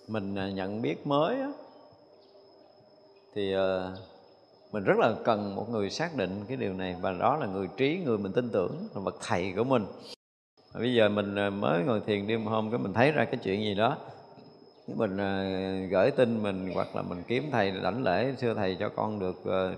mình 0.07 0.35
ờ, 0.35 0.49
nhận 0.49 0.81
biết 0.81 1.07
mới 1.07 1.41
á, 1.41 1.49
thì 3.35 3.53
mình 4.71 4.83
rất 4.83 4.97
là 4.97 5.15
cần 5.25 5.55
một 5.55 5.69
người 5.69 5.89
xác 5.89 6.15
định 6.15 6.45
cái 6.47 6.57
điều 6.57 6.73
này 6.73 6.95
và 7.01 7.11
đó 7.11 7.37
là 7.37 7.47
người 7.47 7.67
trí 7.77 8.01
người 8.05 8.17
mình 8.17 8.33
tin 8.33 8.49
tưởng 8.49 8.87
là 8.95 9.01
bậc 9.01 9.15
thầy 9.21 9.53
của 9.55 9.63
mình. 9.63 9.85
Bây 10.73 10.93
giờ 10.93 11.09
mình 11.09 11.35
mới 11.59 11.83
ngồi 11.83 12.01
thiền 12.05 12.27
đêm 12.27 12.45
hôm 12.45 12.71
cái 12.71 12.79
mình 12.79 12.93
thấy 12.93 13.11
ra 13.11 13.25
cái 13.25 13.39
chuyện 13.43 13.61
gì 13.61 13.75
đó 13.75 13.97
mình 14.87 15.17
gửi 15.89 16.11
tin 16.11 16.43
mình 16.43 16.71
hoặc 16.73 16.95
là 16.95 17.01
mình 17.01 17.23
kiếm 17.27 17.49
thầy 17.51 17.71
đảnh 17.71 18.03
lễ 18.03 18.33
xưa 18.37 18.53
thầy 18.53 18.77
cho 18.79 18.89
con 18.89 19.19
được 19.19 19.35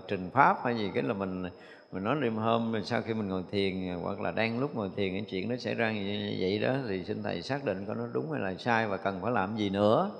trình 0.08 0.30
pháp 0.32 0.64
hay 0.64 0.76
gì 0.76 0.90
cái 0.94 1.02
là 1.02 1.14
mình 1.14 1.44
mình 1.92 2.04
nói 2.04 2.16
đêm 2.20 2.36
hôm 2.36 2.74
sau 2.84 3.02
khi 3.02 3.14
mình 3.14 3.28
ngồi 3.28 3.44
thiền 3.50 4.00
hoặc 4.02 4.20
là 4.20 4.30
đang 4.30 4.58
lúc 4.58 4.76
ngồi 4.76 4.90
thiền 4.96 5.12
cái 5.12 5.24
chuyện 5.30 5.48
nó 5.48 5.56
xảy 5.56 5.74
ra 5.74 5.92
như 5.92 6.36
vậy 6.40 6.58
đó 6.58 6.74
thì 6.88 7.04
xin 7.04 7.22
thầy 7.22 7.42
xác 7.42 7.64
định 7.64 7.84
có 7.86 7.94
nó 7.94 8.06
đúng 8.12 8.32
hay 8.32 8.40
là 8.40 8.54
sai 8.58 8.86
và 8.86 8.96
cần 8.96 9.18
phải 9.22 9.32
làm 9.32 9.56
gì 9.56 9.70
nữa. 9.70 10.10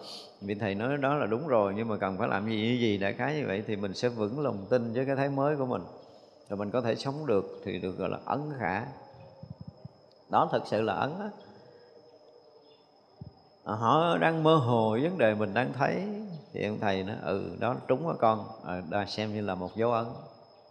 Vì 0.40 0.54
thầy 0.54 0.74
nói 0.74 0.96
đó 0.96 1.14
là 1.14 1.26
đúng 1.26 1.48
rồi 1.48 1.74
nhưng 1.76 1.88
mà 1.88 1.96
cần 1.96 2.18
phải 2.18 2.28
làm 2.28 2.48
gì 2.48 2.56
như 2.56 2.78
gì 2.80 2.98
đại 2.98 3.12
khái 3.12 3.34
như 3.34 3.46
vậy 3.46 3.62
thì 3.66 3.76
mình 3.76 3.94
sẽ 3.94 4.08
vững 4.08 4.40
lòng 4.40 4.66
tin 4.70 4.92
với 4.92 5.06
cái 5.06 5.16
thấy 5.16 5.28
mới 5.28 5.56
của 5.56 5.66
mình. 5.66 5.82
Rồi 6.48 6.56
mình 6.56 6.70
có 6.70 6.80
thể 6.80 6.94
sống 6.94 7.26
được 7.26 7.60
thì 7.64 7.78
được 7.78 7.98
gọi 7.98 8.10
là 8.10 8.18
ấn 8.24 8.40
khả. 8.58 8.84
Đó 10.30 10.48
thật 10.52 10.62
sự 10.66 10.82
là 10.82 10.94
ấn 10.94 11.10
á. 11.20 11.30
À, 13.64 13.74
họ 13.74 14.18
đang 14.18 14.42
mơ 14.42 14.54
hồ 14.54 14.98
vấn 15.02 15.18
đề 15.18 15.34
mình 15.34 15.54
đang 15.54 15.72
thấy. 15.72 16.02
Thì 16.52 16.66
ông 16.66 16.78
thầy 16.80 17.02
nói 17.02 17.16
ừ 17.22 17.56
đó 17.60 17.76
trúng 17.88 18.08
á 18.08 18.14
con. 18.18 18.44
À, 18.66 18.82
đó 18.90 19.04
xem 19.04 19.34
như 19.34 19.40
là 19.40 19.54
một 19.54 19.76
dấu 19.76 19.92
ấn 19.92 20.06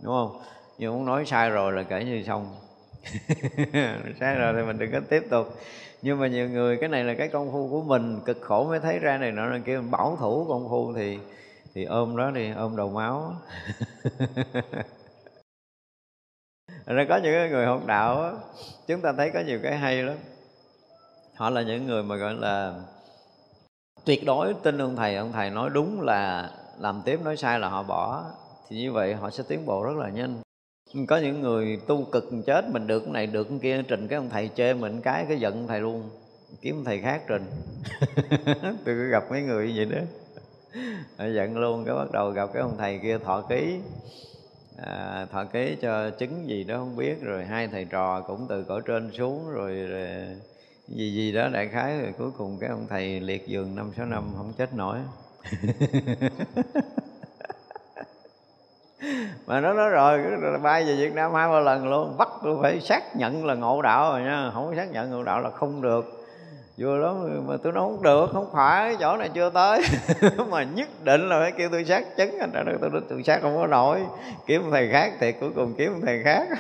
đúng 0.04 0.14
không? 0.14 0.42
Nhưng 0.80 0.94
muốn 0.94 1.06
nói 1.06 1.26
sai 1.26 1.50
rồi 1.50 1.74
là 1.74 1.84
kể 1.84 2.04
như 2.04 2.24
xong. 2.24 2.56
Sai 4.20 4.36
rồi 4.36 4.54
thì 4.56 4.62
mình 4.68 4.78
đừng 4.78 4.92
có 4.92 5.00
tiếp 5.10 5.24
tục. 5.30 5.60
Nhưng 6.02 6.20
mà 6.20 6.28
nhiều 6.28 6.50
người 6.50 6.78
cái 6.78 6.90
này 6.90 7.04
là 7.04 7.14
cái 7.14 7.28
công 7.28 7.52
phu 7.52 7.70
của 7.70 7.82
mình 7.82 8.20
cực 8.26 8.42
khổ 8.42 8.64
mới 8.64 8.80
thấy 8.80 9.00
ra 9.00 9.18
này 9.18 9.32
nọ 9.32 9.52
kia. 9.52 9.62
Kêu 9.66 9.82
bảo 9.92 10.18
thủ 10.20 10.46
công 10.50 10.70
phu 10.70 10.94
thì 10.94 11.20
thì 11.74 11.84
ôm 11.84 12.18
đó 12.18 12.32
đi 12.32 12.52
ôm 12.56 12.76
đầu 12.76 12.90
máu. 12.90 13.34
Rồi 16.86 17.06
có 17.10 17.18
những 17.18 17.52
người 17.52 17.66
học 17.66 17.86
đạo 17.86 18.16
đó, 18.16 18.38
chúng 18.88 19.02
ta 19.02 19.14
thấy 19.18 19.32
có 19.34 19.40
nhiều 19.40 19.60
cái 19.64 19.78
hay 19.78 20.04
lắm. 20.04 20.18
Họ 21.36 21.50
là 21.50 21.62
những 21.62 21.88
người 21.88 22.04
mà 22.04 22.16
gọi 22.16 22.34
là 22.34 22.74
tuyệt 24.06 24.26
đối 24.26 24.54
tin 24.54 24.78
ông 24.78 24.96
thầy 24.96 25.16
ông 25.16 25.32
thầy 25.32 25.50
nói 25.50 25.70
đúng 25.74 26.02
là 26.02 26.50
làm 26.80 27.02
tiếp 27.06 27.20
nói 27.24 27.38
sai 27.38 27.60
là 27.60 27.70
họ 27.70 27.84
bỏ. 27.84 28.24
Thì 28.70 28.78
như 28.78 28.92
vậy 28.92 29.14
họ 29.14 29.30
sẽ 29.30 29.44
tiến 29.48 29.66
bộ 29.66 29.84
rất 29.84 29.98
là 29.98 30.10
nhanh 30.10 30.42
có 31.08 31.18
những 31.18 31.42
người 31.42 31.80
tu 31.88 32.04
cực 32.04 32.30
chết 32.46 32.70
mình 32.70 32.88
được 32.88 33.00
cái 33.00 33.14
này 33.14 33.28
được 33.28 33.50
cái 33.50 33.60
kia 33.62 33.84
trình 33.88 34.08
cái 34.08 34.18
ông 34.18 34.30
thầy 34.30 34.50
chê 34.56 34.74
mình 34.74 35.02
cái 35.02 35.26
cái 35.30 35.40
giận 35.40 35.68
thầy 35.68 35.80
luôn. 35.80 36.10
Kiếm 36.62 36.84
thầy 36.86 37.02
khác 37.02 37.22
trình. 37.28 37.46
Tôi 38.62 38.72
cứ 38.86 39.10
gặp 39.10 39.24
mấy 39.30 39.42
người 39.42 39.68
như 39.68 39.74
vậy 39.76 39.86
đó. 39.86 40.02
Giận 41.26 41.58
luôn 41.58 41.86
cái 41.86 41.96
bắt 41.96 42.12
đầu 42.12 42.30
gặp 42.30 42.50
cái 42.54 42.62
ông 42.62 42.78
thầy 42.78 43.00
kia 43.04 43.18
thọ 43.18 43.42
ký. 43.42 43.80
À, 44.78 45.26
thọ 45.32 45.44
ký 45.44 45.76
cho 45.82 46.10
chứng 46.10 46.50
gì 46.50 46.64
đó 46.64 46.78
không 46.78 46.96
biết 46.96 47.22
rồi 47.22 47.46
hai 47.46 47.68
thầy 47.68 47.86
trò 47.86 48.22
cũng 48.22 48.46
từ 48.50 48.64
cõi 48.64 48.82
trên 48.86 49.12
xuống 49.12 49.52
rồi, 49.52 49.76
rồi 49.76 50.08
gì 50.88 51.14
gì 51.14 51.32
đó 51.32 51.50
đại 51.54 51.68
khái 51.68 52.00
rồi 52.00 52.14
cuối 52.18 52.32
cùng 52.38 52.58
cái 52.60 52.70
ông 52.70 52.88
thầy 52.90 53.20
liệt 53.20 53.48
giường 53.48 53.76
năm 53.76 53.92
sáu 53.98 54.06
năm 54.06 54.24
không 54.38 54.54
chết 54.58 54.74
nổi. 54.74 54.98
mà 59.48 59.60
nó 59.60 59.74
nói 59.74 59.90
rồi 59.90 60.20
bay 60.64 60.86
về 60.86 60.96
Việt 60.96 61.14
Nam 61.14 61.34
hai 61.34 61.50
ba 61.50 61.60
lần 61.60 61.90
luôn. 61.90 62.18
Bắt 62.18 62.30
tôi 62.44 62.58
phải 62.62 62.80
xác 62.80 63.16
nhận 63.16 63.46
là 63.46 63.56
ngộ 63.56 63.82
đạo 63.82 64.12
rồi 64.12 64.22
nha. 64.22 64.52
Không 64.54 64.76
xác 64.76 64.92
nhận 64.92 65.12
ngộ 65.12 65.24
đạo 65.24 65.42
là 65.42 65.50
không 65.50 65.82
được. 65.82 66.26
Vừa 66.78 67.02
đó 67.02 67.16
mà 67.48 67.56
tôi 67.64 67.74
nói 67.74 67.84
không 67.84 68.04
được 68.04 68.30
không 68.34 68.50
phải 68.54 68.96
chỗ 69.00 69.18
này 69.18 69.30
chưa 69.34 69.50
tới. 69.50 69.82
Mà 70.50 70.64
nhất 70.64 70.90
định 71.04 71.30
là 71.30 71.40
phải 71.40 71.52
kêu 71.52 71.70
tôi 71.72 71.86
xác 71.86 72.18
chứng 72.18 72.40
anh. 72.40 72.52
Tôi, 72.54 72.92
nói 72.92 73.02
tôi 73.10 73.24
xác 73.24 73.42
không 73.42 73.58
có 73.58 73.68
nổi. 73.68 74.00
Kiếm 74.46 74.64
thầy 74.72 74.90
khác 74.92 75.14
thì 75.20 75.32
cuối 75.32 75.50
cùng 75.56 75.74
kiếm 75.78 76.02
thầy 76.06 76.22
khác. 76.24 76.48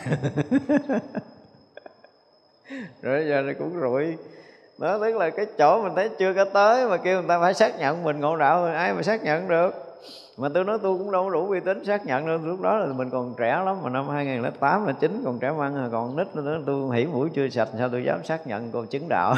Rồi 3.01 3.25
giờ 3.29 3.41
này 3.41 3.53
cũng 3.53 3.79
rủi 3.81 4.17
đó 4.77 4.97
tức 5.01 5.17
là 5.17 5.29
cái 5.29 5.45
chỗ 5.57 5.81
mình 5.83 5.95
thấy 5.95 6.09
chưa 6.19 6.33
có 6.33 6.45
tới 6.45 6.87
mà 6.87 6.97
kêu 6.97 7.19
người 7.19 7.27
ta 7.27 7.39
phải 7.39 7.53
xác 7.53 7.79
nhận 7.79 8.03
mình 8.03 8.19
ngộ 8.19 8.35
đạo 8.35 8.65
ai 8.65 8.93
mà 8.93 9.01
xác 9.01 9.23
nhận 9.23 9.47
được? 9.47 9.88
Mà 10.39 10.49
tôi 10.53 10.63
nói 10.63 10.79
tôi 10.81 10.97
cũng 10.97 11.11
đâu 11.11 11.23
có 11.23 11.29
đủ 11.29 11.49
uy 11.49 11.59
tín 11.59 11.85
xác 11.85 12.05
nhận 12.05 12.27
đâu. 12.27 12.37
Lúc 12.37 12.61
đó 12.61 12.77
là 12.77 12.93
mình 12.93 13.09
còn 13.09 13.35
trẻ 13.37 13.61
lắm, 13.65 13.77
mà 13.83 13.89
năm 13.89 14.09
2008 14.09 14.85
là 14.85 14.93
chín, 14.93 15.21
còn 15.25 15.39
trẻ 15.39 15.51
măng, 15.51 15.89
còn 15.91 16.17
nít 16.17 16.35
nữa 16.35 16.61
tôi 16.65 16.97
hỉ 16.97 17.05
mũi 17.05 17.29
chưa 17.33 17.49
sạch, 17.49 17.69
sao 17.77 17.89
tôi 17.89 18.03
dám 18.03 18.23
xác 18.23 18.47
nhận 18.47 18.71
cô 18.71 18.85
chứng 18.85 19.09
đạo? 19.09 19.35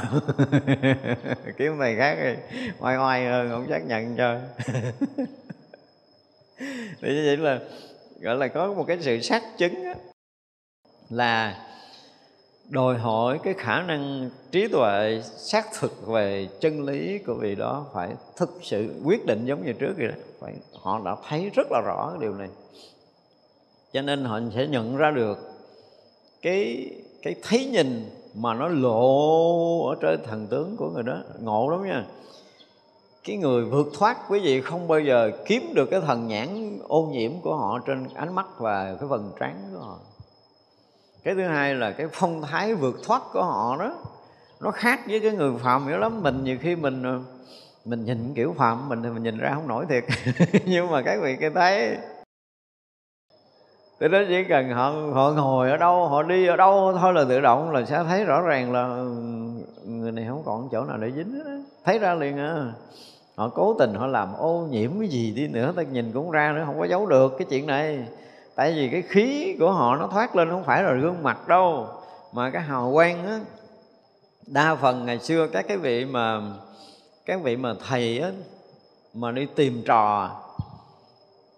Kiếm 1.57 1.76
thầy 1.80 1.95
khác 1.95 2.18
đi. 2.23 2.34
Oai 2.80 2.98
oai 2.98 3.26
hơn, 3.26 3.49
không 3.49 3.68
xác 3.69 3.86
nhận 3.86 4.15
cho. 4.18 4.36
Thì 7.02 7.15
như 7.15 7.23
vậy 7.26 7.38
là, 7.38 7.60
gọi 8.22 8.36
là 8.36 8.48
có 8.48 8.73
một 8.73 8.84
cái 8.88 8.98
sự 9.02 9.19
xác 9.19 9.44
chứng 9.57 9.73
là 11.10 11.56
đòi 12.72 12.98
hỏi 12.98 13.39
cái 13.43 13.53
khả 13.53 13.81
năng 13.81 14.30
trí 14.52 14.68
tuệ, 14.68 15.22
xác 15.23 15.65
thực 15.80 16.07
về 16.07 16.49
chân 16.60 16.85
lý 16.85 17.18
của 17.18 17.34
vị 17.34 17.56
đó 17.56 17.85
phải 17.93 18.10
thực 18.35 18.49
sự 18.61 19.02
quyết 19.06 19.26
định 19.26 19.45
giống 19.45 19.65
như 19.65 19.73
trước 19.73 19.93
vậy 19.98 20.07
đó. 20.07 20.14
Phải, 20.39 20.53
họ 20.81 21.02
đã 21.06 21.15
thấy 21.27 21.49
rất 21.49 21.68
là 21.72 21.81
rõ 21.85 22.10
cái 22.10 22.19
điều 22.22 22.34
này. 22.34 22.49
Cho 23.93 24.02
nên 24.02 24.26
họ 24.26 24.39
sẽ 24.56 24.68
nhận 24.68 24.98
ra 24.98 25.11
được 25.11 25.38
cái 26.41 26.89
cái 27.22 27.35
thấy 27.43 27.65
nhìn 27.65 28.10
mà 28.35 28.53
nó 28.53 28.68
lộ 28.68 29.85
ở 29.89 29.95
trên 30.02 30.23
thần 30.23 30.48
tướng 30.48 30.76
của 30.77 30.89
người 30.89 31.03
đó. 31.03 31.18
Ngộ 31.39 31.69
lắm 31.69 31.84
nha. 31.84 32.06
Cái 33.23 33.38
người 33.38 33.65
vượt 33.65 33.88
thoát 33.93 34.18
quý 34.30 34.39
vị 34.39 34.61
không 34.61 34.88
bao 34.88 34.99
giờ 34.99 35.31
kiếm 35.45 35.73
được 35.73 35.85
cái 35.91 36.02
thần 36.02 36.27
nhãn 36.27 36.80
ô 36.88 37.10
nhiễm 37.11 37.31
của 37.43 37.56
họ 37.56 37.80
trên 37.85 38.07
ánh 38.14 38.35
mắt 38.35 38.48
và 38.60 38.95
cái 38.99 39.10
phần 39.10 39.31
trán 39.39 39.56
của 39.73 39.80
họ 39.80 39.99
cái 41.23 41.35
thứ 41.35 41.43
hai 41.43 41.76
là 41.76 41.91
cái 41.91 42.07
phong 42.11 42.41
thái 42.41 42.76
vượt 42.76 42.95
thoát 43.03 43.22
của 43.34 43.43
họ 43.43 43.77
đó, 43.80 43.93
nó 44.61 44.72
khác 44.72 44.99
với 45.07 45.19
cái 45.19 45.31
người 45.31 45.52
phạm 45.64 45.85
dữ 45.88 45.98
lắm. 45.98 46.23
Mình 46.23 46.43
nhiều 46.43 46.57
khi 46.61 46.76
mình 46.76 47.03
ờ, 47.03 47.19
mình 47.85 48.06
nhìn 48.06 48.34
kiểu 48.34 48.56
phạm 48.57 48.89
mình 48.89 49.03
thì 49.03 49.10
mình 49.10 49.23
nhìn 49.23 49.38
ra 49.38 49.52
không 49.53 49.68
nổi 49.68 49.85
thiệt. 49.89 50.03
Nhưng 50.65 50.91
mà 50.91 51.02
các 51.02 51.19
vị 51.22 51.38
cái 51.39 51.49
thấy. 51.49 51.98
Từ 53.99 54.07
đó 54.07 54.19
chỉ 54.27 54.43
cần 54.43 54.69
họ 54.69 54.93
họ 55.14 55.31
ngồi 55.31 55.72
ở 55.72 55.77
đâu, 55.77 56.07
họ 56.07 56.23
đi 56.23 56.48
ở 56.48 56.56
đâu 56.56 56.98
thôi 57.02 57.14
là 57.14 57.26
tự 57.30 57.41
động 57.41 57.72
là 57.72 57.85
sẽ 57.85 58.03
thấy 58.03 58.26
rõ 58.26 58.41
ràng 58.41 58.72
là 58.72 58.84
ừ, 58.84 59.15
người 59.85 60.11
này 60.11 60.26
không 60.30 60.43
còn 60.45 60.69
chỗ 60.72 60.85
nào 60.85 60.98
để 60.98 61.11
dính 61.11 61.34
hết 61.34 61.61
thấy 61.85 61.99
ra 61.99 62.14
liền 62.14 62.38
à. 62.38 62.73
Họ 63.35 63.49
cố 63.49 63.76
tình 63.80 63.93
họ 63.93 64.07
làm 64.07 64.34
ô 64.34 64.68
nhiễm 64.72 64.91
cái 64.99 65.07
gì 65.07 65.31
đi 65.31 65.48
nữa, 65.48 65.73
ta 65.76 65.81
nhìn 65.84 66.11
cũng 66.14 66.31
ra 66.31 66.52
nữa, 66.52 66.64
không 66.65 66.80
có 66.80 66.85
giấu 66.85 67.06
được 67.06 67.34
cái 67.38 67.48
chuyện 67.49 67.68
này 67.68 67.99
tại 68.56 68.73
vì 68.73 68.90
cái 68.90 69.02
khí 69.02 69.56
của 69.60 69.72
họ 69.72 69.95
nó 69.95 70.07
thoát 70.07 70.36
lên 70.36 70.49
không 70.49 70.64
phải 70.64 70.84
là 70.84 70.94
gương 70.94 71.23
mặt 71.23 71.48
đâu. 71.48 71.88
Mà 72.34 72.49
cái 72.49 72.61
hào 72.61 72.91
quang 72.94 73.26
á, 73.26 73.40
đa 74.48 74.76
phần 74.76 75.06
ngày 75.06 75.19
xưa 75.19 75.48
các 75.48 75.65
cái 75.68 75.78
vị 75.78 76.06
mà, 76.06 76.41
các 77.26 77.41
vị 77.44 77.57
mà 77.57 77.73
thầy 77.88 78.19
á, 78.19 78.32
mà 79.14 79.32
đi 79.32 79.48
tìm 79.56 79.84
trò 79.86 80.32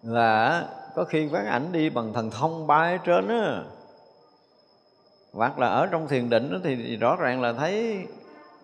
là 0.03 0.63
có 0.95 1.03
khi 1.03 1.29
quán 1.31 1.45
ảnh 1.45 1.71
đi 1.71 1.89
bằng 1.89 2.13
thần 2.13 2.31
thông 2.31 2.67
bay 2.67 2.99
trên 3.05 3.27
á. 3.27 3.63
Hoặc 5.33 5.59
là 5.59 5.67
ở 5.67 5.87
trong 5.91 6.07
thiền 6.07 6.29
định 6.29 6.61
thì 6.63 6.95
rõ 6.95 7.15
ràng 7.15 7.41
là 7.41 7.53
thấy 7.53 8.05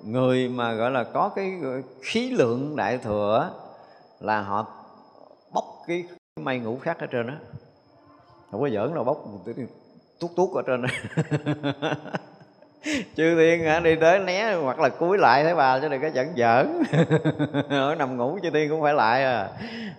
người 0.03 0.49
mà 0.49 0.73
gọi 0.73 0.91
là 0.91 1.03
có 1.03 1.29
cái 1.35 1.53
khí 2.01 2.29
lượng 2.29 2.75
đại 2.75 2.97
thừa 2.97 3.51
là 4.19 4.41
họ 4.41 4.65
bốc 5.53 5.65
cái 5.87 6.03
mây 6.41 6.59
ngũ 6.59 6.77
khác 6.77 6.99
ở 6.99 7.05
trên 7.05 7.27
đó 7.27 7.33
không 8.51 8.61
có 8.61 8.69
giỡn 8.69 8.93
đâu 8.93 9.03
bốc 9.03 9.25
tuốt 10.19 10.31
tuốt 10.35 10.49
ở 10.55 10.61
trên 10.67 10.83
chư 13.15 13.35
thiên 13.35 13.63
hả, 13.63 13.79
đi 13.79 13.95
tới 13.95 14.19
né, 14.19 14.53
hoặc 14.63 14.79
là 14.79 14.89
cúi 14.89 15.17
lại 15.17 15.43
thấy 15.43 15.55
bà 15.55 15.79
chứ 15.79 15.89
đừng 15.89 16.01
có 16.01 16.09
giỡn 16.15 16.27
giỡn. 16.37 16.83
Ở 17.69 17.95
nằm 17.95 18.17
ngủ 18.17 18.39
chư 18.43 18.49
thiên 18.49 18.69
cũng 18.69 18.81
phải 18.81 18.93
lại 18.93 19.23
à. 19.23 19.47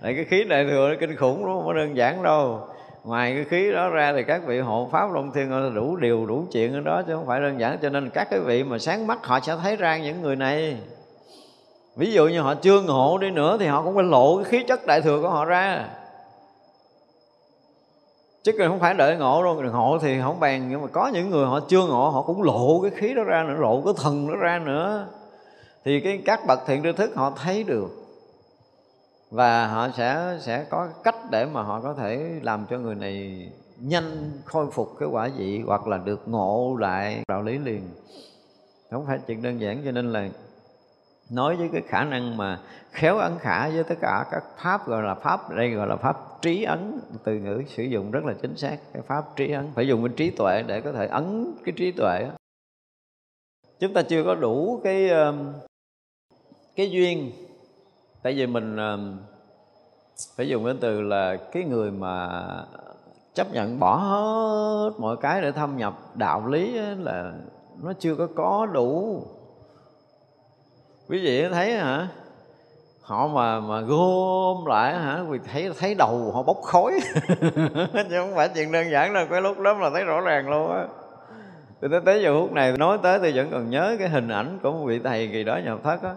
Lại 0.00 0.14
cái 0.14 0.24
khí 0.24 0.44
đại 0.44 0.66
thừa 0.70 0.88
nó 0.88 0.94
kinh 1.00 1.16
khủng 1.16 1.46
đúng 1.46 1.54
không 1.54 1.66
có 1.66 1.72
đơn 1.72 1.96
giản 1.96 2.22
đâu. 2.22 2.68
Ngoài 3.04 3.34
cái 3.34 3.44
khí 3.44 3.72
đó 3.72 3.88
ra 3.88 4.12
thì 4.12 4.22
các 4.22 4.42
vị 4.46 4.58
hộ 4.58 4.88
pháp 4.92 5.12
long 5.12 5.32
thiên 5.32 5.74
đủ 5.74 5.96
điều, 5.96 6.26
đủ 6.26 6.44
chuyện 6.52 6.74
ở 6.74 6.80
đó 6.80 7.02
chứ 7.06 7.14
không 7.14 7.26
phải 7.26 7.40
đơn 7.40 7.60
giản. 7.60 7.78
Cho 7.82 7.88
nên 7.88 8.10
các 8.10 8.28
cái 8.30 8.40
vị 8.40 8.64
mà 8.64 8.78
sáng 8.78 9.06
mắt 9.06 9.26
họ 9.26 9.40
sẽ 9.40 9.56
thấy 9.62 9.76
ra 9.76 9.98
những 9.98 10.22
người 10.22 10.36
này. 10.36 10.76
Ví 11.96 12.12
dụ 12.12 12.28
như 12.28 12.40
họ 12.40 12.54
chưa 12.54 12.82
ngộ 12.82 13.18
đi 13.18 13.30
nữa 13.30 13.56
thì 13.60 13.66
họ 13.66 13.82
cũng 13.82 13.94
phải 13.94 14.04
lộ 14.04 14.36
cái 14.36 14.44
khí 14.44 14.64
chất 14.68 14.86
đại 14.86 15.00
thừa 15.00 15.20
của 15.22 15.28
họ 15.28 15.44
ra 15.44 15.88
chứ 18.42 18.52
không 18.58 18.80
phải 18.80 18.94
đợi 18.94 19.16
ngộ 19.16 19.42
đâu 19.42 19.62
ngộ 19.72 19.98
thì 20.02 20.20
không 20.20 20.40
bàn. 20.40 20.68
Nhưng 20.70 20.82
mà 20.82 20.86
có 20.92 21.10
những 21.14 21.30
người 21.30 21.46
họ 21.46 21.60
chưa 21.60 21.86
ngộ, 21.86 22.10
họ 22.10 22.22
cũng 22.22 22.42
lộ 22.42 22.80
cái 22.82 22.90
khí 22.90 23.14
đó 23.14 23.24
ra 23.24 23.44
nữa, 23.48 23.54
lộ 23.58 23.82
cái 23.84 23.94
thần 23.96 24.28
đó 24.28 24.36
ra 24.36 24.58
nữa. 24.58 25.06
Thì 25.84 26.00
cái 26.00 26.22
các 26.24 26.40
bậc 26.46 26.58
thiện 26.66 26.82
tri 26.82 26.92
thức 26.92 27.10
họ 27.14 27.30
thấy 27.30 27.64
được. 27.64 27.88
Và 29.30 29.66
họ 29.66 29.88
sẽ 29.96 30.38
sẽ 30.40 30.64
có 30.70 30.88
cách 31.04 31.16
để 31.30 31.46
mà 31.46 31.62
họ 31.62 31.80
có 31.80 31.94
thể 31.94 32.40
làm 32.42 32.66
cho 32.70 32.78
người 32.78 32.94
này 32.94 33.48
nhanh 33.78 34.30
khôi 34.44 34.70
phục 34.70 34.96
cái 35.00 35.08
quả 35.08 35.28
vị 35.36 35.62
hoặc 35.66 35.86
là 35.86 35.98
được 36.04 36.28
ngộ 36.28 36.76
lại 36.78 37.22
đạo 37.28 37.42
lý 37.42 37.58
liền. 37.58 37.90
Không 38.90 39.06
phải 39.06 39.18
chuyện 39.26 39.42
đơn 39.42 39.60
giản, 39.60 39.82
cho 39.84 39.90
nên 39.90 40.12
là 40.12 40.28
nói 41.30 41.56
với 41.56 41.68
cái 41.72 41.82
khả 41.88 42.04
năng 42.04 42.36
mà 42.36 42.58
khéo 42.92 43.18
ấn 43.18 43.38
khả 43.38 43.68
với 43.68 43.84
tất 43.84 43.94
cả 44.00 44.24
các 44.30 44.42
pháp, 44.58 44.86
gọi 44.86 45.02
là 45.02 45.14
pháp 45.14 45.50
đây 45.50 45.70
gọi 45.70 45.86
là 45.86 45.96
pháp 45.96 46.16
trí 46.42 46.62
ấn. 46.62 47.00
Từ 47.24 47.34
ngữ 47.34 47.62
sử 47.66 47.82
dụng 47.82 48.10
rất 48.10 48.24
là 48.24 48.34
chính 48.42 48.56
xác, 48.56 48.76
cái 48.92 49.02
pháp 49.02 49.24
trí 49.36 49.52
ấn. 49.52 49.70
Phải 49.74 49.88
dùng 49.88 50.04
cái 50.04 50.14
trí 50.16 50.30
tuệ 50.30 50.62
để 50.66 50.80
có 50.80 50.92
thể 50.92 51.06
ấn 51.06 51.54
cái 51.64 51.74
trí 51.76 51.92
tuệ 51.92 52.26
chúng 53.80 53.92
ta 53.92 54.02
chưa 54.02 54.24
có 54.24 54.34
đủ 54.34 54.80
cái 54.84 55.10
cái 56.76 56.90
duyên. 56.90 57.32
Tại 58.22 58.32
vì 58.34 58.46
mình 58.46 58.76
phải 60.36 60.48
dùng 60.48 60.64
cái 60.64 60.74
từ 60.80 61.00
là 61.00 61.36
cái 61.52 61.64
người 61.64 61.90
mà 61.90 62.42
chấp 63.34 63.52
nhận 63.52 63.78
bỏ 63.78 63.96
hết 63.96 64.90
mọi 64.98 65.16
cái 65.20 65.42
để 65.42 65.52
thâm 65.52 65.76
nhập 65.76 65.98
đạo 66.14 66.46
lý 66.46 66.72
là 66.98 67.32
nó 67.82 67.92
chưa 67.92 68.14
có 68.14 68.28
có 68.34 68.66
đủ. 68.66 69.22
Quý 71.08 71.20
vị 71.22 71.48
thấy 71.52 71.72
hả? 71.72 72.08
Họ 73.10 73.26
mà 73.26 73.60
mà 73.60 73.80
gom 73.80 74.66
lại 74.66 74.94
hả? 74.94 75.22
Vì 75.28 75.38
thấy 75.52 75.70
thấy 75.80 75.94
đầu 75.94 76.30
họ 76.34 76.42
bốc 76.42 76.56
khói. 76.62 77.00
Chứ 77.92 78.16
không 78.20 78.34
phải 78.34 78.48
chuyện 78.48 78.72
đơn 78.72 78.90
giản 78.90 79.14
đâu, 79.14 79.26
cái 79.30 79.42
lúc 79.42 79.58
đó 79.58 79.72
là 79.72 79.90
thấy 79.94 80.04
rõ 80.04 80.20
ràng 80.20 80.50
luôn 80.50 80.72
á. 80.72 80.84
Thì 81.82 81.88
tới 81.90 82.00
tới 82.04 82.22
giờ 82.22 82.40
phút 82.40 82.52
này 82.52 82.72
nói 82.78 82.98
tới 83.02 83.18
tôi 83.18 83.32
vẫn 83.34 83.48
còn 83.50 83.70
nhớ 83.70 83.96
cái 83.98 84.08
hình 84.08 84.28
ảnh 84.28 84.58
của 84.62 84.72
một 84.72 84.84
vị 84.86 85.00
thầy 85.04 85.28
kỳ 85.32 85.44
đó 85.44 85.58
nhập 85.64 85.78
thất 85.84 86.02
á. 86.02 86.14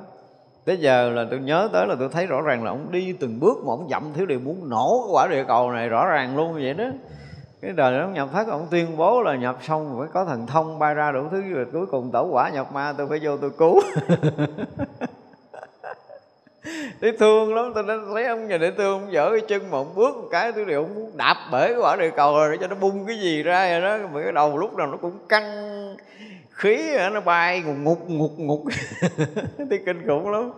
Tới 0.66 0.78
giờ 0.78 1.10
là 1.10 1.26
tôi 1.30 1.40
nhớ 1.40 1.70
tới 1.74 1.88
là 1.88 1.96
tôi 2.00 2.10
thấy 2.12 2.26
rõ 2.26 2.42
ràng 2.42 2.64
là 2.64 2.72
ông 2.72 2.92
đi 2.92 3.14
từng 3.20 3.40
bước 3.40 3.58
mà 3.58 3.74
ông 3.74 3.88
dậm 3.90 4.04
thiếu 4.14 4.26
điều 4.26 4.40
muốn 4.40 4.70
nổ 4.70 5.04
cái 5.06 5.14
quả 5.14 5.28
địa 5.28 5.44
cầu 5.48 5.72
này 5.72 5.90
rõ 5.90 6.06
ràng 6.06 6.38
luôn 6.38 6.54
vậy 6.54 6.74
đó. 6.74 6.86
Cái 7.62 7.72
đời 7.72 8.00
đó 8.00 8.08
nhập 8.08 8.30
thất 8.34 8.48
ông 8.48 8.68
tuyên 8.72 8.98
bố 8.98 9.22
là 9.22 9.36
nhập 9.36 9.58
xong 9.62 9.96
phải 10.00 10.08
có 10.14 10.26
thần 10.26 10.48
thông 10.48 10.80
bay 10.80 10.94
ra 10.94 11.12
đủ 11.12 11.24
thứ 11.32 11.42
rồi 11.42 11.66
cuối 11.74 11.86
cùng 11.86 12.12
tẩu 12.12 12.28
quả 12.32 12.50
nhập 12.50 12.74
ma 12.74 12.94
tôi 12.98 13.08
phải 13.10 13.20
vô 13.24 13.38
tôi 13.38 13.50
cứu. 13.58 13.82
thấy 17.02 17.12
thương 17.20 17.56
lắm 17.56 17.72
tôi 17.76 17.84
thấy 18.14 18.26
ông 18.26 18.48
nhà 18.48 18.58
để 18.58 18.72
thương 18.72 19.02
ông 19.02 19.14
dở 19.14 19.30
cái 19.32 19.42
chân 19.48 19.72
mà 19.72 19.78
ông 19.78 19.96
bước 19.96 20.16
một 20.16 20.28
cái 20.32 20.52
tôi 20.52 20.66
đều 20.66 20.84
ông 20.84 20.96
muốn 20.96 21.12
đạp 21.18 21.36
bể 21.52 21.68
cái 21.68 21.78
quả 21.82 21.96
địa 21.96 22.10
cầu 22.16 22.38
rồi 22.38 22.52
để 22.52 22.58
cho 22.62 22.68
nó 22.68 22.76
bung 22.76 23.06
cái 23.06 23.20
gì 23.20 23.44
ra 23.44 23.72
rồi 23.72 23.82
đó. 23.82 24.08
Mà 24.14 24.24
cái 24.24 24.32
đầu 24.32 24.58
lúc 24.58 24.76
nào 24.76 24.88
nó 24.88 24.98
cũng 24.98 25.18
căng 25.30 25.96
khí 26.50 26.98
nó 27.14 27.22
bay 27.22 27.62
ngục 27.62 27.78
ngục 27.78 28.10
ngục 28.10 28.32
ngục. 28.38 28.62
Thấy 29.70 29.80
kinh 29.86 30.08
khủng 30.08 30.30
lắm. 30.30 30.52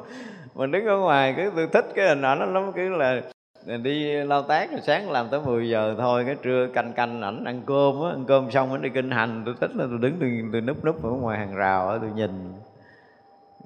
Mình 0.56 0.72
đứng 0.72 0.86
ở 0.86 0.98
ngoài 0.98 1.34
cái 1.38 1.48
tôi 1.56 1.68
thích 1.74 1.86
cái 1.96 2.08
hình 2.08 2.22
ảnh 2.22 2.40
nó 2.40 2.46
lắm 2.46 2.72
cái 2.76 2.86
là 2.86 3.22
à, 3.68 3.78
đi 3.78 4.14
lao 4.14 4.42
tác 4.42 4.72
rồi 4.72 4.82
sáng 4.84 5.12
làm 5.12 5.28
tới 5.32 5.40
10 5.46 5.70
giờ 5.70 5.96
thôi 5.98 6.24
cái 6.26 6.36
trưa 6.42 6.68
canh 6.74 6.94
canh 6.94 7.22
ảnh 7.22 7.44
ăn 7.44 7.62
cơm 7.66 8.04
á 8.04 8.10
ăn 8.10 8.26
cơm 8.28 8.52
xong 8.52 8.72
ảnh 8.72 8.82
đi 8.82 8.90
kinh 8.90 9.12
hành 9.12 9.44
tôi 9.46 9.56
thích 9.62 9.72
là 9.76 9.86
tôi 9.90 10.00
đứng 10.02 10.18
tôi, 10.20 10.30
tôi 10.52 10.62
núp 10.62 10.86
núp 10.86 11.04
ở 11.04 11.10
ngoài 11.10 11.40
hàng 11.40 11.56
rào 11.56 11.90
á 11.90 11.98
tôi 12.02 12.10
nhìn 12.16 12.54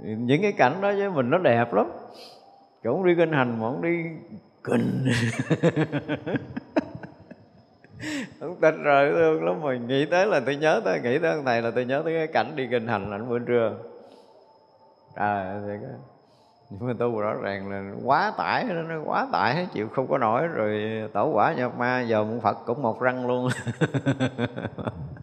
những 0.04 0.42
cái 0.42 0.52
cảnh 0.52 0.82
đó 0.82 0.92
với 0.98 1.10
mình 1.10 1.30
nó 1.30 1.38
đẹp 1.38 1.74
lắm. 1.74 1.92
Cũng 2.84 3.06
đi 3.06 3.16
kinh 3.16 3.32
hành 3.32 3.60
mà 3.60 3.70
không 3.70 3.82
đi 3.82 4.04
kinh. 4.64 5.06
Không 8.40 8.56
tin 8.62 8.84
rồi 8.84 9.12
thương 9.12 9.44
lắm. 9.44 9.62
Mà 9.64 9.78
nghĩ 9.78 10.06
tới 10.06 10.28
là 10.28 10.40
tôi 10.46 10.56
nhớ 10.56 10.82
tới, 10.86 11.00
nghĩ 11.02 11.20
tới 11.20 11.42
thầy 11.46 11.62
là 11.62 11.72
tôi 11.72 11.86
nhớ 11.86 12.02
tới 12.06 12.14
cái 12.14 12.28
cảnh 12.28 12.56
đi 12.56 12.68
kinh 12.72 12.88
hành 12.88 13.12
ảnh 13.12 13.30
bữa 13.30 13.40
trưa. 13.40 13.76
À 15.16 15.60
thì 15.68 15.74
cái 15.82 15.90
nhưng 16.70 16.88
mà 16.88 16.94
tu 17.00 17.20
rõ 17.20 17.34
ràng 17.34 17.70
là 17.70 17.92
quá 18.04 18.34
tải, 18.38 18.64
nó 18.64 19.02
quá 19.06 19.28
tải 19.32 19.68
chịu 19.74 19.90
không 19.90 20.08
có 20.08 20.18
nổi. 20.18 20.48
Rồi 20.48 20.82
tổ 21.14 21.32
quả 21.34 21.54
nhập 21.54 21.78
ma, 21.78 22.02
giờ 22.02 22.24
một 22.24 22.40
phật 22.44 22.58
cũng 22.66 22.82
một 22.82 23.02
răng 23.02 23.28
luôn. 23.28 23.50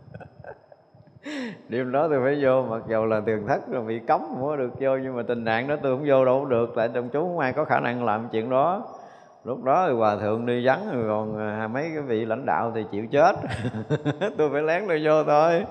đêm 1.69 1.93
đó 1.93 2.09
tôi 2.11 2.21
phải 2.25 2.39
vô, 2.43 2.63
mặc 2.63 2.83
dù 2.89 3.05
là 3.05 3.21
tường 3.27 3.47
thất 3.49 3.69
rồi 3.71 3.83
bị 3.83 3.99
cấm 3.99 4.21
không 4.21 4.47
có 4.47 4.57
được 4.57 4.71
vô, 4.81 4.97
nhưng 4.97 5.17
mà 5.17 5.23
tình 5.29 5.45
nạn 5.45 5.69
đó 5.69 5.77
tôi 5.83 5.97
không 5.97 6.05
vô 6.09 6.25
đâu 6.25 6.41
cũng 6.41 6.49
được, 6.49 6.73
tại 6.77 6.89
trong 6.95 7.09
chú 7.09 7.21
không 7.21 7.39
ai 7.39 7.53
có 7.53 7.65
khả 7.65 7.81
năng 7.81 8.05
làm 8.05 8.29
chuyện 8.33 8.51
đó. 8.51 8.83
Lúc 9.45 9.65
đó 9.65 9.85
thì 9.89 9.95
hòa 9.95 10.17
thượng 10.17 10.47
đi 10.47 10.67
vắng, 10.67 10.89
rồi 10.93 11.05
còn 11.09 11.39
à, 11.39 11.69
mấy 11.69 11.91
cái 11.95 12.03
vị 12.03 12.25
lãnh 12.25 12.47
đạo 12.47 12.73
thì 12.75 12.85
chịu 12.93 13.07
chết. 13.11 13.37
Tôi 14.39 14.51
phải 14.53 14.63
lén 14.63 14.85
tôi 14.89 15.03
vô 15.05 15.25
thôi. 15.25 15.65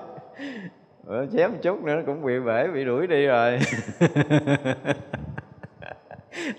Ờ, 1.06 1.26
Chém 1.32 1.52
một 1.52 1.58
chút 1.62 1.84
nữa 1.84 1.96
cũng 2.06 2.24
bị 2.24 2.40
bể, 2.40 2.66
bị 2.74 2.84
đuổi 2.84 3.06
đi 3.06 3.26
rồi. 3.26 3.58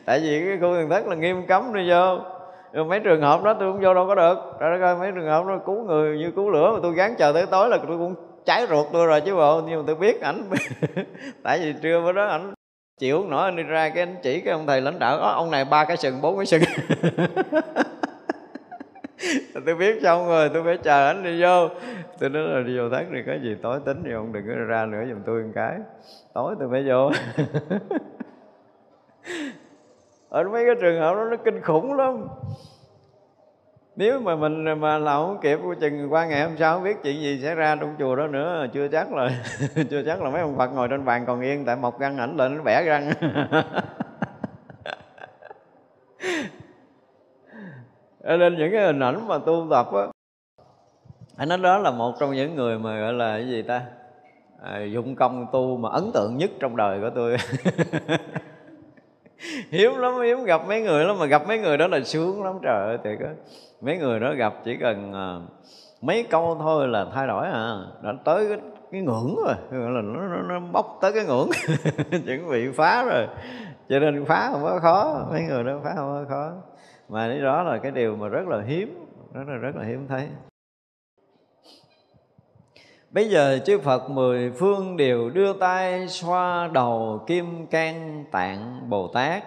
Tại 0.05 0.19
vì 0.19 0.45
cái 0.45 0.57
khu 0.57 0.75
tường 0.75 0.89
thất 0.89 1.07
là 1.07 1.15
nghiêm 1.15 1.47
cấm 1.47 1.73
đi 1.73 1.89
vô. 1.89 2.19
Rồi 2.73 2.85
mấy 2.85 2.99
trường 2.99 3.21
hợp 3.21 3.43
đó 3.43 3.53
tôi 3.53 3.71
cũng 3.71 3.81
vô 3.81 3.93
đâu 3.93 4.07
có 4.07 4.15
được. 4.15 4.37
Rồi 4.59 4.79
coi 4.79 4.95
mấy 4.95 5.11
trường 5.11 5.27
hợp 5.27 5.45
đó 5.45 5.59
cứu 5.65 5.83
người 5.83 6.17
như 6.17 6.31
cứu 6.31 6.49
lửa 6.49 6.71
mà 6.73 6.79
tôi 6.83 6.93
gắng 6.93 7.15
chờ 7.17 7.31
tới 7.31 7.45
tối 7.45 7.69
là 7.69 7.77
tôi 7.87 7.97
cũng 7.97 8.15
cháy 8.47 8.67
ruột 8.69 8.87
tôi 8.93 9.07
rồi 9.07 9.21
chứ 9.21 9.35
bộ 9.35 9.61
nhưng 9.67 9.79
mà 9.79 9.83
tôi 9.87 9.95
biết 9.95 10.21
ảnh. 10.21 10.43
Tại 11.43 11.59
vì 11.59 11.73
trưa 11.81 12.01
bữa 12.01 12.11
đó 12.11 12.25
ảnh 12.25 12.53
chịu 12.99 13.25
nổi 13.27 13.43
anh 13.43 13.55
đi 13.55 13.63
ra 13.63 13.89
cái 13.89 14.03
anh 14.03 14.15
chỉ 14.23 14.41
cái 14.41 14.53
ông 14.53 14.67
thầy 14.67 14.81
lãnh 14.81 14.99
đạo 14.99 15.17
đó, 15.17 15.29
ông 15.29 15.51
này 15.51 15.65
ba 15.65 15.85
cái 15.85 15.97
sừng 15.97 16.21
bốn 16.21 16.37
cái 16.37 16.45
sừng. 16.45 16.61
Tôi 19.65 19.75
biết 19.75 19.99
xong 20.03 20.27
rồi 20.27 20.49
tôi 20.53 20.63
phải 20.63 20.77
chờ 20.77 21.07
anh 21.07 21.23
đi 21.23 21.41
vô. 21.41 21.67
Tôi 22.19 22.29
nói 22.29 22.43
là 22.43 22.61
đi 22.61 22.77
vô 22.77 22.89
thắng 22.89 23.09
thì 23.13 23.23
có 23.25 23.33
gì 23.43 23.55
tối 23.61 23.79
tính 23.85 24.01
thì 24.05 24.11
ông 24.11 24.33
đừng 24.33 24.47
có 24.47 24.53
ra 24.53 24.85
nữa 24.85 25.03
giùm 25.09 25.17
tôi 25.25 25.43
một 25.43 25.51
cái. 25.55 25.77
Tối 26.33 26.55
tôi 26.59 26.67
phải 26.71 26.83
vô. 26.87 27.11
Ở 30.29 30.43
mấy 30.43 30.65
cái 30.65 30.75
trường 30.81 30.99
hợp 30.99 31.15
đó 31.15 31.25
nó 31.31 31.37
kinh 31.45 31.61
khủng 31.61 31.93
lắm 31.93 32.27
nếu 33.97 34.19
mà 34.19 34.35
mình 34.35 34.63
mà 34.79 34.97
làm 34.97 35.21
không 35.21 35.37
kịp 35.41 35.59
chừng 35.81 36.13
qua 36.13 36.25
ngày 36.25 36.43
hôm 36.43 36.57
sau 36.57 36.75
không 36.75 36.83
biết 36.83 36.97
chuyện 37.03 37.21
gì 37.21 37.41
xảy 37.43 37.55
ra 37.55 37.75
trong 37.75 37.95
chùa 37.99 38.15
đó 38.15 38.27
nữa 38.27 38.65
chưa 38.73 38.87
chắc 38.87 39.13
là 39.13 39.29
chưa 39.89 40.03
chắc 40.05 40.21
là 40.21 40.29
mấy 40.29 40.41
ông 40.41 40.57
phật 40.57 40.67
ngồi 40.67 40.87
trên 40.87 41.05
bàn 41.05 41.23
còn 41.27 41.41
yên 41.41 41.65
tại 41.65 41.75
mọc 41.75 41.99
răng 41.99 42.17
ảnh 42.17 42.37
lên 42.37 42.57
nó 42.57 42.63
bẻ 42.63 42.83
răng. 42.83 43.11
Nên 48.23 48.57
những 48.57 48.71
cái 48.71 48.85
hình 48.85 48.99
ảnh 48.99 49.27
mà 49.27 49.37
tu 49.37 49.67
tập 49.71 49.87
á 49.93 50.01
anh 51.37 51.49
nói 51.49 51.57
đó 51.57 51.77
là 51.77 51.91
một 51.91 52.15
trong 52.19 52.35
những 52.35 52.55
người 52.55 52.79
mà 52.79 52.99
gọi 52.99 53.13
là 53.13 53.37
cái 53.37 53.47
gì 53.47 53.61
ta? 53.61 53.81
À, 54.63 54.79
dụng 54.79 55.15
công 55.15 55.45
tu 55.51 55.77
mà 55.77 55.89
ấn 55.89 56.11
tượng 56.13 56.37
nhất 56.37 56.51
trong 56.59 56.75
đời 56.77 56.99
của 57.01 57.09
tôi. 57.15 57.37
hiếm 59.72 59.97
lắm 59.97 60.14
hiếm 60.23 60.43
gặp 60.43 60.61
mấy 60.68 60.81
người 60.81 61.05
lắm 61.05 61.19
mà 61.19 61.26
gặp 61.26 61.47
mấy 61.47 61.59
người 61.59 61.77
đó 61.77 61.88
là 61.88 61.99
sướng 62.01 62.43
lắm 62.43 62.59
trời 62.64 62.88
ơi 62.88 62.97
thiệt 63.03 63.19
á. 63.19 63.34
Mấy 63.81 63.97
người 63.97 64.19
đó 64.19 64.34
gặp 64.34 64.53
chỉ 64.64 64.77
cần 64.77 65.14
à, 65.14 65.35
mấy 66.01 66.23
câu 66.23 66.57
thôi 66.59 66.88
là 66.88 67.05
thay 67.14 67.27
đổi 67.27 67.47
à. 67.47 67.76
Đã 68.03 68.14
tới 68.26 68.47
cái, 68.49 68.57
cái 68.91 69.01
ngưỡng 69.01 69.35
rồi 69.45 69.55
gọi 69.72 69.91
là 69.91 70.01
nó, 70.01 70.27
nó, 70.27 70.41
nó 70.41 70.59
bốc 70.72 70.97
tới 71.01 71.11
cái 71.14 71.26
ngưỡng. 71.26 71.49
Chuẩn 72.26 72.49
bị 72.49 72.72
phá 72.72 73.03
rồi. 73.03 73.27
Cho 73.89 73.99
nên 73.99 74.26
phá 74.26 74.49
không 74.51 74.64
có 74.64 74.80
khó 74.81 75.27
mấy 75.31 75.41
người 75.41 75.64
đó 75.64 75.80
phá 75.84 75.93
không 75.95 76.26
có 76.26 76.26
khó. 76.30 76.51
Mà 77.09 77.27
cái 77.27 77.41
đó 77.41 77.64
là 77.64 77.77
cái 77.77 77.91
điều 77.91 78.15
mà 78.15 78.27
rất 78.27 78.47
là 78.47 78.61
hiếm 78.68 79.05
rất 79.34 79.43
là 79.47 79.55
rất 79.55 79.76
là 79.76 79.84
hiếm 79.84 80.07
thấy. 80.07 80.27
Bây 83.11 83.29
giờ 83.29 83.59
chư 83.65 83.79
Phật 83.79 84.09
mười 84.09 84.51
phương 84.51 84.97
đều 84.97 85.29
đưa 85.29 85.53
tay 85.53 86.07
xoa 86.07 86.69
đầu 86.73 87.21
Kim 87.27 87.67
Cang 87.67 88.25
Tạng 88.31 88.89
Bồ 88.89 89.07
Tát. 89.07 89.43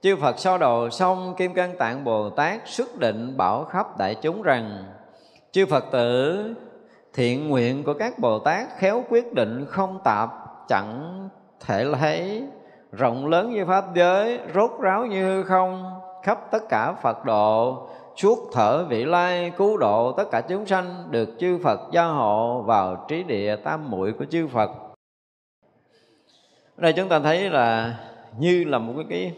Chư 0.00 0.16
Phật 0.16 0.38
sau 0.38 0.58
đầu 0.58 0.90
xong 0.90 1.34
Kim 1.36 1.54
Cang 1.54 1.76
Tạng 1.76 2.04
Bồ 2.04 2.30
Tát, 2.30 2.60
xuất 2.64 2.98
định 2.98 3.36
bảo 3.36 3.64
khắp 3.64 3.98
đại 3.98 4.14
chúng 4.14 4.42
rằng, 4.42 4.84
Chư 5.52 5.66
Phật 5.66 5.84
tử, 5.92 6.44
thiện 7.14 7.48
nguyện 7.48 7.84
của 7.84 7.94
các 7.94 8.18
Bồ 8.18 8.38
Tát 8.38 8.68
khéo 8.78 9.04
quyết 9.08 9.32
định 9.32 9.66
không 9.68 9.98
tạp, 10.04 10.30
chẳng 10.68 11.28
thể 11.66 11.84
lấy, 11.84 12.42
rộng 12.92 13.26
lớn 13.26 13.50
như 13.50 13.64
pháp 13.66 13.84
giới, 13.94 14.38
rốt 14.54 14.70
ráo 14.80 15.06
như 15.06 15.24
hư 15.24 15.42
không, 15.42 16.00
khắp 16.22 16.38
tất 16.50 16.68
cả 16.68 16.92
Phật 17.02 17.24
độ 17.24 17.86
suốt 18.16 18.38
thở 18.52 18.84
vị 18.84 19.04
lai 19.04 19.52
cứu 19.56 19.76
độ 19.76 20.12
tất 20.12 20.24
cả 20.30 20.40
chúng 20.40 20.66
sanh 20.66 21.04
được 21.10 21.28
chư 21.38 21.58
Phật 21.62 21.80
gia 21.92 22.04
hộ 22.04 22.62
vào 22.62 23.04
trí 23.08 23.22
địa 23.22 23.56
tam 23.56 23.90
muội 23.90 24.12
của 24.12 24.24
chư 24.24 24.46
Phật. 24.46 24.70
Ở 26.76 26.82
đây 26.82 26.92
chúng 26.92 27.08
ta 27.08 27.20
thấy 27.20 27.50
là 27.50 27.98
như 28.38 28.64
là 28.64 28.78
một 28.78 28.92
cái, 28.96 29.06
cái 29.10 29.32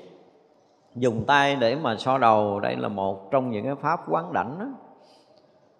dùng 0.95 1.25
tay 1.27 1.57
để 1.57 1.77
mà 1.77 1.97
so 1.97 2.19
đầu 2.19 2.61
đây 2.61 2.77
là 2.77 2.89
một 2.89 3.31
trong 3.31 3.51
những 3.51 3.65
cái 3.65 3.75
pháp 3.75 4.01
quán 4.09 4.33
đảnh 4.33 4.59
đó. 4.59 4.67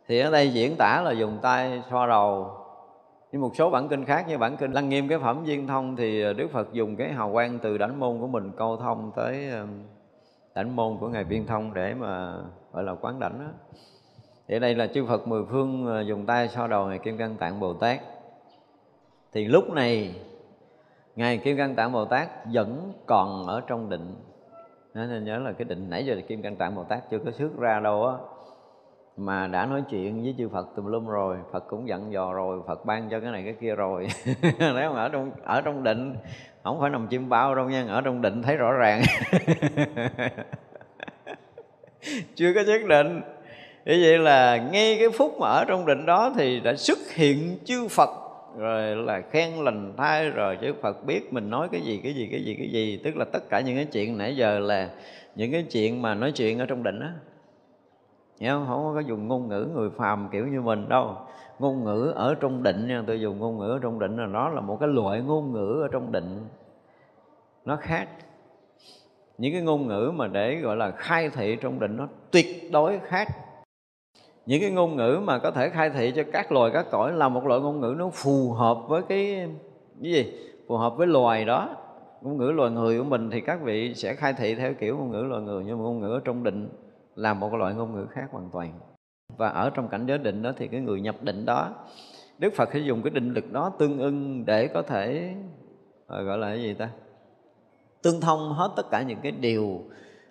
thì 0.09 0.21
ở 0.21 0.31
đây 0.31 0.51
diễn 0.53 0.77
tả 0.77 1.03
là 1.05 1.13
dùng 1.13 1.39
tay 1.43 1.83
so 1.91 2.07
đầu 2.07 2.51
như 3.33 3.39
một 3.39 3.51
số 3.57 3.71
bản 3.71 3.89
kinh 3.89 4.05
khác 4.05 4.25
như 4.29 4.39
bản 4.39 4.57
kinh 4.57 4.73
lăng 4.73 4.89
nghiêm 4.89 5.09
cái 5.09 5.19
phẩm 5.19 5.45
viên 5.45 5.67
thông 5.67 5.97
thì 5.97 6.35
đức 6.35 6.49
phật 6.53 6.73
dùng 6.73 6.97
cái 6.97 7.13
hào 7.13 7.33
quang 7.33 7.59
từ 7.59 7.79
đảnh 7.79 8.01
môn 8.01 8.21
của 8.21 8.27
mình 8.27 8.51
câu 8.57 8.77
thông 8.77 9.13
tới 9.17 9.51
đảnh 10.55 10.77
môn 10.77 10.97
của 11.01 11.09
ngài 11.09 11.25
viên 11.25 11.47
thông 11.47 11.75
để 11.75 11.95
mà 11.95 12.37
gọi 12.73 12.83
là 12.83 12.95
quán 12.95 13.21
đảnh 13.21 13.39
đó. 13.39 13.47
Thì 14.49 14.59
đây 14.59 14.75
là 14.75 14.87
chư 14.87 15.07
Phật 15.07 15.29
mười 15.29 15.45
phương 15.51 15.87
ờ, 15.87 16.01
dùng 16.01 16.27
tay 16.27 16.49
so 16.49 16.67
đầu 16.67 16.87
ngài 16.87 16.99
Kim 16.99 17.19
Cang 17.19 17.37
Tạng 17.37 17.61
Bồ 17.61 17.75
Tát. 17.75 18.01
Thì 19.33 19.45
lúc 19.45 19.71
này, 19.71 20.15
ngài 21.17 21.39
Kim 21.39 21.57
Cang 21.57 21.75
Tạng 21.75 21.93
Bồ 21.93 22.05
Tát 22.05 22.29
vẫn 22.53 22.93
còn 23.07 23.47
ở 23.47 23.61
trong 23.67 23.89
định. 23.89 24.15
Nên 24.95 25.25
nhớ 25.25 25.39
là 25.39 25.53
cái 25.53 25.65
định 25.65 25.91
nãy 25.91 26.07
giờ 26.07 26.17
Kim 26.29 26.43
Cang 26.43 26.57
Tạng 26.57 26.75
Bồ 26.75 26.85
Tát 26.85 27.11
chưa 27.11 27.19
có 27.19 27.31
xuất 27.31 27.59
ra 27.59 27.81
đâu 27.81 28.07
á. 28.07 28.17
Mà 29.17 29.47
đã 29.47 29.67
nói 29.67 29.83
chuyện 29.91 30.23
với 30.23 30.35
chư 30.39 30.49
Phật 30.49 30.69
tùm 30.77 30.87
lum 30.87 31.07
rồi, 31.07 31.37
Phật 31.53 31.65
cũng 31.69 31.89
dặn 31.89 32.13
dò 32.13 32.33
rồi, 32.33 32.63
Phật 32.67 32.85
ban 32.85 33.09
cho 33.09 33.21
cái 33.21 33.31
này 33.31 33.43
cái 33.45 33.55
kia 33.61 33.75
rồi. 33.75 34.09
Nếu 34.59 34.93
mà 34.93 35.03
ở 35.03 35.09
trong 35.09 35.31
ở 35.45 35.61
trong 35.61 35.83
định 35.83 36.15
không 36.65 36.81
phải 36.81 36.91
nằm 36.91 37.07
chim 37.07 37.29
bao 37.29 37.55
đâu 37.55 37.71
nha, 37.71 37.87
ở 37.89 38.01
trong 38.01 38.23
định 38.23 38.43
thấy 38.43 38.57
rõ 38.57 38.73
ràng. 38.73 39.03
Chưa 42.35 42.53
có 42.55 42.65
xác 42.65 42.87
định. 42.87 43.21
Như 43.85 43.99
vậy 44.03 44.19
là 44.19 44.57
ngay 44.57 44.97
cái 44.99 45.11
phút 45.11 45.37
mà 45.41 45.49
ở 45.49 45.65
trong 45.69 45.87
định 45.87 46.07
đó 46.07 46.33
thì 46.37 46.61
đã 46.61 46.75
xuất 46.77 46.99
hiện 47.15 47.59
chư 47.65 47.89
Phật, 47.89 48.11
rồi 48.59 48.97
là 48.97 49.23
khen 49.31 49.55
lành 49.55 49.93
thai 49.97 50.31
rồi 50.31 50.59
chư 50.61 50.73
Phật 50.83 51.05
biết 51.05 51.33
mình 51.33 51.51
nói 51.51 51.69
cái 51.73 51.81
gì 51.81 52.01
cái 52.03 52.15
gì 52.15 52.29
cái 52.31 52.45
gì 52.45 52.55
cái 52.59 52.69
gì. 52.69 53.01
Tức 53.05 53.17
là 53.17 53.25
tất 53.25 53.51
cả 53.51 53.61
những 53.61 53.77
cái 53.77 53.85
chuyện 53.85 54.19
nãy 54.19 54.37
giờ 54.37 54.59
là 54.59 54.89
những 55.35 55.53
cái 55.53 55.63
chuyện 55.63 56.03
mà 56.03 56.15
nói 56.15 56.33
chuyện 56.33 56.59
ở 56.59 56.67
trong 56.67 56.83
định 56.83 57.01
á. 57.01 57.13
Hiểu 58.41 58.53
không? 58.53 58.67
không 58.67 58.95
có 58.95 59.01
dùng 59.01 59.29
ngôn 59.29 59.49
ngữ 59.49 59.69
người 59.75 59.91
phàm 59.97 60.29
kiểu 60.33 60.47
như 60.47 60.61
mình 60.61 60.89
đâu 60.89 61.17
ngôn 61.59 61.85
ngữ 61.85 62.13
ở 62.15 62.35
trong 62.35 62.63
định 62.63 62.89
nha, 62.89 63.03
tôi 63.07 63.21
dùng 63.21 63.39
ngôn 63.39 63.59
ngữ 63.59 63.71
ở 63.71 63.79
trong 63.83 63.99
định 63.99 64.17
là 64.17 64.27
nó 64.27 64.49
là 64.49 64.61
một 64.61 64.77
cái 64.81 64.89
loại 64.89 65.21
ngôn 65.21 65.53
ngữ 65.53 65.83
ở 65.83 65.89
trong 65.93 66.13
định. 66.13 66.47
Nó 67.65 67.77
khác. 67.77 68.09
Những 69.39 69.53
cái 69.53 69.63
ngôn 69.63 69.87
ngữ 69.87 70.13
mà 70.15 70.27
để 70.27 70.57
gọi 70.57 70.77
là 70.77 70.91
khai 70.91 71.29
thị 71.29 71.57
trong 71.61 71.81
định 71.81 71.97
nó 71.97 72.09
tuyệt 72.31 72.73
đối 72.73 72.99
khác. 72.99 73.29
Những 74.47 74.61
cái 74.61 74.71
ngôn 74.71 74.97
ngữ 74.97 75.21
mà 75.25 75.39
có 75.39 75.51
thể 75.51 75.69
khai 75.69 75.91
thị 75.91 76.13
cho 76.17 76.23
các 76.33 76.53
loài, 76.53 76.71
các 76.75 76.87
cõi 76.91 77.13
là 77.13 77.29
một 77.29 77.47
loại 77.47 77.61
ngôn 77.61 77.81
ngữ 77.81 77.95
nó 77.99 78.11
phù 78.13 78.53
hợp 78.53 78.79
với 78.89 79.03
cái 79.03 79.49
cái 80.03 80.13
gì? 80.13 80.33
Phù 80.69 80.77
hợp 80.77 80.97
với 80.97 81.07
loài 81.07 81.45
đó. 81.45 81.77
Ngôn 82.23 82.37
ngữ 82.37 82.51
loài 82.51 82.71
người 82.71 82.99
của 82.99 83.05
mình 83.05 83.31
thì 83.31 83.41
các 83.41 83.63
vị 83.63 83.95
sẽ 83.95 84.15
khai 84.15 84.33
thị 84.33 84.55
theo 84.55 84.75
kiểu 84.75 84.99
ngôn 84.99 85.11
ngữ 85.11 85.23
loài 85.23 85.43
người, 85.43 85.65
nhưng 85.65 85.79
mà 85.79 85.85
ngôn 85.85 86.01
ngữ 86.01 86.13
ở 86.13 86.21
trong 86.25 86.45
định 86.45 86.69
là 87.15 87.35
một 87.35 87.55
loại 87.55 87.75
ngôn 87.75 87.93
ngữ 87.93 88.07
khác 88.11 88.27
hoàn 88.31 88.51
toàn 88.53 88.73
và 89.37 89.49
ở 89.49 89.71
trong 89.71 89.89
cảnh 89.89 90.07
giới 90.07 90.19
định 90.19 90.43
đó 90.43 90.53
thì 90.57 90.69
cái 90.69 90.81
người 90.81 91.01
nhập 91.01 91.17
định 91.23 91.45
đó 91.45 91.73
Đức 92.39 92.55
Phật 92.57 92.69
sẽ 92.73 92.79
dùng 92.79 93.03
cái 93.03 93.11
định 93.11 93.35
lực 93.35 93.53
đó 93.53 93.73
tương 93.79 93.99
ưng 93.99 94.45
để 94.47 94.67
có 94.67 94.83
thể 94.83 95.35
ờ, 96.07 96.23
gọi 96.23 96.39
là 96.39 96.47
cái 96.47 96.63
gì 96.63 96.75
ta 96.75 96.91
tương 98.03 98.21
thông 98.21 98.53
hết 98.53 98.71
tất 98.77 98.91
cả 98.91 99.03
những 99.03 99.19
cái 99.23 99.33
điều 99.33 99.83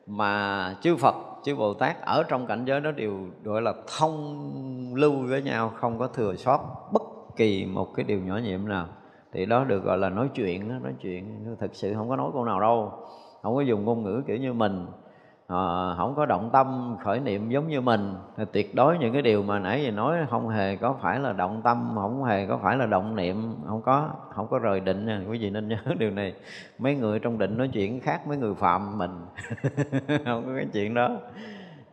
mà 0.08 0.76
chư 0.82 0.96
Phật, 0.96 1.16
chư 1.44 1.56
Bồ 1.56 1.74
Tát 1.74 2.02
ở 2.02 2.24
trong 2.24 2.48
cảnh 2.48 2.66
giới 2.66 2.82
đó 2.82 2.92
đều 2.92 3.14
gọi 3.44 3.62
là 3.62 3.74
thông 3.98 4.96
lưu 4.96 5.14
với 5.28 5.42
nhau, 5.42 5.72
không 5.76 6.00
có 6.00 6.08
thừa 6.08 6.36
sót 6.36 6.90
bất 6.92 7.02
kỳ 7.36 7.66
một 7.66 7.94
cái 7.96 8.04
điều 8.04 8.20
nhỏ 8.20 8.38
nhiệm 8.38 8.68
nào. 8.68 8.88
Thì 9.32 9.46
đó 9.46 9.64
được 9.64 9.84
gọi 9.84 9.98
là 9.98 10.10
nói 10.10 10.30
chuyện 10.36 10.70
đó, 10.70 10.76
nói 10.84 10.94
chuyện 11.02 11.56
thực 11.60 11.76
sự 11.76 11.94
không 11.94 12.10
có 12.10 12.16
nói 12.16 12.30
câu 12.34 12.46
nào 12.46 12.60
đâu. 12.60 12.92
Không 13.42 13.56
có 13.56 13.62
dùng 13.62 13.86
ngôn 13.86 14.04
ngữ 14.04 14.24
kiểu 14.28 14.38
như 14.38 14.54
mình 14.54 14.86
họ 15.48 15.96
không 15.98 16.16
có 16.16 16.26
động 16.26 16.50
tâm 16.54 16.98
khởi 17.04 17.20
niệm 17.20 17.50
giống 17.50 17.68
như 17.68 17.82
mình. 17.82 18.16
Thì 18.38 18.44
tuyệt 18.52 18.76
đối 18.76 18.98
những 18.98 19.14
cái 19.14 19.22
điều 19.22 19.44
mà 19.44 19.60
nãy 19.60 19.84
giờ 19.84 19.92
nói 19.92 20.18
không 20.30 20.50
hề 20.50 20.76
có 20.76 20.96
phải 21.02 21.20
là 21.20 21.34
động 21.34 21.62
tâm, 21.64 21.92
không 21.96 22.24
hề 22.24 22.46
có 22.46 22.58
phải 22.64 22.78
là 22.78 22.86
động 22.86 23.16
niệm, 23.16 23.56
không 23.68 23.82
có 23.82 24.10
không 24.30 24.48
có 24.48 24.60
rời 24.60 24.80
định 24.80 25.06
nha. 25.06 25.22
Quý 25.30 25.38
vị 25.38 25.50
nên 25.50 25.68
nhớ 25.68 25.78
điều 26.00 26.12
này. 26.12 26.34
Mấy 26.80 26.96
người 26.96 27.20
trong 27.20 27.38
định 27.38 27.58
nói 27.58 27.68
chuyện 27.74 28.00
khác 28.00 28.28
mấy 28.28 28.38
người 28.38 28.56
phạm 28.56 28.98
mình. 28.98 29.26
Không 30.26 30.44
có 30.46 30.52
cái 30.56 30.68
chuyện 30.74 30.94
đó. 30.94 31.10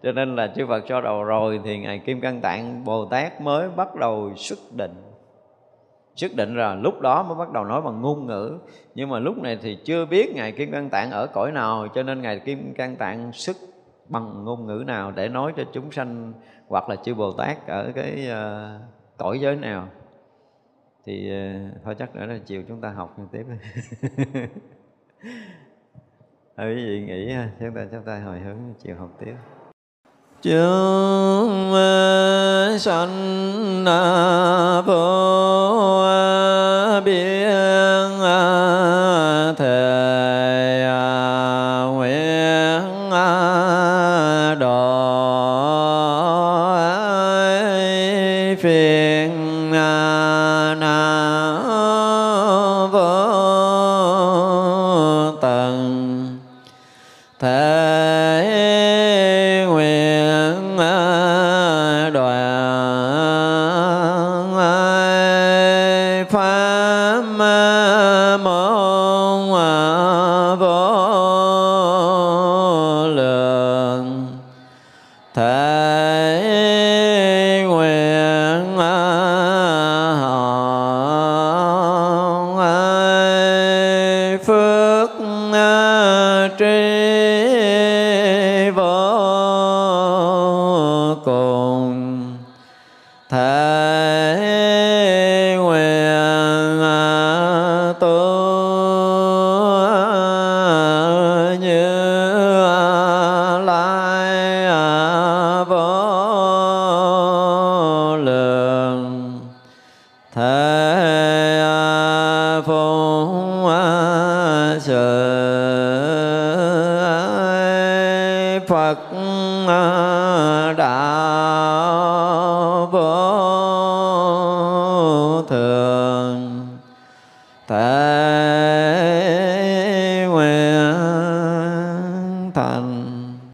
Cho 0.03 0.13
nên 0.13 0.37
là 0.37 0.53
chư 0.57 0.67
Phật 0.67 0.85
cho 0.89 1.01
đầu 1.01 1.25
rồi 1.25 1.61
thì 1.65 1.79
ngài 1.79 1.99
Kim 1.99 2.21
Cang 2.21 2.41
Tạng 2.41 2.85
Bồ 2.85 3.05
Tát 3.05 3.41
mới 3.41 3.69
bắt 3.77 3.95
đầu 3.95 4.33
xuất 4.37 4.59
định 4.77 5.10
xác 6.21 6.35
định 6.35 6.55
rồi 6.55 6.77
lúc 6.77 7.01
đó 7.01 7.23
mới 7.23 7.39
bắt 7.39 7.53
đầu 7.53 7.65
nói 7.65 7.83
bằng 7.83 8.01
ngôn 8.01 8.27
ngữ. 8.27 8.59
Nhưng 8.95 9.09
mà 9.09 9.19
lúc 9.19 9.39
này 9.39 9.59
thì 9.63 9.79
chưa 9.85 10.07
biết 10.07 10.35
Ngài 10.35 10.53
Kim 10.53 10.73
Cang 10.73 10.91
Tạng 10.91 11.11
ở 11.11 11.27
cõi 11.27 11.53
nào 11.53 11.89
Cho 11.95 12.03
nên 12.03 12.23
Ngài 12.23 12.39
Kim 12.39 12.75
Cang 12.75 12.97
Tạng 12.97 13.33
sức 13.33 13.57
bằng 14.09 14.45
ngôn 14.45 14.67
ngữ 14.67 14.85
nào 14.87 15.11
Để 15.11 15.29
nói 15.29 15.53
cho 15.57 15.65
chúng 15.73 15.93
sanh 15.93 16.33
Hoặc 16.69 16.89
là 16.89 16.97
chư 16.97 17.15
Bồ 17.15 17.33
Tát 17.33 17.67
ở 17.67 17.93
cái 17.95 18.29
uh, 18.31 18.81
cõi 19.21 19.39
giới 19.41 19.57
nào. 19.57 19.89
Thì 21.05 21.33
uh, 21.33 21.85
thôi 21.85 21.95
chắc 21.99 22.17
nữa 22.17 22.27
là 22.27 22.39
chiều 22.47 22.63
chúng 22.69 22.81
ta 22.81 22.91
học 22.91 23.17
tiếp. 23.33 23.45
Thôi 26.57 26.75
quý 26.77 26.85
vị 26.87 27.01
nghĩ 27.01 27.35
chúng 27.61 27.75
ta 27.75 27.87
chúng 27.93 28.03
ta 28.03 28.19
hồi 28.19 28.41
hướng 28.41 28.59
chiều 28.79 28.97
học 28.97 29.17
tiếp 29.19 29.35
chúng 30.43 31.75
sanh 32.79 33.85
vô 34.87 36.03
à, 36.05 37.01
biên 37.01 37.40